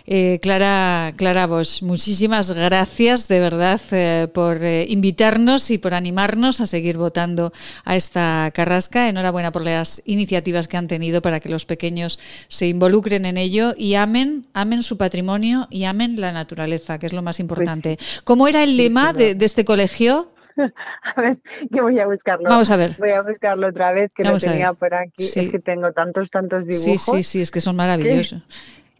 Eh, 0.07 0.39
Clara, 0.41 1.13
Clara 1.15 1.45
Bosch, 1.45 1.83
muchísimas 1.83 2.51
gracias 2.51 3.27
de 3.27 3.39
verdad 3.39 3.79
eh, 3.91 4.27
por 4.33 4.57
invitarnos 4.63 5.69
y 5.69 5.77
por 5.77 5.93
animarnos 5.93 6.59
a 6.59 6.65
seguir 6.65 6.97
votando 6.97 7.53
a 7.85 7.95
esta 7.95 8.51
carrasca. 8.51 9.09
Enhorabuena 9.09 9.51
por 9.51 9.63
las 9.63 10.01
iniciativas 10.07 10.67
que 10.67 10.77
han 10.77 10.87
tenido 10.87 11.21
para 11.21 11.39
que 11.39 11.49
los 11.49 11.67
pequeños 11.67 12.17
se 12.47 12.67
involucren 12.67 13.27
en 13.27 13.37
ello 13.37 13.75
y 13.77 13.93
amen, 13.93 14.47
amen 14.53 14.81
su 14.81 14.97
patrimonio 14.97 15.67
y 15.69 15.83
amen 15.83 16.19
la 16.19 16.31
naturaleza, 16.31 16.97
que 16.97 17.05
es 17.05 17.13
lo 17.13 17.21
más 17.21 17.35
pues 17.35 17.41
importante. 17.41 17.99
¿Cómo 18.23 18.47
era 18.47 18.63
el 18.63 18.75
lema 18.75 19.13
de 19.13 19.37
este 19.39 19.65
colegio? 19.65 20.31
a 21.15 21.21
ver, 21.21 21.37
que 21.71 21.81
voy 21.81 21.99
a 21.99 22.07
buscarlo. 22.07 22.49
Vamos 22.49 22.69
a 22.69 22.75
ver. 22.75 22.95
Voy 22.97 23.11
a 23.11 23.21
buscarlo 23.21 23.67
otra 23.67 23.91
vez, 23.91 24.11
que 24.13 24.23
lo 24.23 24.37
tenía 24.37 24.73
por 24.73 24.93
aquí. 24.93 25.23
Es 25.23 25.33
que 25.33 25.59
tengo 25.59 25.91
tantos, 25.93 26.29
tantos 26.29 26.65
dibujos. 26.65 27.01
Sí, 27.01 27.11
sí, 27.17 27.23
sí, 27.23 27.41
es 27.41 27.51
que 27.51 27.61
son 27.61 27.75
maravillosos. 27.75 28.41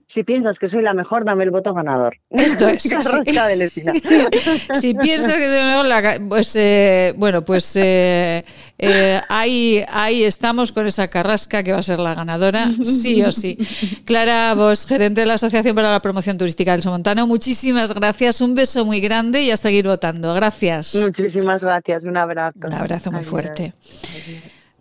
Si 0.09 0.23
piensas 0.23 0.57
que 0.57 0.69
soy 0.69 0.83
la 0.83 0.93
mejor, 0.93 1.25
dame 1.25 1.43
el 1.43 1.51
voto 1.51 1.73
ganador. 1.73 2.15
Esto 2.29 2.69
es. 2.69 2.83
de 2.89 3.69
si 4.79 4.93
piensas 4.93 5.35
que 5.35 5.49
soy 5.49 5.57
la 5.57 5.83
mejor, 5.83 6.27
pues 6.29 6.55
eh, 6.55 7.13
bueno, 7.17 7.43
pues 7.43 7.75
eh, 7.75 8.45
eh, 8.77 9.21
ahí, 9.27 9.83
ahí 9.89 10.23
estamos 10.23 10.71
con 10.71 10.87
esa 10.87 11.09
carrasca 11.09 11.61
que 11.61 11.73
va 11.73 11.79
a 11.79 11.83
ser 11.83 11.99
la 11.99 12.15
ganadora, 12.15 12.69
sí 12.85 13.21
o 13.21 13.33
sí. 13.33 13.57
Clara 14.05 14.53
Vos, 14.53 14.85
gerente 14.85 15.21
de 15.21 15.27
la 15.27 15.33
Asociación 15.33 15.75
para 15.75 15.91
la 15.91 16.01
Promoción 16.01 16.37
Turística 16.37 16.71
del 16.71 16.81
Somontano, 16.81 17.27
muchísimas 17.27 17.93
gracias, 17.93 18.39
un 18.39 18.55
beso 18.55 18.85
muy 18.85 19.01
grande 19.01 19.41
y 19.41 19.51
a 19.51 19.57
seguir 19.57 19.87
votando. 19.87 20.33
Gracias. 20.33 20.95
Muchísimas 20.95 21.61
gracias, 21.61 22.05
un 22.05 22.15
abrazo. 22.15 22.59
Un 22.63 22.73
abrazo 22.73 23.11
muy 23.11 23.25
fuerte. 23.25 23.73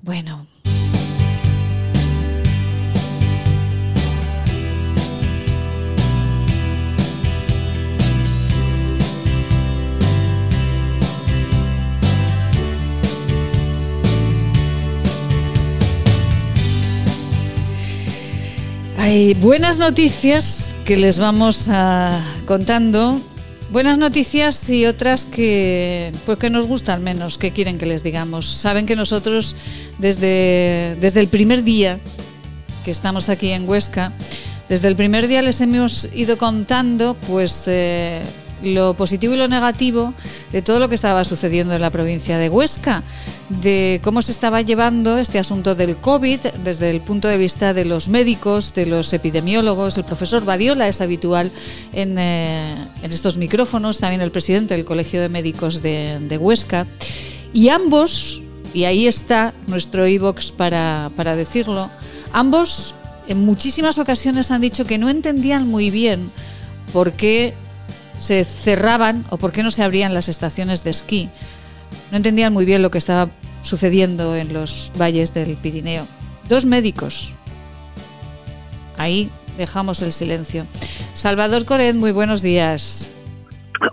Bueno. 0.03 0.47
Hay 18.99 19.35
buenas 19.35 19.79
noticias 19.79 20.75
que 20.85 20.97
les 20.97 21.19
vamos 21.19 21.69
a 21.69 22.19
contando. 22.47 23.21
Buenas 23.71 23.99
noticias 23.99 24.71
y 24.71 24.87
otras 24.87 25.27
que 25.27 26.13
pues 26.25 26.39
que 26.39 26.51
nos 26.51 26.67
gustan 26.67 27.05
menos, 27.05 27.37
que 27.37 27.53
quieren 27.53 27.79
que 27.79 27.87
les 27.87 28.03
digamos. 28.03 28.47
Saben 28.47 28.87
que 28.87 28.97
nosotros 28.97 29.55
desde, 29.99 30.97
desde 31.01 31.21
el 31.21 31.29
primer 31.29 31.63
día 31.63 31.99
que 32.85 32.91
estamos 32.91 33.29
aquí 33.29 33.51
en 33.51 33.69
Huesca, 33.69 34.13
desde 34.69 34.89
el 34.89 34.97
primer 34.97 35.29
día 35.29 35.43
les 35.43 35.61
hemos 35.61 36.09
ido 36.15 36.39
contando 36.39 37.17
pues 37.27 37.65
eh, 37.67 38.23
lo 38.63 38.95
positivo 38.95 39.35
y 39.35 39.37
lo 39.37 39.49
negativo 39.49 40.15
de 40.53 40.63
todo 40.63 40.81
lo 40.81 40.89
que 40.89 40.95
estaba 40.95 41.25
sucediendo 41.25 41.75
en 41.75 41.81
la 41.81 41.91
provincia 41.91 42.39
de 42.39 42.49
Huesca, 42.49 43.03
de 43.49 44.01
cómo 44.03 44.23
se 44.23 44.33
estaba 44.33 44.63
llevando 44.63 45.19
este 45.19 45.39
asunto 45.39 45.75
del 45.75 45.97
COVID 45.97 46.41
desde 46.65 46.91
el 46.91 47.01
punto 47.01 47.29
de 47.29 47.39
vista 47.39 47.75
de 47.75 47.85
los 47.85 48.09
médicos, 48.09 48.75
de 48.75 48.87
los 48.87 49.13
epidemiólogos. 49.13 49.99
El 49.99 50.05
profesor 50.05 50.45
Badiola 50.45 50.89
es 50.89 51.01
habitual 51.01 51.51
en, 51.93 52.19
eh, 52.19 52.75
estos 53.03 53.39
micrófonos, 53.39 53.99
también 53.99 54.21
el 54.21 54.31
presidente 54.31 54.75
del 54.75 54.85
Colegio 54.85 55.21
de 55.21 55.29
Médicos 55.29 55.83
de, 55.83 56.39
Huesca. 56.41 56.87
Y 57.53 57.69
ambos, 57.69 58.43
y 58.75 58.85
ahí 58.85 59.07
está 59.07 59.55
nuestro 59.67 60.07
iVox 60.07 60.53
para, 60.53 61.11
para 61.17 61.37
decirlo, 61.37 61.91
ambos 62.33 62.95
en 63.29 63.45
muchísimas 63.45 63.99
ocasiones 63.99 64.51
han 64.51 64.61
dicho 64.61 64.85
que 64.85 64.99
no 64.99 65.09
entendían 65.09 65.69
muy 65.69 65.91
bien 65.91 66.31
por 66.93 67.13
qué 67.13 67.55
se 68.19 68.45
cerraban 68.45 69.25
o 69.31 69.37
por 69.37 69.53
qué 69.53 69.63
no 69.63 69.71
se 69.71 69.83
abrían 69.83 70.15
las 70.15 70.29
estaciones 70.29 70.85
de 70.85 70.91
esquí. 70.91 71.29
No 72.11 72.17
entendían 72.17 72.53
muy 72.53 72.65
bien 72.65 72.83
lo 72.83 72.91
que 72.91 72.99
estaba 72.99 73.29
sucediendo 73.63 74.37
en 74.37 74.53
los 74.53 74.93
valles 74.99 75.35
del 75.35 75.57
Pirineo. 75.57 76.07
Dos 76.49 76.65
médicos. 76.65 77.35
Ahí 78.97 79.31
dejamos 79.59 80.03
el 80.03 80.13
silencio. 80.13 80.65
Salvador 81.15 81.65
Coret, 81.65 81.95
muy 81.95 82.13
buenos 82.13 82.43
días. 82.43 83.13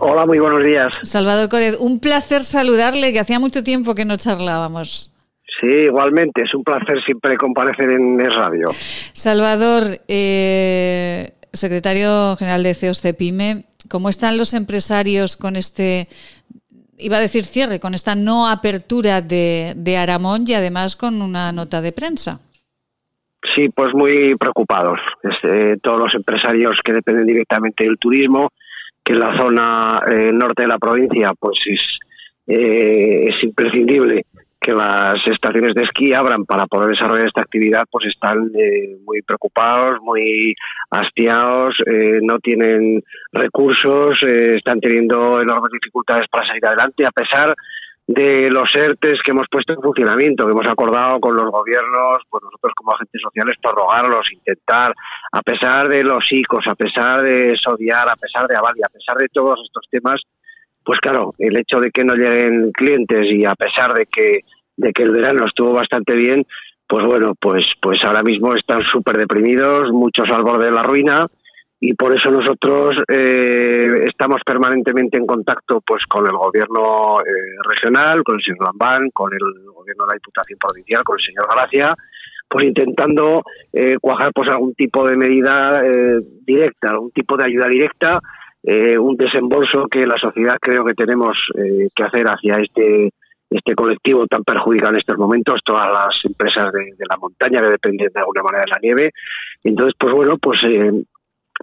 Hola, 0.00 0.24
muy 0.24 0.38
buenos 0.38 0.62
días. 0.62 0.88
Salvador 1.02 1.48
Coret, 1.48 1.76
un 1.78 2.00
placer 2.00 2.44
saludarle, 2.44 3.12
que 3.12 3.20
hacía 3.20 3.38
mucho 3.38 3.62
tiempo 3.62 3.94
que 3.94 4.04
no 4.04 4.16
charlábamos. 4.16 5.10
Sí, 5.60 5.68
igualmente, 5.68 6.42
es 6.42 6.54
un 6.54 6.64
placer 6.64 7.02
siempre 7.04 7.36
comparecer 7.36 7.90
en 7.90 8.20
el 8.20 8.32
radio. 8.32 8.68
Salvador, 9.12 10.00
eh, 10.08 11.32
secretario 11.52 12.36
general 12.36 12.62
de 12.62 12.74
CEOS 12.74 13.00
Cepime, 13.00 13.64
¿Cómo 13.88 14.08
están 14.08 14.38
los 14.38 14.54
empresarios 14.54 15.36
con 15.36 15.56
este, 15.56 16.08
iba 16.98 17.16
a 17.16 17.20
decir 17.20 17.44
cierre, 17.44 17.80
con 17.80 17.94
esta 17.94 18.14
no 18.14 18.48
apertura 18.48 19.20
de, 19.20 19.74
de 19.76 19.96
Aramón 19.96 20.44
y 20.46 20.54
además 20.54 20.96
con 20.96 21.22
una 21.22 21.52
nota 21.52 21.80
de 21.80 21.92
prensa? 21.92 22.40
Sí, 23.54 23.68
pues 23.68 23.92
muy 23.94 24.34
preocupados. 24.36 24.98
Eh, 25.42 25.76
todos 25.82 25.98
los 25.98 26.14
empresarios 26.14 26.78
que 26.82 26.92
dependen 26.92 27.26
directamente 27.26 27.84
del 27.84 27.98
turismo, 27.98 28.48
que 29.04 29.12
en 29.12 29.20
la 29.20 29.36
zona 29.36 30.00
eh, 30.10 30.32
norte 30.32 30.62
de 30.62 30.68
la 30.68 30.78
provincia 30.78 31.32
pues 31.38 31.58
es, 31.66 31.80
eh, 32.46 33.26
es 33.28 33.44
imprescindible 33.44 34.24
que 34.64 34.72
las 34.72 35.20
estaciones 35.26 35.74
de 35.74 35.82
esquí 35.82 36.14
abran 36.14 36.46
para 36.46 36.64
poder 36.64 36.88
desarrollar 36.90 37.26
esta 37.26 37.42
actividad, 37.42 37.84
pues 37.90 38.06
están 38.06 38.50
eh, 38.58 38.96
muy 39.04 39.20
preocupados, 39.20 40.00
muy 40.00 40.54
hastiados, 40.90 41.74
eh, 41.86 42.20
no 42.22 42.38
tienen 42.38 43.02
recursos, 43.30 44.22
eh, 44.22 44.56
están 44.56 44.80
teniendo 44.80 45.38
enormes 45.40 45.70
dificultades 45.70 46.26
para 46.30 46.46
salir 46.46 46.64
adelante, 46.64 47.04
a 47.04 47.10
pesar 47.10 47.54
de 48.06 48.50
los 48.50 48.74
ERTES 48.74 49.20
que 49.22 49.32
hemos 49.32 49.46
puesto 49.50 49.74
en 49.74 49.82
funcionamiento, 49.82 50.46
que 50.46 50.52
hemos 50.52 50.66
acordado 50.66 51.20
con 51.20 51.36
los 51.36 51.50
gobiernos, 51.50 52.18
pues 52.30 52.42
nosotros 52.44 52.72
como 52.74 52.94
agentes 52.94 53.20
sociales, 53.20 53.56
prorrogarlos, 53.62 54.32
intentar, 54.32 54.94
a 55.32 55.42
pesar 55.42 55.88
de 55.88 56.02
los 56.02 56.24
ICOs, 56.30 56.66
a 56.68 56.74
pesar 56.74 57.22
de 57.22 57.54
SODIAR, 57.56 58.08
a 58.10 58.16
pesar 58.16 58.46
de 58.46 58.56
Avalia, 58.56 58.86
a 58.86 58.92
pesar 58.92 59.16
de 59.18 59.28
todos 59.28 59.60
estos 59.62 59.84
temas, 59.90 60.22
pues 60.84 60.98
claro, 61.00 61.34
el 61.38 61.56
hecho 61.58 61.80
de 61.80 61.90
que 61.90 62.04
no 62.04 62.14
lleguen 62.14 62.70
clientes 62.72 63.26
y 63.30 63.44
a 63.44 63.54
pesar 63.54 63.94
de 63.94 64.04
que 64.06 64.40
de 64.76 64.92
que 64.92 65.02
el 65.02 65.10
verano 65.10 65.46
estuvo 65.46 65.72
bastante 65.72 66.14
bien, 66.14 66.46
pues 66.86 67.06
bueno, 67.06 67.34
pues, 67.40 67.64
pues 67.80 68.02
ahora 68.04 68.22
mismo 68.22 68.54
están 68.54 68.82
súper 68.82 69.16
deprimidos, 69.16 69.90
muchos 69.92 70.28
al 70.30 70.42
borde 70.42 70.66
de 70.66 70.72
la 70.72 70.82
ruina 70.82 71.26
y 71.86 71.92
por 71.92 72.16
eso 72.16 72.30
nosotros 72.30 72.96
eh, 73.08 74.04
estamos 74.08 74.40
permanentemente 74.46 75.18
en 75.18 75.26
contacto 75.26 75.82
pues 75.86 76.02
con 76.08 76.26
el 76.26 76.32
gobierno 76.32 77.20
eh, 77.20 77.56
regional, 77.68 78.22
con 78.24 78.36
el 78.36 78.42
señor 78.42 78.64
Lambán, 78.64 79.10
con 79.12 79.30
el 79.34 79.66
gobierno 79.66 80.04
de 80.04 80.12
la 80.12 80.14
Diputación 80.14 80.58
Provincial, 80.58 81.04
con 81.04 81.18
el 81.18 81.26
señor 81.26 81.46
Gracia, 81.54 81.94
pues 82.48 82.66
intentando 82.66 83.42
eh, 83.70 83.96
cuajar 84.00 84.30
pues 84.34 84.50
algún 84.50 84.74
tipo 84.74 85.06
de 85.06 85.16
medida 85.16 85.82
directa, 86.46 86.88
algún 86.88 87.10
tipo 87.10 87.36
de 87.36 87.44
ayuda 87.44 87.66
directa, 87.68 88.20
un 88.98 89.16
desembolso 89.18 89.86
que 89.88 90.06
la 90.06 90.16
sociedad 90.16 90.56
creo 90.58 90.86
que 90.86 90.94
tenemos 90.94 91.36
que 91.94 92.02
hacer 92.02 92.24
hacia 92.26 92.56
este 92.56 93.10
este 93.50 93.74
colectivo 93.74 94.26
tan 94.26 94.42
perjudicado 94.42 94.92
en 94.92 94.98
estos 94.98 95.18
momentos, 95.18 95.60
todas 95.64 95.90
las 95.90 96.14
empresas 96.24 96.72
de, 96.72 96.92
la 97.08 97.16
montaña 97.16 97.60
que 97.60 97.68
dependen 97.68 98.10
de 98.12 98.20
alguna 98.20 98.42
manera 98.42 98.64
de 98.64 98.70
la 98.70 98.78
nieve. 98.82 99.12
Entonces, 99.62 99.94
pues 99.98 100.14
bueno, 100.14 100.36
pues 100.38 100.58
eh, 100.64 100.92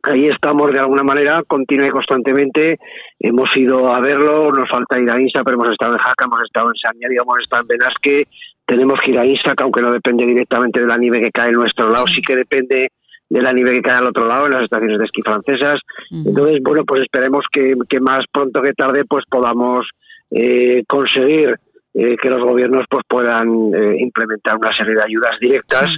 ahí 0.03 0.27
estamos 0.27 0.71
de 0.71 0.79
alguna 0.79 1.03
manera, 1.03 1.43
continua 1.45 1.87
y 1.87 1.91
constantemente. 1.91 2.79
Hemos 3.19 3.49
ido 3.55 3.93
a 3.93 3.99
verlo, 3.99 4.51
nos 4.51 4.69
falta 4.69 4.99
ir 4.99 5.09
a 5.09 5.19
Insa, 5.19 5.43
pero 5.43 5.57
hemos 5.57 5.71
estado 5.71 5.93
en 5.93 5.99
Jaca, 5.99 6.25
hemos 6.25 6.41
estado 6.43 6.69
en 6.69 6.75
Sañari, 6.75 7.15
hemos 7.15 7.39
estado 7.41 7.63
en 7.63 7.67
Benasque, 7.67 8.27
tenemos 8.65 8.99
que 9.03 9.11
ir 9.11 9.19
a 9.19 9.25
Insa, 9.25 9.53
que 9.55 9.63
aunque 9.63 9.81
no 9.81 9.91
depende 9.91 10.25
directamente 10.25 10.81
de 10.81 10.87
la 10.87 10.97
nieve 10.97 11.21
que 11.21 11.31
cae 11.31 11.49
en 11.49 11.55
nuestro 11.55 11.89
lado, 11.89 12.05
sí 12.07 12.21
que 12.21 12.35
depende 12.35 12.89
de 13.29 13.41
la 13.41 13.53
nieve 13.53 13.71
que 13.73 13.81
cae 13.81 13.95
al 13.95 14.09
otro 14.09 14.27
lado, 14.27 14.45
en 14.45 14.53
las 14.53 14.63
estaciones 14.63 14.97
de 14.99 15.05
esquí 15.05 15.21
francesas. 15.21 15.79
Entonces, 16.25 16.59
bueno, 16.61 16.83
pues 16.85 17.01
esperemos 17.03 17.45
que, 17.51 17.75
más 18.01 18.23
pronto 18.31 18.61
que 18.61 18.73
tarde 18.73 19.05
pues 19.05 19.23
podamos 19.29 19.87
eh, 20.31 20.83
conseguir 20.87 21.55
eh, 21.93 22.15
que 22.22 22.30
los 22.30 22.39
gobiernos 22.39 22.85
pues 22.89 23.03
puedan 23.07 23.73
eh, 23.73 23.97
implementar 23.99 24.55
una 24.55 24.76
serie 24.76 24.95
de 24.95 25.03
ayudas 25.03 25.38
directas 25.39 25.91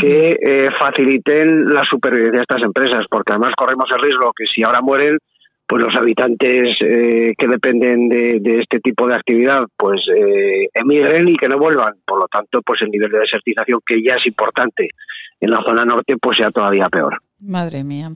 que 0.00 0.30
eh, 0.30 0.68
faciliten 0.80 1.66
la 1.66 1.84
supervivencia 1.88 2.38
de 2.38 2.42
estas 2.42 2.62
empresas, 2.62 3.04
porque 3.08 3.32
además 3.32 3.52
corremos 3.56 3.86
el 3.94 4.02
riesgo 4.02 4.32
que 4.36 4.44
si 4.52 4.64
ahora 4.64 4.80
mueren, 4.80 5.18
pues 5.64 5.82
los 5.82 5.94
habitantes 5.94 6.76
que 6.80 7.46
dependen 7.48 8.08
de, 8.08 8.38
de, 8.40 8.60
este 8.60 8.80
tipo 8.80 9.06
de 9.06 9.14
actividad 9.14 9.64
pues 9.76 10.00
emigren 10.74 11.28
y 11.28 11.36
que 11.36 11.48
no 11.48 11.58
vuelvan. 11.58 11.94
Por 12.04 12.20
lo 12.20 12.26
tanto, 12.28 12.62
pues 12.62 12.82
el 12.82 12.90
nivel 12.90 13.10
de 13.10 13.18
desertización 13.18 13.80
que 13.84 14.02
ya 14.02 14.14
es 14.14 14.26
importante 14.26 14.88
en 15.40 15.50
la 15.50 15.62
zona 15.66 15.84
norte 15.84 16.16
pues 16.20 16.38
sea 16.38 16.50
todavía 16.50 16.88
peor. 16.88 17.20
Madre 17.40 17.84
mía. 17.84 18.10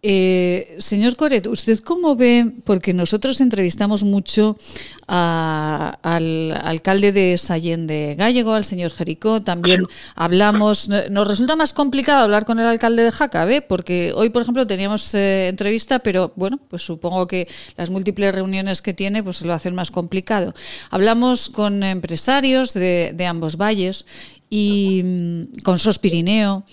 Eh, 0.00 0.76
señor 0.78 1.16
Coret, 1.16 1.48
¿usted 1.48 1.80
cómo 1.80 2.14
ve? 2.14 2.52
Porque 2.62 2.94
nosotros 2.94 3.40
entrevistamos 3.40 4.04
mucho 4.04 4.56
al 5.08 6.52
alcalde 6.52 7.10
de 7.10 7.36
Sallén 7.36 7.88
de 7.88 8.14
Gallego, 8.16 8.52
al 8.52 8.64
señor 8.64 8.92
Jericó, 8.92 9.40
también 9.40 9.86
hablamos, 10.14 10.88
nos 10.88 11.26
resulta 11.26 11.56
más 11.56 11.72
complicado 11.72 12.22
hablar 12.22 12.44
con 12.44 12.60
el 12.60 12.66
alcalde 12.66 13.02
de 13.02 13.10
Jaca, 13.10 13.48
porque 13.66 14.12
hoy, 14.14 14.30
por 14.30 14.42
ejemplo, 14.42 14.66
teníamos 14.68 15.14
eh, 15.14 15.48
entrevista, 15.48 15.98
pero 15.98 16.32
bueno, 16.36 16.60
pues 16.68 16.82
supongo 16.82 17.26
que 17.26 17.48
las 17.76 17.90
múltiples 17.90 18.32
reuniones 18.32 18.82
que 18.82 18.94
tiene 18.94 19.24
pues 19.24 19.42
lo 19.42 19.52
hacen 19.52 19.74
más 19.74 19.90
complicado. 19.90 20.54
Hablamos 20.90 21.48
con 21.48 21.82
empresarios 21.82 22.72
de, 22.72 23.12
de 23.14 23.26
ambos 23.26 23.56
valles 23.56 24.06
y 24.48 25.02
mm, 25.04 25.62
con 25.64 25.78
SOS 25.78 25.98
Pirineo 25.98 26.64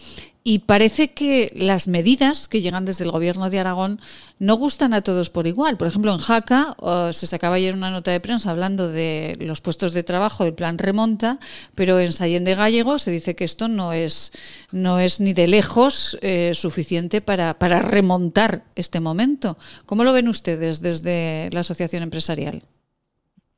y 0.48 0.60
parece 0.60 1.10
que 1.10 1.52
las 1.56 1.88
medidas 1.88 2.48
que 2.48 2.62
llegan 2.62 2.86
desde 2.86 3.04
el 3.04 3.10
gobierno 3.10 3.50
de 3.50 3.60
Aragón 3.60 4.00
no 4.38 4.56
gustan 4.58 4.94
a 4.94 5.02
todos 5.02 5.32
por 5.32 5.48
igual. 5.48 5.76
Por 5.76 5.88
ejemplo, 5.88 6.12
en 6.14 6.20
Jaca 6.20 6.78
se 7.14 7.26
sacaba 7.26 7.56
ayer 7.56 7.74
una 7.74 7.90
nota 7.90 8.12
de 8.12 8.20
prensa 8.20 8.52
hablando 8.52 8.88
de 8.88 9.36
los 9.40 9.62
puestos 9.62 9.92
de 9.94 10.04
trabajo 10.04 10.44
del 10.44 10.54
plan 10.54 10.78
remonta, 10.78 11.40
pero 11.74 12.00
en 12.00 12.14
Sallén 12.14 12.44
de 12.44 12.54
Gallego 12.54 13.00
se 13.00 13.10
dice 13.10 13.36
que 13.36 13.44
esto 13.44 13.68
no 13.68 13.92
es, 13.92 14.34
no 14.72 15.00
es 15.00 15.20
ni 15.20 15.34
de 15.34 15.48
lejos 15.48 16.16
eh, 16.22 16.52
suficiente 16.54 17.22
para, 17.22 17.58
para 17.58 17.82
remontar 17.82 18.66
este 18.76 19.00
momento. 19.00 19.58
¿Cómo 19.88 20.04
lo 20.04 20.14
ven 20.14 20.28
ustedes 20.28 20.80
desde 20.80 21.50
la 21.54 21.62
asociación 21.62 22.04
empresarial? 22.04 22.62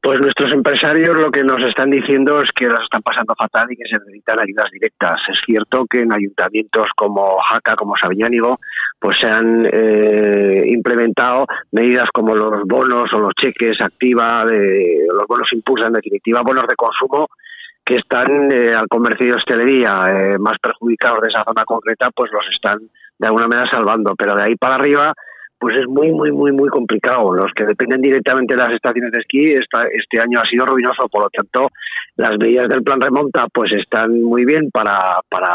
Pues 0.08 0.22
nuestros 0.22 0.54
empresarios 0.54 1.20
lo 1.20 1.30
que 1.30 1.44
nos 1.44 1.62
están 1.64 1.90
diciendo 1.90 2.40
es 2.42 2.50
que 2.54 2.66
las 2.66 2.80
están 2.80 3.02
pasando 3.02 3.36
fatal 3.36 3.68
y 3.70 3.76
que 3.76 3.90
se 3.92 4.00
necesitan 4.00 4.40
ayudas 4.40 4.72
directas. 4.72 5.18
Es 5.28 5.38
cierto 5.46 5.86
que 5.86 6.00
en 6.00 6.14
ayuntamientos 6.14 6.86
como 6.96 7.38
Jaca, 7.40 7.76
como 7.76 7.94
Sabiñánigo, 7.98 8.58
pues 8.98 9.18
se 9.20 9.28
han 9.28 9.68
eh, 9.70 10.64
implementado 10.68 11.46
medidas 11.74 12.06
como 12.14 12.34
los 12.34 12.64
bonos 12.64 13.12
o 13.14 13.20
los 13.20 13.34
cheques 13.34 13.82
activa, 13.82 14.46
de, 14.46 15.08
los 15.14 15.28
bonos 15.28 15.52
impulsa 15.52 15.88
en 15.88 15.94
definitiva, 15.96 16.42
bonos 16.42 16.64
de 16.70 16.76
consumo 16.78 17.28
que 17.84 17.96
están 17.96 18.50
eh, 18.50 18.74
al 18.74 18.88
comercio 18.88 19.36
hostelería 19.36 20.06
eh, 20.08 20.38
más 20.40 20.58
perjudicados 20.60 21.20
de 21.20 21.28
esa 21.34 21.44
zona 21.44 21.66
concreta, 21.66 22.12
pues 22.16 22.32
los 22.32 22.46
están 22.56 22.80
de 23.20 23.28
alguna 23.28 23.50
manera 23.50 23.70
salvando. 23.70 24.16
Pero 24.16 24.38
de 24.38 24.44
ahí 24.44 24.56
para 24.56 24.76
arriba 24.76 25.14
pues 25.60 25.78
es 25.78 25.88
muy, 25.88 26.12
muy, 26.12 26.32
muy, 26.32 26.52
muy 26.52 26.70
complicado. 26.70 27.34
Los 27.34 27.52
que 27.56 27.66
dependen 27.66 28.02
directamente 28.02 28.56
de 28.56 28.62
las 28.62 28.74
estaciones 28.74 29.12
de 29.12 29.20
esquí, 29.20 29.54
este 29.54 30.22
año 30.22 30.40
ha 30.40 30.50
sido 30.50 30.66
ruinoso, 30.66 31.08
por 31.10 31.24
lo 31.24 31.30
tanto, 31.30 31.70
las 32.16 32.38
medidas 32.38 32.68
del 32.70 32.84
plan 32.84 33.02
remonta 33.02 33.48
pues 33.54 33.72
están 33.74 34.22
muy 34.22 34.46
bien 34.46 34.70
para, 34.72 35.20
para 35.30 35.50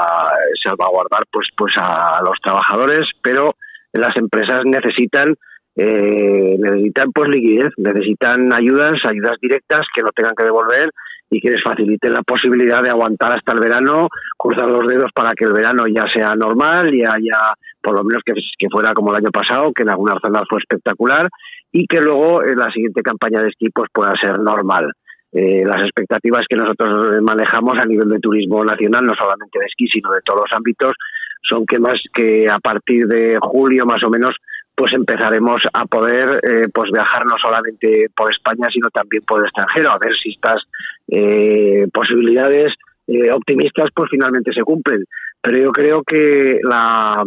salvaguardar 0.62 1.24
pues, 1.30 1.48
pues 1.56 1.74
a 1.78 2.20
los 2.24 2.34
trabajadores, 2.42 3.06
pero 3.22 3.54
las 3.92 4.16
empresas 4.16 4.62
necesitan 4.64 5.34
eh, 5.74 6.56
necesitan 6.58 7.12
pues 7.12 7.30
liquidez, 7.30 7.72
necesitan 7.78 8.52
ayudas, 8.52 8.98
ayudas 9.08 9.38
directas 9.40 9.86
que 9.94 10.02
no 10.02 10.10
tengan 10.14 10.34
que 10.34 10.44
devolver 10.44 10.90
y 11.30 11.40
que 11.40 11.50
les 11.50 11.62
faciliten 11.62 12.12
la 12.12 12.22
posibilidad 12.22 12.82
de 12.82 12.90
aguantar 12.90 13.32
hasta 13.32 13.52
el 13.52 13.60
verano, 13.60 14.08
cruzar 14.36 14.66
los 14.66 14.86
dedos 14.86 15.10
para 15.14 15.32
que 15.32 15.46
el 15.46 15.52
verano 15.52 15.84
ya 15.86 16.04
sea 16.12 16.34
normal, 16.34 16.94
y 16.94 17.02
haya 17.02 17.54
por 17.82 17.94
lo 17.94 18.04
menos 18.04 18.22
que, 18.24 18.34
fuera 18.70 18.94
como 18.94 19.10
el 19.10 19.18
año 19.18 19.30
pasado, 19.30 19.72
que 19.72 19.82
en 19.82 19.90
algunas 19.90 20.20
zonas 20.22 20.42
fue 20.48 20.60
espectacular, 20.60 21.28
y 21.70 21.86
que 21.86 22.00
luego 22.00 22.42
en 22.44 22.58
la 22.58 22.70
siguiente 22.70 23.02
campaña 23.02 23.42
de 23.42 23.48
esquí 23.48 23.68
pues 23.70 23.90
pueda 23.92 24.14
ser 24.20 24.38
normal. 24.38 24.92
Eh, 25.32 25.64
las 25.64 25.82
expectativas 25.82 26.44
que 26.48 26.56
nosotros 26.56 27.22
manejamos 27.22 27.78
a 27.78 27.86
nivel 27.86 28.08
de 28.08 28.18
turismo 28.20 28.62
nacional, 28.64 29.04
no 29.04 29.14
solamente 29.18 29.58
de 29.58 29.66
esquí, 29.66 29.88
sino 29.88 30.12
de 30.12 30.20
todos 30.24 30.42
los 30.42 30.56
ámbitos, 30.56 30.94
son 31.42 31.66
que 31.66 31.78
más 31.78 32.00
que 32.14 32.48
a 32.48 32.58
partir 32.58 33.06
de 33.06 33.38
julio 33.40 33.84
más 33.84 34.02
o 34.04 34.10
menos 34.10 34.36
pues 34.74 34.92
empezaremos 34.92 35.62
a 35.72 35.84
poder 35.86 36.40
eh, 36.42 36.68
pues 36.72 36.90
viajar 36.90 37.26
no 37.26 37.36
solamente 37.42 38.06
por 38.16 38.30
España 38.30 38.68
sino 38.72 38.88
también 38.90 39.22
por 39.24 39.40
el 39.40 39.46
extranjero 39.46 39.90
a 39.90 39.98
ver 39.98 40.12
si 40.16 40.30
estas 40.30 40.62
eh, 41.08 41.86
posibilidades 41.92 42.72
eh, 43.06 43.30
optimistas 43.32 43.90
pues 43.94 44.10
finalmente 44.10 44.52
se 44.52 44.62
cumplen 44.62 45.04
pero 45.42 45.58
yo 45.58 45.72
creo 45.72 46.02
que 46.04 46.60
la 46.62 47.24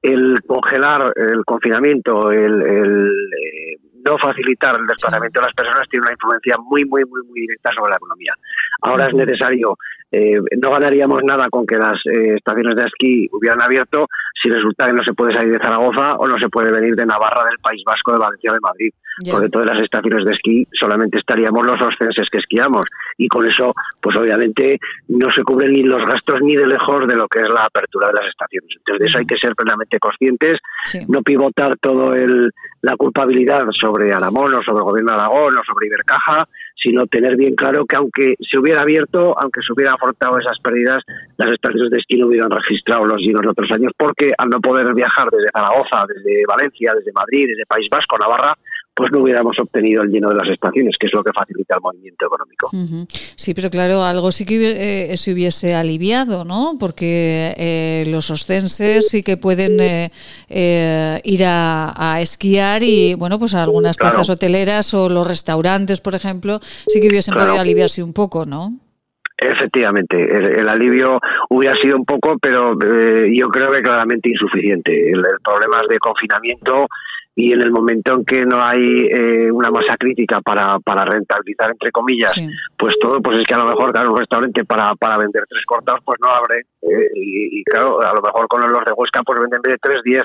el 0.00 0.42
congelar 0.46 1.12
el 1.16 1.44
confinamiento 1.44 2.30
el, 2.30 2.62
el 2.62 3.10
no 4.04 4.18
facilitar 4.18 4.76
el 4.78 4.86
desplazamiento 4.86 5.40
de 5.40 5.46
las 5.46 5.54
personas 5.54 5.88
tiene 5.88 6.04
una 6.04 6.12
influencia 6.12 6.56
muy 6.58 6.84
muy 6.84 7.04
muy 7.04 7.22
muy 7.28 7.40
directa 7.42 7.70
sobre 7.74 7.90
la 7.90 7.96
economía. 7.96 8.34
Ahora 8.82 9.08
es 9.08 9.14
necesario 9.14 9.76
eh, 10.12 10.38
no 10.60 10.70
ganaríamos 10.70 11.20
nada 11.24 11.48
con 11.48 11.66
que 11.66 11.76
las 11.76 11.98
eh, 12.04 12.34
estaciones 12.36 12.76
de 12.76 12.82
esquí 12.82 13.28
hubieran 13.32 13.62
abierto 13.62 14.06
si 14.42 14.50
resulta 14.50 14.86
que 14.86 14.92
no 14.92 15.02
se 15.02 15.14
puede 15.14 15.34
salir 15.34 15.52
de 15.52 15.64
Zaragoza 15.64 16.16
o 16.18 16.28
no 16.28 16.38
se 16.38 16.50
puede 16.50 16.70
venir 16.70 16.94
de 16.94 17.06
Navarra, 17.06 17.44
del 17.48 17.58
País 17.58 17.82
Vasco, 17.86 18.12
de 18.12 18.18
Valencia 18.18 18.50
o 18.50 18.54
de 18.54 18.60
Madrid. 18.60 18.92
Porque 19.30 19.48
todas 19.48 19.66
las 19.66 19.82
estaciones 19.82 20.24
de 20.24 20.32
esquí 20.32 20.66
solamente 20.72 21.18
estaríamos 21.18 21.64
los 21.66 21.80
oscenses 21.80 22.28
que 22.30 22.38
esquiamos. 22.38 22.84
Y 23.18 23.28
con 23.28 23.46
eso, 23.46 23.72
pues 24.00 24.16
obviamente 24.16 24.78
no 25.08 25.30
se 25.32 25.42
cubren 25.44 25.72
ni 25.72 25.82
los 25.82 26.04
gastos 26.04 26.40
ni 26.40 26.56
de 26.56 26.66
lejos 26.66 27.06
de 27.06 27.14
lo 27.14 27.28
que 27.28 27.40
es 27.40 27.48
la 27.48 27.64
apertura 27.64 28.08
de 28.08 28.14
las 28.14 28.28
estaciones. 28.28 28.70
Entonces 28.78 29.00
de 29.00 29.06
eso 29.08 29.18
hay 29.18 29.26
que 29.26 29.36
ser 29.36 29.54
plenamente 29.54 29.98
conscientes, 29.98 30.58
no 31.08 31.22
pivotar 31.22 31.76
todo 31.78 32.14
el, 32.14 32.50
la 32.80 32.96
culpabilidad 32.96 33.64
sobre 33.78 34.12
Aramón 34.12 34.54
o 34.54 34.62
sobre 34.62 34.78
el 34.78 34.84
gobierno 34.84 35.12
de 35.12 35.18
Aragón 35.18 35.58
o 35.58 35.62
sobre 35.64 35.86
Ibercaja, 35.86 36.48
sino 36.74 37.06
tener 37.06 37.36
bien 37.36 37.54
claro 37.54 37.84
que 37.86 37.96
aunque 37.96 38.34
se 38.38 38.58
hubiera 38.58 38.82
abierto, 38.82 39.34
aunque 39.38 39.60
se 39.66 39.72
hubiera 39.72 39.94
afrontado 39.94 40.38
esas 40.38 40.58
pérdidas, 40.60 41.02
las 41.36 41.52
estaciones 41.52 41.90
de 41.90 41.98
esquí 41.98 42.18
no 42.18 42.26
hubieran 42.26 42.50
registrado 42.50 43.04
los 43.04 43.18
llenos 43.18 43.42
de 43.42 43.48
otros 43.48 43.70
años, 43.72 43.92
porque 43.96 44.32
al 44.36 44.48
no 44.48 44.60
poder 44.60 44.92
viajar 44.94 45.28
desde 45.30 45.50
Zaragoza, 45.52 46.06
desde 46.08 46.42
Valencia, 46.46 46.92
desde 46.94 47.12
Madrid, 47.12 47.46
desde 47.48 47.66
País 47.66 47.88
Vasco, 47.90 48.18
Navarra, 48.18 48.54
pues 48.94 49.10
no 49.10 49.20
hubiéramos 49.20 49.58
obtenido 49.58 50.02
el 50.02 50.10
lleno 50.10 50.28
de 50.28 50.36
las 50.36 50.48
estaciones, 50.48 50.94
que 50.98 51.06
es 51.06 51.14
lo 51.14 51.24
que 51.24 51.32
facilita 51.32 51.76
el 51.76 51.80
movimiento 51.80 52.26
económico. 52.26 52.70
Sí, 53.36 53.54
pero 53.54 53.70
claro, 53.70 54.02
algo 54.04 54.30
sí 54.30 54.44
que 54.44 55.12
eh, 55.12 55.16
se 55.16 55.32
hubiese 55.32 55.74
aliviado, 55.74 56.44
¿no? 56.44 56.76
Porque 56.78 57.54
eh, 57.56 58.04
los 58.08 58.30
ostenses 58.30 59.08
sí 59.08 59.22
que 59.22 59.38
pueden 59.38 59.78
eh, 59.80 61.20
ir 61.24 61.42
a, 61.46 62.18
esquiar 62.20 62.82
y, 62.82 63.14
bueno, 63.14 63.38
pues 63.38 63.54
a 63.54 63.62
algunas 63.62 63.96
plazas 63.96 64.28
hoteleras 64.28 64.92
o 64.92 65.08
los 65.08 65.26
restaurantes, 65.26 66.00
por 66.00 66.14
ejemplo, 66.14 66.58
sí 66.60 67.00
que 67.00 67.08
hubiesen 67.08 67.34
podido 67.34 67.58
aliviarse 67.58 68.02
un 68.02 68.12
poco, 68.12 68.44
¿no? 68.44 68.74
Efectivamente, 69.38 70.16
el, 70.60 70.68
alivio 70.68 71.18
hubiera 71.50 71.74
sido 71.76 71.96
un 71.96 72.04
poco, 72.04 72.38
pero 72.40 72.74
yo 73.28 73.48
creo 73.48 73.72
que 73.72 73.82
claramente 73.82 74.28
insuficiente. 74.28 75.10
El, 75.10 75.18
el 75.18 75.40
problema 75.42 75.80
de 75.88 75.98
confinamiento 75.98 76.86
y 77.34 77.52
en 77.52 77.62
el 77.62 77.70
momento 77.70 78.12
en 78.14 78.24
que 78.24 78.44
no 78.44 78.62
hay 78.62 79.06
eh, 79.10 79.50
una 79.50 79.70
masa 79.70 79.96
crítica 79.98 80.40
para, 80.40 80.78
para 80.80 81.04
rentabilizar, 81.04 81.70
entre 81.70 81.90
comillas, 81.90 82.34
pues 82.76 82.94
todo, 83.00 83.22
pues 83.22 83.40
es 83.40 83.46
que 83.46 83.54
a 83.54 83.58
lo 83.58 83.66
mejor, 83.66 83.92
claro, 83.92 84.12
un 84.12 84.18
restaurante 84.18 84.64
para, 84.64 84.94
para 84.96 85.16
vender 85.16 85.44
tres 85.48 85.64
cortados, 85.64 86.00
pues 86.04 86.18
no 86.20 86.28
abre. 86.28 86.66
Eh, 86.82 87.10
y, 87.14 87.64
claro, 87.64 88.00
a 88.02 88.12
lo 88.12 88.20
mejor 88.20 88.46
con 88.48 88.60
los 88.60 88.84
de 88.84 88.92
Huesca, 88.92 89.22
pues 89.22 89.40
venden 89.40 89.62
de 89.62 89.78
tres, 89.78 90.00
diez 90.04 90.24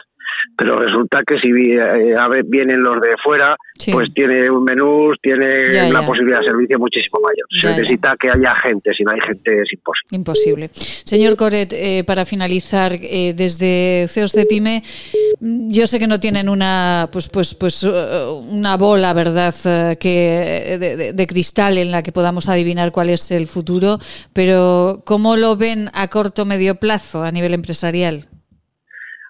pero 0.58 0.76
resulta 0.76 1.22
que 1.26 1.36
si 1.40 1.50
eh, 1.52 2.16
vienen 2.46 2.82
los 2.82 3.00
de 3.02 3.10
fuera, 3.24 3.56
pues 3.92 4.12
tiene 4.14 4.50
un 4.50 4.64
menú, 4.64 5.12
tiene 5.22 5.88
una 5.90 6.06
posibilidad 6.06 6.40
de 6.40 6.48
servicio 6.48 6.80
muchísimo 6.80 7.20
mayor. 7.22 7.46
Se 7.62 7.80
necesita 7.80 8.16
que 8.20 8.30
haya 8.30 8.56
gente, 8.64 8.92
si 8.98 9.04
no 9.04 9.12
hay 9.12 9.20
gente 9.22 9.62
es 9.62 9.72
imposible. 9.72 10.16
Imposible. 10.16 10.70
Señor 10.74 11.36
Coret, 11.36 11.74
eh, 11.74 12.04
para 12.06 12.26
finalizar, 12.26 12.94
eh, 12.94 13.34
desde 13.36 14.08
CEOs 14.08 14.34
de 14.34 14.46
PYME, 14.46 14.84
yo 15.40 15.86
sé 15.86 16.00
que 16.00 16.08
no 16.08 16.20
tienen 16.20 16.50
una, 16.50 17.10
pues, 17.12 17.30
pues, 17.30 17.54
pues, 17.54 17.84
una 17.84 18.78
bola, 18.78 19.14
¿verdad?, 19.14 19.54
que 20.00 21.14
de, 21.14 21.28
cristal 21.28 21.78
en 21.78 21.92
la 21.92 22.02
que 22.02 22.12
podamos 22.12 22.50
adivinar 22.50 22.92
cuál 22.92 23.10
es 23.10 23.32
el 23.32 23.48
futuro, 23.48 24.00
pero 24.34 25.04
¿cómo 25.06 25.36
lo 25.36 25.56
ven 25.56 25.90
a 25.94 26.08
corto 26.08 26.46
medio 26.46 26.76
plazo 26.76 27.24
a 27.24 27.32
nivel 27.32 27.54
empresarial? 27.54 28.28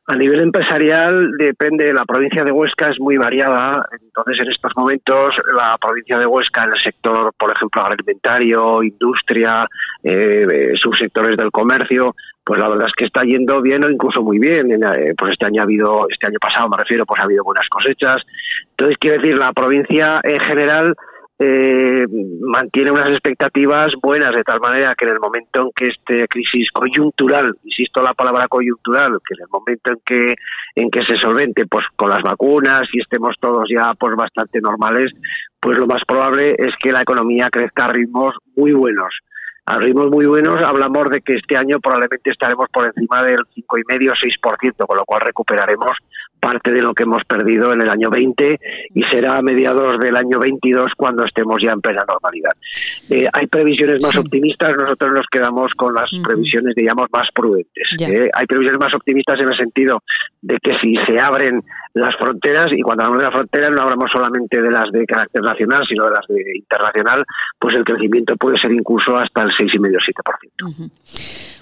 A 0.10 0.16
nivel 0.16 0.40
empresarial 0.40 1.32
depende, 1.38 1.94
la 1.94 2.06
provincia 2.06 2.42
de 2.46 2.54
Huesca 2.54 2.90
es 2.90 2.98
muy 2.98 3.18
variada, 3.18 3.86
entonces 3.92 4.40
en 4.42 4.52
estos 4.52 4.72
momentos 4.78 5.36
la 5.54 5.78
provincia 5.78 6.18
de 6.18 6.26
Huesca 6.26 6.64
en 6.64 6.70
el 6.74 6.80
sector, 6.80 7.34
por 7.38 7.52
ejemplo, 7.52 7.82
agroalimentario, 7.82 8.84
industria, 8.84 9.68
eh, 10.02 10.72
subsectores 10.76 11.36
del 11.36 11.52
comercio, 11.52 12.16
pues 12.42 12.58
la 12.58 12.70
verdad 12.70 12.88
es 12.88 12.94
que 12.96 13.04
está 13.04 13.24
yendo 13.24 13.62
bien 13.62 13.84
o 13.84 13.90
incluso 13.90 14.24
muy 14.24 14.40
bien. 14.40 14.72
Eh, 14.72 15.14
pues 15.18 15.34
este 15.34 15.48
año 15.48 15.60
ha 15.60 15.66
habido, 15.66 16.08
este 16.10 16.28
año 16.28 16.40
pasado 16.40 16.70
me 16.70 16.78
refiero, 16.78 17.06
pues 17.06 17.20
ha 17.20 17.26
habido 17.26 17.44
buenas 17.44 17.68
cosechas. 17.68 18.22
Entonces 18.70 18.96
quiero 19.02 19.22
decir, 19.22 19.38
la 19.38 19.52
provincia 19.52 20.22
en 20.24 20.40
general 20.40 20.96
eh, 21.40 22.06
mantiene 22.42 22.92
unas 22.92 23.10
expectativas 23.10 23.94
buenas 24.02 24.34
de 24.36 24.44
tal 24.44 24.60
manera 24.60 24.96
que 24.98 25.06
en 25.06 25.12
el 25.12 25.20
momento 25.20 25.62
en 25.62 25.72
que 25.76 25.86
esta 25.86 26.28
crisis 26.28 26.72
coyuntural, 26.72 27.54
insisto 27.64 28.02
la 28.02 28.14
palabra 28.14 28.48
coyuntural, 28.48 29.20
que 29.24 29.36
en 29.36 29.44
el 29.44 29.50
momento 29.52 29.92
en 29.92 30.00
que 30.04 30.36
en 30.76 30.90
que 30.90 31.06
se 31.06 31.20
solvente 31.20 31.66
pues 31.68 31.86
con 31.96 32.10
las 32.10 32.22
vacunas 32.22 32.88
y 32.92 33.02
estemos 33.02 33.36
todos 33.40 33.66
ya 33.70 33.94
pues 33.94 34.16
bastante 34.16 34.60
normales, 34.62 35.12
pues 35.60 35.78
lo 35.78 35.86
más 35.86 36.02
probable 36.08 36.56
es 36.58 36.74
que 36.82 36.92
la 36.92 37.02
economía 37.02 37.50
crezca 37.52 37.86
a 37.86 37.94
ritmos 37.94 38.36
muy 38.56 38.74
buenos. 38.74 39.14
A 39.66 39.78
ritmos 39.78 40.10
muy 40.10 40.26
buenos 40.26 40.62
hablamos 40.62 41.10
de 41.10 41.22
que 41.22 41.34
este 41.34 41.58
año 41.58 41.80
probablemente 41.80 42.32
estaremos 42.32 42.68
por 42.72 42.88
encima 42.88 43.22
del 43.22 43.40
5,5-6%, 43.54 44.88
con 44.88 44.98
lo 44.98 45.06
cual 45.06 45.22
recuperaremos 45.22 45.92
parte 46.40 46.72
de 46.72 46.82
lo 46.82 46.94
que 46.94 47.04
hemos 47.04 47.24
perdido 47.26 47.74
en 47.74 47.82
el 47.82 47.90
año 47.90 48.10
20 48.10 48.60
y 48.94 49.04
será 49.04 49.38
a 49.38 49.42
mediados 49.42 50.00
del 50.00 50.16
año 50.16 50.40
22 50.40 50.92
cuando 50.96 51.26
estemos 51.26 51.58
ya 51.62 51.72
en 51.72 51.82
plena 51.82 52.06
normalidad. 52.08 52.52
Eh, 53.10 53.28
hay 53.32 53.48
previsiones 53.48 54.02
más 54.02 54.16
optimistas, 54.16 54.76
nosotros 54.78 55.14
nos 55.14 55.28
quedamos 55.28 55.72
con 55.74 55.94
las 55.94 56.10
previsiones, 56.24 56.76
digamos, 56.76 57.08
más 57.12 57.28
prudentes. 57.34 57.88
Eh, 58.00 58.30
hay 58.34 58.46
previsiones 58.46 58.80
más 58.80 58.94
optimistas 58.94 59.40
en 59.40 59.50
el 59.50 59.58
sentido 59.58 60.04
de 60.42 60.58
que 60.62 60.76
si 60.76 60.96
se 61.06 61.20
abren 61.20 61.64
las 62.00 62.16
fronteras, 62.18 62.72
y 62.72 62.82
cuando 62.82 63.04
hablamos 63.04 63.20
de 63.20 63.26
las 63.26 63.34
fronteras 63.34 63.70
no 63.76 63.82
hablamos 63.82 64.12
solamente 64.12 64.62
de 64.62 64.72
las 64.72 64.92
de 64.92 65.06
carácter 65.06 65.42
nacional, 65.42 65.84
sino 65.88 66.06
de 66.06 66.12
las 66.12 66.28
de 66.28 66.44
internacional, 66.56 67.26
pues 67.60 67.76
el 67.76 67.84
crecimiento 67.84 68.36
puede 68.36 68.58
ser 68.58 68.72
incluso 68.72 69.18
hasta 69.18 69.44
el 69.44 69.50
6,5-7%. 69.50 70.92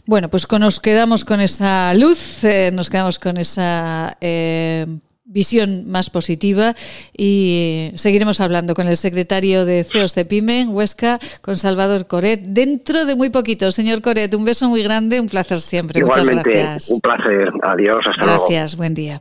Bueno, 0.06 0.30
pues 0.30 0.48
nos 0.60 0.80
quedamos 0.80 1.26
con 1.26 1.41
esa 1.41 1.94
luz, 1.95 2.44
eh, 2.44 2.70
nos 2.72 2.90
quedamos 2.90 3.18
con 3.18 3.38
esa 3.38 4.16
eh, 4.22 4.86
visión 5.26 5.90
más 5.90 6.10
positiva 6.10 6.76
y 7.18 7.91
seguiremos 7.95 8.40
hablando 8.40 8.76
con 8.76 8.88
el 8.88 8.95
secretario 8.95 9.66
de 9.66 9.84
CEOs 9.84 10.14
de 10.16 10.26
PYME 10.26 10.62
en 10.62 10.70
Huesca, 10.70 11.20
con 11.41 11.56
Salvador 11.56 12.07
Coret, 12.07 12.41
dentro 12.41 13.06
de 13.06 13.16
muy 13.16 13.32
poquito. 13.32 13.72
Señor 13.72 14.02
Coret, 14.02 14.34
un 14.36 14.45
beso 14.45 14.70
muy 14.70 14.84
grande, 14.84 15.20
un 15.20 15.28
placer 15.28 15.60
siempre. 15.60 16.03
Muchas 16.03 16.30
gracias. 16.30 16.90
Un 16.90 17.02
placer. 17.02 17.52
Adiós, 17.64 17.99
hasta 18.07 18.26
luego. 18.26 18.45
Gracias, 18.48 18.78
buen 18.78 18.94
día. 18.94 19.20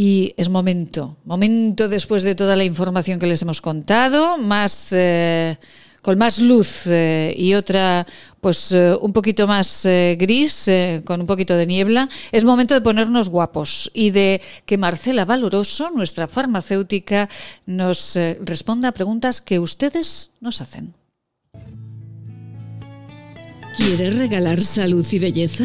Y 0.00 0.32
es 0.36 0.48
momento, 0.48 1.16
momento 1.24 1.88
después 1.88 2.22
de 2.22 2.36
toda 2.36 2.54
la 2.54 2.62
información 2.62 3.18
que 3.18 3.26
les 3.26 3.42
hemos 3.42 3.60
contado, 3.60 4.38
más... 4.38 4.92
Eh, 4.92 5.58
con 6.02 6.16
más 6.16 6.38
luz 6.38 6.86
eh, 6.86 7.34
y 7.36 7.54
otra 7.54 8.06
pues 8.40 8.70
eh, 8.70 8.96
un 9.00 9.12
poquito 9.12 9.48
más 9.48 9.84
gris, 10.16 10.70
con 11.04 11.22
un 11.22 11.26
poquito 11.26 11.56
de 11.56 11.66
niebla, 11.66 12.08
es 12.30 12.44
momento 12.44 12.74
de 12.74 12.80
ponernos 12.80 13.28
guapos 13.28 13.90
y 13.92 14.10
de 14.12 14.40
que 14.64 14.78
Marcela 14.78 15.24
Valoroso, 15.24 15.90
nuestra 15.90 16.28
farmacéutica, 16.28 17.28
nos 17.66 18.16
responda 18.42 18.90
a 18.90 18.92
preguntas 18.92 19.40
que 19.40 19.58
ustedes 19.58 20.30
nos 20.40 20.60
hacen. 20.60 20.94
¿Quieres 23.76 24.16
regalar 24.16 24.60
salud 24.60 25.04
y 25.10 25.18
belleza? 25.18 25.64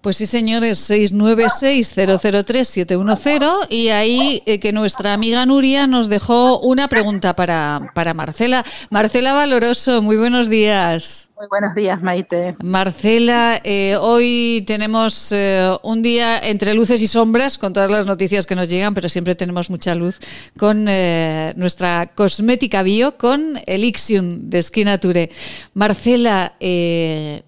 Pues 0.00 0.16
sí, 0.16 0.26
señores, 0.26 0.88
696-003-710 0.90 3.66
y 3.68 3.88
ahí 3.88 4.44
eh, 4.46 4.60
que 4.60 4.72
nuestra 4.72 5.12
amiga 5.12 5.44
Nuria 5.44 5.88
nos 5.88 6.08
dejó 6.08 6.60
una 6.60 6.86
pregunta 6.86 7.34
para, 7.34 7.90
para 7.94 8.14
Marcela. 8.14 8.64
Marcela 8.90 9.32
Valoroso, 9.32 10.00
muy 10.00 10.16
buenos 10.16 10.48
días. 10.48 11.30
Muy 11.36 11.48
buenos 11.48 11.74
días, 11.74 12.00
Maite. 12.00 12.54
Marcela, 12.62 13.60
eh, 13.64 13.96
hoy 14.00 14.62
tenemos 14.68 15.32
eh, 15.32 15.68
un 15.82 16.00
día 16.00 16.38
entre 16.38 16.74
luces 16.74 17.02
y 17.02 17.08
sombras 17.08 17.58
con 17.58 17.72
todas 17.72 17.90
las 17.90 18.06
noticias 18.06 18.46
que 18.46 18.54
nos 18.54 18.70
llegan, 18.70 18.94
pero 18.94 19.08
siempre 19.08 19.34
tenemos 19.34 19.68
mucha 19.68 19.96
luz 19.96 20.20
con 20.56 20.84
nuestra 20.84 22.06
cosmética 22.14 22.84
bio, 22.84 23.18
con 23.18 23.60
Elixium 23.66 24.48
de 24.48 24.62
Skinature. 24.62 25.30
Marcela, 25.74 26.54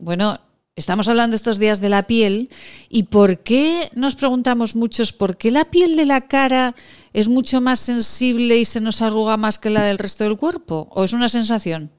bueno, 0.01 0.41
Estamos 0.81 1.09
hablando 1.09 1.37
estos 1.37 1.59
días 1.59 1.83
de 1.83 1.91
la 1.91 2.07
piel 2.07 2.49
y 2.89 3.03
por 3.03 3.41
qué 3.41 3.91
nos 3.95 4.17
preguntamos 4.17 4.75
muchos 4.75 5.13
por 5.13 5.37
qué 5.37 5.51
la 5.51 5.67
piel 5.67 5.95
de 5.95 6.07
la 6.07 6.23
cara 6.23 6.75
es 7.13 7.29
mucho 7.29 7.61
más 7.61 7.81
sensible 7.81 8.57
y 8.57 8.65
se 8.65 8.81
nos 8.81 9.03
arruga 9.03 9.37
más 9.37 9.59
que 9.59 9.69
la 9.69 9.85
del 9.85 9.99
resto 9.99 10.25
del 10.25 10.39
cuerpo 10.39 10.89
o 10.93 11.05
es 11.05 11.13
una 11.13 11.29
sensación. 11.29 11.91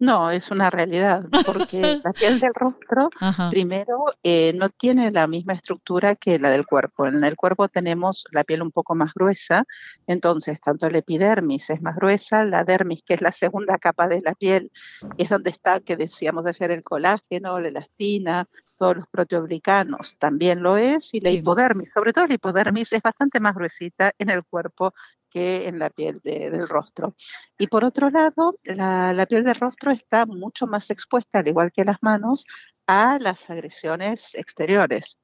No, 0.00 0.32
es 0.32 0.50
una 0.50 0.70
realidad, 0.70 1.24
porque 1.46 2.00
la 2.02 2.12
piel 2.12 2.40
del 2.40 2.52
rostro, 2.52 3.10
primero, 3.50 4.06
eh, 4.24 4.52
no 4.54 4.68
tiene 4.68 5.12
la 5.12 5.28
misma 5.28 5.52
estructura 5.52 6.16
que 6.16 6.38
la 6.38 6.50
del 6.50 6.66
cuerpo. 6.66 7.06
En 7.06 7.22
el 7.22 7.36
cuerpo 7.36 7.68
tenemos 7.68 8.24
la 8.32 8.42
piel 8.42 8.62
un 8.62 8.72
poco 8.72 8.96
más 8.96 9.14
gruesa, 9.14 9.64
entonces 10.08 10.60
tanto 10.60 10.90
la 10.90 10.98
epidermis 10.98 11.70
es 11.70 11.80
más 11.80 11.94
gruesa, 11.94 12.44
la 12.44 12.64
dermis, 12.64 13.02
que 13.04 13.14
es 13.14 13.20
la 13.20 13.30
segunda 13.30 13.78
capa 13.78 14.08
de 14.08 14.20
la 14.20 14.34
piel, 14.34 14.72
es 15.16 15.30
donde 15.30 15.50
está, 15.50 15.78
que 15.78 15.96
decíamos 15.96 16.44
de 16.44 16.54
ser 16.54 16.72
el 16.72 16.82
colágeno, 16.82 17.60
la 17.60 17.68
elastina, 17.68 18.48
todos 18.76 18.96
los 18.96 19.06
proteoglicanos 19.06 20.16
también 20.18 20.60
lo 20.60 20.76
es, 20.76 21.14
y 21.14 21.20
la 21.20 21.30
hipodermis, 21.30 21.92
sobre 21.92 22.12
todo 22.12 22.26
la 22.26 22.34
hipodermis 22.34 22.92
es 22.92 23.02
bastante 23.02 23.38
más 23.38 23.54
gruesita 23.54 24.12
en 24.18 24.30
el 24.30 24.42
cuerpo 24.42 24.92
que 25.34 25.66
en 25.66 25.80
la 25.80 25.90
piel 25.90 26.20
del 26.22 26.68
rostro. 26.68 27.16
Y 27.58 27.66
por 27.66 27.84
otro 27.84 28.08
lado, 28.08 28.56
la, 28.62 29.26
piel 29.28 29.42
del 29.42 29.56
rostro 29.56 29.90
está 29.90 30.26
mucho 30.26 30.68
más 30.68 30.90
expuesta, 30.90 31.40
al 31.40 31.48
igual 31.48 31.72
que 31.72 31.84
las 31.84 32.00
manos, 32.02 32.46
a 32.86 33.18
las 33.18 33.50
agresiones 33.50 34.36
exteriores. 34.36 35.18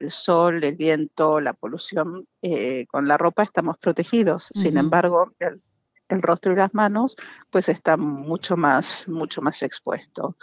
El 0.00 0.10
sol, 0.10 0.64
el 0.64 0.74
viento, 0.74 1.40
la 1.40 1.52
polución, 1.52 2.26
eh, 2.42 2.86
con 2.88 3.06
la 3.06 3.16
ropa 3.16 3.44
estamos 3.44 3.78
protegidos. 3.78 4.50
Sin 4.52 4.76
embargo, 4.76 5.32
el, 5.38 5.62
el, 6.08 6.22
rostro 6.22 6.52
y 6.52 6.56
las 6.56 6.74
manos, 6.74 7.14
pues 7.50 7.68
están 7.68 8.00
mucho 8.00 8.56
más, 8.56 9.06
mucho 9.06 9.42
más 9.42 9.62
expuestos. 9.62 10.34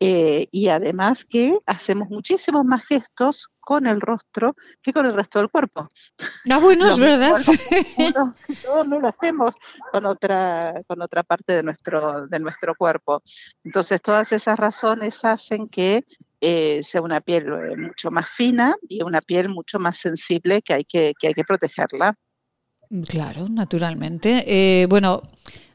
Eh, 0.00 0.48
y 0.50 0.68
además 0.68 1.24
que 1.24 1.58
hacemos 1.66 2.08
muchísimos 2.10 2.64
más 2.64 2.84
gestos 2.84 3.48
con 3.60 3.86
el 3.86 4.00
rostro 4.00 4.56
que 4.82 4.92
con 4.92 5.06
el 5.06 5.14
resto 5.14 5.38
del 5.38 5.48
cuerpo. 5.48 5.88
Ah, 6.50 6.58
bueno, 6.58 6.88
es 6.88 6.98
verdad. 6.98 7.36
Todos 8.64 8.88
no 8.88 8.98
lo 8.98 9.08
hacemos 9.08 9.54
con 9.92 10.04
otra, 10.04 10.82
con 10.86 11.00
otra 11.00 11.22
parte 11.22 11.54
de 11.54 11.62
nuestro, 11.62 12.26
de 12.26 12.38
nuestro 12.40 12.74
cuerpo. 12.74 13.22
Entonces, 13.62 14.02
todas 14.02 14.32
esas 14.32 14.58
razones 14.58 15.24
hacen 15.24 15.68
que 15.68 16.04
eh, 16.40 16.82
sea 16.82 17.00
una 17.00 17.20
piel 17.20 17.46
eh, 17.46 17.76
mucho 17.76 18.10
más 18.10 18.28
fina 18.28 18.74
y 18.88 19.02
una 19.02 19.20
piel 19.20 19.48
mucho 19.48 19.78
más 19.78 19.96
sensible 19.96 20.60
que 20.60 20.74
hay 20.74 20.84
que, 20.84 21.14
que, 21.18 21.28
hay 21.28 21.34
que 21.34 21.44
protegerla. 21.44 22.14
Claro, 23.08 23.46
naturalmente. 23.48 24.86
bueno, 24.90 25.22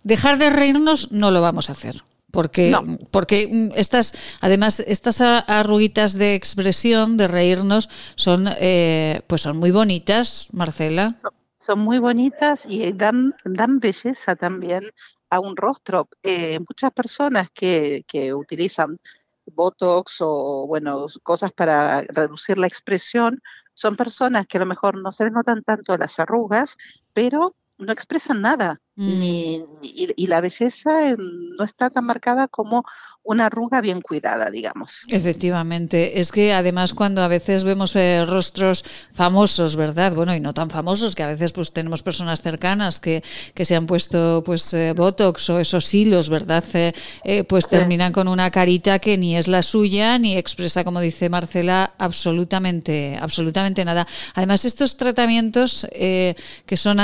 dejar 0.03 0.37
de 0.37 0.49
reírnos 0.51 1.11
no 1.11 1.31
lo 1.31 1.41
vamos 1.41 1.69
a 1.69 1.71
hacer. 1.71 2.03
Porque, 2.31 2.75
porque 3.11 3.47
mm, 3.51 3.71
estas, 3.75 4.13
además, 4.41 4.79
estas 4.81 5.21
arruguitas 5.21 6.13
de 6.13 6.35
expresión, 6.35 7.17
de 7.17 7.27
reírnos, 7.27 7.89
son, 8.15 8.47
eh, 8.59 9.21
pues 9.27 9.41
son 9.41 9.57
muy 9.57 9.71
bonitas, 9.71 10.47
Marcela. 10.53 11.15
Son, 11.57 11.79
muy 11.79 11.99
bonitas 11.99 12.65
y 12.67 12.93
dan, 12.93 13.35
dan 13.43 13.79
belleza 13.79 14.35
también 14.35 14.91
a 15.29 15.39
un 15.39 15.57
rostro. 15.57 16.07
Eh, 16.23 16.59
muchas 16.59 16.91
personas 16.93 17.49
que, 17.53 18.05
que 18.07 18.33
utilizan 18.33 18.99
Botox 19.53 20.17
o, 20.21 20.65
bueno, 20.67 21.07
cosas 21.23 21.51
para 21.51 22.01
reducir 22.01 22.57
la 22.57 22.67
expresión, 22.67 23.41
son 23.73 23.95
personas 23.95 24.47
que 24.47 24.57
a 24.57 24.61
lo 24.61 24.65
mejor 24.65 24.97
no 24.97 25.11
se 25.11 25.25
les 25.25 25.33
notan 25.33 25.63
tanto 25.63 25.97
las 25.97 26.19
arrugas, 26.19 26.77
pero 27.13 27.55
no 27.79 27.93
expresan 27.93 28.41
nada. 28.41 28.79
Ni, 28.95 29.59
mm. 29.59 29.63
y, 29.81 30.27
la 30.27 30.41
belleza 30.41 31.09
eh, 31.09 31.15
no 31.17 31.63
está 31.63 31.89
tan 31.89 32.03
marcada 32.03 32.49
como 32.49 32.83
una 33.23 33.45
arruga 33.45 33.79
bien 33.79 34.01
cuidada, 34.01 34.49
digamos. 34.49 35.05
Efectivamente, 35.07 36.19
es 36.19 36.33
que 36.33 36.51
además 36.51 36.93
cuando 36.93 37.21
a 37.21 37.29
veces 37.29 37.63
vemos 37.63 37.95
eh, 37.95 38.25
rostros 38.25 38.83
famosos, 39.13 39.77
¿verdad? 39.77 40.13
Bueno, 40.15 40.35
y 40.35 40.41
no 40.41 40.53
tan 40.53 40.69
famosos, 40.69 41.15
que 41.15 41.23
a 41.23 41.27
veces 41.27 41.53
pues 41.53 41.71
tenemos 41.71 42.03
personas 42.03 42.41
cercanas 42.41 42.99
que, 42.99 43.23
que 43.53 43.63
se 43.63 43.77
han 43.77 43.87
puesto 43.87 44.43
pues 44.45 44.73
eh, 44.73 44.91
botox 44.91 45.49
o 45.49 45.59
esos 45.59 45.93
hilos, 45.93 46.29
¿verdad? 46.29 46.63
pues 47.47 47.69
terminan 47.69 48.11
con 48.11 48.27
una 48.27 48.51
carita 48.51 48.99
que 48.99 49.17
ni 49.17 49.37
es 49.37 49.47
la 49.47 49.61
suya 49.61 50.17
ni 50.17 50.35
expresa, 50.35 50.83
como 50.83 50.99
dice 50.99 51.29
Marcela, 51.29 51.93
absolutamente, 51.97 53.17
absolutamente 53.21 53.85
nada. 53.85 54.05
Además, 54.33 54.65
estos 54.65 54.97
tratamientos 54.97 55.87
que 55.91 56.35
son 56.75 56.99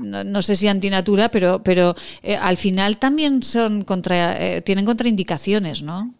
no, 0.00 0.42
sé 0.42 0.56
si 0.56 0.68
antinatura, 0.68 1.28
pero, 1.30 1.62
pero 1.62 1.94
eh, 2.22 2.36
al 2.36 2.56
final 2.56 2.98
también 2.98 3.42
son 3.42 3.84
contra, 3.84 4.36
eh, 4.36 4.62
tienen 4.62 4.84
contraindicaciones, 4.84 5.82
¿no? 5.82 6.14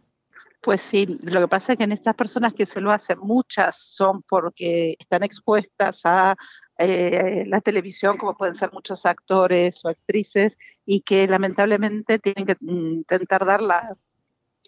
Pues 0.61 0.81
sí, 0.81 1.07
lo 1.23 1.41
que 1.41 1.49
pasa 1.49 1.73
es 1.73 1.79
que 1.79 1.85
en 1.85 1.93
estas 1.93 2.17
personas 2.17 2.53
que 2.53 2.67
se 2.67 2.81
lo 2.81 2.91
hacen, 2.91 3.19
muchas 3.21 3.79
son 3.79 4.23
porque 4.23 4.97
están 4.99 5.23
expuestas 5.23 6.01
a 6.05 6.37
eh, 6.79 7.45
la 7.47 7.61
televisión, 7.61 8.17
como 8.17 8.37
pueden 8.37 8.55
ser 8.55 8.73
muchos 8.73 9.07
actores 9.07 9.85
o 9.85 9.89
actrices, 9.89 10.59
y 10.85 11.01
que 11.03 11.27
lamentablemente 11.27 12.19
tienen 12.19 12.47
que 12.47 12.57
intentar 12.61 13.45
dar 13.45 13.63
la 13.63 13.97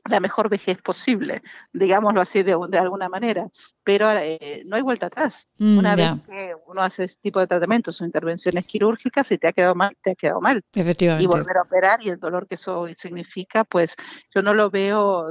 la 0.09 0.21
mejor 0.21 0.49
vejez 0.49 0.81
posible, 0.81 1.43
digámoslo 1.73 2.21
así 2.21 2.43
de, 2.43 2.57
de 2.69 2.79
alguna 2.79 3.09
manera, 3.09 3.49
pero 3.85 4.11
eh, 4.11 4.63
no 4.67 4.77
hay 4.77 4.83
vuelta 4.83 5.07
atrás. 5.07 5.49
Mm, 5.59 5.79
Una 5.79 5.97
vez 5.97 6.11
que 6.29 6.55
uno 6.67 6.83
hace 6.83 7.05
este 7.05 7.21
tipo 7.23 7.41
de 7.41 7.47
tratamientos 7.47 8.01
o 8.01 8.05
intervenciones 8.05 8.67
quirúrgicas, 8.67 9.27
si 9.27 9.39
te 9.39 9.49
ha 9.49 9.53
quedado 9.53 9.75
mal, 9.75 9.97
te 10.03 10.13
ha 10.13 10.15
quedado 10.15 10.41
mal. 10.41 10.63
Efectivamente. 10.75 11.25
Y 11.25 11.27
volver 11.27 11.57
a 11.57 11.63
operar 11.63 12.01
y 12.03 12.11
el 12.11 12.19
dolor 12.19 12.47
que 12.47 12.55
eso 12.55 12.87
significa, 12.97 13.65
pues 13.65 13.95
yo 14.35 14.43
no 14.43 14.55
lo 14.55 14.71
veo, 14.71 15.31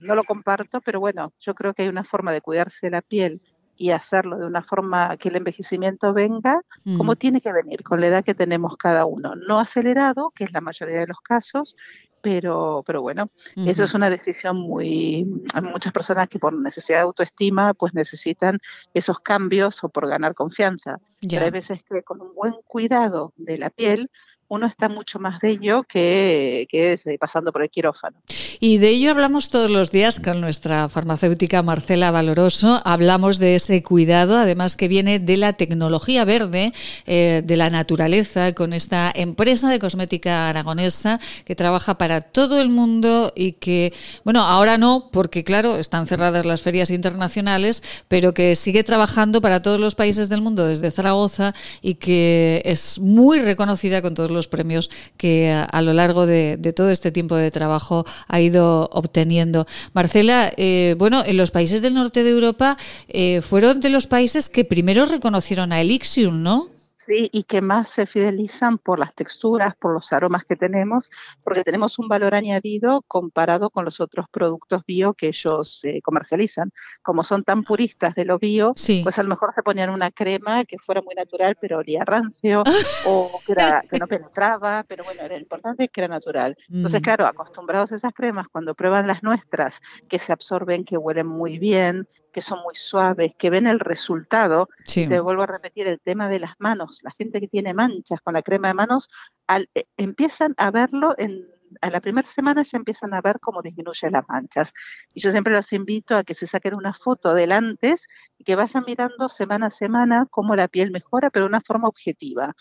no 0.00 0.14
lo 0.14 0.24
comparto, 0.24 0.80
pero 0.80 1.00
bueno, 1.00 1.32
yo 1.40 1.54
creo 1.54 1.74
que 1.74 1.82
hay 1.82 1.88
una 1.88 2.04
forma 2.04 2.32
de 2.32 2.40
cuidarse 2.40 2.90
la 2.90 3.02
piel 3.02 3.40
y 3.80 3.92
hacerlo 3.92 4.36
de 4.36 4.44
una 4.44 4.62
forma 4.62 5.16
que 5.16 5.30
el 5.30 5.36
envejecimiento 5.36 6.12
venga 6.12 6.60
como 6.98 7.12
mm. 7.12 7.16
tiene 7.16 7.40
que 7.40 7.50
venir, 7.50 7.82
con 7.82 7.98
la 7.98 8.08
edad 8.08 8.24
que 8.24 8.34
tenemos 8.34 8.76
cada 8.76 9.06
uno. 9.06 9.34
No 9.36 9.58
acelerado, 9.58 10.32
que 10.34 10.44
es 10.44 10.52
la 10.52 10.60
mayoría 10.60 11.00
de 11.00 11.06
los 11.06 11.18
casos, 11.22 11.76
pero, 12.20 12.82
pero 12.86 13.02
bueno, 13.02 13.30
eso 13.66 13.84
es 13.84 13.94
una 13.94 14.10
decisión 14.10 14.56
muy, 14.56 15.26
hay 15.54 15.62
muchas 15.62 15.92
personas 15.92 16.28
que 16.28 16.38
por 16.38 16.52
necesidad 16.52 16.98
de 16.98 17.02
autoestima 17.02 17.74
pues 17.74 17.94
necesitan 17.94 18.58
esos 18.94 19.20
cambios 19.20 19.82
o 19.84 19.88
por 19.88 20.08
ganar 20.08 20.34
confianza. 20.34 20.98
Pero 21.20 21.44
hay 21.44 21.50
veces 21.50 21.82
que 21.82 22.02
con 22.02 22.20
un 22.20 22.34
buen 22.34 22.54
cuidado 22.66 23.32
de 23.36 23.58
la 23.58 23.70
piel 23.70 24.10
uno 24.48 24.66
está 24.66 24.88
mucho 24.88 25.20
más 25.20 25.38
de 25.40 25.50
ello 25.50 25.84
que, 25.84 26.66
que 26.68 26.94
eh, 26.94 27.18
pasando 27.18 27.52
por 27.52 27.62
el 27.62 27.70
quirófano. 27.70 28.18
Y 28.62 28.76
de 28.76 28.90
ello 28.90 29.10
hablamos 29.10 29.48
todos 29.48 29.70
los 29.70 29.90
días 29.90 30.20
con 30.20 30.42
nuestra 30.42 30.90
farmacéutica 30.90 31.62
Marcela 31.62 32.10
Valoroso. 32.10 32.82
Hablamos 32.84 33.38
de 33.38 33.54
ese 33.54 33.82
cuidado, 33.82 34.36
además 34.36 34.76
que 34.76 34.86
viene 34.86 35.18
de 35.18 35.38
la 35.38 35.54
tecnología 35.54 36.26
verde, 36.26 36.74
eh, 37.06 37.40
de 37.42 37.56
la 37.56 37.70
naturaleza, 37.70 38.52
con 38.54 38.74
esta 38.74 39.10
empresa 39.14 39.70
de 39.70 39.78
cosmética 39.78 40.50
aragonesa 40.50 41.20
que 41.46 41.56
trabaja 41.56 41.96
para 41.96 42.20
todo 42.20 42.60
el 42.60 42.68
mundo 42.68 43.32
y 43.34 43.52
que, 43.52 43.94
bueno, 44.24 44.42
ahora 44.42 44.76
no, 44.76 45.08
porque 45.10 45.42
claro, 45.42 45.76
están 45.76 46.06
cerradas 46.06 46.44
las 46.44 46.60
ferias 46.60 46.90
internacionales, 46.90 47.82
pero 48.08 48.34
que 48.34 48.56
sigue 48.56 48.84
trabajando 48.84 49.40
para 49.40 49.62
todos 49.62 49.80
los 49.80 49.94
países 49.94 50.28
del 50.28 50.42
mundo 50.42 50.66
desde 50.66 50.90
Zaragoza 50.90 51.54
y 51.80 51.94
que 51.94 52.60
es 52.66 52.98
muy 52.98 53.40
reconocida 53.40 54.02
con 54.02 54.14
todos 54.14 54.30
los 54.30 54.48
premios 54.48 54.90
que 55.16 55.50
a, 55.50 55.80
lo 55.80 55.94
largo 55.94 56.26
de, 56.26 56.58
todo 56.76 56.90
este 56.90 57.10
tiempo 57.10 57.36
de 57.36 57.50
trabajo 57.50 58.04
ha 58.28 58.38
ido 58.38 58.49
obteniendo. 58.58 59.66
Marcela, 59.92 60.52
eh, 60.56 60.94
bueno, 60.98 61.22
en 61.24 61.36
los 61.36 61.50
países 61.50 61.82
del 61.82 61.94
norte 61.94 62.24
de 62.24 62.30
Europa 62.30 62.76
eh, 63.08 63.40
fueron 63.40 63.80
de 63.80 63.90
los 63.90 64.06
países 64.06 64.48
que 64.48 64.64
primero 64.64 65.04
reconocieron 65.04 65.72
a 65.72 65.80
Elixium, 65.80 66.42
¿no? 66.42 66.79
Sí, 67.00 67.30
y 67.32 67.44
que 67.44 67.62
más 67.62 67.88
se 67.88 68.04
fidelizan 68.04 68.76
por 68.76 68.98
las 68.98 69.14
texturas, 69.14 69.74
por 69.74 69.94
los 69.94 70.12
aromas 70.12 70.44
que 70.44 70.54
tenemos, 70.54 71.10
porque 71.42 71.64
tenemos 71.64 71.98
un 71.98 72.08
valor 72.08 72.34
añadido 72.34 73.02
comparado 73.08 73.70
con 73.70 73.86
los 73.86 74.00
otros 74.00 74.26
productos 74.30 74.84
bio 74.86 75.14
que 75.14 75.28
ellos 75.28 75.82
eh, 75.84 76.02
comercializan. 76.02 76.70
Como 77.00 77.24
son 77.24 77.42
tan 77.42 77.64
puristas 77.64 78.14
de 78.14 78.26
lo 78.26 78.38
bio, 78.38 78.74
pues 79.02 79.18
a 79.18 79.22
lo 79.22 79.30
mejor 79.30 79.54
se 79.54 79.62
ponían 79.62 79.88
una 79.88 80.10
crema 80.10 80.66
que 80.66 80.76
fuera 80.76 81.00
muy 81.00 81.14
natural, 81.14 81.56
pero 81.58 81.78
olía 81.78 82.04
rancio, 82.04 82.64
o 83.06 83.40
que, 83.46 83.54
que, 83.90 83.98
no 83.98 84.06
penetraba, 84.06 84.84
pero 84.86 85.02
bueno, 85.02 85.22
era 85.22 85.38
importante 85.38 85.88
que 85.88 86.02
era 86.02 86.08
natural. 86.08 86.54
Entonces, 86.68 87.00
mm. 87.00 87.04
claro, 87.04 87.26
acostumbrados 87.26 87.92
a 87.92 87.96
esas 87.96 88.12
cremas, 88.12 88.46
cuando 88.52 88.74
prueban 88.74 89.06
las 89.06 89.22
nuestras, 89.22 89.80
que 90.06 90.18
se 90.18 90.34
absorben, 90.34 90.84
que 90.84 90.98
huelen 90.98 91.28
muy 91.28 91.58
bien, 91.58 92.06
que 92.30 92.42
son 92.42 92.60
muy 92.62 92.74
suaves, 92.74 93.34
que 93.36 93.50
ven 93.50 93.66
el 93.66 93.80
resultado. 93.80 94.68
Te 94.92 95.20
vuelvo 95.20 95.42
a 95.42 95.46
repetir 95.46 95.86
el 95.86 96.00
tema 96.00 96.28
de 96.28 96.40
las 96.40 96.54
manos. 96.58 96.89
La 97.02 97.10
gente 97.12 97.40
que 97.40 97.48
tiene 97.48 97.74
manchas 97.74 98.20
con 98.20 98.34
la 98.34 98.42
crema 98.42 98.68
de 98.68 98.74
manos 98.74 99.08
eh, 99.48 99.84
empiezan 99.96 100.54
a 100.56 100.70
verlo 100.70 101.14
en 101.18 101.46
a 101.80 101.90
la 101.90 102.00
primera 102.00 102.26
semana 102.26 102.62
ya 102.62 102.78
empiezan 102.78 103.14
a 103.14 103.20
ver 103.20 103.38
cómo 103.40 103.62
disminuyen 103.62 104.12
las 104.12 104.28
manchas. 104.28 104.72
Y 105.14 105.20
yo 105.20 105.30
siempre 105.30 105.54
los 105.54 105.72
invito 105.72 106.16
a 106.16 106.24
que 106.24 106.34
se 106.34 106.46
saquen 106.46 106.74
una 106.74 106.92
foto 106.92 107.34
del 107.34 107.52
antes 107.52 108.06
y 108.38 108.44
que 108.44 108.56
vayan 108.56 108.84
mirando 108.86 109.28
semana 109.28 109.66
a 109.66 109.70
semana 109.70 110.26
cómo 110.30 110.56
la 110.56 110.68
piel 110.68 110.90
mejora, 110.90 111.30
pero 111.30 111.44
de 111.44 111.50
una 111.50 111.60
forma 111.60 111.88
objetiva 111.88 112.54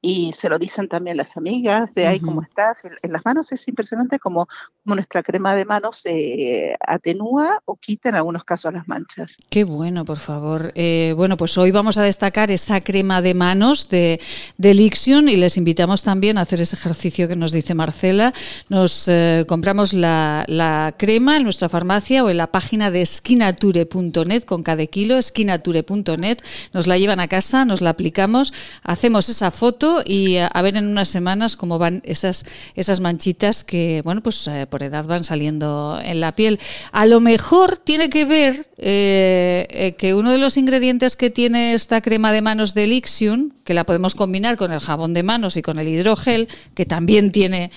y 0.00 0.32
se 0.38 0.48
lo 0.48 0.58
dicen 0.58 0.88
también 0.88 1.16
las 1.16 1.36
amigas 1.36 1.92
de 1.94 2.06
ahí 2.06 2.20
cómo 2.20 2.42
estás. 2.42 2.84
En, 3.02 3.12
las 3.12 3.24
manos 3.24 3.50
es 3.50 3.66
impresionante 3.66 4.18
como, 4.18 4.48
nuestra 4.84 5.22
crema 5.22 5.54
de 5.54 5.64
manos 5.64 5.98
se 5.98 6.76
atenúa 6.80 7.60
o 7.64 7.76
quita 7.76 8.08
en 8.08 8.14
algunos 8.14 8.44
casos 8.44 8.72
las 8.72 8.86
manchas. 8.86 9.36
Qué 9.50 9.64
bueno, 9.64 10.04
por 10.04 10.18
favor. 10.18 10.72
Eh, 10.76 11.14
bueno, 11.16 11.36
pues 11.36 11.58
hoy 11.58 11.72
vamos 11.72 11.98
a 11.98 12.02
destacar 12.02 12.50
esa 12.50 12.80
crema 12.80 13.20
de 13.20 13.34
manos 13.34 13.88
de, 13.88 14.20
de 14.56 14.74
Lixion 14.74 15.28
y 15.28 15.36
les 15.36 15.56
invitamos 15.56 16.02
también 16.02 16.38
a 16.38 16.42
hacer 16.42 16.60
ese 16.60 16.76
ejercicio 16.76 17.26
que 17.26 17.36
nos 17.36 17.52
dice 17.52 17.74
Marcela. 17.74 18.32
Nos 18.68 19.08
eh, 19.08 19.44
compramos 19.48 19.92
la, 19.92 20.44
la, 20.46 20.94
crema 20.96 21.36
en 21.36 21.44
nuestra 21.44 21.68
farmacia 21.68 22.24
o 22.24 22.30
en 22.30 22.36
la 22.36 22.52
página 22.52 22.90
de 22.90 23.04
skinature.net 23.04 24.44
con 24.44 24.62
cada 24.62 24.86
kilo, 24.86 25.20
skinature.net. 25.20 26.38
Nos 26.72 26.86
la 26.86 26.98
llevan 26.98 27.20
a 27.20 27.28
casa, 27.28 27.64
nos 27.64 27.80
la 27.80 27.90
aplicamos, 27.90 28.52
hacemos 28.82 29.28
esa 29.28 29.50
foto 29.50 29.87
y 30.04 30.36
a, 30.36 30.50
ver 30.62 30.76
en 30.76 30.86
unas 30.86 31.08
semanas 31.08 31.56
cómo 31.56 31.78
van 31.78 32.02
esas, 32.04 32.44
esas 32.74 33.00
manchitas 33.00 33.64
que, 33.64 34.02
bueno, 34.04 34.22
pues 34.22 34.46
eh, 34.46 34.66
por 34.68 34.82
edad 34.82 35.06
van 35.06 35.24
saliendo 35.24 35.98
en 36.02 36.20
la 36.20 36.32
piel. 36.32 36.60
A 36.92 37.06
lo 37.06 37.20
mejor 37.20 37.78
tiene 37.78 38.10
que 38.10 38.24
ver 38.24 38.68
eh, 38.78 39.66
eh, 39.70 39.94
que 39.96 40.14
uno 40.14 40.32
de 40.32 40.38
los 40.38 40.56
ingredientes 40.56 41.16
que 41.16 41.30
tiene 41.30 41.74
esta 41.74 42.00
crema 42.00 42.32
de 42.32 42.42
manos 42.42 42.74
de 42.74 42.86
Lixium, 42.86 43.50
que 43.64 43.74
la 43.74 43.84
podemos 43.84 44.14
combinar 44.14 44.56
con 44.56 44.72
el 44.72 44.80
jabón 44.80 45.14
de 45.14 45.22
manos 45.22 45.56
y 45.56 45.62
con 45.62 45.78
el 45.78 45.86
hidrogel, 45.88 46.48
que 46.74 46.86
también 46.86 47.32
tiene 47.32 47.70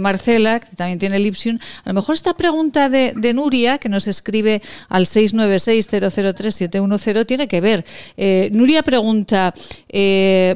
Marcela, 0.00 0.58
que 0.58 0.74
también 0.74 0.98
tiene 0.98 1.20
Lixium, 1.20 1.60
a 1.84 1.90
lo 1.90 1.94
mejor 1.94 2.16
esta 2.16 2.36
pregunta 2.36 2.88
de, 2.88 3.12
de 3.14 3.32
Nuria, 3.32 3.78
que 3.78 3.88
nos 3.88 4.08
escribe 4.08 4.60
al 4.88 5.06
696-003-710, 5.06 7.26
tiene 7.26 7.46
que 7.46 7.60
ver. 7.60 7.84
Nuria 8.50 8.82
pregunta, 8.82 9.54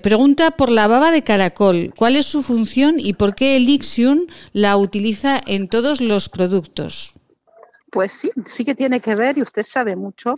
pregunta 0.03 0.51
por 0.57 0.71
la 0.71 0.89
de 1.09 1.25
caracol, 1.25 1.95
¿cuál 1.97 2.17
es 2.17 2.27
su 2.27 2.43
función 2.43 2.97
y 2.99 3.15
por 3.15 3.35
qué 3.35 3.57
Elixium 3.57 4.27
la 4.53 4.77
utiliza 4.77 5.41
en 5.47 5.69
todos 5.69 6.03
los 6.03 6.29
productos? 6.29 7.15
Pues 7.91 8.13
sí, 8.13 8.31
sí 8.45 8.65
que 8.65 8.75
tiene 8.75 9.01
que 9.01 9.15
ver 9.15 9.39
y 9.39 9.43
usted 9.43 9.63
sabe 9.65 9.97
mucho 9.97 10.35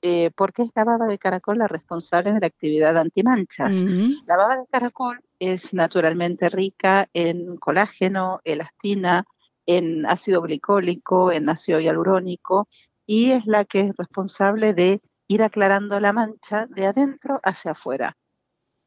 eh, 0.00 0.30
por 0.36 0.52
qué 0.52 0.62
es 0.62 0.70
la 0.74 0.84
baba 0.84 1.06
de 1.06 1.18
caracol 1.18 1.58
la 1.58 1.66
responsable 1.66 2.32
de 2.32 2.40
la 2.40 2.46
actividad 2.46 2.96
antimanchas. 2.96 3.82
La 4.26 4.36
baba 4.36 4.56
de 4.56 4.66
caracol 4.70 5.20
es 5.38 5.74
naturalmente 5.74 6.48
rica 6.48 7.08
en 7.12 7.56
colágeno, 7.56 8.40
elastina, 8.44 9.24
en 9.66 10.06
ácido 10.06 10.42
glicólico, 10.42 11.32
en 11.32 11.48
ácido 11.48 11.80
hialurónico 11.80 12.68
y 13.06 13.32
es 13.32 13.46
la 13.46 13.64
que 13.64 13.80
es 13.80 13.96
responsable 13.96 14.72
de 14.72 15.00
ir 15.28 15.42
aclarando 15.42 16.00
la 16.00 16.12
mancha 16.12 16.66
de 16.70 16.86
adentro 16.86 17.40
hacia 17.42 17.72
afuera. 17.72 18.16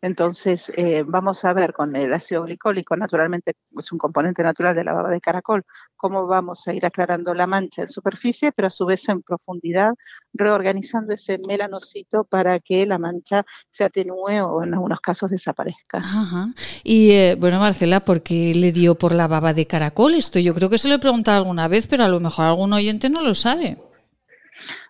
Entonces, 0.01 0.71
eh, 0.77 1.03
vamos 1.07 1.43
a 1.43 1.53
ver 1.53 1.73
con 1.73 1.95
el 1.95 2.13
ácido 2.13 2.43
glicólico, 2.43 2.95
naturalmente 2.95 3.55
es 3.77 3.91
un 3.91 3.97
componente 3.97 4.43
natural 4.43 4.75
de 4.75 4.83
la 4.83 4.93
baba 4.93 5.09
de 5.09 5.19
caracol, 5.19 5.63
cómo 5.95 6.27
vamos 6.27 6.67
a 6.67 6.73
ir 6.73 6.85
aclarando 6.85 7.33
la 7.33 7.47
mancha 7.47 7.81
en 7.81 7.87
superficie, 7.87 8.51
pero 8.51 8.67
a 8.67 8.71
su 8.71 8.85
vez 8.85 9.09
en 9.09 9.23
profundidad, 9.23 9.93
reorganizando 10.33 11.15
ese 11.15 11.39
melanocito 11.39 12.25
para 12.25 12.59
que 12.59 12.85
la 12.85 12.99
mancha 12.99 13.43
se 13.71 13.85
atenúe 13.85 14.39
o 14.43 14.63
en 14.63 14.75
algunos 14.75 15.01
casos 15.01 15.31
desaparezca. 15.31 16.03
Y 16.83 17.11
eh, 17.11 17.35
bueno, 17.39 17.59
Marcela, 17.59 18.01
¿por 18.01 18.21
qué 18.21 18.53
le 18.53 18.71
dio 18.71 18.95
por 18.95 19.15
la 19.15 19.27
baba 19.27 19.53
de 19.53 19.65
caracol 19.65 20.13
esto? 20.13 20.37
Yo 20.37 20.53
creo 20.53 20.69
que 20.69 20.77
se 20.77 20.89
lo 20.89 20.95
he 20.95 20.99
preguntado 20.99 21.39
alguna 21.39 21.67
vez, 21.67 21.87
pero 21.87 22.03
a 22.03 22.07
lo 22.07 22.19
mejor 22.19 22.45
algún 22.45 22.71
oyente 22.71 23.09
no 23.09 23.23
lo 23.23 23.33
sabe. 23.33 23.79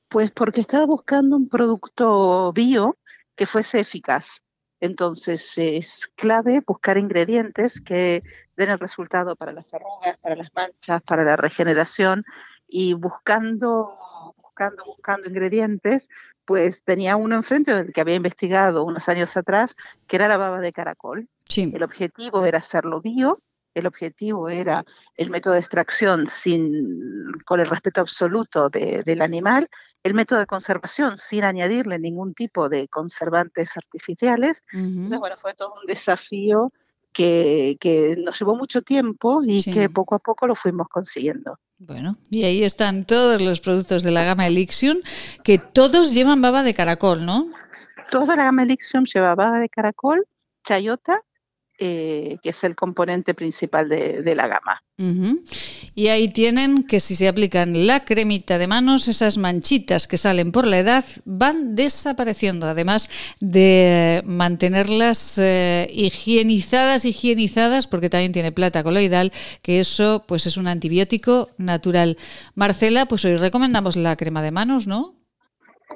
Pues 0.09 0.31
porque 0.31 0.61
estaba 0.61 0.85
buscando 0.85 1.37
un 1.37 1.47
producto 1.47 2.51
bio 2.51 2.97
que 3.35 3.45
fuese 3.45 3.79
eficaz 3.79 4.41
entonces 4.79 5.57
es 5.57 6.07
clave 6.15 6.61
buscar 6.65 6.97
ingredientes 6.97 7.81
que 7.81 8.23
den 8.55 8.69
el 8.69 8.79
resultado 8.79 9.35
para 9.35 9.51
las 9.51 9.73
arrugas, 9.73 10.17
para 10.17 10.35
las 10.35 10.53
manchas, 10.53 11.01
para 11.03 11.23
la 11.23 11.35
regeneración 11.35 12.25
y 12.67 12.93
buscando, 12.93 14.33
buscando, 14.37 14.83
buscando 14.85 15.29
ingredientes, 15.29 16.09
pues 16.45 16.81
tenía 16.83 17.15
uno 17.15 17.35
enfrente 17.35 17.73
del 17.73 17.93
que 17.93 18.01
había 18.01 18.15
investigado 18.15 18.83
unos 18.83 19.07
años 19.09 19.35
atrás, 19.35 19.75
que 20.07 20.15
era 20.15 20.27
la 20.27 20.37
baba 20.37 20.59
de 20.59 20.73
caracol. 20.73 21.27
El 21.55 21.83
objetivo 21.83 22.45
era 22.45 22.59
hacerlo 22.59 23.01
bio, 23.01 23.41
el 23.79 23.87
objetivo 23.87 24.49
era 24.49 24.85
el 25.15 25.29
método 25.29 25.53
de 25.53 25.59
extracción 25.59 26.27
sin, 26.27 27.31
con 27.45 27.59
el 27.59 27.67
respeto 27.67 28.01
absoluto 28.01 28.69
del 28.69 29.21
animal, 29.21 29.69
el 30.03 30.13
método 30.13 30.39
de 30.39 30.45
conservación 30.45 31.17
sin 31.17 31.43
añadirle 31.43 31.99
ningún 31.99 32.33
tipo 32.33 32.69
de 32.69 32.87
conservantes 32.87 33.77
artificiales. 33.77 34.63
Entonces, 34.71 35.19
bueno, 35.19 35.35
fue 35.37 35.53
todo 35.53 35.73
un 35.79 35.85
desafío 35.85 36.71
que, 37.11 38.15
nos 38.23 38.39
llevó 38.39 38.55
mucho 38.55 38.81
tiempo 38.81 39.41
y 39.43 39.63
que 39.63 39.89
poco 39.89 40.15
a 40.15 40.19
poco 40.19 40.47
lo 40.47 40.55
fuimos 40.55 40.87
consiguiendo. 40.87 41.59
Bueno, 41.79 42.17
y 42.29 42.43
ahí 42.43 42.63
están 42.63 43.05
todos 43.05 43.41
los 43.41 43.61
productos 43.61 44.03
de 44.03 44.11
la 44.11 44.23
gama 44.23 44.47
Elixium, 44.47 44.97
que 45.43 45.59
todos 45.59 46.13
llevan 46.13 46.41
baba 46.41 46.63
de 46.63 46.73
caracol, 46.73 47.25
¿no? 47.25 47.47
Toda 48.09 48.35
la 48.35 48.45
gama 48.45 48.63
Elixium 48.63 49.05
lleva 49.05 49.35
baba 49.35 49.59
de 49.59 49.69
caracol, 49.69 50.25
chayota 50.63 51.21
eh, 51.79 52.37
que 52.41 52.49
es 52.49 52.63
el 52.63 52.75
componente 52.75 53.33
principal 53.35 53.87
de, 53.87 54.35
la 54.35 54.47
gama. 54.47 54.81
Y 55.93 56.07
ahí 56.07 56.27
tienen 56.27 56.83
que 56.83 56.99
si 56.99 57.13
se 57.13 57.27
aplican 57.27 57.85
la 57.85 58.03
cremita 58.03 58.57
de 58.57 58.65
manos, 58.65 59.07
esas 59.07 59.37
manchitas 59.37 60.07
que 60.07 60.17
salen 60.17 60.51
por 60.51 60.65
la 60.65 60.79
edad 60.79 61.05
van 61.25 61.75
desapareciendo, 61.75 62.67
además 62.67 63.11
de 63.39 64.23
mantenerlas 64.25 65.37
eh, 65.37 65.87
higienizadas, 65.93 67.05
higienizadas, 67.05 67.85
porque 67.85 68.09
también 68.09 68.31
tiene 68.31 68.51
plata 68.51 68.81
coloidal, 68.81 69.31
que 69.61 69.79
eso 69.79 70.25
pues 70.27 70.47
es 70.47 70.57
un 70.57 70.67
antibiótico 70.67 71.49
natural. 71.57 72.17
Marcela, 72.55 73.05
pues 73.05 73.23
hoy 73.25 73.35
recomendamos 73.35 73.95
la 73.97 74.15
crema 74.15 74.41
de 74.41 74.51
manos, 74.51 74.87
¿no? 74.87 75.16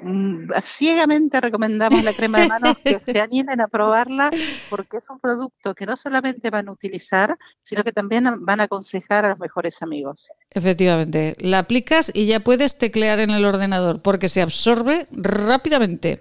Mm, 0.00 0.50
ciegamente 0.62 1.40
recomendamos 1.40 2.02
la 2.02 2.12
crema 2.12 2.40
de 2.40 2.48
manos 2.48 2.78
que 2.78 2.98
se 3.04 3.20
animen 3.20 3.60
a 3.60 3.68
probarla 3.68 4.30
porque 4.70 4.96
es 4.96 5.10
un 5.10 5.20
producto 5.20 5.74
que 5.74 5.84
no 5.84 5.96
solamente 5.96 6.50
van 6.50 6.68
a 6.68 6.72
utilizar, 6.72 7.36
sino 7.62 7.84
que 7.84 7.92
también 7.92 8.24
van 8.44 8.60
a 8.60 8.64
aconsejar 8.64 9.24
a 9.24 9.30
los 9.30 9.38
mejores 9.38 9.82
amigos. 9.82 10.30
Efectivamente, 10.50 11.34
la 11.38 11.58
aplicas 11.58 12.10
y 12.14 12.26
ya 12.26 12.40
puedes 12.40 12.78
teclear 12.78 13.18
en 13.20 13.30
el 13.30 13.44
ordenador 13.44 14.00
porque 14.00 14.28
se 14.28 14.40
absorbe 14.40 15.06
rápidamente. 15.12 16.20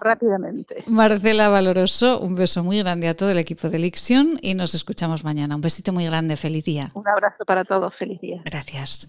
Rápidamente. 0.00 0.84
Marcela 0.86 1.48
Valoroso, 1.48 2.20
un 2.20 2.34
beso 2.34 2.64
muy 2.64 2.78
grande 2.78 3.08
a 3.08 3.16
todo 3.16 3.30
el 3.30 3.38
equipo 3.38 3.68
de 3.68 3.78
Lixion 3.78 4.38
y 4.40 4.54
nos 4.54 4.74
escuchamos 4.74 5.24
mañana. 5.24 5.54
Un 5.54 5.60
besito 5.60 5.92
muy 5.92 6.04
grande, 6.06 6.36
feliz 6.36 6.64
día. 6.64 6.88
Un 6.94 7.06
abrazo 7.06 7.44
para 7.44 7.64
todos, 7.64 7.94
feliz 7.94 8.20
día. 8.20 8.42
Gracias. 8.44 9.08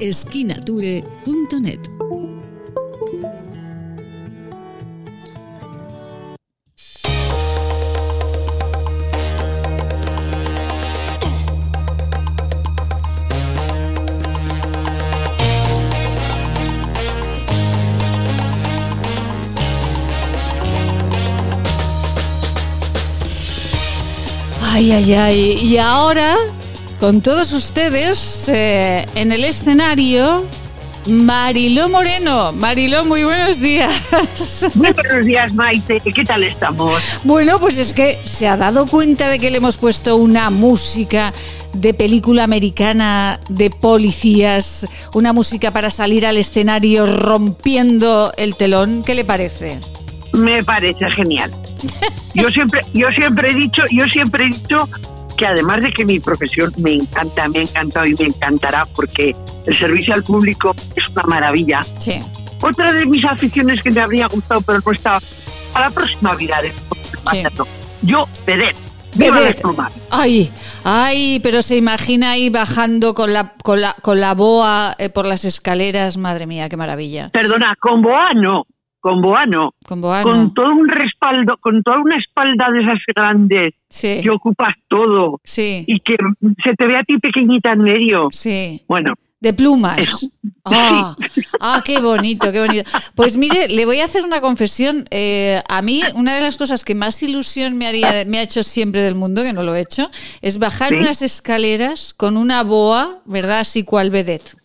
esquinature.net 0.00 1.80
Ay, 24.74 24.90
ay, 24.90 25.12
ay. 25.14 25.38
Y 25.60 25.76
ahora, 25.76 26.34
con 27.02 27.20
todos 27.20 27.52
ustedes 27.52 28.48
eh, 28.48 29.04
en 29.16 29.32
el 29.32 29.42
escenario, 29.42 30.46
Mariló 31.10 31.88
Moreno. 31.88 32.52
Mariló, 32.52 33.04
muy 33.04 33.24
buenos 33.24 33.58
días. 33.58 33.92
Muy 34.76 34.92
buenos 34.92 35.26
días, 35.26 35.52
Maite. 35.52 35.98
¿Qué 35.98 36.22
tal 36.22 36.44
estamos? 36.44 37.02
Bueno, 37.24 37.58
pues 37.58 37.80
es 37.80 37.92
que 37.92 38.20
se 38.24 38.46
ha 38.46 38.56
dado 38.56 38.86
cuenta 38.86 39.28
de 39.30 39.38
que 39.38 39.50
le 39.50 39.56
hemos 39.56 39.78
puesto 39.78 40.14
una 40.14 40.48
música 40.50 41.32
de 41.72 41.92
película 41.92 42.44
americana 42.44 43.40
de 43.48 43.70
policías, 43.70 44.86
una 45.12 45.32
música 45.32 45.72
para 45.72 45.90
salir 45.90 46.24
al 46.24 46.36
escenario 46.36 47.06
rompiendo 47.06 48.32
el 48.36 48.54
telón. 48.54 49.02
¿Qué 49.02 49.16
le 49.16 49.24
parece? 49.24 49.80
Me 50.34 50.62
parece 50.62 51.10
genial. 51.10 51.50
Yo 52.34 52.48
siempre, 52.48 52.80
yo 52.94 53.10
siempre 53.10 53.50
he 53.50 53.54
dicho, 53.54 53.82
yo 53.90 54.06
siempre 54.06 54.44
he 54.44 54.48
dicho 54.48 54.88
que 55.42 55.48
además 55.48 55.80
de 55.82 55.92
que 55.92 56.04
mi 56.04 56.20
profesión 56.20 56.72
me 56.78 56.92
encanta, 56.92 57.48
me 57.48 57.58
ha 57.58 57.62
encantado 57.62 58.06
y 58.06 58.14
me 58.14 58.26
encantará 58.26 58.86
porque 58.94 59.32
el 59.66 59.74
servicio 59.76 60.14
al 60.14 60.22
público 60.22 60.72
es 60.94 61.08
una 61.08 61.24
maravilla. 61.24 61.80
Sí. 61.98 62.20
Otra 62.62 62.92
de 62.92 63.04
mis 63.06 63.24
aficiones 63.24 63.82
que 63.82 63.90
me 63.90 64.00
habría 64.00 64.28
gustado, 64.28 64.60
pero 64.60 64.78
no 64.86 64.92
está 64.92 65.18
a 65.74 65.80
la 65.80 65.90
próxima 65.90 66.36
vida 66.36 66.60
de 66.62 66.72
Yo, 68.02 68.28
Vedette. 68.46 68.78
Vedette. 69.16 69.62
Ay, 70.10 70.48
ay, 70.84 71.40
pero 71.42 71.60
se 71.60 71.76
imagina 71.76 72.30
ahí 72.30 72.48
bajando 72.48 73.12
con 73.12 73.32
la, 73.32 73.54
con 73.64 73.80
la, 73.80 73.96
con 74.00 74.20
la 74.20 74.34
boa 74.34 74.94
eh, 74.96 75.10
por 75.10 75.26
las 75.26 75.44
escaleras. 75.44 76.18
Madre 76.18 76.46
mía, 76.46 76.68
qué 76.68 76.76
maravilla. 76.76 77.30
Perdona, 77.30 77.74
con 77.80 78.00
boa 78.00 78.32
no 78.32 78.64
con 79.02 79.20
Boano, 79.20 79.74
con, 79.84 80.00
Boano. 80.00 80.22
con 80.22 80.54
todo 80.54 80.70
un 80.70 80.88
respaldo, 80.88 81.56
con 81.60 81.82
toda 81.82 81.98
una 81.98 82.16
espalda 82.16 82.70
de 82.70 82.84
esas 82.84 83.00
grandes 83.14 83.74
que 84.00 84.30
ocupas 84.30 84.74
todo 84.86 85.40
sí. 85.42 85.84
y 85.88 85.98
que 86.00 86.14
se 86.64 86.74
te 86.74 86.86
ve 86.86 86.96
a 86.96 87.02
ti 87.02 87.18
pequeñita 87.18 87.72
en 87.72 87.82
medio. 87.82 88.28
Sí. 88.30 88.80
Bueno. 88.88 89.14
De 89.40 89.52
plumas. 89.52 90.26
Ah, 90.64 91.16
ah, 91.60 91.82
qué 91.84 91.98
bonito, 91.98 92.52
qué 92.52 92.60
bonito. 92.60 92.88
Pues 93.16 93.36
mire, 93.36 93.66
le 93.66 93.84
voy 93.84 93.98
a 93.98 94.04
hacer 94.04 94.24
una 94.24 94.40
confesión. 94.40 95.06
Eh, 95.10 95.60
a 95.68 95.82
mí, 95.82 96.02
una 96.14 96.36
de 96.36 96.40
las 96.40 96.56
cosas 96.56 96.84
que 96.84 96.94
más 96.94 97.20
ilusión 97.20 97.76
me, 97.76 97.88
haría, 97.88 98.24
me 98.28 98.38
ha 98.38 98.42
hecho 98.42 98.62
siempre 98.62 99.02
del 99.02 99.16
mundo, 99.16 99.42
que 99.42 99.52
no 99.52 99.64
lo 99.64 99.74
he 99.74 99.80
hecho, 99.80 100.08
es 100.40 100.58
bajar 100.58 100.94
unas 100.94 101.20
escaleras 101.20 102.14
con 102.14 102.36
una 102.36 102.62
boa, 102.62 103.22
¿verdad? 103.24 103.58
Así 103.58 103.82
cual 103.82 104.10
vedette. 104.10 104.61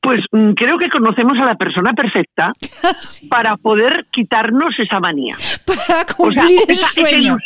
Pues 0.00 0.20
mm, 0.30 0.52
creo 0.52 0.78
que 0.78 0.88
conocemos 0.88 1.38
a 1.40 1.46
la 1.46 1.54
persona 1.56 1.92
perfecta 1.92 2.52
para 3.28 3.56
poder 3.56 4.06
quitarnos 4.10 4.70
esa 4.78 5.00
manía. 5.00 5.36
Para 5.64 6.04
cumplir 6.06 6.60
el 6.68 6.76
sueño. 6.76 7.36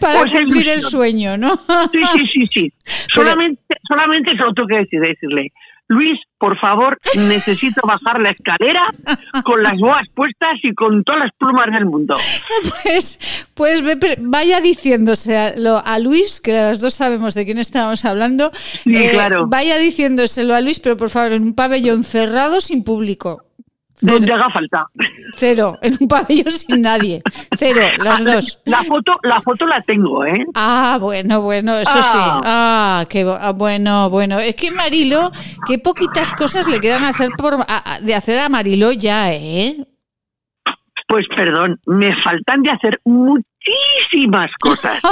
Para 0.00 0.20
cumplir 0.20 0.68
el 0.68 0.82
sueño, 0.82 1.36
¿no? 1.36 1.54
Sí, 1.92 2.02
sí, 2.14 2.26
sí, 2.32 2.46
sí. 2.52 2.72
Solamente, 3.14 3.62
solamente 3.88 4.32
eso 4.34 4.52
tengo 4.54 4.68
que 4.68 4.78
decir, 4.78 5.00
decirle, 5.00 5.52
Luis, 5.88 6.18
por 6.38 6.58
favor, 6.58 6.98
necesito 7.14 7.80
bajar 7.86 8.20
la 8.20 8.32
escalera 8.32 8.82
con 9.44 9.62
las 9.62 9.76
boas 9.78 10.02
puestas 10.14 10.58
y 10.62 10.74
con 10.74 11.04
todas 11.04 11.24
las 11.24 11.32
plumas 11.38 11.66
del 11.72 11.86
mundo. 11.86 12.16
Pues, 12.82 13.18
pues 13.54 13.82
vaya 14.18 14.60
diciéndoselo 14.60 15.82
a 15.84 15.98
Luis, 15.98 16.40
que 16.40 16.52
los 16.68 16.80
dos 16.80 16.94
sabemos 16.94 17.34
de 17.34 17.44
quién 17.44 17.58
estamos 17.58 18.04
hablando. 18.04 18.50
Sí, 18.52 18.94
eh, 18.94 19.10
claro. 19.12 19.46
Vaya 19.48 19.78
diciéndoselo 19.78 20.54
a 20.54 20.60
Luis, 20.60 20.78
pero 20.80 20.96
por 20.96 21.10
favor, 21.10 21.32
en 21.32 21.42
un 21.42 21.54
pabellón 21.54 22.04
cerrado 22.04 22.60
sin 22.60 22.84
público. 22.84 23.45
Donde 24.00 24.32
haga 24.32 24.50
falta. 24.50 24.86
Cero, 25.34 25.78
en 25.82 25.96
un 26.00 26.08
pabellón 26.08 26.50
sin 26.50 26.82
nadie. 26.82 27.22
Cero, 27.56 27.80
las 27.98 28.20
ah, 28.20 28.24
dos. 28.24 28.60
La 28.64 28.82
foto, 28.84 29.18
la 29.22 29.40
foto 29.40 29.66
la 29.66 29.80
tengo, 29.82 30.24
¿eh? 30.24 30.44
Ah, 30.54 30.98
bueno, 31.00 31.40
bueno, 31.40 31.76
eso 31.76 32.02
sí. 32.02 32.18
Ah, 32.18 33.06
qué 33.08 33.22
ah, 33.40 33.52
bueno, 33.52 34.10
bueno. 34.10 34.38
Es 34.38 34.54
que 34.54 34.70
Marilo, 34.70 35.30
qué 35.66 35.78
poquitas 35.78 36.32
cosas 36.32 36.66
le 36.66 36.80
quedan 36.80 37.04
hacer 37.04 37.30
por, 37.38 37.64
de 38.02 38.14
hacer 38.14 38.38
a 38.38 38.48
Marilo 38.48 38.92
ya, 38.92 39.32
¿eh? 39.32 39.86
Pues 41.08 41.24
perdón, 41.36 41.78
me 41.86 42.10
faltan 42.22 42.62
de 42.62 42.70
hacer 42.72 43.00
muchísimas 43.04 44.50
cosas. 44.60 45.00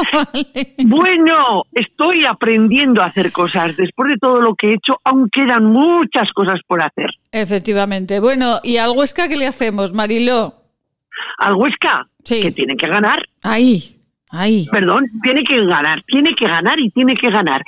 Bueno, 0.87 1.63
estoy 1.73 2.25
aprendiendo 2.27 3.03
a 3.03 3.07
hacer 3.07 3.33
cosas. 3.33 3.77
Después 3.77 4.11
de 4.11 4.19
todo 4.19 4.41
lo 4.41 4.55
que 4.55 4.69
he 4.69 4.75
hecho, 4.75 4.99
aún 5.05 5.29
quedan 5.31 5.65
muchas 5.65 6.31
cosas 6.33 6.61
por 6.67 6.83
hacer. 6.83 7.11
Efectivamente. 7.33 8.21
Bueno, 8.21 8.59
¿y 8.63 8.77
al 8.77 8.91
Huesca 8.97 9.29
qué 9.29 9.37
le 9.37 9.47
hacemos, 9.47 9.93
Marilo? 9.93 10.55
Al 11.39 11.55
Huesca, 11.55 12.07
sí. 12.25 12.43
que 12.43 12.53
tiene 12.53 12.77
que 12.77 12.89
ganar. 12.89 13.25
Ahí, 13.43 13.97
ahí. 14.31 14.67
Perdón, 14.71 15.07
tiene 15.23 15.43
que 15.43 15.65
ganar, 15.65 16.03
tiene 16.07 16.35
que 16.35 16.47
ganar 16.47 16.79
y 16.81 16.91
tiene 16.91 17.15
que 17.17 17.31
ganar. 17.31 17.63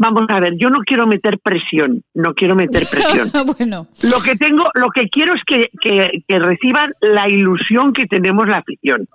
Vamos 0.00 0.22
a 0.30 0.40
ver, 0.40 0.54
yo 0.56 0.70
no 0.70 0.78
quiero 0.78 1.06
meter 1.06 1.38
presión, 1.40 2.02
no 2.14 2.32
quiero 2.32 2.56
meter 2.56 2.84
presión. 2.90 3.30
bueno. 3.58 3.86
Lo 4.02 4.22
que 4.22 4.34
tengo, 4.34 4.64
lo 4.72 4.88
que 4.88 5.10
quiero 5.10 5.34
es 5.34 5.42
que, 5.44 5.68
que, 5.78 6.38
reciban 6.38 6.92
la 7.02 7.28
ilusión 7.28 7.92
que 7.92 8.06
tenemos 8.06 8.48
la 8.48 8.56
afición. 8.56 9.06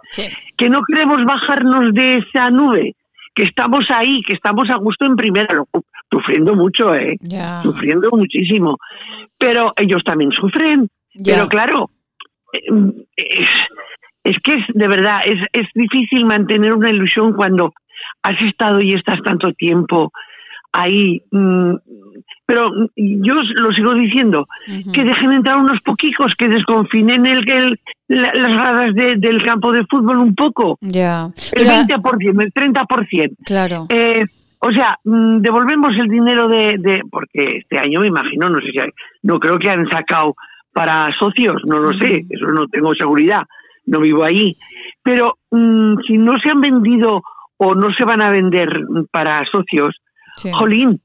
Que 0.55 0.69
no 0.69 0.81
queremos 0.87 1.25
bajarnos 1.25 1.91
de 1.91 2.17
esa 2.17 2.51
nube, 2.51 2.95
que 3.33 3.45
estamos 3.45 3.83
ahí, 3.89 4.21
que 4.27 4.35
estamos 4.35 4.69
a 4.69 4.75
gusto 4.75 5.07
en 5.07 5.15
primera, 5.15 5.47
sufriendo 6.11 6.53
mucho, 6.53 6.93
¿eh? 6.93 7.17
Sufriendo 7.63 8.11
muchísimo. 8.11 8.77
Pero 9.39 9.73
ellos 9.77 10.03
también 10.05 10.31
sufren. 10.33 10.87
Pero 11.23 11.49
claro, 11.49 11.89
es, 12.53 13.47
es, 14.23 14.37
que 14.43 14.53
es 14.53 14.65
de 14.71 14.87
verdad, 14.87 15.21
es, 15.25 15.39
es 15.51 15.67
difícil 15.73 16.27
mantener 16.27 16.75
una 16.75 16.91
ilusión 16.91 17.33
cuando 17.33 17.73
has 18.21 18.39
estado 18.43 18.81
y 18.81 18.93
estás 18.93 19.19
tanto 19.23 19.51
tiempo 19.53 20.11
ahí. 20.75 21.21
Mm, 21.31 21.75
pero 22.45 22.69
yo 22.95 23.33
lo 23.33 23.71
sigo 23.73 23.95
diciendo, 23.95 24.47
que 24.93 25.03
dejen 25.03 25.31
entrar 25.31 25.57
unos 25.57 25.81
poquicos, 25.81 26.35
que 26.35 26.47
desconfinen 26.47 27.25
el, 27.25 27.49
el 27.49 27.79
las 28.07 28.53
gradas 28.55 28.93
del 28.93 29.43
campo 29.43 29.71
de 29.71 29.85
fútbol 29.85 30.19
un 30.19 30.35
poco. 30.35 30.77
Ya. 30.81 31.29
El 31.53 31.67
20%, 31.67 32.43
el 32.43 32.53
30%. 32.53 33.35
Claro. 33.43 33.87
Eh, 33.89 34.25
o 34.59 34.71
sea, 34.71 34.97
mm, 35.03 35.39
devolvemos 35.39 35.91
el 35.97 36.07
dinero 36.07 36.47
de, 36.47 36.77
de, 36.77 37.01
porque 37.09 37.57
este 37.57 37.79
año 37.79 37.99
me 38.01 38.07
imagino, 38.07 38.47
no 38.47 38.59
sé 38.61 38.71
si 38.71 38.79
hay, 38.79 38.89
no 39.23 39.39
creo 39.39 39.57
que 39.57 39.69
han 39.69 39.87
sacado 39.89 40.35
para 40.73 41.07
socios, 41.17 41.61
no 41.65 41.79
lo 41.79 41.93
sé, 41.93 42.25
eso 42.29 42.47
no 42.47 42.67
tengo 42.67 42.93
seguridad, 42.93 43.43
no 43.85 43.99
vivo 43.99 44.23
ahí. 44.23 44.57
Pero 45.03 45.37
mm, 45.51 45.95
si 46.07 46.17
no 46.17 46.33
se 46.39 46.49
han 46.51 46.61
vendido 46.61 47.21
o 47.57 47.75
no 47.75 47.93
se 47.93 48.03
van 48.05 48.21
a 48.21 48.29
vender 48.29 48.81
para 49.11 49.43
socios, 49.51 49.95
Jolín, 50.53 51.01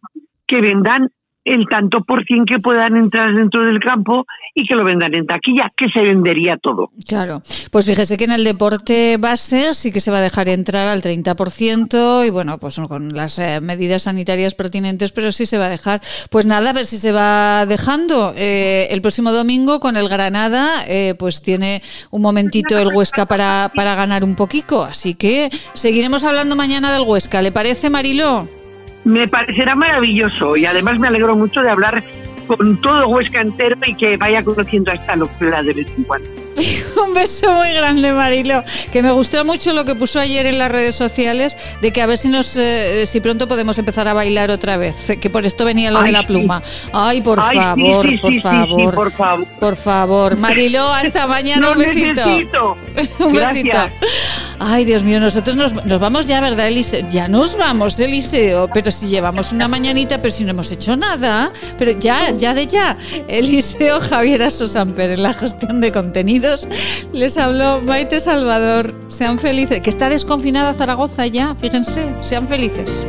que 0.46 0.60
vendan 0.60 1.10
el 1.44 1.66
tanto 1.68 2.02
por 2.04 2.24
cien 2.24 2.44
que 2.44 2.58
puedan 2.58 2.96
entrar 2.96 3.34
dentro 3.34 3.64
del 3.64 3.80
campo 3.80 4.26
y 4.54 4.66
que 4.66 4.74
lo 4.74 4.84
vendan 4.84 5.14
en 5.14 5.26
taquilla, 5.26 5.72
que 5.76 5.88
se 5.88 6.00
vendería 6.00 6.58
todo. 6.58 6.90
Claro, 7.06 7.42
pues 7.70 7.86
fíjese 7.86 8.18
que 8.18 8.24
en 8.24 8.32
el 8.32 8.44
deporte 8.44 9.16
base 9.16 9.74
sí 9.74 9.90
que 9.90 10.00
se 10.00 10.10
va 10.10 10.18
a 10.18 10.22
dejar 10.22 10.48
entrar 10.48 10.88
al 10.88 11.02
30% 11.02 12.26
y 12.26 12.30
bueno, 12.30 12.58
pues 12.58 12.80
con 12.88 13.14
las 13.14 13.38
eh, 13.38 13.60
medidas 13.60 14.02
sanitarias 14.02 14.54
pertinentes, 14.54 15.12
pero 15.12 15.32
sí 15.32 15.46
se 15.46 15.58
va 15.58 15.66
a 15.66 15.70
dejar. 15.70 16.00
Pues 16.30 16.44
nada, 16.44 16.70
a 16.70 16.72
ver 16.72 16.84
si 16.84 16.96
se 16.96 17.12
va 17.12 17.64
dejando. 17.66 18.34
Eh, 18.36 18.88
el 18.90 19.00
próximo 19.00 19.32
domingo 19.32 19.80
con 19.80 19.96
el 19.96 20.08
Granada, 20.08 20.84
eh, 20.86 21.14
pues 21.18 21.42
tiene 21.42 21.82
un 22.10 22.22
momentito 22.22 22.78
el 22.78 22.94
Huesca 22.94 23.26
para, 23.26 23.72
para 23.74 23.94
ganar 23.94 24.24
un 24.24 24.36
poquito, 24.36 24.84
así 24.84 25.14
que 25.14 25.50
seguiremos 25.72 26.24
hablando 26.24 26.54
mañana 26.54 26.92
del 26.92 27.06
Huesca. 27.06 27.40
¿Le 27.40 27.52
parece, 27.52 27.88
Mariló? 27.88 28.59
Me 29.04 29.26
parecerá 29.28 29.74
maravilloso 29.74 30.56
y 30.56 30.66
además 30.66 30.98
me 30.98 31.08
alegro 31.08 31.36
mucho 31.36 31.62
de 31.62 31.70
hablar 31.70 32.02
con 32.46 32.80
todo 32.80 33.08
Huesca 33.08 33.40
entero 33.40 33.76
y 33.86 33.94
que 33.94 34.16
vaya 34.16 34.42
conociendo 34.42 34.90
a 34.90 34.94
esta 34.94 35.16
locura 35.16 35.62
de 35.62 35.72
en 35.72 36.04
cuando. 36.04 36.39
Un 37.06 37.14
beso 37.14 37.52
muy 37.52 37.72
grande, 37.72 38.12
Marilo. 38.12 38.62
Que 38.92 39.02
me 39.02 39.12
gustó 39.12 39.44
mucho 39.44 39.72
lo 39.72 39.84
que 39.84 39.94
puso 39.94 40.18
ayer 40.18 40.46
en 40.46 40.58
las 40.58 40.70
redes 40.70 40.94
sociales 40.94 41.56
de 41.80 41.92
que 41.92 42.02
a 42.02 42.06
ver 42.06 42.18
si 42.18 42.28
nos 42.28 42.56
eh, 42.56 43.04
si 43.06 43.20
pronto 43.20 43.48
podemos 43.48 43.78
empezar 43.78 44.08
a 44.08 44.14
bailar 44.14 44.50
otra 44.50 44.76
vez. 44.76 45.12
Que 45.20 45.30
por 45.30 45.46
esto 45.46 45.64
venía 45.64 45.90
lo 45.90 46.02
de 46.02 46.12
la 46.12 46.26
pluma. 46.26 46.62
Ay, 46.92 47.20
por 47.20 47.38
favor, 47.38 48.06
por 48.20 48.40
favor. 48.40 48.94
por 48.94 49.12
favor. 49.12 49.46
Por 49.58 49.76
favor. 49.76 50.36
Marilo, 50.36 50.86
hasta 50.92 51.26
mañana. 51.26 51.70
un 51.70 51.78
besito. 51.78 52.76
un 53.18 53.32
besito. 53.32 53.78
Ay, 54.58 54.84
Dios 54.84 55.02
mío, 55.04 55.20
nosotros 55.20 55.56
nos, 55.56 55.74
vamos 56.00 56.26
ya, 56.26 56.40
¿verdad, 56.40 56.68
Eliseo? 56.68 57.08
Ya 57.10 57.28
nos 57.28 57.56
vamos, 57.56 57.98
Eliseo. 57.98 58.68
Pero 58.72 58.90
si 58.90 59.08
llevamos 59.08 59.52
una 59.52 59.68
mañanita, 59.68 60.18
pero 60.18 60.30
si 60.30 60.44
no 60.44 60.50
hemos 60.50 60.70
hecho 60.70 60.96
nada. 60.96 61.52
Pero 61.78 61.92
ya, 61.92 62.30
ya 62.36 62.52
de 62.52 62.66
ya. 62.66 62.98
Eliseo 63.28 64.00
Javier 64.00 64.42
Asosamper 64.42 65.10
en 65.10 65.22
la 65.22 65.32
gestión 65.32 65.80
de 65.80 65.92
contenidos. 65.92 66.49
Les 67.12 67.36
habló 67.38 67.80
Maite 67.82 68.20
Salvador. 68.20 68.92
Sean 69.08 69.38
felices. 69.38 69.80
Que 69.80 69.90
está 69.90 70.08
desconfinada 70.08 70.74
Zaragoza 70.74 71.26
ya, 71.26 71.54
fíjense. 71.54 72.14
Sean 72.22 72.48
felices. 72.48 73.06